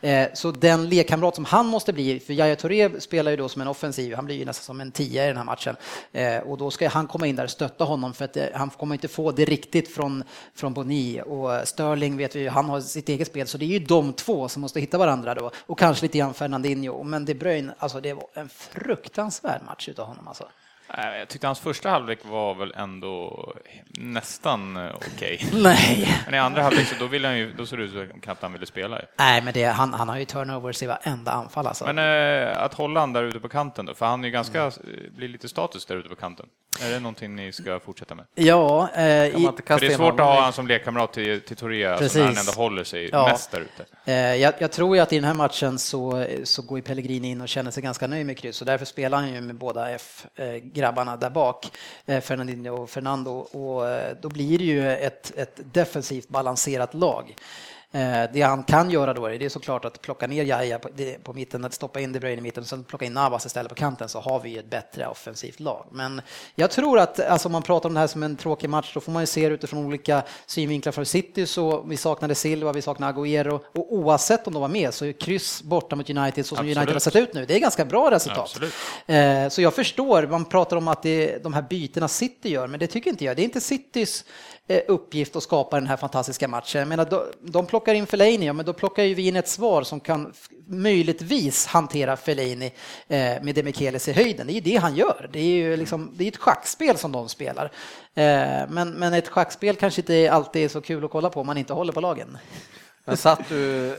Eh, 0.00 0.28
så 0.34 0.50
den 0.50 0.88
lekkamrat 0.88 1.34
som 1.34 1.44
han 1.44 1.66
måste 1.66 1.92
bli, 1.92 2.20
för 2.20 2.32
Yahya 2.32 2.56
Touré 2.56 3.00
spelar 3.00 3.30
ju 3.30 3.36
då 3.36 3.48
som 3.48 3.62
en 3.62 3.68
offensiv, 3.68 4.14
han 4.14 4.24
blir 4.24 4.36
ju 4.36 4.44
nästan 4.44 4.64
som 4.64 4.80
en 4.80 4.92
tia 4.92 5.24
i 5.24 5.28
den 5.28 5.36
här 5.36 5.44
matchen. 5.44 5.76
Eh, 6.12 6.38
och 6.38 6.58
då 6.58 6.70
ska 6.70 6.88
han 6.88 7.06
komma 7.06 7.26
in 7.26 7.36
där 7.36 7.44
och 7.44 7.50
stötta 7.50 7.84
honom 7.84 8.14
för 8.14 8.24
att 8.24 8.36
eh, 8.36 8.44
han 8.54 8.70
kommer 8.70 8.94
inte 8.94 9.08
få 9.08 9.32
det 9.32 9.44
riktigt 9.44 9.94
från, 9.94 10.24
från 10.54 10.74
Boni. 10.74 11.22
Och 11.26 11.54
eh, 11.54 11.64
Sterling 11.64 12.16
vet 12.16 12.36
vi 12.36 12.40
ju, 12.40 12.48
han 12.48 12.68
har 12.68 12.80
sitt 12.80 13.08
eget 13.08 13.28
spel 13.28 13.46
så 13.46 13.58
det 13.58 13.64
är 13.64 13.78
ju 13.78 13.78
de 13.78 14.12
två 14.12 14.48
som 14.48 14.62
måste 14.62 14.80
hitta 14.80 14.98
varandra 14.98 15.34
då. 15.34 15.50
Och 15.66 15.78
kanske 15.78 16.04
lite 16.04 16.18
grann 16.18 16.34
Fernandinho. 16.34 17.02
Men 17.02 17.24
De 17.24 17.34
Bruyne, 17.34 17.74
alltså 17.78 18.00
det 18.00 18.12
var 18.12 18.26
en 18.34 18.48
fruktansvärd 18.48 19.62
match 19.66 19.88
utav 19.88 20.06
honom 20.06 20.28
alltså. 20.28 20.48
Jag 20.88 21.28
tyckte 21.28 21.46
hans 21.46 21.60
första 21.60 21.90
halvlek 21.90 22.18
var 22.22 22.54
väl 22.54 22.72
ändå 22.76 23.52
nästan 23.88 24.76
eh, 24.76 24.94
okej. 24.94 25.40
Okay. 25.46 25.62
Nej. 25.62 26.18
Men 26.24 26.34
i 26.34 26.38
andra 26.38 26.62
halvlek 26.62 26.86
så 26.86 26.94
då, 26.98 27.06
ville 27.06 27.28
han 27.28 27.38
ju, 27.38 27.52
då 27.52 27.66
såg 27.66 27.78
det 27.78 27.84
ut 27.84 28.10
som 28.10 28.20
knappt 28.20 28.42
han 28.42 28.52
ville 28.52 28.66
spela. 28.66 29.00
Nej, 29.18 29.42
men 29.42 29.54
det, 29.54 29.64
han, 29.64 29.94
han 29.94 30.08
har 30.08 30.18
ju 30.18 30.24
turnovers 30.24 30.82
i 30.82 30.86
varenda 30.86 31.32
anfall 31.32 31.66
alltså. 31.66 31.92
Men 31.92 31.98
äh, 32.48 32.62
att 32.62 32.74
hålla 32.74 33.00
han 33.00 33.12
där 33.12 33.22
ute 33.22 33.40
på 33.40 33.48
kanten 33.48 33.86
då, 33.86 33.94
för 33.94 34.06
han 34.06 34.20
är 34.20 34.28
ju 34.28 34.32
ganska, 34.32 34.60
mm. 34.60 34.72
blir 35.16 35.28
lite 35.28 35.48
status 35.48 35.86
där 35.86 35.96
ute 35.96 36.08
på 36.08 36.16
kanten. 36.16 36.46
Är 36.82 36.90
det 36.90 37.00
någonting 37.00 37.36
ni 37.36 37.52
ska 37.52 37.80
fortsätta 37.80 38.14
med? 38.14 38.24
Ja. 38.34 38.88
Eh, 38.94 39.26
i, 39.26 39.50
för 39.66 39.80
det 39.80 39.86
är 39.86 39.96
svårt 39.96 40.20
att 40.20 40.26
ha 40.26 40.40
han 40.40 40.52
som 40.52 40.66
lekkamrat 40.66 41.12
till, 41.12 41.40
till 41.40 41.56
Torea, 41.56 41.96
Precis. 41.96 42.16
när 42.16 42.24
han 42.24 42.36
ändå 42.36 42.52
håller 42.52 42.84
sig 42.84 43.08
ja. 43.12 43.28
mest 43.28 43.50
där 43.50 43.60
ute. 43.60 43.84
Eh, 44.04 44.14
jag, 44.16 44.54
jag, 44.58 44.72
tror 44.72 44.96
ju 44.96 45.02
att 45.02 45.12
i 45.12 45.16
den 45.16 45.24
här 45.24 45.34
matchen 45.34 45.78
så, 45.78 46.26
så 46.44 46.62
går 46.62 46.80
Pellegrini 46.80 47.30
in 47.30 47.40
och 47.40 47.48
känner 47.48 47.70
sig 47.70 47.82
ganska 47.82 48.06
nöjd 48.06 48.26
med 48.26 48.38
kryss 48.38 48.60
och 48.60 48.66
därför 48.66 48.84
spelar 48.84 49.18
han 49.18 49.32
ju 49.32 49.40
med 49.40 49.56
båda 49.56 49.90
grabbarna 50.76 51.16
där 51.16 51.30
bak, 51.30 51.70
eh, 52.06 52.20
Fernandinho 52.20 52.82
och 52.82 52.90
Fernando, 52.90 53.30
och 53.32 53.88
eh, 53.88 54.16
då 54.20 54.28
blir 54.28 54.58
det 54.58 54.64
ju 54.64 54.92
ett, 54.92 55.32
ett 55.36 55.60
defensivt 55.72 56.28
balanserat 56.28 56.94
lag. 56.94 57.36
Eh, 57.96 58.30
det 58.32 58.42
han 58.42 58.62
kan 58.62 58.90
göra 58.90 59.14
då 59.14 59.26
är 59.26 59.38
det 59.38 59.50
såklart 59.50 59.84
att 59.84 60.02
plocka 60.02 60.26
ner 60.26 60.44
Jaja 60.44 60.78
på, 60.78 60.88
på 61.22 61.32
mitten, 61.32 61.64
att 61.64 61.74
stoppa 61.74 62.00
in 62.00 62.12
De 62.12 62.20
Bruyne 62.20 62.38
i 62.38 62.40
mitten 62.40 62.62
och 62.62 62.68
sen 62.68 62.84
plocka 62.84 63.04
in 63.04 63.12
Navas 63.12 63.46
istället 63.46 63.68
på 63.68 63.74
kanten 63.74 64.08
så 64.08 64.20
har 64.20 64.40
vi 64.40 64.58
ett 64.58 64.70
bättre 64.70 65.06
offensivt 65.06 65.60
lag. 65.60 65.86
Men 65.92 66.22
jag 66.54 66.70
tror 66.70 66.98
att 66.98 67.20
alltså, 67.20 67.48
om 67.48 67.52
man 67.52 67.62
pratar 67.62 67.88
om 67.88 67.94
det 67.94 68.00
här 68.00 68.06
som 68.06 68.22
en 68.22 68.36
tråkig 68.36 68.70
match 68.70 68.94
då 68.94 69.00
får 69.00 69.12
man 69.12 69.22
ju 69.22 69.26
se 69.26 69.48
det 69.48 69.54
utifrån 69.54 69.86
olika 69.86 70.22
synvinklar. 70.46 70.92
För 70.92 71.04
City 71.04 71.46
så 71.46 71.82
vi 71.82 71.96
saknade 71.96 72.34
Silva, 72.34 72.72
vi 72.72 72.82
saknade 72.82 73.12
Agüero 73.12 73.60
och 73.74 73.94
oavsett 73.94 74.46
om 74.46 74.52
de 74.52 74.62
var 74.62 74.68
med 74.68 74.94
så 74.94 75.04
är 75.04 75.12
kryss 75.12 75.62
borta 75.62 75.96
mot 75.96 76.10
United 76.10 76.46
så 76.46 76.54
som 76.56 76.58
Absolut. 76.58 76.76
United 76.76 76.94
har 76.94 77.00
sett 77.00 77.16
ut 77.16 77.34
nu. 77.34 77.46
Det 77.46 77.54
är 77.54 77.60
ganska 77.60 77.84
bra 77.84 78.10
resultat. 78.10 78.38
Absolut. 78.38 78.74
Eh, 79.06 79.48
så 79.48 79.62
jag 79.62 79.74
förstår, 79.74 80.26
man 80.26 80.44
pratar 80.44 80.76
om 80.76 80.88
att 80.88 81.02
det 81.02 81.34
är 81.34 81.38
de 81.38 81.54
här 81.54 81.62
bytena 81.62 82.08
City 82.08 82.48
gör, 82.48 82.66
men 82.66 82.80
det 82.80 82.86
tycker 82.86 83.10
inte 83.10 83.24
jag. 83.24 83.36
Det 83.36 83.42
är 83.42 83.44
inte 83.44 83.60
Citys 83.60 84.24
Eh, 84.68 84.82
uppgift 84.86 85.36
att 85.36 85.42
skapa 85.42 85.76
den 85.76 85.88
här 85.88 85.96
fantastiska 85.96 86.48
matchen. 86.48 86.78
Jag 86.78 86.88
menar, 86.88 87.26
de 87.40 87.66
plockar 87.66 87.94
in 87.94 88.06
Fellaini, 88.06 88.46
ja, 88.46 88.52
men 88.52 88.66
då 88.66 88.72
plockar 88.72 89.02
ju 89.02 89.14
vi 89.14 89.28
in 89.28 89.36
ett 89.36 89.48
svar 89.48 89.82
som 89.82 90.00
kan 90.00 90.32
möjligtvis 90.66 91.66
hantera 91.66 92.16
Fellaini 92.16 92.66
eh, 93.08 93.42
med 93.42 93.54
Demichelis 93.54 94.08
i 94.08 94.12
höjden. 94.12 94.46
Det 94.46 94.52
är 94.52 94.54
ju 94.54 94.60
det 94.60 94.76
han 94.76 94.96
gör. 94.96 95.30
Det 95.32 95.38
är 95.38 95.44
ju 95.44 95.76
liksom, 95.76 96.10
det 96.14 96.24
är 96.24 96.28
ett 96.28 96.36
schackspel 96.36 96.98
som 96.98 97.12
de 97.12 97.28
spelar. 97.28 97.64
Eh, 98.14 98.68
men, 98.68 98.90
men 98.90 99.14
ett 99.14 99.28
schackspel 99.28 99.76
kanske 99.76 100.00
inte 100.00 100.32
alltid 100.32 100.64
är 100.64 100.68
så 100.68 100.80
kul 100.80 101.04
att 101.04 101.10
kolla 101.10 101.30
på 101.30 101.40
om 101.40 101.46
man 101.46 101.58
inte 101.58 101.72
håller 101.72 101.92
på 101.92 102.00
lagen. 102.00 102.38
Men 103.04 103.16
satt 103.16 103.48
du 103.48 103.96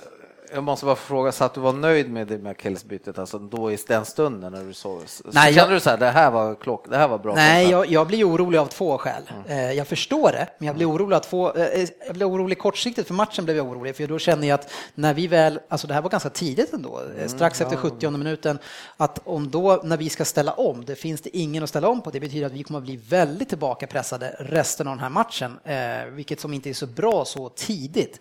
jag 0.54 0.64
måste 0.64 0.86
bara 0.86 0.96
fråga, 0.96 1.32
så 1.32 1.44
att 1.44 1.54
du 1.54 1.60
var 1.62 1.74
nöjd 1.74 2.12
med 2.12 2.28
det 2.28 2.38
med 2.38 2.52
akillesbytet, 2.52 3.20
alltså 3.20 3.40
då 3.40 3.72
i 3.72 3.78
den 3.88 4.06
stunden 4.06 4.52
när 4.52 4.64
du 4.64 4.74
såg? 4.74 5.02
Nej, 5.26 5.54
kände 5.54 5.60
jag, 5.60 5.70
du 5.70 5.80
så 5.80 5.90
här, 5.90 5.98
det 5.98 6.10
här 6.10 6.32
var 6.32 6.56
klock, 6.56 6.86
det 6.90 6.98
här 6.98 7.08
var 7.08 7.18
bra? 7.18 7.36
Nej, 7.36 7.70
jag, 7.70 7.88
jag, 7.88 8.08
blir 8.08 8.30
orolig 8.30 8.58
av 8.58 8.66
två 8.66 8.98
skäl. 8.98 9.32
Mm. 9.48 9.78
Jag 9.78 9.88
förstår 9.88 10.32
det, 10.32 10.48
men 10.58 10.68
jag 10.68 10.76
blir 10.76 10.90
orolig 10.92 11.16
att 11.16 11.26
få, 11.26 11.54
eh, 11.56 11.88
jag 12.06 12.16
blir 12.16 12.30
orolig 12.30 12.60
kortsiktigt, 12.60 13.08
för 13.08 13.14
matchen 13.14 13.46
blev 13.46 13.58
jag 13.58 13.68
orolig, 13.68 13.96
för 13.96 14.08
då 14.08 14.20
känner 14.20 14.48
jag 14.48 14.60
att 14.60 14.72
när 14.96 15.14
vi 15.14 15.28
väl, 15.28 15.60
alltså 15.70 15.88
det 15.88 15.94
här 15.94 16.02
var 16.02 16.10
ganska 16.10 16.30
tidigt 16.30 16.74
ändå, 16.74 17.00
eh, 17.00 17.18
mm, 17.18 17.30
strax 17.30 17.62
efter 17.62 17.76
70 17.76 18.10
minuten, 18.10 18.60
att 18.98 19.20
om 19.24 19.52
då, 19.52 19.82
när 19.84 19.98
vi 19.98 20.10
ska 20.10 20.26
ställa 20.26 20.52
om, 20.52 20.86
det 20.86 20.96
finns 20.96 21.22
det 21.22 21.38
ingen 21.38 21.64
att 21.64 21.70
ställa 21.70 21.88
om 21.88 22.02
på, 22.02 22.10
det 22.10 22.20
betyder 22.20 22.46
att 22.46 22.54
vi 22.54 22.64
kommer 22.64 22.80
att 22.80 22.86
bli 22.86 22.98
väldigt 22.98 23.50
tillbakapressade 23.50 24.36
resten 24.40 24.88
av 24.88 24.96
den 24.96 25.04
här 25.04 25.10
matchen, 25.10 25.60
vilket 26.16 26.40
som 26.40 26.54
inte 26.54 26.70
är 26.70 26.74
så 26.74 26.88
bra 26.88 27.26
så 27.26 27.50
tidigt. 27.50 28.20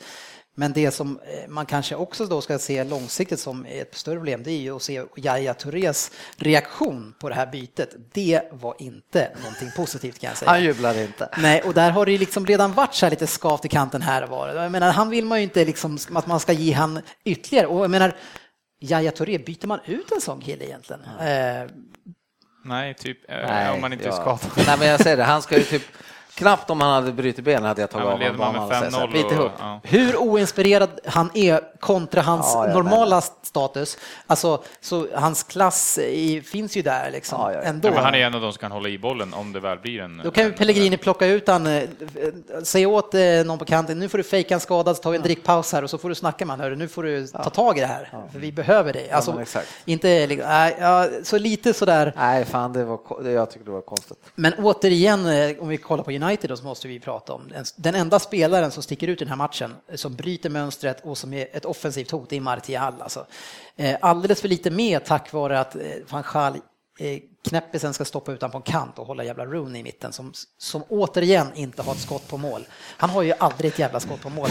Men 0.59 0.73
det 0.73 0.91
som 0.91 1.19
eh, 1.19 1.49
man 1.49 1.67
kanske 1.67 1.95
också 1.95 2.27
då 2.27 2.41
ska 2.41 2.59
se 2.59 2.85
långsiktigt 2.85 3.41
som 3.41 3.67
ett 3.67 3.95
större 3.95 4.17
problem, 4.17 4.43
det 4.43 4.51
är 4.51 4.59
ju 4.59 4.77
att 4.77 4.83
se 4.83 5.03
Yahya 5.17 5.55
Tourés 5.55 6.11
reaktion 6.37 7.15
på 7.19 7.29
det 7.29 7.35
här 7.35 7.47
bytet. 7.47 7.97
Det 8.13 8.43
var 8.53 8.75
inte 8.79 9.31
någonting 9.43 9.71
positivt 9.77 10.19
kan 10.19 10.29
jag 10.29 10.37
säga. 10.37 10.51
Han 10.51 10.63
jublade 10.63 11.03
inte. 11.03 11.29
Nej, 11.39 11.63
och 11.63 11.75
där 11.75 11.91
har 11.91 12.07
det 12.07 12.13
ju 12.13 12.19
liksom 12.19 12.47
redan 12.47 12.73
varit 12.73 12.95
så 12.95 13.07
här 13.07 13.11
lite 13.11 13.27
skavt 13.27 13.65
i 13.65 13.69
kanten 13.69 14.03
här 14.03 14.23
och 14.23 14.29
var. 14.29 14.49
Jag 14.49 14.73
menar, 14.73 14.93
han 14.93 15.11
vill 15.11 15.25
man 15.25 15.39
ju 15.39 15.45
inte 15.45 15.65
liksom 15.65 15.99
att 16.15 16.27
man 16.27 16.41
ska 16.41 16.53
ge 16.53 16.73
han 16.73 17.01
ytterligare. 17.25 17.67
Och 17.67 17.85
jag 17.85 17.91
menar, 17.91 18.17
Yahya 18.81 19.11
Touré, 19.11 19.39
byter 19.39 19.67
man 19.67 19.81
ut 19.85 20.13
en 20.13 20.21
sån 20.21 20.41
kille 20.41 20.65
egentligen? 20.65 21.03
Eh, 21.21 21.71
Nej, 22.65 22.95
typ 22.95 23.31
eh, 23.31 23.37
Nej, 23.37 23.71
om 23.71 23.81
man 23.81 23.93
inte 23.93 24.05
är 24.05 24.09
ja. 24.09 24.39
skadad. 24.39 24.67
Nej, 24.67 24.79
men 24.79 24.89
jag 24.89 25.01
säger 25.01 25.17
det, 25.17 25.25
han 25.25 25.43
ska 25.43 25.59
ju 25.59 25.65
typ 25.65 25.83
Knappt 26.37 26.71
om 26.71 26.81
han 26.81 26.91
hade 26.91 27.13
brutit 27.13 27.45
benen 27.45 27.65
hade 27.65 27.81
jag 27.81 27.91
tagit 27.91 28.07
Ja, 28.07 28.13
av 28.13 28.19
man 28.19 28.27
honom. 28.47 28.53
med 28.53 28.63
man 28.63 28.69
säger 28.69 28.91
så 28.91 28.99
här, 28.99 29.07
5-0 29.07 29.13
Lite 29.13 29.27
och- 29.27 29.35
högt. 29.43 29.55
ja. 29.59 29.81
hur 29.85 30.17
oinspirerad 30.17 30.91
han 31.07 31.31
är 31.35 31.61
kontra 31.81 32.23
hans 32.23 32.51
Ja, 32.55 32.67
normala 32.75 33.21
status. 33.21 33.99
Alltså, 34.27 34.63
så 34.81 35.07
hans 35.15 35.43
klass 35.43 35.99
i, 35.99 36.41
finns 36.43 36.77
ju 36.77 36.83
där 36.83 37.11
liksom 37.11 37.41
Ja, 37.41 37.53
ja, 37.53 37.59
ja. 37.59 37.63
ändå. 37.69 37.89
Ja, 37.89 37.93
men 37.95 38.05
han 38.05 38.15
är 38.15 38.19
en 38.19 38.35
av 38.35 38.41
de 38.41 38.53
som 38.53 38.61
kan 38.61 38.73
hålla 38.73 38.89
i 38.89 38.99
bollen 38.99 39.35
om 39.35 39.53
det 39.53 39.61
väl 39.61 39.79
blir 39.79 40.01
en... 40.01 40.21
Då 40.25 40.31
kan 40.31 40.45
en- 40.47 40.53
Pellegrini 40.55 40.97
plocka 40.97 41.27
ut 41.27 41.49
han, 41.49 41.67
eh, 41.67 41.83
säga 42.63 42.89
åt 42.89 43.15
eh, 43.15 43.21
någon 43.45 43.59
på 43.59 43.65
kanten, 43.65 43.99
nu 43.99 44.09
får 44.09 44.19
du 44.19 44.25
fejka 44.25 44.55
en 44.55 44.61
skada, 44.61 44.95
så 44.95 45.03
tar 45.03 45.11
vi 45.11 45.17
en 45.17 45.23
drickpaus 45.23 45.73
här 45.73 45.83
och 45.85 45.91
så 45.91 45.99
får 45.99 46.09
du 46.09 46.15
snacka 46.15 46.47
med 46.47 46.59
honom, 46.59 46.79
nu 46.79 46.89
får 46.89 47.03
du 47.03 47.27
ta 47.27 47.51
tag 47.51 47.79
i 47.79 47.81
det 47.81 47.87
här, 47.87 48.11
för 48.33 48.39
vi 48.39 48.53
behöver 48.53 48.93
dig. 48.93 49.11
Alltså, 49.11 49.43
inte, 49.85 50.27
liksom, 50.27 50.49
nej, 50.49 50.77
ja, 50.81 51.09
så 51.23 51.39
lite 51.39 51.75
sådär. 51.75 52.13
Nej, 52.17 52.45
fan, 52.45 52.73
det 52.73 52.85
var, 52.85 52.99
jag 53.25 53.51
tycker 53.51 53.65
det 53.65 53.71
var 53.73 53.81
konstigt. 53.81 54.19
Men 54.35 54.53
återigen, 54.59 55.27
eh, 55.27 55.57
om 55.63 55.69
vi 55.69 55.77
kollar 55.77 56.05
på 56.05 56.11
United 56.11 56.26
då, 56.35 56.57
så 56.57 56.65
måste 56.65 56.89
vi 56.89 57.01
prata 57.01 57.33
om 57.33 57.53
den 57.77 57.95
enda 57.95 58.19
spelaren 58.19 58.71
som 58.71 58.83
sticker 58.83 59.09
ut 59.09 59.23
i 59.23 59.25
den 59.25 59.29
här 59.29 59.37
matchen, 59.37 59.75
som 59.95 60.15
bryter 60.15 60.51
mönstret 60.51 61.05
och 61.05 61.19
som 61.19 61.33
är 61.33 61.49
ett 61.53 61.65
offensivt 61.65 62.11
hot, 62.11 62.31
det 62.31 62.37
är 62.37 62.41
Martial. 62.41 62.95
Alltså. 63.01 63.27
Eh, 63.77 63.97
alldeles 64.01 64.41
för 64.41 64.49
lite 64.49 64.71
med 64.71 65.05
tack 65.05 65.33
vare 65.33 65.61
att 65.61 65.77
eh, 65.77 65.83
van 66.09 66.23
Schaal 66.23 66.57
eh, 66.99 67.21
knäppisen 67.49 67.95
ska 67.95 68.05
stoppa 68.05 68.33
utanpå 68.33 68.57
en 68.57 68.63
kant 68.63 68.99
och 68.99 69.07
hålla 69.07 69.25
jävla 69.25 69.45
Rooney 69.45 69.81
i 69.81 69.83
mitten 69.83 70.13
som, 70.13 70.33
som 70.59 70.83
återigen 70.89 71.47
inte 71.55 71.83
har 71.83 71.93
ett 71.93 72.01
skott 72.01 72.29
på 72.29 72.37
mål. 72.37 72.67
Han 72.97 73.11
har 73.11 73.23
ju 73.23 73.33
aldrig 73.39 73.73
ett 73.73 73.79
jävla 73.79 74.01
skott 74.01 74.23
på 74.23 74.31
mål. 74.31 74.49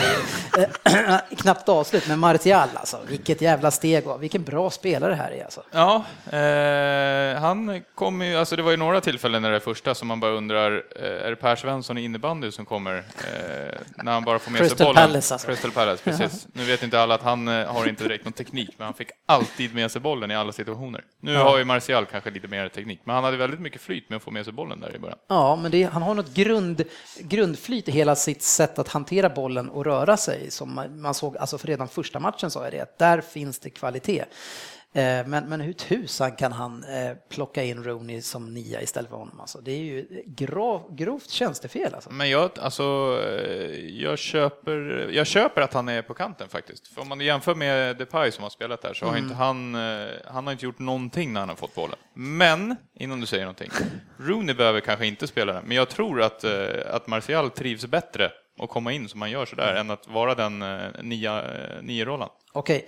Eh, 0.57 1.17
Knappt 1.37 1.69
avslut, 1.69 2.07
men 2.07 2.19
Martial 2.19 2.69
alltså, 2.73 2.99
vilket 3.07 3.41
jävla 3.41 3.71
steg 3.71 4.07
och 4.07 4.23
vilken 4.23 4.43
bra 4.43 4.69
spelare 4.69 5.11
det 5.11 5.15
här 5.15 5.31
är 5.31 5.43
alltså. 5.43 5.63
Ja, 5.71 6.03
eh, 6.37 7.41
han 7.41 7.83
kommer 7.95 8.25
ju, 8.25 8.35
alltså 8.35 8.55
det 8.55 8.61
var 8.61 8.71
ju 8.71 8.77
några 8.77 9.01
tillfällen 9.01 9.41
när 9.41 9.51
det 9.51 9.59
första 9.59 9.95
som 9.95 10.07
man 10.07 10.19
bara 10.19 10.31
undrar, 10.31 10.83
eh, 10.95 11.25
är 11.25 11.29
det 11.29 11.35
Per 11.35 11.55
Svensson 11.55 11.97
i 11.97 12.03
innebandy 12.03 12.51
som 12.51 12.65
kommer? 12.65 12.97
Eh, 12.97 13.79
när 14.03 14.11
han 14.11 14.23
bara 14.23 14.39
får 14.39 14.51
med 14.51 14.61
Crystal 14.61 14.77
sig 14.77 14.85
bollen. 14.85 15.07
Palace, 15.07 15.33
alltså. 15.33 15.47
Crystal 15.47 15.71
Palace, 15.71 16.03
precis. 16.03 16.47
Nu 16.53 16.63
vet 16.63 16.83
inte 16.83 16.99
alla 16.99 17.15
att 17.15 17.23
han 17.23 17.47
eh, 17.47 17.73
har 17.73 17.89
inte 17.89 18.03
direkt 18.03 18.25
någon 18.25 18.33
teknik, 18.33 18.69
men 18.77 18.85
han 18.85 18.93
fick 18.93 19.09
alltid 19.25 19.75
med 19.75 19.91
sig 19.91 20.01
bollen 20.01 20.31
i 20.31 20.35
alla 20.35 20.51
situationer. 20.51 21.03
Nu 21.19 21.35
har 21.35 21.57
ju 21.57 21.63
Martial 21.65 22.05
kanske 22.05 22.29
lite 22.29 22.47
mer 22.47 22.69
teknik, 22.69 22.84
men 22.85 23.15
han 23.15 23.23
hade 23.23 23.37
väldigt 23.37 23.59
mycket 23.59 23.81
flyt 23.81 24.09
med 24.09 24.17
att 24.17 24.23
få 24.23 24.31
med 24.31 24.45
sig 24.45 24.53
bollen 24.53 24.79
där 24.79 24.95
i 24.95 24.99
början. 24.99 25.17
Ja, 25.27 25.55
men 25.55 25.71
det, 25.71 25.83
han 25.83 26.01
har 26.01 26.13
något 26.13 26.33
grund, 26.33 26.83
grundflyt 27.19 27.87
i 27.87 27.91
hela 27.91 28.15
sitt 28.15 28.43
sätt 28.43 28.79
att 28.79 28.87
hantera 28.87 29.29
bollen 29.29 29.69
och 29.69 29.85
röra 29.85 30.17
sig. 30.17 30.51
Som 30.51 30.75
man, 30.75 31.01
man 31.01 31.13
såg, 31.13 31.37
alltså 31.37 31.57
för 31.57 31.67
redan 31.67 31.87
första 31.87 32.19
matchen 32.19 32.51
sa 32.51 32.63
jag 32.63 32.73
det, 32.73 32.81
att 32.81 32.97
där 32.97 33.21
finns 33.21 33.59
det 33.59 33.69
kvalitet. 33.69 34.25
Eh, 34.95 35.27
Men, 35.27 35.49
men 35.49 35.61
hur 35.61 35.73
tusan 35.73 36.35
kan 36.35 36.51
han 36.51 36.83
eh, 36.83 37.17
plocka 37.29 37.63
in 37.63 37.83
Rooney 37.83 38.21
som 38.21 38.53
nia 38.53 38.81
istället 38.81 39.09
för 39.09 39.17
honom? 39.17 39.39
Alltså, 39.39 39.61
det 39.61 39.71
är 39.71 39.77
ju 39.79 40.23
grov, 40.25 40.95
grovt 40.95 41.29
tjänstefel. 41.29 41.93
Alltså. 41.95 42.11
Men 42.11 42.29
jag, 42.29 42.51
alltså, 42.59 42.83
eh, 43.27 43.79
jag, 44.01 44.17
köper, 44.19 45.09
jag 45.11 45.27
köper 45.27 45.61
att 45.61 45.73
han 45.73 45.89
är 45.89 46.01
på 46.01 46.13
kanten 46.13 46.49
faktiskt. 46.49 46.87
För 46.87 47.01
om 47.01 47.07
man 47.07 47.19
jämför 47.21 47.55
med 47.55 47.97
Depay 47.97 48.31
som 48.31 48.43
har 48.43 48.49
spelat 48.49 48.81
där 48.81 48.93
så 48.93 49.05
har 49.05 49.17
inte 49.17 49.33
han, 49.33 49.75
eh, 49.75 50.07
han 50.25 50.45
har 50.45 50.51
inte 50.51 50.65
gjort 50.65 50.79
någonting 50.79 51.33
när 51.33 51.39
han 51.39 51.49
har 51.49 51.55
fått 51.55 51.75
bollen. 51.75 51.97
Men, 52.13 52.75
innan 52.99 53.19
du 53.19 53.25
säger 53.25 53.43
någonting, 53.43 53.69
Rooney 54.17 54.55
behöver 54.55 54.79
kanske 54.79 55.05
inte 55.05 55.27
spela 55.27 55.53
den, 55.53 55.63
men 55.65 55.77
jag 55.77 55.89
tror 55.89 56.21
att, 56.21 56.43
eh, 56.43 56.51
att 56.89 57.07
Martial 57.07 57.49
trivs 57.49 57.85
bättre 57.85 58.31
att 58.59 58.69
komma 58.69 58.91
in 58.91 59.09
som 59.09 59.21
han 59.21 59.31
gör 59.31 59.45
sådär 59.45 59.75
än 59.75 59.91
att 59.91 60.07
vara 60.07 60.35
den 60.35 60.61
eh, 60.61 60.89
nia, 61.01 61.41
eh, 61.43 61.81
nio-rollen. 61.81 62.29
Okej, 62.53 62.87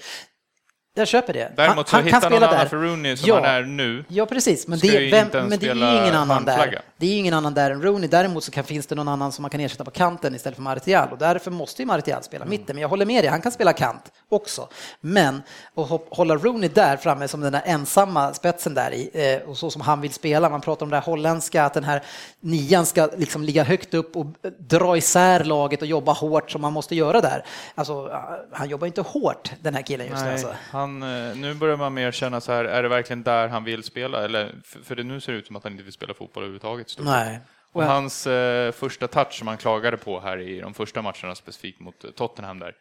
jag 0.97 1.07
köper 1.07 1.33
det. 1.33 1.51
Däremot 1.55 1.87
så 1.87 1.97
hittar 1.97 2.29
någon 2.29 2.43
annan 2.43 2.69
för 2.69 2.77
Rooney 2.77 3.17
som 3.17 3.31
han 3.31 3.45
är 3.45 3.61
nu. 3.61 4.05
Ja, 4.07 4.25
precis. 4.25 4.67
Men 4.67 4.79
det, 4.79 5.11
vem, 5.11 5.27
men 5.49 5.59
det 5.59 5.67
är 5.67 5.75
ju 5.75 6.01
ingen 6.01 6.15
annan 6.15 6.45
där. 6.45 6.51
handflagga. 6.53 6.81
Det 6.97 7.05
är 7.05 7.09
ju 7.11 7.15
ingen 7.17 7.33
annan 7.33 7.53
där 7.53 7.71
än 7.71 7.81
Rooney. 7.81 8.07
Däremot 8.09 8.43
så 8.43 8.51
kan, 8.51 8.63
finns 8.63 8.87
det 8.87 8.95
någon 8.95 9.07
annan 9.07 9.31
som 9.31 9.41
man 9.41 9.49
kan 9.51 9.59
ersätta 9.61 9.83
på 9.83 9.91
kanten 9.91 10.35
istället 10.35 10.55
för 10.55 10.63
Martial 10.63 11.07
och 11.11 11.17
därför 11.17 11.51
måste 11.51 11.81
ju 11.81 11.85
Martial 11.85 12.23
spela 12.23 12.45
Mm. 12.45 12.49
mitten. 12.59 12.75
Men 12.75 12.81
jag 12.81 12.89
håller 12.89 13.05
med 13.05 13.23
dig, 13.23 13.31
han 13.31 13.41
kan 13.41 13.51
spela 13.51 13.73
kant 13.73 14.11
också. 14.29 14.67
Men 15.01 15.41
att 15.75 16.01
hålla 16.09 16.35
Rooney 16.35 16.69
där 16.69 16.97
framme 16.97 17.27
som 17.27 17.41
den 17.41 17.51
där 17.51 17.61
ensamma 17.65 18.33
spetsen 18.33 18.73
där 18.73 18.91
i 18.93 19.09
eh, 19.43 19.49
och 19.49 19.57
så 19.57 19.69
som 19.71 19.81
han 19.81 20.01
vill 20.01 20.13
spela. 20.13 20.49
Man 20.49 20.61
pratar 20.61 20.85
om 20.85 20.89
det 20.89 20.95
här 20.97 21.03
holländska, 21.03 21.63
att 21.63 21.73
den 21.73 21.83
här 21.83 22.03
nian 22.39 22.85
ska 22.85 23.09
liksom 23.17 23.43
ligga 23.43 23.63
högt 23.63 23.93
upp 23.93 24.15
och 24.15 24.25
dra 24.59 24.97
isär 24.97 25.43
laget 25.43 25.81
och 25.81 25.87
jobba 25.87 26.13
hårt 26.13 26.51
som 26.51 26.61
man 26.61 26.73
måste 26.73 26.95
göra 26.95 27.21
där. 27.21 27.43
Alltså, 27.75 28.09
han 28.51 28.69
jobbar 28.69 28.87
inte 28.87 29.01
hårt 29.01 29.51
den 29.61 29.75
här 29.75 29.81
killen 29.81 30.07
just 30.07 30.23
nu. 30.25 30.31
Alltså. 30.31 30.53
Han, 30.87 31.03
eh, 31.03 31.35
nu 31.35 31.53
börjar 31.53 31.77
man 31.77 31.93
mer 31.93 32.11
känna 32.11 32.41
så 32.41 32.51
här, 32.51 32.65
är 32.65 32.83
det 32.83 32.89
verkligen 32.89 33.23
där 33.23 33.47
han 33.47 33.63
vill 33.63 33.83
spela? 33.83 34.23
Eller, 34.23 34.55
för, 34.63 34.79
för 34.79 34.95
det 34.95 35.03
nu 35.03 35.21
ser 35.21 35.33
det 35.33 35.39
ut 35.39 35.47
som 35.47 35.55
att 35.55 35.63
han 35.63 35.71
inte 35.71 35.83
vill 35.83 35.93
spela 35.93 36.13
fotboll 36.13 36.43
överhuvudtaget. 36.43 36.89
stort. 36.89 37.05
Nej. 37.05 37.39
Och 37.71 37.83
hans 37.83 38.27
eh, 38.27 38.71
första 38.71 39.07
touch 39.07 39.33
som 39.33 39.47
han 39.47 39.57
klagade 39.57 39.97
på 39.97 40.19
här 40.19 40.37
i 40.37 40.59
de 40.59 40.73
första 40.73 41.01
matcherna, 41.01 41.35
specifikt 41.35 41.79
mot 41.79 42.03
eh, 42.03 42.11
Tottenham 42.11 42.59
där, 42.59 42.75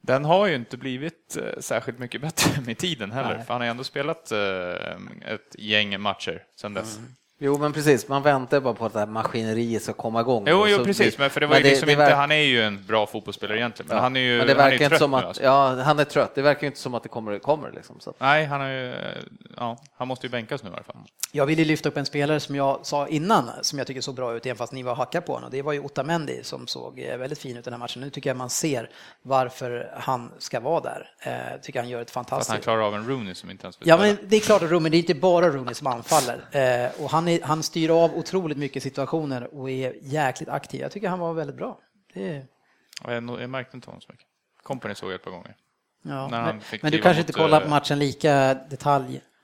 den 0.00 0.24
har 0.24 0.46
ju 0.46 0.54
inte 0.54 0.76
blivit 0.76 1.36
eh, 1.36 1.60
särskilt 1.60 1.98
mycket 1.98 2.20
bättre 2.26 2.60
med 2.60 2.78
tiden 2.78 3.12
heller, 3.12 3.36
Nej. 3.36 3.46
för 3.46 3.52
han 3.52 3.60
har 3.60 3.68
ändå 3.68 3.84
spelat 3.84 4.32
eh, 4.32 4.96
ett 5.26 5.56
gäng 5.58 6.00
matcher 6.00 6.42
sedan 6.56 6.74
dess. 6.74 6.98
Mm. 6.98 7.10
Jo, 7.40 7.58
men 7.58 7.72
precis, 7.72 8.08
man 8.08 8.22
väntar 8.22 8.60
bara 8.60 8.74
på 8.74 8.86
att 8.86 8.92
det 8.92 8.98
här 8.98 9.06
maskineriet 9.06 9.82
ska 9.82 9.92
komma 9.92 10.20
igång. 10.20 10.44
Jo, 10.48 10.66
jo 10.68 10.84
precis, 10.84 11.18
men 11.18 11.30
för 11.30 11.40
det 11.40 11.46
var 11.46 11.56
ju 11.56 11.62
men 11.62 11.70
liksom 11.70 11.86
det 11.86 11.92
inte, 11.92 12.04
han 12.04 12.32
är 12.32 12.36
ju 12.36 12.62
en 12.62 12.84
bra 12.86 13.06
fotbollsspelare 13.06 13.58
egentligen, 13.58 13.88
men 13.88 13.96
Ja, 13.96 14.02
han 14.02 14.16
är 14.16 14.20
ju, 14.20 14.38
men 14.38 14.46
det 14.46 14.52
han 14.54 14.60
är 14.60 14.64
ju 14.64 14.70
verkar 14.70 14.84
inte 14.84 14.88
trött 14.88 14.98
som 14.98 15.10
nu, 15.10 15.16
att, 15.16 15.24
alltså. 15.24 15.42
ja, 15.42 15.82
han 15.82 15.98
är 15.98 16.04
trött. 16.04 16.34
Det 16.34 16.42
verkar 16.42 16.66
inte 16.66 16.78
som 16.78 16.94
att 16.94 17.02
det 17.02 17.08
kommer, 17.08 17.38
kommer 17.38 17.72
liksom. 17.72 18.00
Så. 18.00 18.14
Nej, 18.18 18.44
han, 18.44 18.60
har 18.60 18.68
ju, 18.68 18.94
ja, 19.56 19.78
han 19.96 20.08
måste 20.08 20.26
ju 20.26 20.30
bänkas 20.30 20.62
nu 20.62 20.70
i 20.70 20.72
alla 20.72 20.82
fall. 20.82 20.96
Jag 21.32 21.46
ville 21.46 21.64
lyfta 21.64 21.88
upp 21.88 21.96
en 21.96 22.06
spelare 22.06 22.40
som 22.40 22.54
jag 22.56 22.86
sa 22.86 23.08
innan, 23.08 23.50
som 23.60 23.78
jag 23.78 23.86
tycker 23.86 24.00
såg 24.00 24.14
bra 24.14 24.36
ut, 24.36 24.46
även 24.46 24.56
fast 24.56 24.72
ni 24.72 24.82
var 24.82 24.94
hacka 24.94 25.20
på 25.20 25.34
honom. 25.34 25.50
Det 25.52 25.62
var 25.62 25.72
ju 25.72 25.80
Otamendi 25.80 26.40
som 26.42 26.66
såg 26.66 27.00
eh, 27.00 27.16
väldigt 27.16 27.38
fin 27.38 27.56
ut 27.56 27.64
den 27.64 27.72
här 27.72 27.78
matchen. 27.78 28.02
Nu 28.02 28.10
tycker 28.10 28.30
jag 28.30 28.36
man 28.36 28.50
ser 28.50 28.90
varför 29.22 29.90
han 30.00 30.32
ska 30.38 30.60
vara 30.60 30.80
där. 30.80 31.10
Eh, 31.20 31.60
tycker 31.62 31.80
han 31.80 31.88
gör 31.88 32.02
ett 32.02 32.10
För 32.10 32.20
att 32.20 32.28
fantastiskt... 32.28 32.50
han 32.50 32.60
klarar 32.60 32.82
av 32.82 32.94
en 32.94 33.08
Rooney 33.08 33.34
som 33.34 33.50
inte 33.50 33.64
ens 33.64 33.80
vill 33.80 33.88
Ja, 33.88 33.96
men 33.96 34.18
det 34.28 34.36
är 34.36 34.40
klart 34.40 34.62
att 34.62 34.70
Rooney, 34.70 34.90
det 34.90 34.96
är 34.96 34.98
inte 34.98 35.14
bara 35.14 35.48
Rooney 35.48 35.74
som 35.74 35.86
anfaller. 35.86 36.38
Eh, 36.52 37.04
och 37.04 37.10
han, 37.10 37.27
är, 37.28 37.42
han 37.42 37.62
styr 37.62 37.90
av 37.90 38.14
otroligt 38.18 38.58
mycket 38.58 38.82
situationer 38.82 39.54
och 39.54 39.70
är 39.70 39.94
jäkligt 40.00 40.48
aktiv. 40.48 40.80
Jag 40.80 40.90
tycker 40.92 41.08
han 41.08 41.18
var 41.18 41.34
väldigt 41.34 41.56
bra. 41.56 41.78
Är, 42.14 42.46
Ja, 43.04 43.12
Jag, 43.12 43.40
jag 43.42 43.50
märkte 43.50 43.76
inte 43.76 43.90
honom 43.90 44.00
så 44.00 44.12
mycket. 44.12 44.26
Company 44.62 44.94
såg 44.94 45.10
jag 45.10 45.14
ett 45.14 45.24
par 45.24 45.30
gånger. 45.30 45.56
ja. 46.02 46.28
Han 46.30 46.30
Men, 46.30 46.60
men 46.82 46.92
du 46.92 46.98
kanske 46.98 47.20
inte 47.20 47.32
kollar 47.32 47.60
på 47.60 47.64
eh, 47.66 47.70
matchen 47.70 47.98
lika 47.98 48.54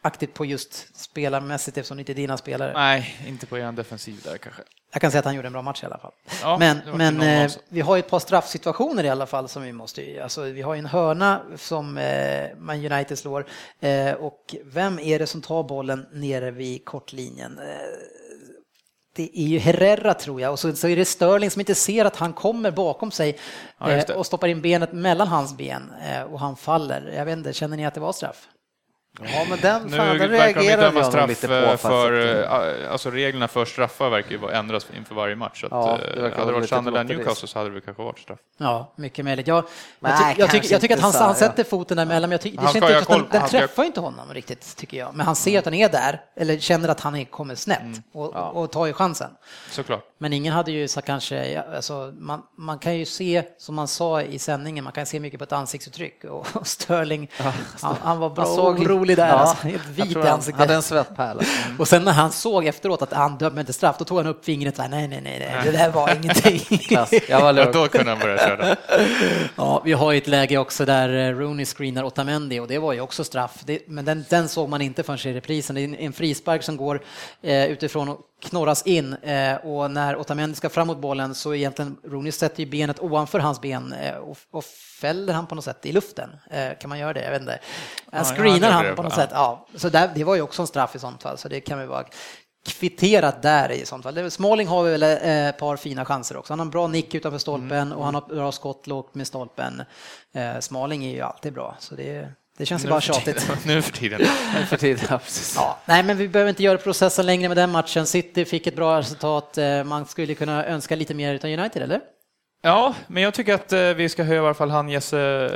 detaljaktigt 0.05 0.35
på 0.35 0.45
just 0.45 0.97
spelarmässigt 0.97 1.79
eftersom 1.79 1.97
det 1.97 2.01
inte 2.01 2.13
är 2.13 2.15
dina 2.15 2.37
spelare. 2.37 2.73
Nej, 2.73 3.17
inte 3.27 3.47
på 3.47 3.59
er 3.59 3.73
defensiv 3.73 4.21
där 4.25 4.39
kanske. 4.39 4.63
Jag 4.93 5.01
kan 5.01 5.11
säga 5.11 5.19
att 5.19 5.25
han 5.25 5.35
gjorde 5.35 5.49
en 5.49 5.53
bra 5.53 5.63
match 5.63 5.83
i 5.83 5.87
alla 5.87 5.99
fall. 5.99 6.13
Ja, 6.43 6.59
men 6.59 6.81
men 6.95 7.23
eh, 7.23 7.51
vi 7.69 7.81
har 7.81 7.97
ju 7.97 8.01
ett 8.01 8.11
par 8.11 8.19
straffsituationer 8.19 9.05
i 9.05 9.09
alla 9.09 9.27
fall 9.27 9.49
som 9.49 9.63
vi 9.63 9.73
måste... 9.73 10.23
Alltså, 10.23 10.43
vi 10.43 10.63
har 10.63 10.75
ju 10.75 10.79
en 10.79 10.87
hörna 10.87 11.43
som 11.57 11.99
eh, 11.99 12.57
Man 12.59 12.93
United 12.93 13.19
slår 13.19 13.47
eh, 13.81 14.13
och 14.13 14.55
vem 14.65 14.99
är 14.99 15.19
det 15.19 15.27
som 15.27 15.43
tar 15.43 15.63
bollen 15.63 16.07
nere 16.13 16.51
vid 16.51 16.85
kortlinjen? 16.85 17.61
Det 19.17 19.31
är 19.35 19.47
ju 19.47 19.59
Herrera 19.59 20.15
tror 20.15 20.41
jag 20.41 20.53
och 20.53 20.59
så, 20.59 20.73
så 20.77 20.89
är 20.89 20.97
det 20.97 21.05
Sterling 21.05 21.51
som 21.51 21.61
inte 21.61 21.75
ser 21.75 22.05
att 22.05 22.17
han 22.17 22.33
kommer 22.33 22.71
bakom 22.71 23.11
sig 23.11 23.39
Ja, 23.79 24.15
och 24.15 24.27
stoppar 24.27 24.49
in 24.49 24.61
benet 24.61 24.93
mellan 24.93 25.29
hans 25.29 25.57
ben 25.57 25.93
och 26.31 26.41
han 26.41 26.57
faller. 26.57 27.13
Jag 27.17 27.25
vet 27.25 27.39
inte, 27.39 27.53
känner 27.53 27.77
ni 27.77 27.87
att 27.87 27.95
det 27.95 28.01
var 28.01 28.13
straff? 28.13 28.49
Ja, 29.23 29.47
men 29.49 29.59
den, 29.61 29.83
Nu 29.83 29.97
fan, 29.97 30.19
den 30.19 30.31
verkar 30.31 30.55
de 30.61 30.61
ju 30.61 30.69
reagerar 30.69 30.83
döma 30.83 31.01
jag 31.01 31.07
straff 31.07 31.29
lite 31.29 31.59
eh, 31.59 31.71
på. 31.71 31.77
för, 31.77 32.37
faktiskt. 32.37 32.83
eh, 32.85 32.93
alltså 32.93 33.11
reglerna 33.11 33.49
för 33.49 33.65
straffar 33.65 34.11
verkar 34.11 34.31
ju 34.31 34.37
vara- 34.37 34.53
ändras 34.59 34.87
inför 34.97 35.15
varje 35.15 35.37
match. 35.37 35.61
Så 35.61 35.67
att, 35.67 35.73
Ja, 35.73 35.93
eh, 35.93 36.15
det 36.15 36.23
verkar 36.23 36.39
hade 36.39 36.51
det 36.51 36.55
varit 36.59 36.69
Sunderland. 36.69 37.09
Newcastle 37.09 37.49
så 37.49 37.59
hade 37.59 37.71
det 37.75 37.81
kanske 37.81 38.03
varit 38.03 38.19
straff. 38.19 38.39
Ja, 38.59 38.93
mycket 38.97 39.25
möjligt. 39.25 39.47
Jag, 39.47 39.65
Nej, 40.01 40.35
jag, 40.39 40.51
ty- 40.51 40.57
jag, 40.57 40.65
jag 40.65 40.81
tycker 40.81 40.95
att 40.95 41.01
han, 41.01 41.09
inte 41.09 41.19
så, 41.19 41.25
han 41.25 41.35
sätter 41.35 41.65
foten 41.65 41.97
däremellan, 41.97 42.21
men 42.29 42.31
jag 42.33 42.41
tycker, 42.41 42.57
det 42.59 42.63
känns 42.63 42.75
inte 42.77 42.93
den, 42.95 43.05
koll- 43.05 43.25
den 43.31 43.41
han 43.41 43.49
ska- 43.49 43.59
träffar 43.59 43.85
inte 43.85 44.01
honom 44.01 44.33
riktigt, 44.35 44.77
tycker 44.77 44.97
jag. 44.99 45.15
Men 45.15 45.27
han 45.27 45.37
ser 45.37 45.59
att 45.59 45.65
han 45.65 45.75
är 45.75 45.89
där, 45.89 46.21
eller 46.37 46.59
känner 46.59 46.89
att 46.89 47.01
han 47.01 47.17
är, 47.17 47.25
kommer 47.25 47.55
snett 47.55 47.81
Mm. 47.81 48.03
och, 48.13 48.57
och 48.63 48.73
tar 48.73 48.87
ju 48.87 48.93
chansen. 48.93 49.31
Såklart. 49.71 50.05
Men 50.19 50.33
ingen 50.33 50.53
hade 50.53 50.73
ju 50.73 50.89
så 50.89 51.03
kanske, 51.03 51.63
alltså, 51.77 52.13
man, 52.19 52.43
man 52.59 52.79
kan 52.79 52.97
ju 52.99 53.05
se, 53.05 53.43
som 53.59 53.75
man 53.75 53.89
sa 53.89 54.23
i 54.23 54.39
sändningen, 54.39 54.85
man 54.85 54.93
kan 54.93 55.07
se 55.07 55.21
mycket 55.21 55.39
på 55.39 55.45
ett 55.45 55.53
ansiktsuttryck 55.53 56.25
och, 56.25 56.47
och 56.53 56.67
Sterling, 56.67 57.31
han, 57.81 57.97
han 58.03 58.19
var 58.19 58.31
bra 58.31 58.45
Han 58.45 58.55
såg- 58.55 58.79
orolig 59.05 59.17
där, 59.17 59.29
Ja, 59.29 59.33
alltså, 59.35 59.67
helt 59.69 59.87
vit 59.87 60.11
i 60.11 60.19
han 60.19 60.27
ansiktet. 60.27 60.61
hade 60.61 60.75
en 60.75 60.83
svettpärla. 60.83 61.43
Och 61.79 61.89
sen 61.89 62.05
när 62.05 62.13
han 62.13 62.33
såg 62.33 62.67
efteråt 62.67 63.03
att 63.03 63.13
han 63.13 63.39
dömde 63.39 63.61
inte 63.61 63.73
straff, 63.73 63.97
då 63.99 64.05
tog 64.05 64.19
han 64.19 64.27
upp 64.27 64.45
fingret 64.45 64.75
och 64.79 64.85
sa 64.85 64.89
nej, 64.89 65.09
nej, 65.09 65.21
nej, 65.25 65.39
nej, 65.39 65.61
det 65.65 65.79
där 65.79 65.91
var 65.91 66.15
ingenting. 66.15 66.59
Klass. 66.89 67.11
Jag 67.29 67.41
var 67.41 67.47
Ja, 67.47 67.53
lugn. 67.53 67.73
då 67.73 67.89
kunde 67.89 68.11
han 68.11 68.19
börja 68.21 68.39
köra. 68.39 68.77
Ja, 69.57 69.83
vi 69.85 69.93
har 69.93 70.13
ju 70.13 70.19
ett 70.19 70.27
läge 70.27 70.59
också 70.59 70.85
där 70.85 71.29
eh, 71.29 71.37
Rooney 71.39 71.67
screenar 71.67 72.05
Otamendi 72.05 72.61
och 72.61 72.69
det 72.69 72.79
var 72.79 72.93
ju 72.93 73.01
också 73.01 73.25
straff. 73.25 73.53
Det, 73.65 73.79
men 73.89 74.05
den, 74.05 74.25
den 74.31 74.49
såg 74.49 74.69
man 74.69 74.81
inte 74.83 75.03
förrän 75.03 75.33
i 75.33 75.37
reprisen. 75.37 75.75
Det 75.75 75.81
är 75.81 75.85
en, 75.85 75.95
en 75.95 76.13
frispark 76.13 76.63
som 76.63 76.77
går 76.77 77.01
eh, 77.43 77.65
utifrån 77.67 78.09
och 78.09 78.19
knorras 78.45 78.83
in 78.87 79.15
eh, 79.15 79.55
och 79.55 79.91
när 79.91 80.17
Otamendi 80.17 80.57
ska 80.57 80.69
fram 80.69 80.87
mot 80.87 80.99
bollen 80.99 81.35
så 81.35 81.55
egentligen 81.55 81.97
Rooney 82.05 82.33
sätter 82.33 82.61
ju 82.61 82.71
benet 82.71 83.01
ovanför 83.01 83.39
hans 83.39 83.61
ben 83.61 83.93
eh, 83.93 84.17
och, 84.51 84.65
fäller 85.01 85.35
han 85.35 85.47
på 85.47 85.55
något 85.55 85.65
sätt 85.65 85.87
i 85.87 85.93
luften. 85.93 86.31
Eh, 86.51 86.79
kan 86.81 86.89
man 86.89 86.99
göra 86.99 87.13
det? 87.13 87.25
Jag 87.25 87.31
vet 87.31 87.41
inte. 87.41 87.59
Han 88.13 88.25
screenar 88.25 88.71
han 88.71 88.97
på 88.97 89.03
något 89.03 89.15
sätt. 89.15 89.31
Ja, 89.33 89.67
så 89.75 89.89
där, 89.89 90.11
det 90.15 90.25
var 90.25 90.35
ju 90.35 90.43
också 90.43 90.63
en 90.63 90.67
straff 90.67 90.97
i 90.97 90.99
sånt 90.99 91.23
fall, 91.23 91.39
så 91.39 91.49
det 91.49 91.61
kan 91.61 91.79
vi 91.79 91.87
vara 91.87 92.05
kvitterat 92.67 93.43
där 93.43 93.73
i 93.73 93.87
sånt 93.87 94.03
fall. 94.03 94.31
Smalling 94.31 94.69
har 94.69 94.85
väl 94.85 95.03
ett 95.03 95.59
par 95.59 95.77
fina 95.77 96.05
chanser 96.05 96.37
också. 96.37 96.53
Han 96.53 96.59
har 96.59 96.67
en 96.67 96.71
bra 96.71 96.87
nick 96.87 97.15
utanför 97.15 97.39
stolpen 97.39 97.79
mm. 97.79 97.99
och 97.99 98.05
han 98.05 98.15
har 98.15 98.21
bra 98.21 98.53
skott 98.53 98.87
lågt 98.87 99.15
med 99.15 99.27
stolpen. 99.27 99.83
Smalling 100.61 101.05
är 101.05 101.11
ju 101.11 101.21
alltid 101.21 101.53
bra, 101.53 101.77
så 101.79 101.95
det 101.95 102.29
det 102.57 102.67
känns 102.67 102.85
ju 102.85 102.89
bara 102.89 103.01
tjatigt. 103.01 103.51
nu 103.67 103.83
för 103.83 103.93
tiden. 103.93 104.21
nu 104.55 104.67
för 104.67 104.77
tiden, 104.77 105.07
ja. 105.11 105.21
Ja, 105.57 105.79
nej, 105.85 106.03
men 106.03 106.17
vi 106.17 106.29
behöver 106.29 106.49
inte 106.49 106.63
göra 106.63 106.79
processen 106.79 107.27
längre 107.27 107.49
med 107.49 107.57
den 107.57 107.71
matchen. 107.71 108.07
City 108.07 108.45
fick 108.45 108.67
ett 108.67 108.77
bra 108.77 108.99
resultat. 108.99 109.59
Eh, 109.59 109.85
man 109.85 110.07
skulle 110.07 110.35
kunna 110.35 110.67
önska 110.67 110.97
lite 110.97 111.15
mer 111.15 111.35
utan 111.35 111.51
United, 111.51 111.83
eller? 111.83 112.01
Ja, 112.63 112.95
men 113.07 113.23
jag 113.23 113.35
tycker 113.35 113.55
att 113.55 113.73
eh, 113.73 113.81
vi 113.81 114.09
ska 114.09 114.23
höja 114.23 114.43
i 114.43 114.45
alla 114.45 114.55
fall 114.55 114.71
han 114.71 114.89
Jesse 114.89 115.51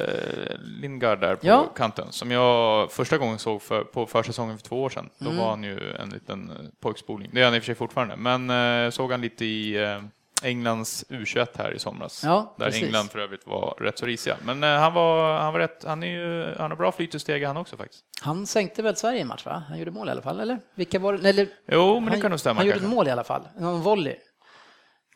Lingard 0.60 1.20
där 1.20 1.36
på 1.36 1.46
ja. 1.46 1.72
kanten, 1.76 2.06
som 2.10 2.30
jag 2.30 2.92
första 2.92 3.18
gången 3.18 3.38
såg 3.38 3.62
för, 3.62 3.84
på 3.84 4.06
försäsongen 4.06 4.58
för 4.58 4.64
två 4.64 4.82
år 4.82 4.88
sedan. 4.88 5.10
Då 5.18 5.30
mm. 5.30 5.38
var 5.42 5.50
han 5.50 5.64
ju 5.64 5.92
en 5.92 6.10
liten 6.10 6.50
eh, 6.50 6.56
pojkspolning. 6.80 7.30
Det 7.32 7.40
är 7.40 7.44
han 7.44 7.54
i 7.54 7.58
och 7.58 7.62
för 7.62 7.66
sig 7.66 7.74
fortfarande, 7.74 8.16
men 8.16 8.92
såg 8.92 9.10
han 9.10 9.20
lite 9.20 9.44
i 9.44 9.76
Englands 10.42 11.04
U21 11.08 11.46
här 11.58 11.74
i 11.74 11.78
somras. 11.78 12.24
Ja, 12.24 12.54
där 12.58 12.66
precis. 12.66 12.82
England 12.82 13.10
för 13.10 13.18
övrigt 13.18 13.46
var 13.46 13.76
rätt 13.80 13.98
så 13.98 14.06
risiga. 14.06 14.36
Men 14.44 14.64
eh, 14.64 14.70
han, 14.70 14.94
var, 14.94 15.38
han 15.38 15.52
var 15.52 15.60
rätt, 15.60 15.84
han, 15.86 16.02
är 16.02 16.06
ju, 16.06 16.54
han 16.58 16.70
har 16.70 16.76
bra 16.76 16.92
flyt 16.92 17.14
och 17.14 17.20
steg 17.20 17.44
han 17.44 17.56
också 17.56 17.76
faktiskt. 17.76 18.04
Han 18.20 18.46
sänkte 18.46 18.82
väl 18.82 18.96
Sverige 18.96 19.20
i 19.20 19.24
match 19.24 19.46
va? 19.46 19.62
Han 19.68 19.78
gjorde 19.78 19.90
mål 19.90 20.08
i 20.08 20.10
alla 20.10 20.22
fall, 20.22 20.40
eller? 20.40 20.58
Vilka 20.74 20.98
var 20.98 21.14
eller, 21.14 21.48
Jo, 21.66 22.00
men 22.00 22.12
det 22.12 22.20
kan 22.20 22.30
nog 22.30 22.40
stämma. 22.40 22.60
Han 22.60 22.66
kanske. 22.66 22.78
gjorde 22.78 22.86
ett 22.86 22.96
mål 22.96 23.08
i 23.08 23.10
alla 23.10 23.24
fall, 23.24 23.48
en 23.58 23.80
volley. 23.80 24.16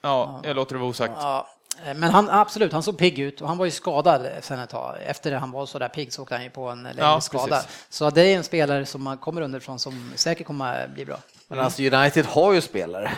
Ja, 0.03 0.41
jag 0.45 0.57
låter 0.57 0.75
det 0.75 0.79
vara 0.79 0.91
osagt. 0.91 1.15
Ja, 1.17 1.49
men 1.85 2.03
han, 2.03 2.31
absolut, 2.31 2.73
han 2.73 2.83
såg 2.83 2.99
pigg 2.99 3.19
ut 3.19 3.41
och 3.41 3.49
han 3.49 3.59
var 3.59 3.65
ju 3.65 3.71
skadad 3.71 4.27
sen 4.41 4.59
ett 4.59 4.71
tag. 4.71 4.97
Efter 5.07 5.31
det 5.31 5.39
han 5.39 5.51
var 5.51 5.67
så 5.67 5.79
där 5.79 5.89
pigg 5.89 6.13
så 6.13 6.23
åkte 6.23 6.35
han 6.35 6.45
ju 6.45 6.51
på 6.51 6.69
en 6.69 6.83
längre 6.83 6.97
ja, 6.99 7.21
skada. 7.21 7.57
Precis. 7.57 7.87
Så 7.89 8.11
det 8.11 8.23
är 8.23 8.37
en 8.37 8.45
spelare 8.45 8.87
som 8.87 9.03
man 9.03 9.19
kommer 9.19 9.41
underifrån 9.41 9.79
som 9.79 10.13
säkert 10.15 10.47
kommer 10.47 10.89
bli 10.89 11.05
bra. 11.05 11.19
Men 11.49 11.59
alltså 11.59 11.83
United 11.83 12.27
har 12.27 12.53
ju 12.53 12.61
spelare 12.61 13.13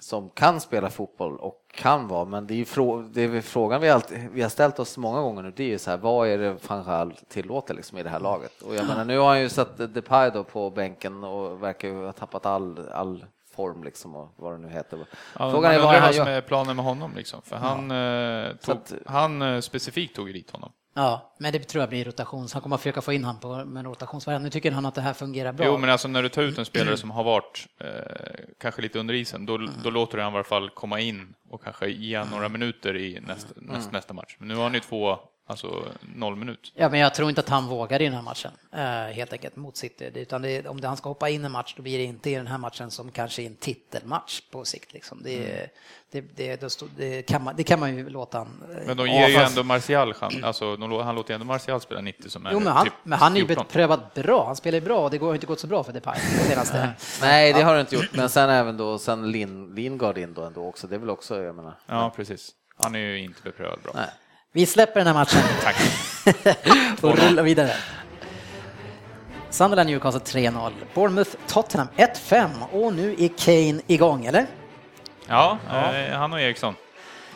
som 0.00 0.30
kan 0.30 0.60
spela 0.60 0.90
fotboll 0.90 1.36
och 1.36 1.54
kan 1.74 2.08
vara, 2.08 2.24
men 2.24 2.46
det 2.46 2.54
är 2.54 2.56
ju 2.56 2.64
frå 2.64 3.02
det 3.02 3.22
är 3.22 3.40
frågan 3.40 3.80
vi, 3.80 3.90
alltid, 3.90 4.28
vi 4.32 4.42
har 4.42 4.48
ställt 4.48 4.78
oss 4.78 4.96
många 4.96 5.20
gånger 5.20 5.42
nu, 5.42 5.52
det 5.56 5.64
är 5.64 5.68
ju 5.68 5.78
så 5.78 5.90
här, 5.90 5.98
vad 5.98 6.28
är 6.28 6.38
det 6.38 6.56
van 6.68 7.12
tillåter 7.28 7.74
liksom 7.74 7.98
i 7.98 8.02
det 8.02 8.10
här 8.10 8.20
laget? 8.20 8.62
Och 8.62 8.74
jag 8.74 8.86
menar, 8.86 9.04
nu 9.04 9.18
har 9.18 9.28
han 9.28 9.40
ju 9.40 9.48
satt 9.48 9.94
Depay 9.94 10.30
då 10.30 10.44
på 10.44 10.70
bänken 10.70 11.24
och 11.24 11.62
verkar 11.62 11.88
ju 11.88 12.04
ha 12.04 12.12
tappat 12.12 12.46
all, 12.46 12.88
all 12.92 13.24
form 13.58 13.84
liksom 13.84 14.16
och 14.16 14.32
vad 14.36 14.52
det 14.52 14.58
nu 14.58 14.68
heter. 14.68 14.98
Ja, 15.38 15.50
Frågan 15.50 15.72
är 15.72 15.78
vad, 15.78 16.00
vad 16.00 16.14
som 16.14 16.28
är 16.28 16.40
planen 16.40 16.76
med 16.76 16.84
honom 16.84 17.12
liksom, 17.16 17.42
för 17.42 17.56
han, 17.56 17.90
ja. 17.90 18.48
Eh, 18.48 18.56
tog, 18.56 18.76
att, 18.76 18.92
han 19.06 19.42
eh, 19.42 19.60
specifikt 19.60 20.16
tog 20.16 20.32
dit 20.32 20.50
honom. 20.50 20.72
Ja, 20.98 21.34
men 21.38 21.52
det 21.52 21.58
tror 21.58 21.82
jag 21.82 21.88
blir 21.88 22.04
rotation. 22.04 22.48
Han 22.52 22.62
kommer 22.62 22.76
att 22.76 22.80
försöka 22.80 23.00
få 23.00 23.12
in 23.12 23.24
honom 23.24 23.40
på 23.40 23.64
med 23.64 23.84
rotationsvariant. 23.84 24.44
Nu 24.44 24.50
tycker 24.50 24.70
han 24.70 24.86
att 24.86 24.94
det 24.94 25.00
här 25.00 25.12
fungerar 25.12 25.52
bra. 25.52 25.66
Jo, 25.66 25.78
men 25.78 25.90
alltså 25.90 26.08
när 26.08 26.22
du 26.22 26.28
tar 26.28 26.42
ut 26.42 26.58
en 26.58 26.64
spelare 26.64 26.96
som 26.96 27.10
har 27.10 27.24
varit 27.24 27.66
eh, 27.80 27.88
kanske 28.60 28.82
lite 28.82 28.98
under 28.98 29.14
isen, 29.14 29.46
då, 29.46 29.54
mm. 29.54 29.70
då 29.84 29.90
låter 29.90 30.16
du 30.16 30.22
honom 30.22 30.34
i 30.34 30.36
alla 30.36 30.44
fall 30.44 30.70
komma 30.70 31.00
in 31.00 31.34
och 31.50 31.62
kanske 31.62 31.88
ge 31.88 32.24
några 32.24 32.48
minuter 32.48 32.96
i 32.96 33.20
nästa, 33.20 33.48
nästa, 33.56 33.80
mm. 33.80 33.92
nästa 33.92 34.14
match. 34.14 34.36
Men 34.38 34.48
nu 34.48 34.54
har 34.54 34.62
han 34.62 34.74
ju 34.74 34.80
två 34.80 35.18
Alltså 35.50 35.84
noll 36.00 36.36
minut. 36.36 36.72
Ja, 36.74 36.88
men 36.88 37.00
jag 37.00 37.14
tror 37.14 37.28
inte 37.28 37.40
att 37.40 37.48
han 37.48 37.66
vågar 37.66 38.02
i 38.02 38.04
den 38.04 38.14
här 38.14 38.22
matchen, 38.22 38.52
eh, 38.72 39.14
helt 39.14 39.32
enkelt, 39.32 39.56
mot 39.56 39.76
City. 39.76 40.10
Utan 40.14 40.42
det, 40.42 40.68
om 40.68 40.80
det, 40.80 40.88
han 40.88 40.96
ska 40.96 41.08
hoppa 41.08 41.28
in 41.28 41.42
i 41.42 41.44
en 41.44 41.52
match, 41.52 41.74
då 41.76 41.82
blir 41.82 41.98
det 41.98 42.04
inte 42.04 42.30
i 42.30 42.34
den 42.34 42.46
här 42.46 42.58
matchen 42.58 42.90
som 42.90 43.10
kanske 43.10 43.42
är 43.42 43.46
en 43.46 43.56
titelmatch 43.56 44.40
på 44.50 44.64
sikt. 44.64 44.92
Liksom. 44.92 45.22
Det, 45.22 45.36
mm. 45.36 45.68
det, 46.10 46.20
det, 46.36 46.80
det, 46.96 47.22
kan 47.22 47.44
man, 47.44 47.56
det 47.56 47.64
kan 47.64 47.80
man 47.80 47.96
ju 47.96 48.08
låta 48.08 48.38
han... 48.38 48.48
Men 48.86 48.96
de 48.96 49.06
ger 49.06 49.28
ju 49.28 49.34
ändå 49.34 49.62
Martial 49.62 50.14
alltså, 50.42 50.76
de, 50.76 50.92
han 50.92 51.14
låter 51.14 51.30
ju 51.30 51.34
ändå 51.34 51.46
Martial 51.46 51.80
spela 51.80 52.00
90 52.00 52.30
som 52.30 52.46
är 52.46 52.52
Jo, 52.52 52.60
men 52.60 52.72
han, 52.72 52.88
men 53.02 53.18
han 53.18 53.36
är 53.36 53.40
ju 53.40 53.46
beprövat 53.46 54.14
bra. 54.14 54.46
Han 54.46 54.56
spelar 54.56 54.78
ju 54.78 54.84
bra 54.84 55.04
och 55.04 55.10
det 55.10 55.18
har 55.18 55.34
inte 55.34 55.46
gått 55.46 55.60
så 55.60 55.66
bra 55.66 55.84
för 55.84 55.92
Depay 55.92 56.20
senaste. 56.20 56.90
Nej, 57.20 57.52
det 57.52 57.62
har 57.62 57.74
det 57.74 57.80
inte 57.80 57.94
gjort. 57.94 58.12
Men 58.12 58.28
sen 58.28 58.50
även 58.50 58.76
då, 58.76 58.98
sen 58.98 59.30
Lin, 59.30 59.74
Lingard 59.74 60.18
in 60.18 60.34
då 60.34 60.42
ändå 60.42 60.64
också. 60.64 60.86
Det 60.86 60.94
är 60.94 60.98
väl 60.98 61.10
också, 61.10 61.42
jag 61.42 61.54
menar. 61.54 61.74
Ja, 61.86 62.12
precis. 62.16 62.54
Han 62.76 62.94
är 62.94 62.98
ju 62.98 63.18
inte 63.18 63.42
beprövad 63.42 63.78
bra. 63.82 63.92
Nej. 63.94 64.08
Vi 64.52 64.66
släpper 64.66 65.00
den 65.00 65.06
här 65.06 65.14
matchen. 65.14 65.42
Tack. 65.62 65.76
och 67.02 67.18
rullar 67.18 67.42
vidare. 67.42 67.72
Sunderland 69.50 69.90
Newcastle 69.90 70.20
3-0. 70.20 70.72
Bournemouth 70.94 71.30
Tottenham 71.46 71.88
1-5 71.96 72.50
och 72.72 72.94
nu 72.94 73.16
är 73.18 73.28
Kane 73.38 73.82
igång, 73.86 74.26
eller? 74.26 74.46
Ja, 75.26 75.58
ja. 75.68 75.94
Eh, 75.94 76.18
han 76.18 76.32
och 76.32 76.40
Eriksson. 76.40 76.74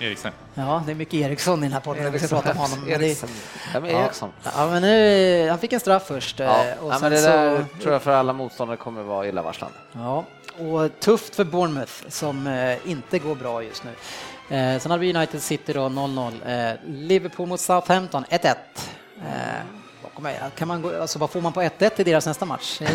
Eriksen. 0.01 0.33
Ja, 0.55 0.83
det 0.87 0.93
är 0.93 0.97
mycket 0.97 1.15
Eriksson 1.15 1.59
i 1.59 1.63
den 1.63 1.73
här 1.73 1.81
podden. 1.81 2.13
Vi 2.13 2.19
ska 2.19 2.29
prata 2.29 2.51
om 2.51 2.57
honom. 2.57 2.89
Eriksson. 2.89 3.29
Eriksson? 3.75 4.33
Ja, 4.57 4.67
men 4.67 4.83
nu, 4.83 5.49
han 5.49 5.59
fick 5.59 5.73
en 5.73 5.81
straff 5.81 6.07
först. 6.07 6.39
Ja, 6.39 6.65
eh, 6.65 6.85
och 6.85 6.93
ja, 6.93 6.99
men 7.01 7.13
det 7.13 7.21
där 7.21 7.65
så... 7.73 7.83
tror 7.83 7.93
jag 7.93 8.03
för 8.03 8.11
alla 8.11 8.33
motståndare 8.33 8.77
kommer 8.77 9.03
vara 9.03 9.27
illavarslande. 9.27 9.77
Ja, 9.93 10.25
och 10.59 11.01
tufft 11.01 11.37
för 11.37 11.45
Bournemouth 11.45 11.93
som 12.09 12.47
eh, 12.47 12.91
inte 12.91 13.19
går 13.19 13.35
bra 13.35 13.63
just 13.63 13.85
nu. 13.85 13.91
Eh, 14.53 14.79
sen 14.79 14.91
hade 14.91 15.01
vi 15.01 15.15
United 15.15 15.43
City 15.43 15.73
då 15.73 15.81
0-0. 15.81 16.33
Eh, 16.47 16.75
Liverpool 16.87 17.49
mot 17.49 17.61
Southampton 17.61 18.25
1-1. 18.31 18.57
Eh, 19.19 20.49
kan 20.55 20.69
man 20.69 20.83
gå, 20.83 21.01
alltså 21.01 21.19
vad 21.19 21.31
får 21.31 21.41
man 21.41 21.53
på 21.53 21.63
1-1 21.63 22.01
i 22.01 22.05
deras 22.05 22.27
nästa 22.27 22.45
match? 22.45 22.81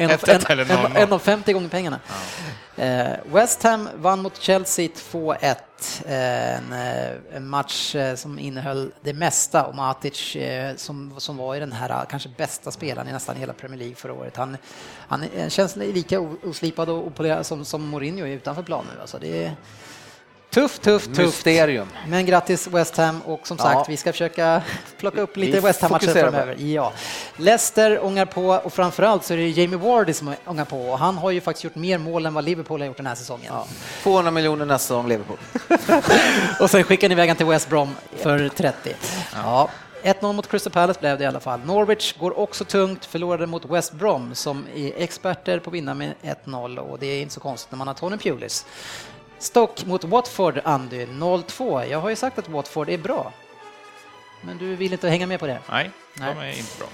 En, 0.00 0.10
en, 0.10 0.60
en, 0.70 0.96
en 0.96 1.12
av 1.12 1.18
50 1.18 1.52
gånger 1.52 1.68
pengarna. 1.68 2.00
Ja. 2.08 2.84
Eh, 2.84 3.16
West 3.32 3.62
Ham 3.62 3.88
vann 3.94 4.22
mot 4.22 4.36
Chelsea 4.36 4.88
2-1. 4.88 5.56
En, 6.06 6.72
eh, 6.72 7.36
en, 7.36 7.48
match 7.48 7.94
eh, 7.94 8.14
som 8.14 8.38
innehöll 8.38 8.92
det 9.00 9.12
mesta 9.12 9.64
och 9.64 9.74
Matic 9.74 10.36
som, 10.76 11.14
som 11.18 11.36
var 11.36 11.56
i 11.56 11.60
den 11.60 11.72
här 11.72 12.04
kanske 12.10 12.28
bästa 12.28 12.70
spelaren 12.70 13.08
i 13.08 13.12
nästan 13.12 13.36
hela 13.36 13.52
Premier 13.52 13.78
League 13.78 13.96
förra 13.96 14.12
året. 14.12 14.36
Han, 14.36 14.56
han 15.08 15.24
känns 15.48 15.76
lika 15.76 16.20
oslipad 16.20 16.88
och 16.88 17.06
opolerad 17.06 17.46
som, 17.46 17.64
som 17.64 17.88
Mourinho 17.88 18.26
är 18.26 18.30
utanför 18.30 18.62
plan 18.62 18.84
nu. 18.94 19.00
Alltså 19.00 19.18
det 19.18 19.52
är, 20.50 20.54
Tufft, 20.54 20.82
tufft, 20.82 21.06
tufft. 21.06 21.18
Mysterium. 21.18 21.88
Men 22.08 22.26
grattis 22.26 22.66
West 22.66 22.96
Ham 22.96 23.20
och 23.22 23.46
som 23.46 23.58
sagt, 23.58 23.74
ja. 23.74 23.84
vi 23.88 23.96
ska 23.96 24.12
försöka 24.12 24.62
plocka 24.98 25.20
upp 25.20 25.36
lite 25.36 25.60
West 25.60 25.82
Ham-matcher 25.82 26.20
framöver. 26.20 26.56
Ja. 26.58 26.92
Leicester 27.36 28.04
ångar 28.04 28.26
på 28.26 28.48
och 28.48 28.72
framförallt 28.72 29.24
så 29.24 29.34
är 29.34 29.38
det 29.38 29.48
Jamie 29.48 29.78
Wardy 29.78 30.12
som 30.12 30.34
ångar 30.44 30.64
på 30.64 30.80
och 30.80 30.98
han 30.98 31.18
har 31.18 31.30
ju 31.30 31.40
faktiskt 31.40 31.64
gjort 31.64 31.74
mer 31.74 31.98
mål 31.98 32.26
än 32.26 32.34
vad 32.34 32.44
Liverpool 32.44 32.80
har 32.80 32.86
gjort 32.86 32.96
den 32.96 33.06
här 33.06 33.14
säsongen. 33.14 33.52
Ja. 33.54 33.66
200 34.02 34.30
miljoner 34.30 34.64
nästa 34.64 34.78
säsong, 34.78 35.08
Liverpool. 35.08 35.38
och 36.60 36.70
sen 36.70 36.84
skickar 36.84 37.08
ni 37.08 37.12
iväg 37.12 37.36
till 37.36 37.46
West 37.46 37.68
Brom 37.68 37.96
för 38.16 38.48
30. 38.48 38.94
Ja. 39.34 39.68
1-0 40.02 40.32
mot 40.32 40.50
Crystal 40.50 40.72
Palace 40.72 41.00
blev 41.00 41.18
det 41.18 41.24
i 41.24 41.26
alla 41.26 41.40
fall. 41.40 41.60
Norwich 41.64 42.14
går 42.18 42.38
också 42.38 42.64
tungt, 42.64 43.04
förlorade 43.04 43.46
mot 43.46 43.64
West 43.64 43.92
Brom 43.92 44.34
som 44.34 44.66
är 44.74 44.92
experter 44.96 45.58
på 45.58 45.70
att 45.70 45.74
vinna 45.74 45.94
med 45.94 46.14
1-0 46.44 46.78
och 46.78 46.98
det 46.98 47.06
är 47.06 47.22
inte 47.22 47.34
så 47.34 47.40
konstigt 47.40 47.70
när 47.70 47.78
man 47.78 47.86
har 47.86 47.94
Tony 47.94 48.16
Pulis. 48.16 48.66
Stock 49.38 49.86
mot 49.86 50.04
Watford, 50.04 50.60
Andy, 50.64 51.06
0-2. 51.06 51.84
Jag 51.84 52.00
har 52.00 52.10
ju 52.10 52.16
sagt 52.16 52.38
att 52.38 52.48
Watford 52.48 52.88
är 52.88 52.98
bra. 52.98 53.32
Men 54.42 54.58
du 54.58 54.76
vill 54.76 54.92
inte 54.92 55.08
hänga 55.08 55.26
med 55.26 55.40
på 55.40 55.46
det? 55.46 55.60
Nej, 55.70 55.90
Nej. 56.14 56.34
de 56.34 56.40
är 56.40 56.58
inte 56.58 56.78
bra. 56.78 56.88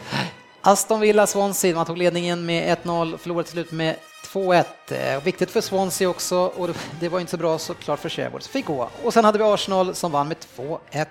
Aston 0.60 1.00
Villa, 1.00 1.26
Swansea, 1.26 1.74
man 1.74 1.86
tog 1.86 1.98
ledningen 1.98 2.46
med 2.46 2.78
1-0, 2.78 3.16
förlorade 3.16 3.44
till 3.44 3.52
slut 3.52 3.72
med 3.72 3.96
2-1. 4.24 4.64
Eh, 4.88 5.22
viktigt 5.22 5.50
för 5.50 5.60
Swansea 5.60 6.08
också 6.08 6.36
och 6.38 6.68
det 7.00 7.08
var 7.08 7.20
inte 7.20 7.30
så 7.30 7.36
bra 7.36 7.58
såklart 7.58 8.00
för 8.00 8.08
Sherwood, 8.08 8.42
så 8.42 8.50
fick 8.50 8.66
gå. 8.66 8.88
Och 9.04 9.12
sen 9.12 9.24
hade 9.24 9.38
vi 9.38 9.44
Arsenal 9.44 9.94
som 9.94 10.12
vann 10.12 10.28
med 10.28 10.36
2-1 10.56 11.06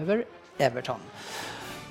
över 0.00 0.24
Everton. 0.58 1.00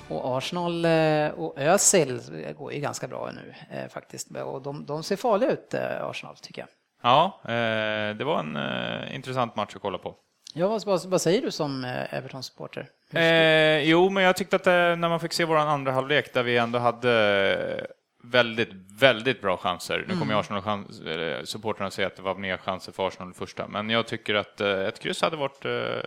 Och 0.08 0.38
Arsenal 0.38 0.84
eh, 0.84 1.28
och 1.28 1.58
Özil 1.58 2.20
går 2.58 2.72
ju 2.72 2.80
ganska 2.80 3.08
bra 3.08 3.30
nu 3.34 3.54
eh, 3.70 3.88
faktiskt 3.88 4.30
och 4.30 4.62
de, 4.62 4.86
de 4.86 5.02
ser 5.02 5.16
farliga 5.16 5.50
ut, 5.50 5.74
Arsenal 6.00 6.36
tycker 6.36 6.62
jag. 6.62 6.68
Ja, 7.06 7.40
eh, 7.44 8.16
det 8.16 8.24
var 8.24 8.38
en 8.38 8.56
eh, 8.56 9.14
intressant 9.14 9.56
match 9.56 9.76
att 9.76 9.82
kolla 9.82 9.98
på. 9.98 10.14
Ja, 10.54 10.78
vad, 10.86 11.04
vad 11.06 11.20
säger 11.20 11.42
du 11.42 11.50
som 11.50 11.84
eh, 11.84 12.14
Everton-supporter? 12.14 12.88
Eh, 13.14 13.88
jo, 13.88 14.10
men 14.10 14.22
jag 14.22 14.36
tyckte 14.36 14.56
att 14.56 14.66
när 14.66 15.08
man 15.08 15.20
fick 15.20 15.32
se 15.32 15.44
vår 15.44 15.56
andra 15.56 15.92
halvlek 15.92 16.34
där 16.34 16.42
vi 16.42 16.56
ändå 16.56 16.78
hade 16.78 17.86
väldigt, 18.22 18.68
väldigt 19.00 19.40
bra 19.40 19.56
chanser. 19.56 20.04
Nu 20.08 20.12
kommer 20.18 20.24
mm. 20.24 20.38
Arsenal-supportrarna 20.38 21.90
säga 21.90 22.06
att 22.06 22.16
det 22.16 22.22
var 22.22 22.34
mer 22.34 22.56
chanser 22.56 22.92
för 22.92 23.08
Arsenal 23.08 23.30
i 23.30 23.34
första, 23.34 23.68
men 23.68 23.90
jag 23.90 24.06
tycker 24.06 24.34
att 24.34 24.60
ett 24.60 25.00
kryss 25.00 25.22
hade, 25.22 25.36
varit, 25.36 25.64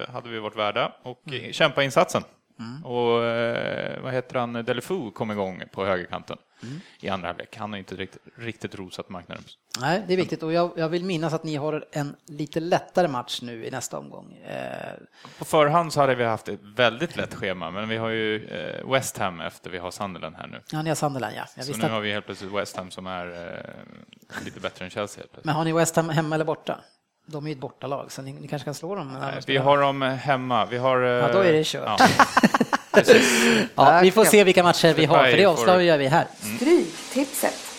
hade 0.10 0.30
vi 0.30 0.40
varit 0.40 0.56
värda 0.56 0.92
och 1.04 1.22
mm. 1.28 1.54
kämpa 1.54 1.84
insatsen. 1.84 2.24
Mm. 2.60 2.86
Och 2.86 3.22
vad 4.04 4.14
heter 4.14 4.40
han, 4.40 4.54
Delefu 4.54 5.12
kom 5.12 5.32
igång 5.32 5.64
på 5.72 5.86
högerkanten 5.86 6.38
Mm. 6.64 6.80
i 7.02 7.10
andra 7.10 7.28
halvlek. 7.28 7.58
Han 7.58 7.72
har 7.72 7.78
inte 7.80 7.96
riktigt, 7.96 8.22
riktigt 8.38 8.76
rosat 8.76 9.10
marknaden. 9.10 9.44
Nej, 9.82 10.04
det 10.08 10.14
är 10.14 10.18
viktigt 10.18 10.44
och 10.44 10.54
jag, 10.54 10.72
jag 10.76 10.90
vill 10.90 11.04
minnas 11.06 11.34
att 11.34 11.44
ni 11.44 11.56
har 11.56 11.86
en 11.92 12.16
lite 12.28 12.60
lättare 12.60 13.08
match 13.08 13.40
nu 13.42 13.66
i 13.66 13.72
nästa 13.72 13.98
omgång. 14.00 14.34
Eh, 14.38 14.94
På 15.40 15.46
förhand 15.46 15.94
så 15.94 16.00
hade 16.02 16.16
vi 16.16 16.24
haft 16.24 16.48
ett 16.50 16.60
väldigt 16.76 17.16
lätt 17.18 17.36
schema, 17.36 17.72
men 17.72 17.90
vi 17.90 17.98
har 17.98 18.10
ju 18.10 18.46
eh, 18.48 18.92
West 18.92 19.18
Ham 19.18 19.42
efter 19.42 19.70
vi 19.70 19.78
har 19.78 19.92
Sunderland 19.92 20.36
här 20.36 20.48
nu. 20.48 20.62
ja, 20.72 20.82
ni 20.82 20.90
har 20.90 20.96
Sunderland, 20.96 21.34
ja. 21.38 21.44
Jag 21.56 21.66
Så 21.66 21.78
nu 21.78 21.84
att, 21.86 21.92
har 21.92 22.00
vi 22.02 22.12
helt 22.12 22.26
plötsligt 22.26 22.52
West 22.52 22.78
Ham 22.78 22.92
som 22.92 23.08
är 23.08 23.26
eh, 23.26 24.46
lite 24.46 24.60
bättre 24.60 24.86
än 24.86 24.92
Chelsea. 24.92 25.24
Men 25.44 25.56
har 25.56 25.64
ni 25.64 25.74
West 25.74 25.96
Ham 25.96 26.10
hemma 26.10 26.36
eller 26.36 26.46
borta? 26.46 26.80
De 27.26 27.46
är 27.46 27.50
ju 27.50 27.54
ett 27.54 27.60
bortalag, 27.62 28.12
så 28.12 28.22
ni, 28.22 28.34
ni 28.34 28.48
kanske 28.48 28.66
kan 28.66 28.74
slå 28.74 28.96
dem. 28.96 29.18
Nej, 29.22 29.40
Vi 29.48 29.58
har 29.58 29.78
dem 29.82 30.02
hemma. 30.02 30.66
Vi 30.66 30.78
har... 30.78 31.02
eh, 31.04 31.10
Ja, 31.10 31.34
då 31.34 31.40
är 31.40 31.54
det 31.54 31.64
kört. 31.66 32.00
Ja. 32.00 32.08
Ja, 33.76 34.00
vi 34.04 34.12
får 34.12 34.26
se 34.26 34.44
vilka 34.44 34.64
matcher 34.64 34.94
vi 34.94 35.06
har, 35.06 35.30
för 35.30 35.38
det 35.38 35.46
avslöjar 35.46 35.98
vi 35.98 36.08
här. 36.08 36.26
Stryktipset. 36.56 37.70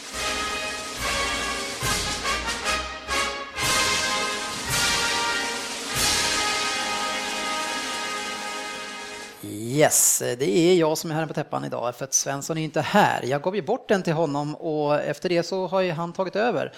Yes, 9.42 10.22
det 10.38 10.58
är 10.58 10.74
jag 10.74 10.98
som 10.98 11.10
är 11.10 11.14
här 11.14 11.26
på 11.26 11.34
täppan 11.34 11.64
idag 11.64 11.94
för 11.96 12.04
att 12.04 12.14
Svensson 12.14 12.58
är 12.58 12.62
inte 12.62 12.80
här. 12.80 13.22
Jag 13.24 13.42
gav 13.42 13.56
ju 13.56 13.62
bort 13.62 13.88
den 13.88 14.02
till 14.02 14.12
honom 14.12 14.54
och 14.54 15.00
efter 15.00 15.28
det 15.28 15.42
så 15.42 15.66
har 15.66 15.80
ju 15.80 15.90
han 15.92 16.12
tagit 16.12 16.36
över 16.36 16.72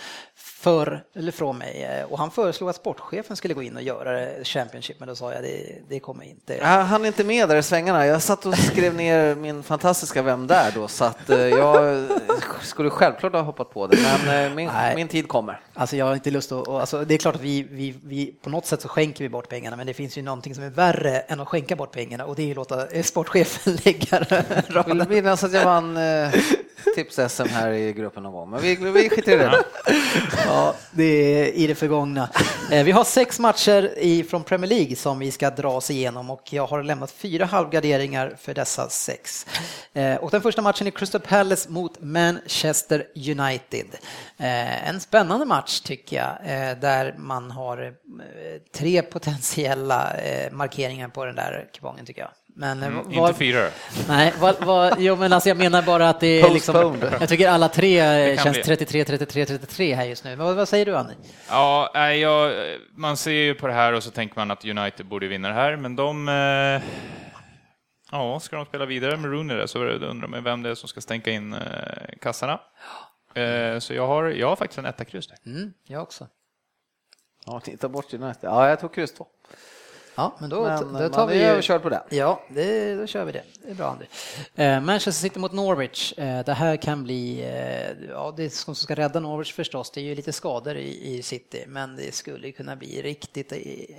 för, 0.63 1.05
eller 1.15 1.33
från 1.33 1.59
mig 1.59 2.05
och 2.11 2.19
han 2.19 2.31
föreslog 2.31 2.71
att 2.71 2.77
sportchefen 2.77 3.37
skulle 3.37 3.55
gå 3.55 3.63
in 3.63 3.77
och 3.77 3.83
göra 3.83 4.45
Championship 4.45 4.97
men 5.01 5.09
då 5.09 5.15
sa 5.15 5.33
jag 5.33 5.43
det, 5.43 5.79
det 5.89 6.01
kommer 6.01 6.25
inte. 6.25 6.57
Ja, 6.57 6.67
han 6.67 7.03
är 7.03 7.07
inte 7.07 7.25
med 7.25 7.49
där 7.49 7.57
i 7.57 7.63
svängarna. 7.63 8.07
Jag 8.07 8.23
satt 8.23 8.47
och 8.47 8.59
skrev 8.59 8.95
ner 8.95 9.35
min 9.35 9.63
fantastiska 9.63 10.23
Vem 10.23 10.47
där 10.47 10.73
då, 10.75 10.89
så 10.89 11.05
att 11.05 11.31
eh, 11.31 11.39
jag 11.39 12.05
skulle 12.61 12.91
självklart 12.91 13.33
ha 13.33 13.41
hoppat 13.41 13.71
på 13.71 13.87
det, 13.87 13.99
men 14.03 14.45
eh, 14.47 14.55
min, 14.55 14.71
min 14.97 15.09
tid 15.09 15.29
kommer. 15.29 15.61
Alltså 15.75 15.97
jag 15.97 16.07
har 16.07 16.15
inte 16.15 16.31
lust 16.31 16.53
att, 16.53 16.69
och 16.69 16.81
alltså 16.81 17.05
det 17.05 17.15
är 17.15 17.19
klart 17.19 17.35
att 17.35 17.41
vi, 17.41 17.63
vi, 17.63 17.95
vi, 18.05 18.27
på 18.43 18.51
något 18.51 18.67
sätt 18.67 18.81
så 18.83 18.89
skänker 18.89 19.25
vi 19.25 19.29
bort 19.29 19.49
pengarna 19.49 19.77
men 19.77 19.87
det 19.87 19.95
finns 19.95 20.19
ju 20.19 20.23
någonting 20.23 20.55
som 20.55 20.65
är 20.65 20.71
värre 20.71 21.21
än 21.21 21.41
att 21.41 21.49
skänka 21.49 21.77
bort 21.77 21.93
pengarna 21.93 22.25
och 22.25 22.37
det 22.37 22.43
är 22.43 22.47
ju 22.47 22.51
att 22.51 22.57
låta 22.57 22.87
eh, 22.87 23.03
sportchefen 23.03 23.79
lägga 23.85 24.19
Vill 24.19 24.75
raden. 24.75 25.07
minnas 25.09 25.45
att 25.45 25.53
jag 25.53 25.65
vann 25.65 25.97
eh, 25.97 26.31
tips-SM 26.95 27.49
här 27.49 27.71
i 27.71 27.93
gruppen 27.93 28.23
någon 28.23 28.33
gång, 28.33 28.51
men 28.51 28.61
vi, 28.61 28.75
vi 28.77 29.11
skiter 29.11 29.33
i 29.33 29.37
det. 29.37 29.65
Ja, 30.55 30.75
det 30.91 31.05
är 31.05 31.53
i 31.53 31.67
det 31.67 31.75
förgångna. 31.75 32.29
Eh, 32.71 32.85
vi 32.85 32.91
har 32.91 33.05
sex 33.05 33.39
matcher 33.39 33.99
i, 33.99 34.25
från 34.25 34.45
Premier 34.45 34.69
League 34.69 34.97
som 34.97 35.19
vi 35.19 35.31
ska 35.31 35.51
dra 35.51 35.69
oss 35.69 35.91
igenom 35.91 36.31
och 36.31 36.53
jag 36.53 36.67
har 36.67 36.83
lämnat 36.83 37.11
fyra 37.11 37.45
halvgarderingar 37.45 38.37
för 38.41 38.55
dessa 38.55 38.89
sex. 38.89 39.47
Eh, 39.93 40.15
och 40.17 40.31
den 40.31 40.41
första 40.41 40.63
matchen 40.63 40.87
är 40.87 40.91
Crystal 40.91 41.21
Palace 41.21 41.71
mot 41.71 42.01
Manchester 42.01 43.07
United. 43.17 43.87
Eh, 44.37 44.89
en 44.89 45.01
spännande 45.01 45.47
match 45.47 45.81
tycker 45.81 46.17
jag, 46.17 46.81
där 46.81 47.15
man 47.19 47.51
har 47.51 47.95
tre 48.75 49.03
potentiella 49.03 50.13
markeringar 50.51 51.09
på 51.09 51.25
den 51.25 51.37
där 51.37 51.69
kupongen 51.73 52.07
tycker 52.07 52.21
jag. 52.21 52.31
Men 52.55 52.83
eh, 52.83 52.89
Mm, 52.89 53.05
vad- 53.05 53.29
inte 53.29 53.39
fyra. 53.39 53.69
Nej, 54.09 54.33
vad, 54.41 54.65
vad, 54.65 54.95
jo, 55.01 55.17
men 55.17 55.33
alltså 55.33 55.49
jag 55.49 55.59
menar 55.59 55.83
bara 55.83 56.09
att 56.09 56.21
det 56.21 56.41
är 56.41 56.51
liksom, 56.51 56.99
jag 57.21 57.29
tycker 57.29 57.49
alla 57.49 57.69
tre 57.69 57.99
eh, 58.31 58.43
känns 58.43 58.57
bli. 58.57 58.63
33, 58.63 59.05
33, 59.05 59.47
33 59.47 59.95
här 59.95 60.05
just 60.05 60.25
nu. 60.25 60.37
Vad, 60.37 60.57
vad 60.57 60.69
säger 60.69 60.87
du 60.87 60.97
Annie? 60.97 61.15
Ja, 61.49 62.11
jag, 62.13 62.53
man 62.95 63.17
ser 63.17 63.31
ju 63.33 63.55
på 63.55 63.67
det 63.67 63.73
här 63.73 63.93
och 63.93 64.03
så 64.03 64.11
tänker 64.11 64.37
man 64.39 64.51
att 64.51 64.65
United 64.65 65.07
borde 65.07 65.29
vinna 65.29 65.49
det 65.49 65.55
här, 65.55 65.77
men 65.77 65.97
de... 65.97 66.29
Eh, 66.29 66.89
ja, 68.11 68.41
ska 68.41 68.57
de 68.57 68.65
spela 68.67 68.87
vidare 68.87 69.17
med 69.17 69.31
Rooney 69.31 69.57
där 69.57 69.67
så 69.67 69.79
undrar 69.85 70.29
man 70.29 70.45
vem 70.45 70.63
det 70.63 70.71
är 70.71 70.75
som 70.75 70.89
ska 70.89 71.01
stänka 71.01 71.31
in 71.31 71.53
eh, 71.53 71.59
kassarna. 72.21 72.61
Eh, 73.35 73.79
så 73.79 73.95
jag 73.95 74.07
har, 74.07 74.25
jag 74.25 74.49
har 74.49 74.57
faktiskt 74.57 74.79
en 74.79 74.87
etta 74.87 75.05
kryss 75.05 75.27
där. 75.29 75.39
Mm, 75.47 75.73
jag 75.87 76.03
också. 76.03 76.27
Ja, 77.47 77.61
titta 77.61 77.89
bort 77.89 78.15
United. 78.15 78.39
Ja, 78.51 78.69
jag 78.69 78.81
tog 78.81 78.95
kryss 78.95 79.15
två. 79.15 79.27
Ja, 80.15 80.37
men 80.41 80.51
då, 80.51 80.63
Men 80.63 81.03
då 81.03 81.09
tar 81.09 81.27
vi 81.27 81.35
ju... 81.39 81.43
överkörd 81.43 81.83
på 81.83 81.89
det. 81.89 82.03
Ja, 82.11 82.43
det, 82.49 82.95
då 82.95 83.07
kör 83.07 83.25
vi 83.25 83.33
det. 83.33 83.43
Det 83.63 83.71
är 83.71 83.75
bra 83.75 83.87
Andy. 83.87 84.05
Eh, 84.55 84.81
Manchester 84.81 85.23
City 85.23 85.39
mot 85.39 85.53
Norwich. 85.53 86.13
Eh, 86.19 86.45
det 86.45 86.53
här 86.53 86.77
kan 86.77 87.05
bli, 87.05 87.41
eh, 87.41 88.09
ja 88.09 88.35
det 88.37 88.51
som 88.51 88.75
ska 88.75 88.95
rädda 88.95 89.21
Norwich 89.21 89.53
förstås, 89.53 89.91
det 89.91 90.01
är 90.01 90.05
ju 90.05 90.15
lite 90.15 90.33
skador 90.33 90.77
i, 90.77 91.15
i 91.15 91.23
City, 91.23 91.65
men 91.69 91.97
det 91.97 92.15
skulle 92.15 92.47
ju 92.47 92.53
kunna 92.53 92.77
bli 92.77 93.03
riktigt 93.03 93.53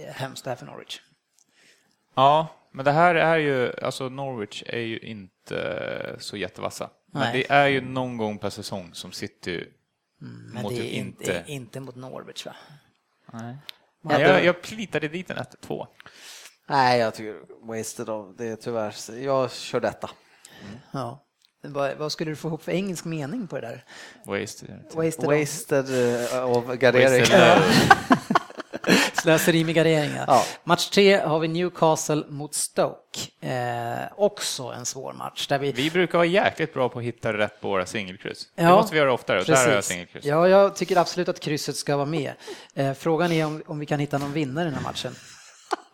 hemskt 0.07 0.45
här 0.45 0.56
för 0.56 0.65
Norwich. 0.65 1.02
Ja, 2.15 2.48
men 2.72 2.85
det 2.85 2.91
här 2.91 3.15
är 3.15 3.38
ju, 3.38 3.73
alltså 3.81 4.10
Norwich 4.10 4.64
är 4.65 4.80
ju 4.80 4.99
inte 4.99 6.15
så 6.19 6.38
jättevassa. 6.38 6.90
Men 7.06 7.22
Nej. 7.22 7.31
det 7.34 7.53
är 7.53 7.68
ju 7.68 7.81
någon 7.81 8.18
gång 8.18 8.38
per 8.38 8.49
säsong 8.49 8.90
som 8.94 9.11
City 9.11 9.65
Men 10.18 10.64
mot 10.64 10.76
det 10.76 10.95
är 10.95 10.99
inte... 10.99 11.44
inte 11.48 11.80
mot 11.80 11.95
Norwich 11.95 12.45
va? 12.45 12.56
Nej. 13.34 13.56
Ja, 14.09 14.19
Jag, 14.19 14.45
jag 14.45 14.61
plitade 14.61 15.07
dit 15.07 15.30
en 15.30 15.38
1-2. 15.38 15.88
Nej, 16.69 16.99
jag 16.99 17.13
tycker 17.13 17.35
wasted 17.67 18.09
of 18.09 18.35
det 18.38 18.45
är 18.47 18.55
tyvärr. 18.55 19.17
Jag 19.19 19.51
kör 19.51 19.80
detta. 19.80 20.09
Ja. 20.91 21.25
Vad, 21.61 21.97
vad 21.97 22.11
skulle 22.11 22.31
du 22.31 22.35
få 22.35 22.47
ihop 22.47 22.63
för 22.63 22.71
engelsk 22.71 23.05
mening 23.05 23.47
på 23.47 23.55
det 23.55 23.61
där? 23.61 23.84
Wasted. 24.25 24.84
Wasted, 24.93 25.25
Wasted 25.25 25.85
eh, 26.34 26.49
of 26.49 26.65
gardering. 26.80 27.25
Slöseri 29.23 29.63
med 29.63 29.75
garderingar. 29.75 30.23
Ja. 30.27 30.45
Match 30.63 30.89
tre 30.89 31.17
har 31.17 31.39
vi 31.39 31.47
Newcastle 31.47 32.23
mot 32.29 32.53
Stoke. 32.55 33.19
Eh, 33.41 33.51
också 34.17 34.63
en 34.63 34.85
svår 34.85 35.13
match. 35.13 35.47
Där 35.47 35.59
vi, 35.59 35.71
Vi 35.71 35.89
brukar 35.91 36.17
vara 36.17 36.25
jäkligt 36.25 36.73
bra 36.73 36.89
på 36.89 36.99
att 36.99 37.05
hitta 37.05 37.33
rätt 37.33 37.61
på 37.61 37.67
våra 37.67 37.85
singelkryss. 37.85 38.47
Det 38.55 38.63
Ja, 38.63 38.75
måste 38.75 38.93
vi 38.93 38.99
göra 38.99 39.13
oftare. 39.13 39.39
och 39.39 39.45
Där 39.45 39.55
har 39.55 39.63
jag 39.63 39.71
Precis. 39.75 39.91
singelkryss. 39.91 40.25
Ja, 40.25 40.47
jag 40.47 40.75
tycker 40.75 40.97
absolut 40.97 41.29
att 41.29 41.39
krysset 41.39 41.75
ska 41.75 41.95
vara 41.95 42.05
med. 42.05 42.33
Eh, 42.75 42.93
frågan 42.93 43.31
är 43.31 43.45
om, 43.45 43.63
om 43.67 43.79
vi 43.79 43.85
kan 43.85 43.99
hitta 43.99 44.17
någon 44.17 44.33
vinnare 44.33 44.63
i 44.63 44.65
den 44.65 44.75
här 44.75 44.83
matchen. 44.83 45.15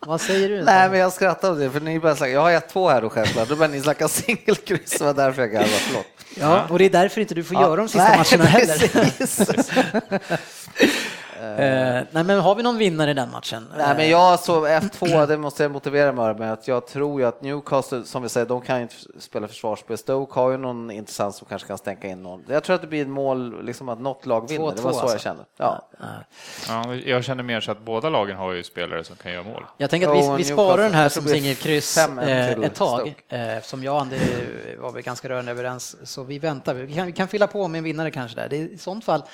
Vad 0.05 0.21
säger 0.21 0.49
du? 0.49 0.63
Nej, 0.63 0.89
men 0.89 0.99
jag 0.99 1.13
skrattar 1.13 1.51
åt 1.51 1.59
det, 1.59 1.69
för 1.71 1.79
ni 1.79 1.99
börjar 1.99 2.15
snacka. 2.15 2.31
Jag 2.31 2.41
har 2.41 2.51
ett 2.51 2.69
två 2.69 2.89
här 2.89 3.01
då 3.01 3.09
självklart. 3.09 3.49
Då 3.49 3.55
börjar 3.55 3.71
ni 3.71 3.81
snacka 3.81 4.07
singelkryss. 4.07 4.97
Det 4.99 5.05
var 5.05 5.13
därför 5.13 5.41
jag 5.41 5.51
garvade. 5.51 5.69
Förlåt. 5.71 6.05
Ja, 6.39 6.65
och 6.69 6.79
det 6.79 6.85
är 6.85 6.89
därför 6.89 7.21
inte 7.21 7.35
du 7.35 7.43
får 7.43 7.55
Ja. 7.57 7.61
göra 7.61 7.75
de 7.75 7.87
sista 7.87 8.03
Nej, 8.09 8.17
matcherna 8.17 8.45
heller. 8.45 8.77
precis. 9.17 9.49
nej, 12.11 12.23
men 12.23 12.39
har 12.39 12.55
vi 12.55 12.63
någon 12.63 12.77
vinnare 12.77 13.11
i 13.11 13.13
den 13.13 13.31
matchen? 13.31 13.67
Nej, 13.77 13.95
men 13.97 14.09
jag 14.09 14.39
så 14.39 14.67
F2, 14.67 15.25
det 15.27 15.37
måste 15.37 15.63
jag 15.63 15.71
motivera 15.71 16.11
mig 16.11 16.35
med 16.35 16.53
att 16.53 16.67
jag 16.67 16.87
tror 16.87 17.21
ju 17.21 17.27
att 17.27 17.41
Newcastle, 17.41 18.03
som 18.03 18.23
vi 18.23 18.29
säger, 18.29 18.47
de 18.47 18.61
kan 18.61 18.75
ju 18.75 18.81
inte 18.81 18.95
spela 19.19 19.47
försvarsspel. 19.47 19.97
Stoke 19.97 20.39
har 20.39 20.51
ju 20.51 20.57
någon 20.57 20.91
intressant 20.91 21.35
som 21.35 21.47
kanske 21.47 21.67
kan 21.67 21.77
stänka 21.77 22.07
in 22.07 22.23
någon. 22.23 22.43
Jag 22.47 22.63
tror 22.63 22.75
att 22.75 22.81
det 22.81 22.87
blir 22.87 23.01
ett 23.01 23.07
mål, 23.07 23.65
liksom 23.65 23.89
att 23.89 23.99
något 23.99 24.25
lag 24.25 24.49
vinner. 24.49 24.71
Det 24.75 24.81
var 24.81 24.91
2-2 24.91 24.93
så 24.93 24.99
alltså. 24.99 25.13
jag 25.13 25.21
kände. 25.21 25.45
Ja. 25.57 25.89
Ja, 26.67 26.95
jag 26.95 27.23
känner 27.23 27.43
mer 27.43 27.59
så 27.59 27.71
att 27.71 27.81
båda 27.81 28.09
lagen 28.09 28.37
har 28.37 28.53
ju 28.53 28.63
spelare 28.63 29.03
som 29.03 29.15
kan 29.15 29.31
göra 29.31 29.43
mål. 29.43 29.65
Jag 29.77 29.89
tänker 29.89 30.07
att 30.07 30.39
vi, 30.39 30.43
vi 30.43 30.43
sparar 30.43 30.83
den 30.83 30.93
här 30.93 31.09
som 31.09 31.23
singelkryss 31.23 31.97
5-1 31.97 32.27
eh, 32.27 32.65
ett 32.65 32.75
tag. 32.75 33.15
Eh, 33.29 33.39
som 33.63 33.83
jag 33.83 33.95
och 33.95 34.01
Andy 34.01 34.17
var 34.77 34.91
vi 34.91 35.01
ganska 35.01 35.29
rörande 35.29 35.51
överens, 35.51 35.95
så 36.03 36.23
vi 36.23 36.39
väntar. 36.39 36.73
Vi 36.73 36.93
kan, 36.93 37.05
vi 37.05 37.11
kan 37.11 37.27
fylla 37.27 37.47
på 37.47 37.67
med 37.67 37.77
en 37.77 37.83
vinnare 37.83 38.11
kanske 38.11 38.41
där. 38.41 38.49
Det 38.49 38.57
är, 38.57 38.67
I 38.67 38.77
sånt 38.77 39.05
fall 39.05 39.19
eh, 39.19 39.25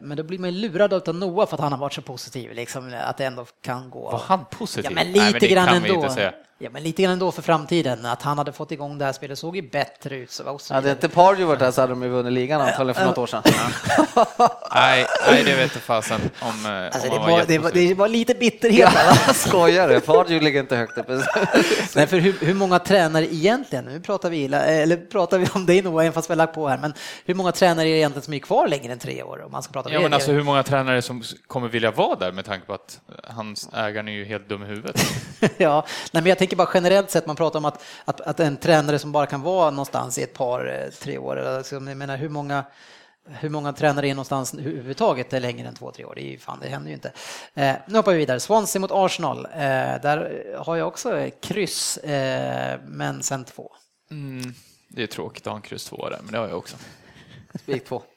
men 0.00 0.16
då 0.16 0.22
blir 0.22 0.38
man 0.38 0.50
ju 0.54 0.60
lurad 0.68 1.08
av 1.08 1.14
Noah 1.14 1.48
för 1.48 1.56
att 1.56 1.60
han 1.60 1.72
har 1.72 1.78
varit 1.78 1.92
så 1.94 2.02
positiv, 2.02 2.52
liksom, 2.52 2.94
att 3.04 3.16
det 3.16 3.24
ändå 3.24 3.46
kan 3.62 3.90
gå. 3.90 4.10
Var 4.10 4.18
han 4.18 4.44
positiv? 4.44 4.84
Ja, 4.84 4.90
men 4.90 5.06
Nej, 5.06 5.12
lite 5.12 5.30
men 5.32 5.40
det 5.40 5.48
grann 5.48 5.66
kan 5.66 5.82
vi 5.82 5.88
ändå. 5.88 6.00
inte 6.02 6.14
säga. 6.14 6.32
Ja, 6.58 6.70
men 6.72 6.82
lite 6.82 7.02
grann 7.02 7.12
ändå 7.12 7.32
för 7.32 7.42
framtiden, 7.42 8.06
att 8.06 8.22
han 8.22 8.38
hade 8.38 8.52
fått 8.52 8.72
igång 8.72 8.98
det 8.98 9.04
här 9.04 9.12
spelet 9.12 9.38
såg 9.38 9.56
ju 9.56 9.62
bättre 9.62 10.16
ut. 10.16 10.30
Så, 10.30 10.58
så 10.58 10.74
Hade 10.74 10.90
inte 10.90 11.08
Pardew 11.08 11.44
varit 11.44 11.58
där 11.58 11.70
så 11.70 11.80
hade 11.80 11.92
de 11.92 12.02
ju 12.02 12.08
vunnit 12.08 12.32
ligan 12.32 12.60
antagligen 12.60 12.94
för 12.94 13.04
något 13.04 13.18
år 13.18 13.26
sedan. 13.26 13.42
Nej, 14.74 15.06
nej, 15.30 15.44
det 15.44 15.56
vet 15.56 15.74
jag 15.74 15.82
fasen 15.82 16.20
om, 16.40 16.66
eh, 16.66 16.84
Alltså, 16.84 17.08
om 17.08 17.26
det, 17.26 17.30
var, 17.32 17.44
det, 17.46 17.58
var, 17.58 17.70
det 17.70 17.94
var 17.94 18.08
lite 18.08 18.34
bitterhet. 18.34 18.92
Jag 19.26 19.36
skojar 19.36 19.88
du? 19.88 20.00
Pardew 20.00 20.44
ligger 20.44 20.60
inte 20.60 20.76
högt 20.76 20.98
upp. 20.98 21.08
Nej, 21.94 22.06
för 22.06 22.18
hur, 22.18 22.32
hur 22.40 22.54
många 22.54 22.78
tränare 22.78 23.34
egentligen, 23.34 23.84
nu 23.84 24.00
pratar 24.00 24.30
vi, 24.30 24.36
illa, 24.36 24.64
eller 24.64 24.96
pratar 24.96 25.38
vi 25.38 25.46
om 25.54 25.66
dig 25.66 25.82
Noah, 25.82 26.04
även 26.04 26.12
fast 26.12 26.30
vi 26.30 26.32
har 26.32 26.36
lagt 26.36 26.54
på 26.54 26.68
här, 26.68 26.78
men 26.78 26.94
hur 27.24 27.34
många 27.34 27.52
tränare 27.52 27.88
är 27.88 27.92
det 27.92 27.98
egentligen 27.98 28.24
som 28.24 28.34
är 28.34 28.38
kvar 28.38 28.68
längre 28.68 28.92
än 28.92 28.98
tre 28.98 29.22
år? 29.22 29.42
Om 29.44 29.52
man 29.52 29.62
ska 29.62 29.72
prata 29.72 29.92
Ja, 29.92 30.00
men 30.00 30.14
alltså 30.14 30.32
hur 30.32 30.42
många 30.42 30.62
tränare 30.62 31.02
som 31.02 31.22
kommer 31.46 31.68
vilja 31.68 31.90
vara 31.90 32.16
där 32.16 32.32
med 32.32 32.44
tanke 32.44 32.66
på 32.66 32.74
att 32.74 33.00
hans 33.24 33.68
ägaren 33.74 34.08
är 34.08 34.12
ju 34.12 34.24
helt 34.24 34.48
dum 34.48 34.62
i 34.62 34.66
huvudet. 34.66 35.00
ja, 35.56 35.86
nej, 36.12 36.22
men 36.22 36.26
jag 36.26 36.38
tänker 36.46 36.56
bara 36.56 36.70
generellt 36.74 37.10
sett, 37.10 37.26
man 37.26 37.36
pratar 37.36 37.58
om 37.58 37.64
att, 37.64 37.82
att, 38.04 38.20
att 38.20 38.40
en 38.40 38.56
tränare 38.56 38.98
som 38.98 39.12
bara 39.12 39.26
kan 39.26 39.42
vara 39.42 39.70
någonstans 39.70 40.18
i 40.18 40.22
ett 40.22 40.34
par, 40.34 40.66
eh, 40.66 40.90
tre 40.90 41.18
år, 41.18 41.36
alltså, 41.36 41.74
jag 41.74 41.96
menar 41.96 42.16
hur 42.16 42.28
många 42.28 42.64
hur 43.28 43.48
många 43.48 43.72
tränare 43.72 44.08
är 44.08 44.14
någonstans 44.14 44.54
överhuvudtaget 44.54 45.32
är 45.32 45.40
längre 45.40 45.68
än 45.68 45.74
två, 45.74 45.90
tre 45.90 46.04
år? 46.04 46.14
Det 46.14 46.22
är 46.22 46.30
ju 46.30 46.38
fan, 46.38 46.58
det 46.62 46.68
händer 46.68 46.88
ju 46.88 46.94
inte. 46.94 47.12
Eh, 47.54 47.76
nu 47.86 47.96
hoppar 47.96 48.12
vi 48.12 48.18
vidare. 48.18 48.40
Swansea 48.40 48.80
mot 48.80 48.90
Arsenal. 48.92 49.46
Eh, 49.46 49.60
där 50.02 50.54
har 50.58 50.76
jag 50.76 50.88
också 50.88 51.30
kryss, 51.40 51.96
eh, 51.96 52.80
men 52.86 53.22
sen 53.22 53.44
två. 53.44 53.72
Mm, 54.10 54.54
det 54.88 55.02
är 55.02 55.06
tråkigt 55.06 55.46
att 55.46 55.50
ha 55.50 55.56
en 55.56 55.62
kryss 55.62 55.84
två 55.84 56.08
där, 56.08 56.18
men 56.22 56.32
det 56.32 56.38
har 56.38 56.48
jag 56.48 56.58
också. 56.58 56.76
Spik 57.62 57.84
två. 57.84 58.02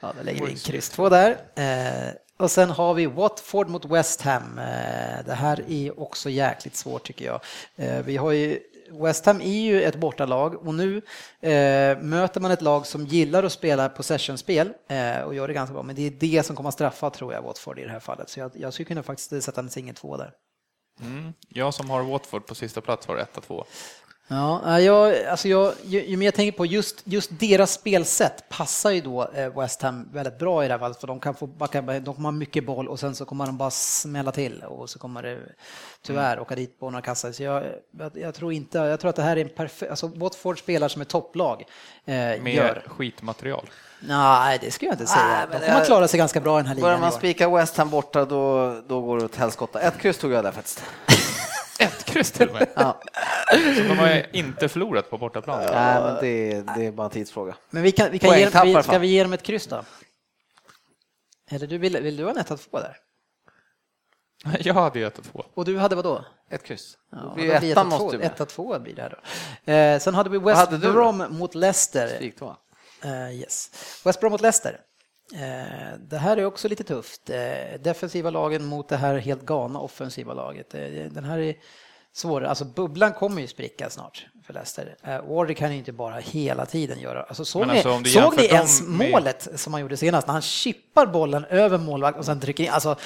Ja, 0.00 0.12
då 0.18 0.24
lägger 0.24 0.46
vi 0.46 0.52
in 0.52 0.58
kryss 0.58 0.90
två 0.90 1.08
där. 1.08 1.30
Eh, 1.54 2.14
och 2.38 2.50
sen 2.50 2.70
har 2.70 2.94
vi 2.94 3.06
Watford 3.06 3.68
mot 3.68 3.84
West 3.84 4.22
Ham. 4.22 4.58
Eh, 4.58 5.24
det 5.26 5.34
här 5.34 5.64
är 5.68 6.00
också 6.00 6.30
jäkligt 6.30 6.76
svårt 6.76 7.02
tycker 7.02 7.24
jag. 7.24 7.40
Eh, 7.76 8.02
vi 8.04 8.16
har 8.16 8.32
ju 8.32 8.60
West 8.90 9.26
Ham 9.26 9.40
är 9.40 9.60
ju 9.60 9.82
ett 9.82 9.96
bortalag 9.96 10.66
och 10.66 10.74
nu 10.74 10.96
eh, 11.40 11.98
möter 11.98 12.40
man 12.40 12.50
ett 12.50 12.62
lag 12.62 12.86
som 12.86 13.06
gillar 13.06 13.42
att 13.42 13.52
spela 13.52 13.88
possessionspel 13.88 14.72
eh, 14.88 15.20
och 15.20 15.34
gör 15.34 15.48
det 15.48 15.54
ganska 15.54 15.74
bra. 15.74 15.82
Men 15.82 15.96
det 15.96 16.06
är 16.06 16.10
det 16.10 16.42
som 16.42 16.56
kommer 16.56 16.68
att 16.68 16.74
straffa, 16.74 17.10
tror 17.10 17.32
jag, 17.32 17.42
Watford 17.42 17.78
i 17.78 17.84
det 17.84 17.90
här 17.90 18.00
fallet. 18.00 18.30
Så 18.30 18.40
jag, 18.40 18.50
jag 18.54 18.72
skulle 18.72 18.86
kunna 18.86 19.02
faktiskt 19.02 19.42
sätta 19.42 19.60
en 19.60 19.70
singel 19.70 19.94
två 19.94 20.16
där. 20.16 20.32
Mm. 21.00 21.32
Jag 21.48 21.74
som 21.74 21.90
har 21.90 22.02
Watford 22.02 22.46
på 22.46 22.54
sista 22.54 22.80
plats 22.80 23.06
har 23.06 23.16
1-2. 23.16 23.64
Ja, 24.30 24.80
jag, 24.80 25.24
alltså 25.24 25.48
jag, 25.48 25.72
ju, 25.84 26.04
ju 26.04 26.16
mer 26.16 26.26
jag 26.26 26.34
tänker 26.34 26.56
på 26.56 26.66
just, 26.66 27.00
just 27.04 27.30
deras 27.32 27.72
spelsätt 27.72 28.48
passar 28.48 28.90
ju 28.90 29.00
då 29.00 29.28
eh, 29.34 29.60
West 29.60 29.82
Ham 29.82 30.08
väldigt 30.12 30.38
bra 30.38 30.64
i 30.64 30.68
det 30.68 30.74
här 30.74 30.78
fallet 30.78 31.00
för 31.00 31.06
de 31.06 31.20
kan 31.20 31.34
få 31.34 31.46
backa, 31.46 31.82
de 31.82 32.14
kommer 32.14 32.22
ha 32.22 32.30
mycket 32.30 32.66
boll 32.66 32.88
och 32.88 33.00
sen 33.00 33.14
så 33.14 33.24
kommer 33.24 33.46
de 33.46 33.56
bara 33.56 33.70
smälla 33.70 34.32
till 34.32 34.62
och 34.62 34.90
så 34.90 34.98
kommer 34.98 35.22
det 35.22 35.38
tyvärr 36.02 36.32
mm. 36.32 36.42
åka 36.42 36.54
dit 36.54 36.80
på 36.80 36.90
några 36.90 37.02
kassar. 37.02 37.32
Så 37.32 37.42
jag, 37.42 37.64
jag, 37.98 38.10
jag, 38.14 38.34
tror 38.34 38.52
inte, 38.52 38.78
jag 38.78 39.00
tror 39.00 39.08
att 39.08 39.16
det 39.16 39.22
här 39.22 39.36
är 39.36 39.40
en 39.40 39.48
perfekt, 39.48 39.90
alltså 39.90 40.06
Watford 40.06 40.58
spelar 40.58 40.88
som 40.88 41.02
ett 41.02 41.08
topplag. 41.08 41.64
Eh, 42.04 42.14
Med 42.14 42.54
gör. 42.54 42.82
skitmaterial. 42.86 43.70
Nej, 44.00 44.58
det 44.60 44.70
skulle 44.70 44.88
jag 44.88 44.94
inte 44.94 45.06
säga. 45.06 45.46
de 45.52 45.58
kommer 45.58 45.84
klara 45.84 46.08
sig 46.08 46.18
ganska 46.18 46.40
bra 46.40 46.58
i 46.58 46.62
den 46.62 46.66
här 46.66 46.74
ligan. 46.74 46.86
Börjar 46.86 47.00
man 47.00 47.12
spika 47.12 47.48
West 47.48 47.76
Ham 47.76 47.90
borta 47.90 48.24
då, 48.24 48.74
då 48.88 49.00
går 49.00 49.18
det 49.18 49.24
åt 49.24 49.36
helskotta. 49.36 49.80
Ett 49.80 49.98
kryss 49.98 50.18
tog 50.18 50.32
jag 50.32 50.44
där 50.44 50.52
faktiskt. 50.52 50.84
Ett 51.78 52.04
kryss 52.04 52.32
till 52.32 52.48
och 52.48 52.54
med. 52.54 52.68
Ja. 52.74 53.00
Så 53.76 53.82
de 53.82 53.98
har 53.98 54.26
inte 54.36 54.68
förlorat 54.68 55.10
på 55.10 55.18
bortaplan. 55.18 55.62
Nej, 55.72 56.00
men 56.02 56.14
det, 56.20 56.62
det 56.76 56.86
är 56.86 56.92
bara 56.92 57.04
en 57.04 57.10
tidsfråga. 57.10 57.56
Men 57.70 57.82
vi 57.82 57.92
kan, 57.92 58.10
vi 58.10 58.18
kan 58.18 58.38
ge, 58.38 58.50
vi, 58.64 58.82
ska 58.82 58.98
vi 58.98 59.06
ge 59.06 59.22
dem 59.22 59.32
ett 59.32 59.42
kryss 59.42 59.66
då? 59.66 59.84
Eller 61.50 61.66
du, 61.66 61.78
vill, 61.78 62.02
vill 62.02 62.16
du 62.16 62.24
ha 62.24 62.30
en 62.30 62.38
1 62.38 62.46
2 62.46 62.56
där? 62.72 62.96
Jag 64.60 64.74
hade 64.74 65.00
1 65.00 65.22
2. 65.32 65.44
Och 65.54 65.64
du 65.64 65.78
hade 65.78 65.96
vad 65.96 66.04
då? 66.04 66.24
Ett 66.50 66.62
kryss. 66.62 66.98
Ja, 67.12 67.32
blir 67.34 67.64
ettan 67.64 67.88
måste 67.88 68.16
ju 68.16 68.22
1 68.22 68.48
2 68.48 68.78
blir 68.78 68.94
det 68.94 69.02
här 69.02 69.18
då. 69.64 69.72
Eh, 69.72 69.98
sen 69.98 70.14
hade 70.14 70.30
vi 70.30 70.38
West 70.38 70.58
hade 70.58 70.78
Brom 70.78 71.24
mot 71.30 71.54
Leicester. 71.54 72.32
Uh, 73.04 73.34
yes. 73.34 73.70
West 74.04 74.20
Brom 74.20 74.32
mot 74.32 74.40
Leicester. 74.40 74.80
Eh, 75.34 75.98
det 76.00 76.18
här 76.18 76.36
är 76.36 76.44
också 76.44 76.68
lite 76.68 76.84
tufft. 76.84 77.30
Eh, 77.30 77.80
defensiva 77.80 78.30
lagen 78.30 78.64
mot 78.64 78.88
det 78.88 78.96
här 78.96 79.18
helt 79.18 79.42
galna 79.42 79.80
offensiva 79.80 80.34
laget. 80.34 80.74
Eh, 80.74 80.80
den 81.10 81.24
här 81.24 81.38
är 81.38 81.54
svårare. 82.12 82.48
Alltså 82.48 82.64
bubblan 82.64 83.12
kommer 83.12 83.40
ju 83.40 83.46
spricka 83.46 83.90
snart 83.90 84.26
för 84.46 84.54
Leicester. 84.54 84.96
Wardy 85.28 85.54
kan 85.54 85.72
ju 85.72 85.78
inte 85.78 85.92
bara 85.92 86.16
hela 86.16 86.66
tiden 86.66 87.00
göra... 87.00 87.22
Alltså 87.22 87.44
såg 87.44 87.62
alltså, 87.62 87.98
ni, 87.98 88.08
såg 88.08 88.36
ni 88.36 88.44
ens 88.44 88.82
med... 88.82 89.10
målet 89.10 89.48
som 89.54 89.72
han 89.72 89.82
gjorde 89.82 89.96
senast 89.96 90.26
när 90.26 90.32
han 90.32 90.42
chippar 90.42 91.06
bollen 91.06 91.44
över 91.44 91.78
målvakt 91.78 92.18
och 92.18 92.24
sen 92.24 92.40
trycker 92.40 92.64
in? 92.64 92.70
Alltså, 92.70 92.96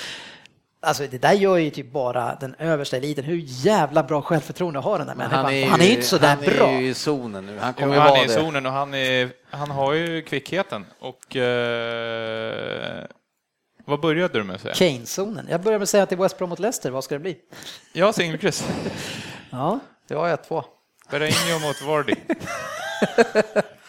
Alltså 0.85 1.07
det 1.11 1.19
där 1.19 1.33
gör 1.33 1.57
ju 1.57 1.71
typ 1.71 1.93
bara 1.93 2.35
den 2.35 2.55
översta 2.59 2.97
eliten. 2.97 3.25
Hur 3.25 3.43
jävla 3.47 4.03
bra 4.03 4.23
självförtroende 4.23 4.81
har 4.81 4.99
den 4.99 5.07
där 5.07 5.15
människan? 5.15 5.45
Han 5.45 5.55
är, 5.55 5.67
han 5.67 5.81
är 5.81 5.91
inte 5.91 6.03
så 6.03 6.19
där 6.19 6.37
bra. 6.37 6.67
Han 6.67 6.75
är 6.75 6.81
ju 6.81 6.89
i 6.89 6.95
zonen 6.95 7.47
nu. 7.47 7.59
Han 7.59 7.75
kommer 7.75 7.95
jo, 7.95 8.01
han 8.01 8.17
är 8.17 8.25
i 8.25 8.29
zonen 8.29 8.67
och 8.67 8.73
han, 8.73 8.95
är, 8.95 9.31
han 9.51 9.71
har 9.71 9.93
ju 9.93 10.23
kvickheten. 10.23 10.87
Och 11.01 11.37
eh, 11.37 13.05
vad 13.85 14.01
började 14.01 14.39
du 14.39 14.45
med 14.45 14.57
att 14.57 14.63
säga? 14.63 14.75
Kane-zonen. 14.75 15.47
Jag 15.51 15.61
började 15.61 15.79
med 15.79 15.83
att 15.83 15.89
säga 15.89 16.03
att 16.03 16.09
det 16.09 16.15
är 16.15 16.23
West 16.23 16.39
Brom 16.39 16.51
mot 16.51 16.59
Leicester. 16.59 16.91
Vad 16.91 17.05
ska 17.05 17.15
det 17.15 17.19
bli? 17.19 17.37
Ja, 17.93 18.13
singelkryss. 18.13 18.69
ja. 19.51 19.81
Det 20.09 20.15
var 20.15 20.37
1-2. 20.37 20.65
Berrainho 21.11 21.67
mot 21.67 21.83
Vardy. 21.83 22.15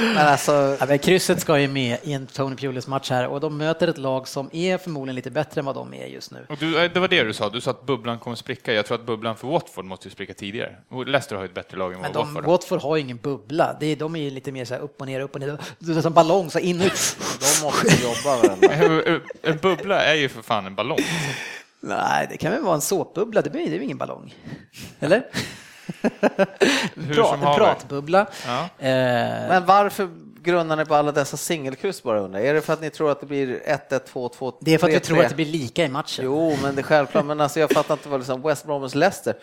Men 0.00 0.16
alltså... 0.16 0.76
ja, 0.80 0.86
men 0.86 0.98
krysset 0.98 1.40
ska 1.40 1.58
ju 1.58 1.68
med 1.68 1.98
i 2.02 2.12
en 2.12 2.26
Tony 2.26 2.56
Pulis 2.56 2.86
match 2.86 3.10
här 3.10 3.26
och 3.26 3.40
de 3.40 3.56
möter 3.56 3.88
ett 3.88 3.98
lag 3.98 4.28
som 4.28 4.50
är 4.52 4.78
förmodligen 4.78 5.16
lite 5.16 5.30
bättre 5.30 5.58
än 5.58 5.64
vad 5.64 5.74
de 5.74 5.94
är 5.94 6.06
just 6.06 6.30
nu. 6.30 6.46
Och 6.48 6.56
du, 6.58 6.88
det 6.88 7.00
var 7.00 7.08
det 7.08 7.22
du 7.22 7.32
sa, 7.32 7.48
du 7.48 7.60
sa 7.60 7.70
att 7.70 7.86
bubblan 7.86 8.18
kommer 8.18 8.36
spricka. 8.36 8.72
Jag 8.72 8.86
tror 8.86 8.98
att 8.98 9.06
bubblan 9.06 9.36
för 9.36 9.48
Watford 9.48 9.84
måste 9.84 10.10
spricka 10.10 10.34
tidigare. 10.34 10.76
Leicester 11.06 11.36
har 11.36 11.42
ju 11.42 11.48
ett 11.48 11.54
bättre 11.54 11.78
lag 11.78 11.92
än 11.92 12.00
men 12.00 12.12
de, 12.12 12.34
Watford. 12.34 12.44
Watford 12.44 12.80
har 12.80 12.96
ju 12.96 13.02
ingen 13.02 13.16
bubbla. 13.16 13.76
Det 13.80 13.86
är, 13.86 13.96
de 13.96 14.16
är 14.16 14.20
ju 14.20 14.30
lite 14.30 14.52
mer 14.52 14.64
så 14.64 14.74
upp 14.74 15.00
och 15.00 15.06
ner, 15.06 15.20
upp 15.20 15.34
och 15.34 15.40
ner. 15.40 15.58
Det 15.78 15.92
är 15.92 16.00
som 16.00 16.12
ballong, 16.12 16.50
så 16.50 16.58
in 16.58 16.80
och 16.80 16.86
ut. 16.86 17.16
De 17.40 17.64
måste 17.64 18.02
jobba 18.02 18.36
varandra. 18.42 19.20
En 19.42 19.56
bubbla 19.56 20.04
är 20.04 20.14
ju 20.14 20.28
för 20.28 20.42
fan 20.42 20.66
en 20.66 20.74
ballong. 20.74 20.98
Nej, 21.80 22.26
det 22.30 22.36
kan 22.36 22.52
väl 22.52 22.62
vara 22.62 22.74
en 22.74 22.80
såpbubbla, 22.80 23.42
det 23.42 23.60
är 23.60 23.66
ju 23.66 23.84
ingen 23.84 23.98
ballong. 23.98 24.34
Eller? 25.00 25.22
En 27.34 27.40
pratbubbla. 27.40 28.26
Ja. 28.46 28.62
Eh, 28.78 28.88
Men 29.48 29.66
varför 29.66 30.08
grundar 30.42 30.76
ni 30.76 30.84
på 30.84 30.94
alla 30.94 31.12
dessa 31.12 31.36
singelkryss 31.36 32.02
bara 32.02 32.20
undrar? 32.20 32.40
Är 32.40 32.54
det 32.54 32.60
för 32.60 32.72
att 32.72 32.80
ni 32.80 32.90
tror 32.90 33.10
att 33.10 33.20
det 33.20 33.26
blir 33.26 33.60
1-1, 33.66 34.00
2-2, 34.12 34.54
Det 34.60 34.74
är 34.74 34.78
för 34.78 34.88
att 34.88 34.94
vi 34.94 35.00
tror 35.00 35.20
att 35.20 35.28
det 35.28 35.34
blir 35.34 35.46
lika 35.46 35.84
i 35.84 35.88
matchen. 35.88 36.24
Jo, 36.24 36.56
men 36.62 36.74
det 36.74 36.80
är 36.80 36.82
självklart. 36.82 37.24
Men 37.24 37.40
alltså, 37.40 37.60
jag 37.60 37.70
fattar 37.70 37.94
inte 37.94 38.08
vad 38.08 38.20
liksom 38.20 38.42
West 38.42 38.66
Bromwich 38.66 38.94
Leicester. 38.94 39.34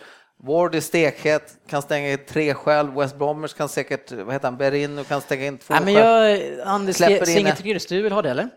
Ward 0.42 0.74
är 0.74 0.80
stekhet, 0.80 1.54
kan 1.68 1.82
stänga 1.82 2.12
in 2.12 2.18
tre 2.28 2.54
själv. 2.54 2.94
West 2.94 3.16
Bromwich 3.16 3.54
kan 3.54 3.68
säkert, 3.68 4.12
vad 4.12 4.32
heter 4.32 4.48
han, 4.48 4.56
Berino 4.56 5.04
kan 5.04 5.20
stänga 5.20 5.46
in 5.46 5.58
två 5.58 5.74
Nej, 5.74 5.84
men 5.84 5.94
jag, 5.94 6.40
Anders, 6.64 6.96
singelkryss, 6.96 7.86
du 7.86 8.02
vill 8.02 8.12
ha 8.12 8.22
det 8.22 8.30
eller? 8.30 8.48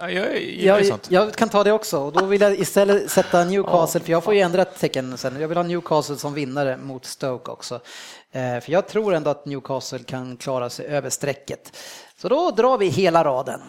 Ja, 0.00 0.10
jag, 0.10 0.42
jag, 0.42 1.00
jag, 1.08 1.34
kan 1.34 1.48
ta 1.48 1.64
det 1.64 1.72
också 1.72 1.98
och 1.98 2.12
då 2.12 2.24
vill 2.24 2.40
jag 2.40 2.58
istället 2.58 3.10
sätta 3.10 3.44
Newcastle, 3.44 4.00
för 4.00 4.10
jag 4.10 4.24
får 4.24 4.34
ju 4.34 4.40
ändra 4.40 4.64
tecken 4.64 5.18
sen. 5.18 5.40
Jag 5.40 5.48
vill 5.48 5.56
ha 5.56 5.64
Newcastle 5.64 6.16
som 6.16 6.34
vinnare 6.34 6.76
mot 6.76 7.04
Stoke 7.04 7.50
också. 7.50 7.74
Eh, 8.32 8.60
för 8.60 8.70
jag 8.72 8.88
tror 8.88 9.14
ändå 9.14 9.30
att 9.30 9.46
Newcastle 9.46 9.98
kan 9.98 10.36
klara 10.36 10.70
sig 10.70 10.86
över 10.86 11.10
strecket. 11.10 11.76
Så 12.16 12.28
då 12.28 12.50
drar 12.50 12.78
vi 12.78 12.86
hela 12.86 13.24
raden. 13.24 13.60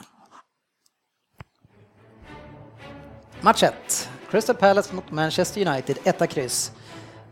Match 3.42 3.64
1. 3.64 4.10
Crystal 4.32 4.56
Palace 4.56 4.96
mot 4.96 5.12
Manchester 5.12 5.68
United, 5.68 5.98
1 6.04 6.30
kryss. 6.30 6.72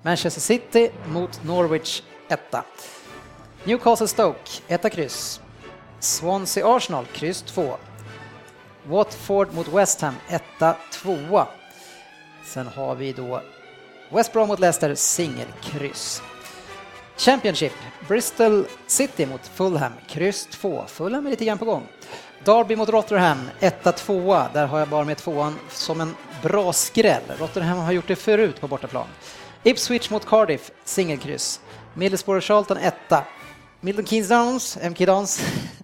Manchester 0.01 0.41
City 0.41 0.91
mot 1.07 1.43
Norwich, 1.43 2.03
1. 2.27 2.39
Newcastle 3.63 4.07
Stoke, 4.07 4.51
1 4.67 4.91
kryss. 4.91 5.41
Swansea 5.99 6.75
Arsenal, 6.75 7.05
kryss 7.05 7.41
2. 7.41 7.77
Watford 8.89 9.53
mot 9.53 9.67
West 9.67 10.01
Ham, 10.01 10.15
etta, 10.29 10.75
tvåa. 10.91 11.47
Sen 12.45 12.67
har 12.67 12.95
vi 12.95 13.13
då 13.13 13.41
West 14.09 14.33
Brom 14.33 14.47
mot 14.47 14.59
Leicester, 14.59 14.95
singelkryss. 14.95 16.21
Championship, 17.17 17.73
Bristol 18.07 18.65
City 18.87 19.25
mot 19.25 19.47
Fulham, 19.47 19.91
kryss 20.07 20.45
2. 20.45 20.83
Fulham 20.87 21.25
är 21.25 21.29
lite 21.29 21.45
grann 21.45 21.57
på 21.57 21.65
gång. 21.65 21.87
Derby 22.43 22.75
mot 22.75 22.89
Rotherham, 22.89 23.49
etta, 23.59 23.91
tvåa. 23.91 24.49
Där 24.53 24.67
har 24.67 24.79
jag 24.79 24.87
bara 24.87 25.05
med 25.05 25.17
tvåan 25.17 25.55
som 25.69 26.01
en 26.01 26.15
bra 26.43 26.73
skräll. 26.73 27.23
Rotherham 27.39 27.77
har 27.77 27.91
gjort 27.91 28.07
det 28.07 28.15
förut 28.15 28.61
på 28.61 28.67
bortaplan. 28.67 29.07
Ipswich 29.63 30.09
mot 30.09 30.25
Cardiff, 30.25 30.71
singelkryss. 30.83 31.61
Middlesbrough 31.93 32.41
Charlton, 32.41 32.77
etta. 32.77 33.23
Milton 33.81 34.05
Keynes 34.05 34.29
Downs, 34.29 34.77
MK 34.89 34.97
Downs, 34.97 35.41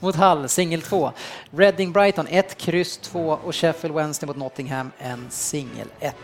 mot 0.00 0.16
Hull, 0.16 0.48
singel 0.48 0.82
2. 0.82 1.12
Reading 1.50 1.92
Brighton 1.92 2.26
1, 2.30 2.58
kryss 2.58 2.98
2 2.98 3.38
och 3.44 3.54
Sheffield 3.54 3.96
Wednesday 3.96 4.26
mot 4.26 4.36
Nottingham 4.36 4.90
en 4.98 5.26
singel 5.30 5.88
1. 6.00 6.14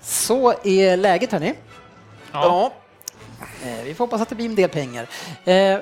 Så 0.00 0.54
är 0.64 0.96
läget 0.96 1.32
hörni. 1.32 1.54
Ja. 2.32 2.72
Eh, 3.64 3.84
vi 3.84 3.94
får 3.94 4.04
hoppas 4.04 4.20
att 4.20 4.28
det 4.28 4.34
blir 4.34 4.46
en 4.46 4.54
del 4.54 4.70
pengar. 4.70 5.06
Eh, 5.44 5.78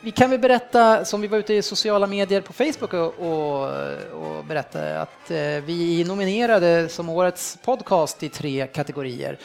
vi 0.00 0.10
kan 0.10 0.30
väl 0.30 0.38
berätta, 0.38 1.04
som 1.04 1.20
vi 1.20 1.28
var 1.28 1.38
ute 1.38 1.54
i 1.54 1.62
sociala 1.62 2.06
medier 2.06 2.40
på 2.40 2.52
Facebook 2.52 2.92
och, 2.92 3.14
och, 3.18 3.70
och 4.12 4.44
berätta 4.44 5.00
att 5.00 5.30
eh, 5.30 5.36
vi 5.36 6.00
är 6.00 6.04
nominerade 6.04 6.88
som 6.88 7.08
årets 7.08 7.58
podcast 7.64 8.22
i 8.22 8.28
tre 8.28 8.66
kategorier. 8.66 9.38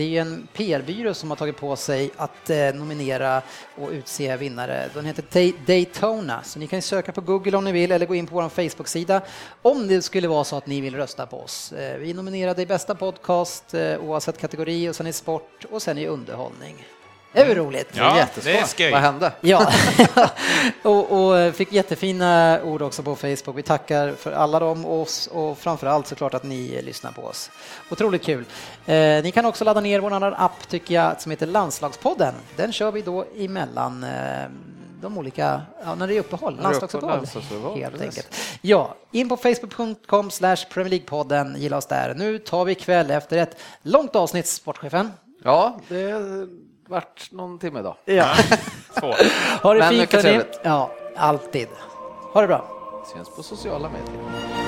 Det 0.00 0.04
är 0.04 0.08
ju 0.08 0.18
en 0.18 0.48
PR-byrå 0.52 1.14
som 1.14 1.30
har 1.30 1.36
tagit 1.36 1.56
på 1.56 1.76
sig 1.76 2.10
att 2.16 2.50
eh, 2.50 2.74
nominera 2.74 3.42
och 3.76 3.90
utse 3.90 4.36
vinnare. 4.36 4.88
Den 4.94 5.04
heter 5.04 5.52
Daytona, 5.66 6.42
så 6.42 6.58
ni 6.58 6.66
kan 6.66 6.82
söka 6.82 7.12
på 7.12 7.20
Google 7.20 7.56
om 7.56 7.64
ni 7.64 7.72
vill 7.72 7.92
eller 7.92 8.06
gå 8.06 8.14
in 8.14 8.26
på 8.26 8.34
vår 8.34 8.48
Facebook-sida 8.48 9.22
om 9.62 9.88
det 9.88 10.02
skulle 10.02 10.28
vara 10.28 10.44
så 10.44 10.56
att 10.56 10.66
ni 10.66 10.80
vill 10.80 10.96
rösta 10.96 11.26
på 11.26 11.40
oss. 11.40 11.72
Eh, 11.72 11.98
vi 11.98 12.10
är 12.10 12.14
nominerade 12.14 12.62
i 12.62 12.66
bästa 12.66 12.94
podcast 12.94 13.74
eh, 13.74 13.98
oavsett 13.98 14.38
kategori 14.38 14.88
och 14.88 14.96
sen 14.96 15.06
i 15.06 15.12
sport 15.12 15.66
och 15.70 15.82
sen 15.82 15.98
i 15.98 16.06
underhållning. 16.06 16.86
Det 17.32 17.40
är 17.40 17.54
roligt? 17.54 17.88
Ja, 17.92 18.26
det 18.44 18.58
är 18.58 18.64
skoj. 18.64 18.90
Vad 18.90 19.00
hände? 19.00 19.32
Ja, 19.40 19.72
och, 20.82 21.12
och, 21.12 21.54
fick 21.54 21.72
jättefina 21.72 22.60
ord 22.64 22.82
också 22.82 23.02
på 23.02 23.16
Facebook. 23.16 23.58
Vi 23.58 23.62
tackar 23.62 24.12
för 24.12 24.32
alla 24.32 24.58
dem 24.58 24.86
och 24.86 25.00
oss 25.00 25.26
och 25.26 25.58
framförallt 25.58 26.06
såklart 26.06 26.34
att 26.34 26.44
ni 26.44 26.82
lyssnar 26.82 27.12
på 27.12 27.22
oss. 27.22 27.50
Otroligt 27.90 28.22
kul. 28.22 28.44
Eh, 28.86 28.94
ni 28.96 29.32
kan 29.34 29.46
också 29.46 29.64
ladda 29.64 29.80
ner 29.80 30.00
vår 30.00 30.12
annan 30.12 30.34
app 30.34 30.68
tycker 30.68 30.94
jag 30.94 31.20
som 31.20 31.30
heter 31.30 31.46
Landslagspodden. 31.46 32.34
Den 32.56 32.72
kör 32.72 32.92
vi 32.92 33.02
då 33.02 33.24
emellan 33.36 34.04
eh, 34.04 34.50
de 35.02 35.18
olika, 35.18 35.62
ja, 35.84 35.94
när 35.94 36.06
det 36.06 36.14
är 36.14 36.20
uppehåll, 36.20 36.60
landslagsuppehåll 36.62 37.26
helt 37.76 38.00
enkelt. 38.00 38.36
Ja, 38.60 38.94
in 39.12 39.28
på 39.28 39.36
facebook.com 39.36 40.30
slash 40.30 40.56
Premier 40.70 40.90
League-podden, 40.90 41.58
gilla 41.58 41.76
oss 41.76 41.86
där. 41.86 42.14
Nu 42.14 42.38
tar 42.38 42.64
vi 42.64 42.74
kväll 42.74 43.10
efter 43.10 43.38
ett 43.38 43.56
långt 43.82 44.16
avsnitt, 44.16 44.46
sportchefen. 44.46 45.12
Ja, 45.42 45.80
det 45.88 46.10
vart 46.90 47.28
någon 47.32 47.58
timme 47.58 47.80
idag. 47.80 47.96
Ja. 48.04 48.26
Ha 49.62 49.74
det 49.74 49.80
fint. 50.22 50.60
Ja, 50.62 50.90
alltid. 51.16 51.68
Ha 52.32 52.40
det 52.40 52.46
bra. 52.46 52.64
Syns 53.12 53.28
på 53.36 53.42
sociala 53.42 53.88
medier. 53.88 54.59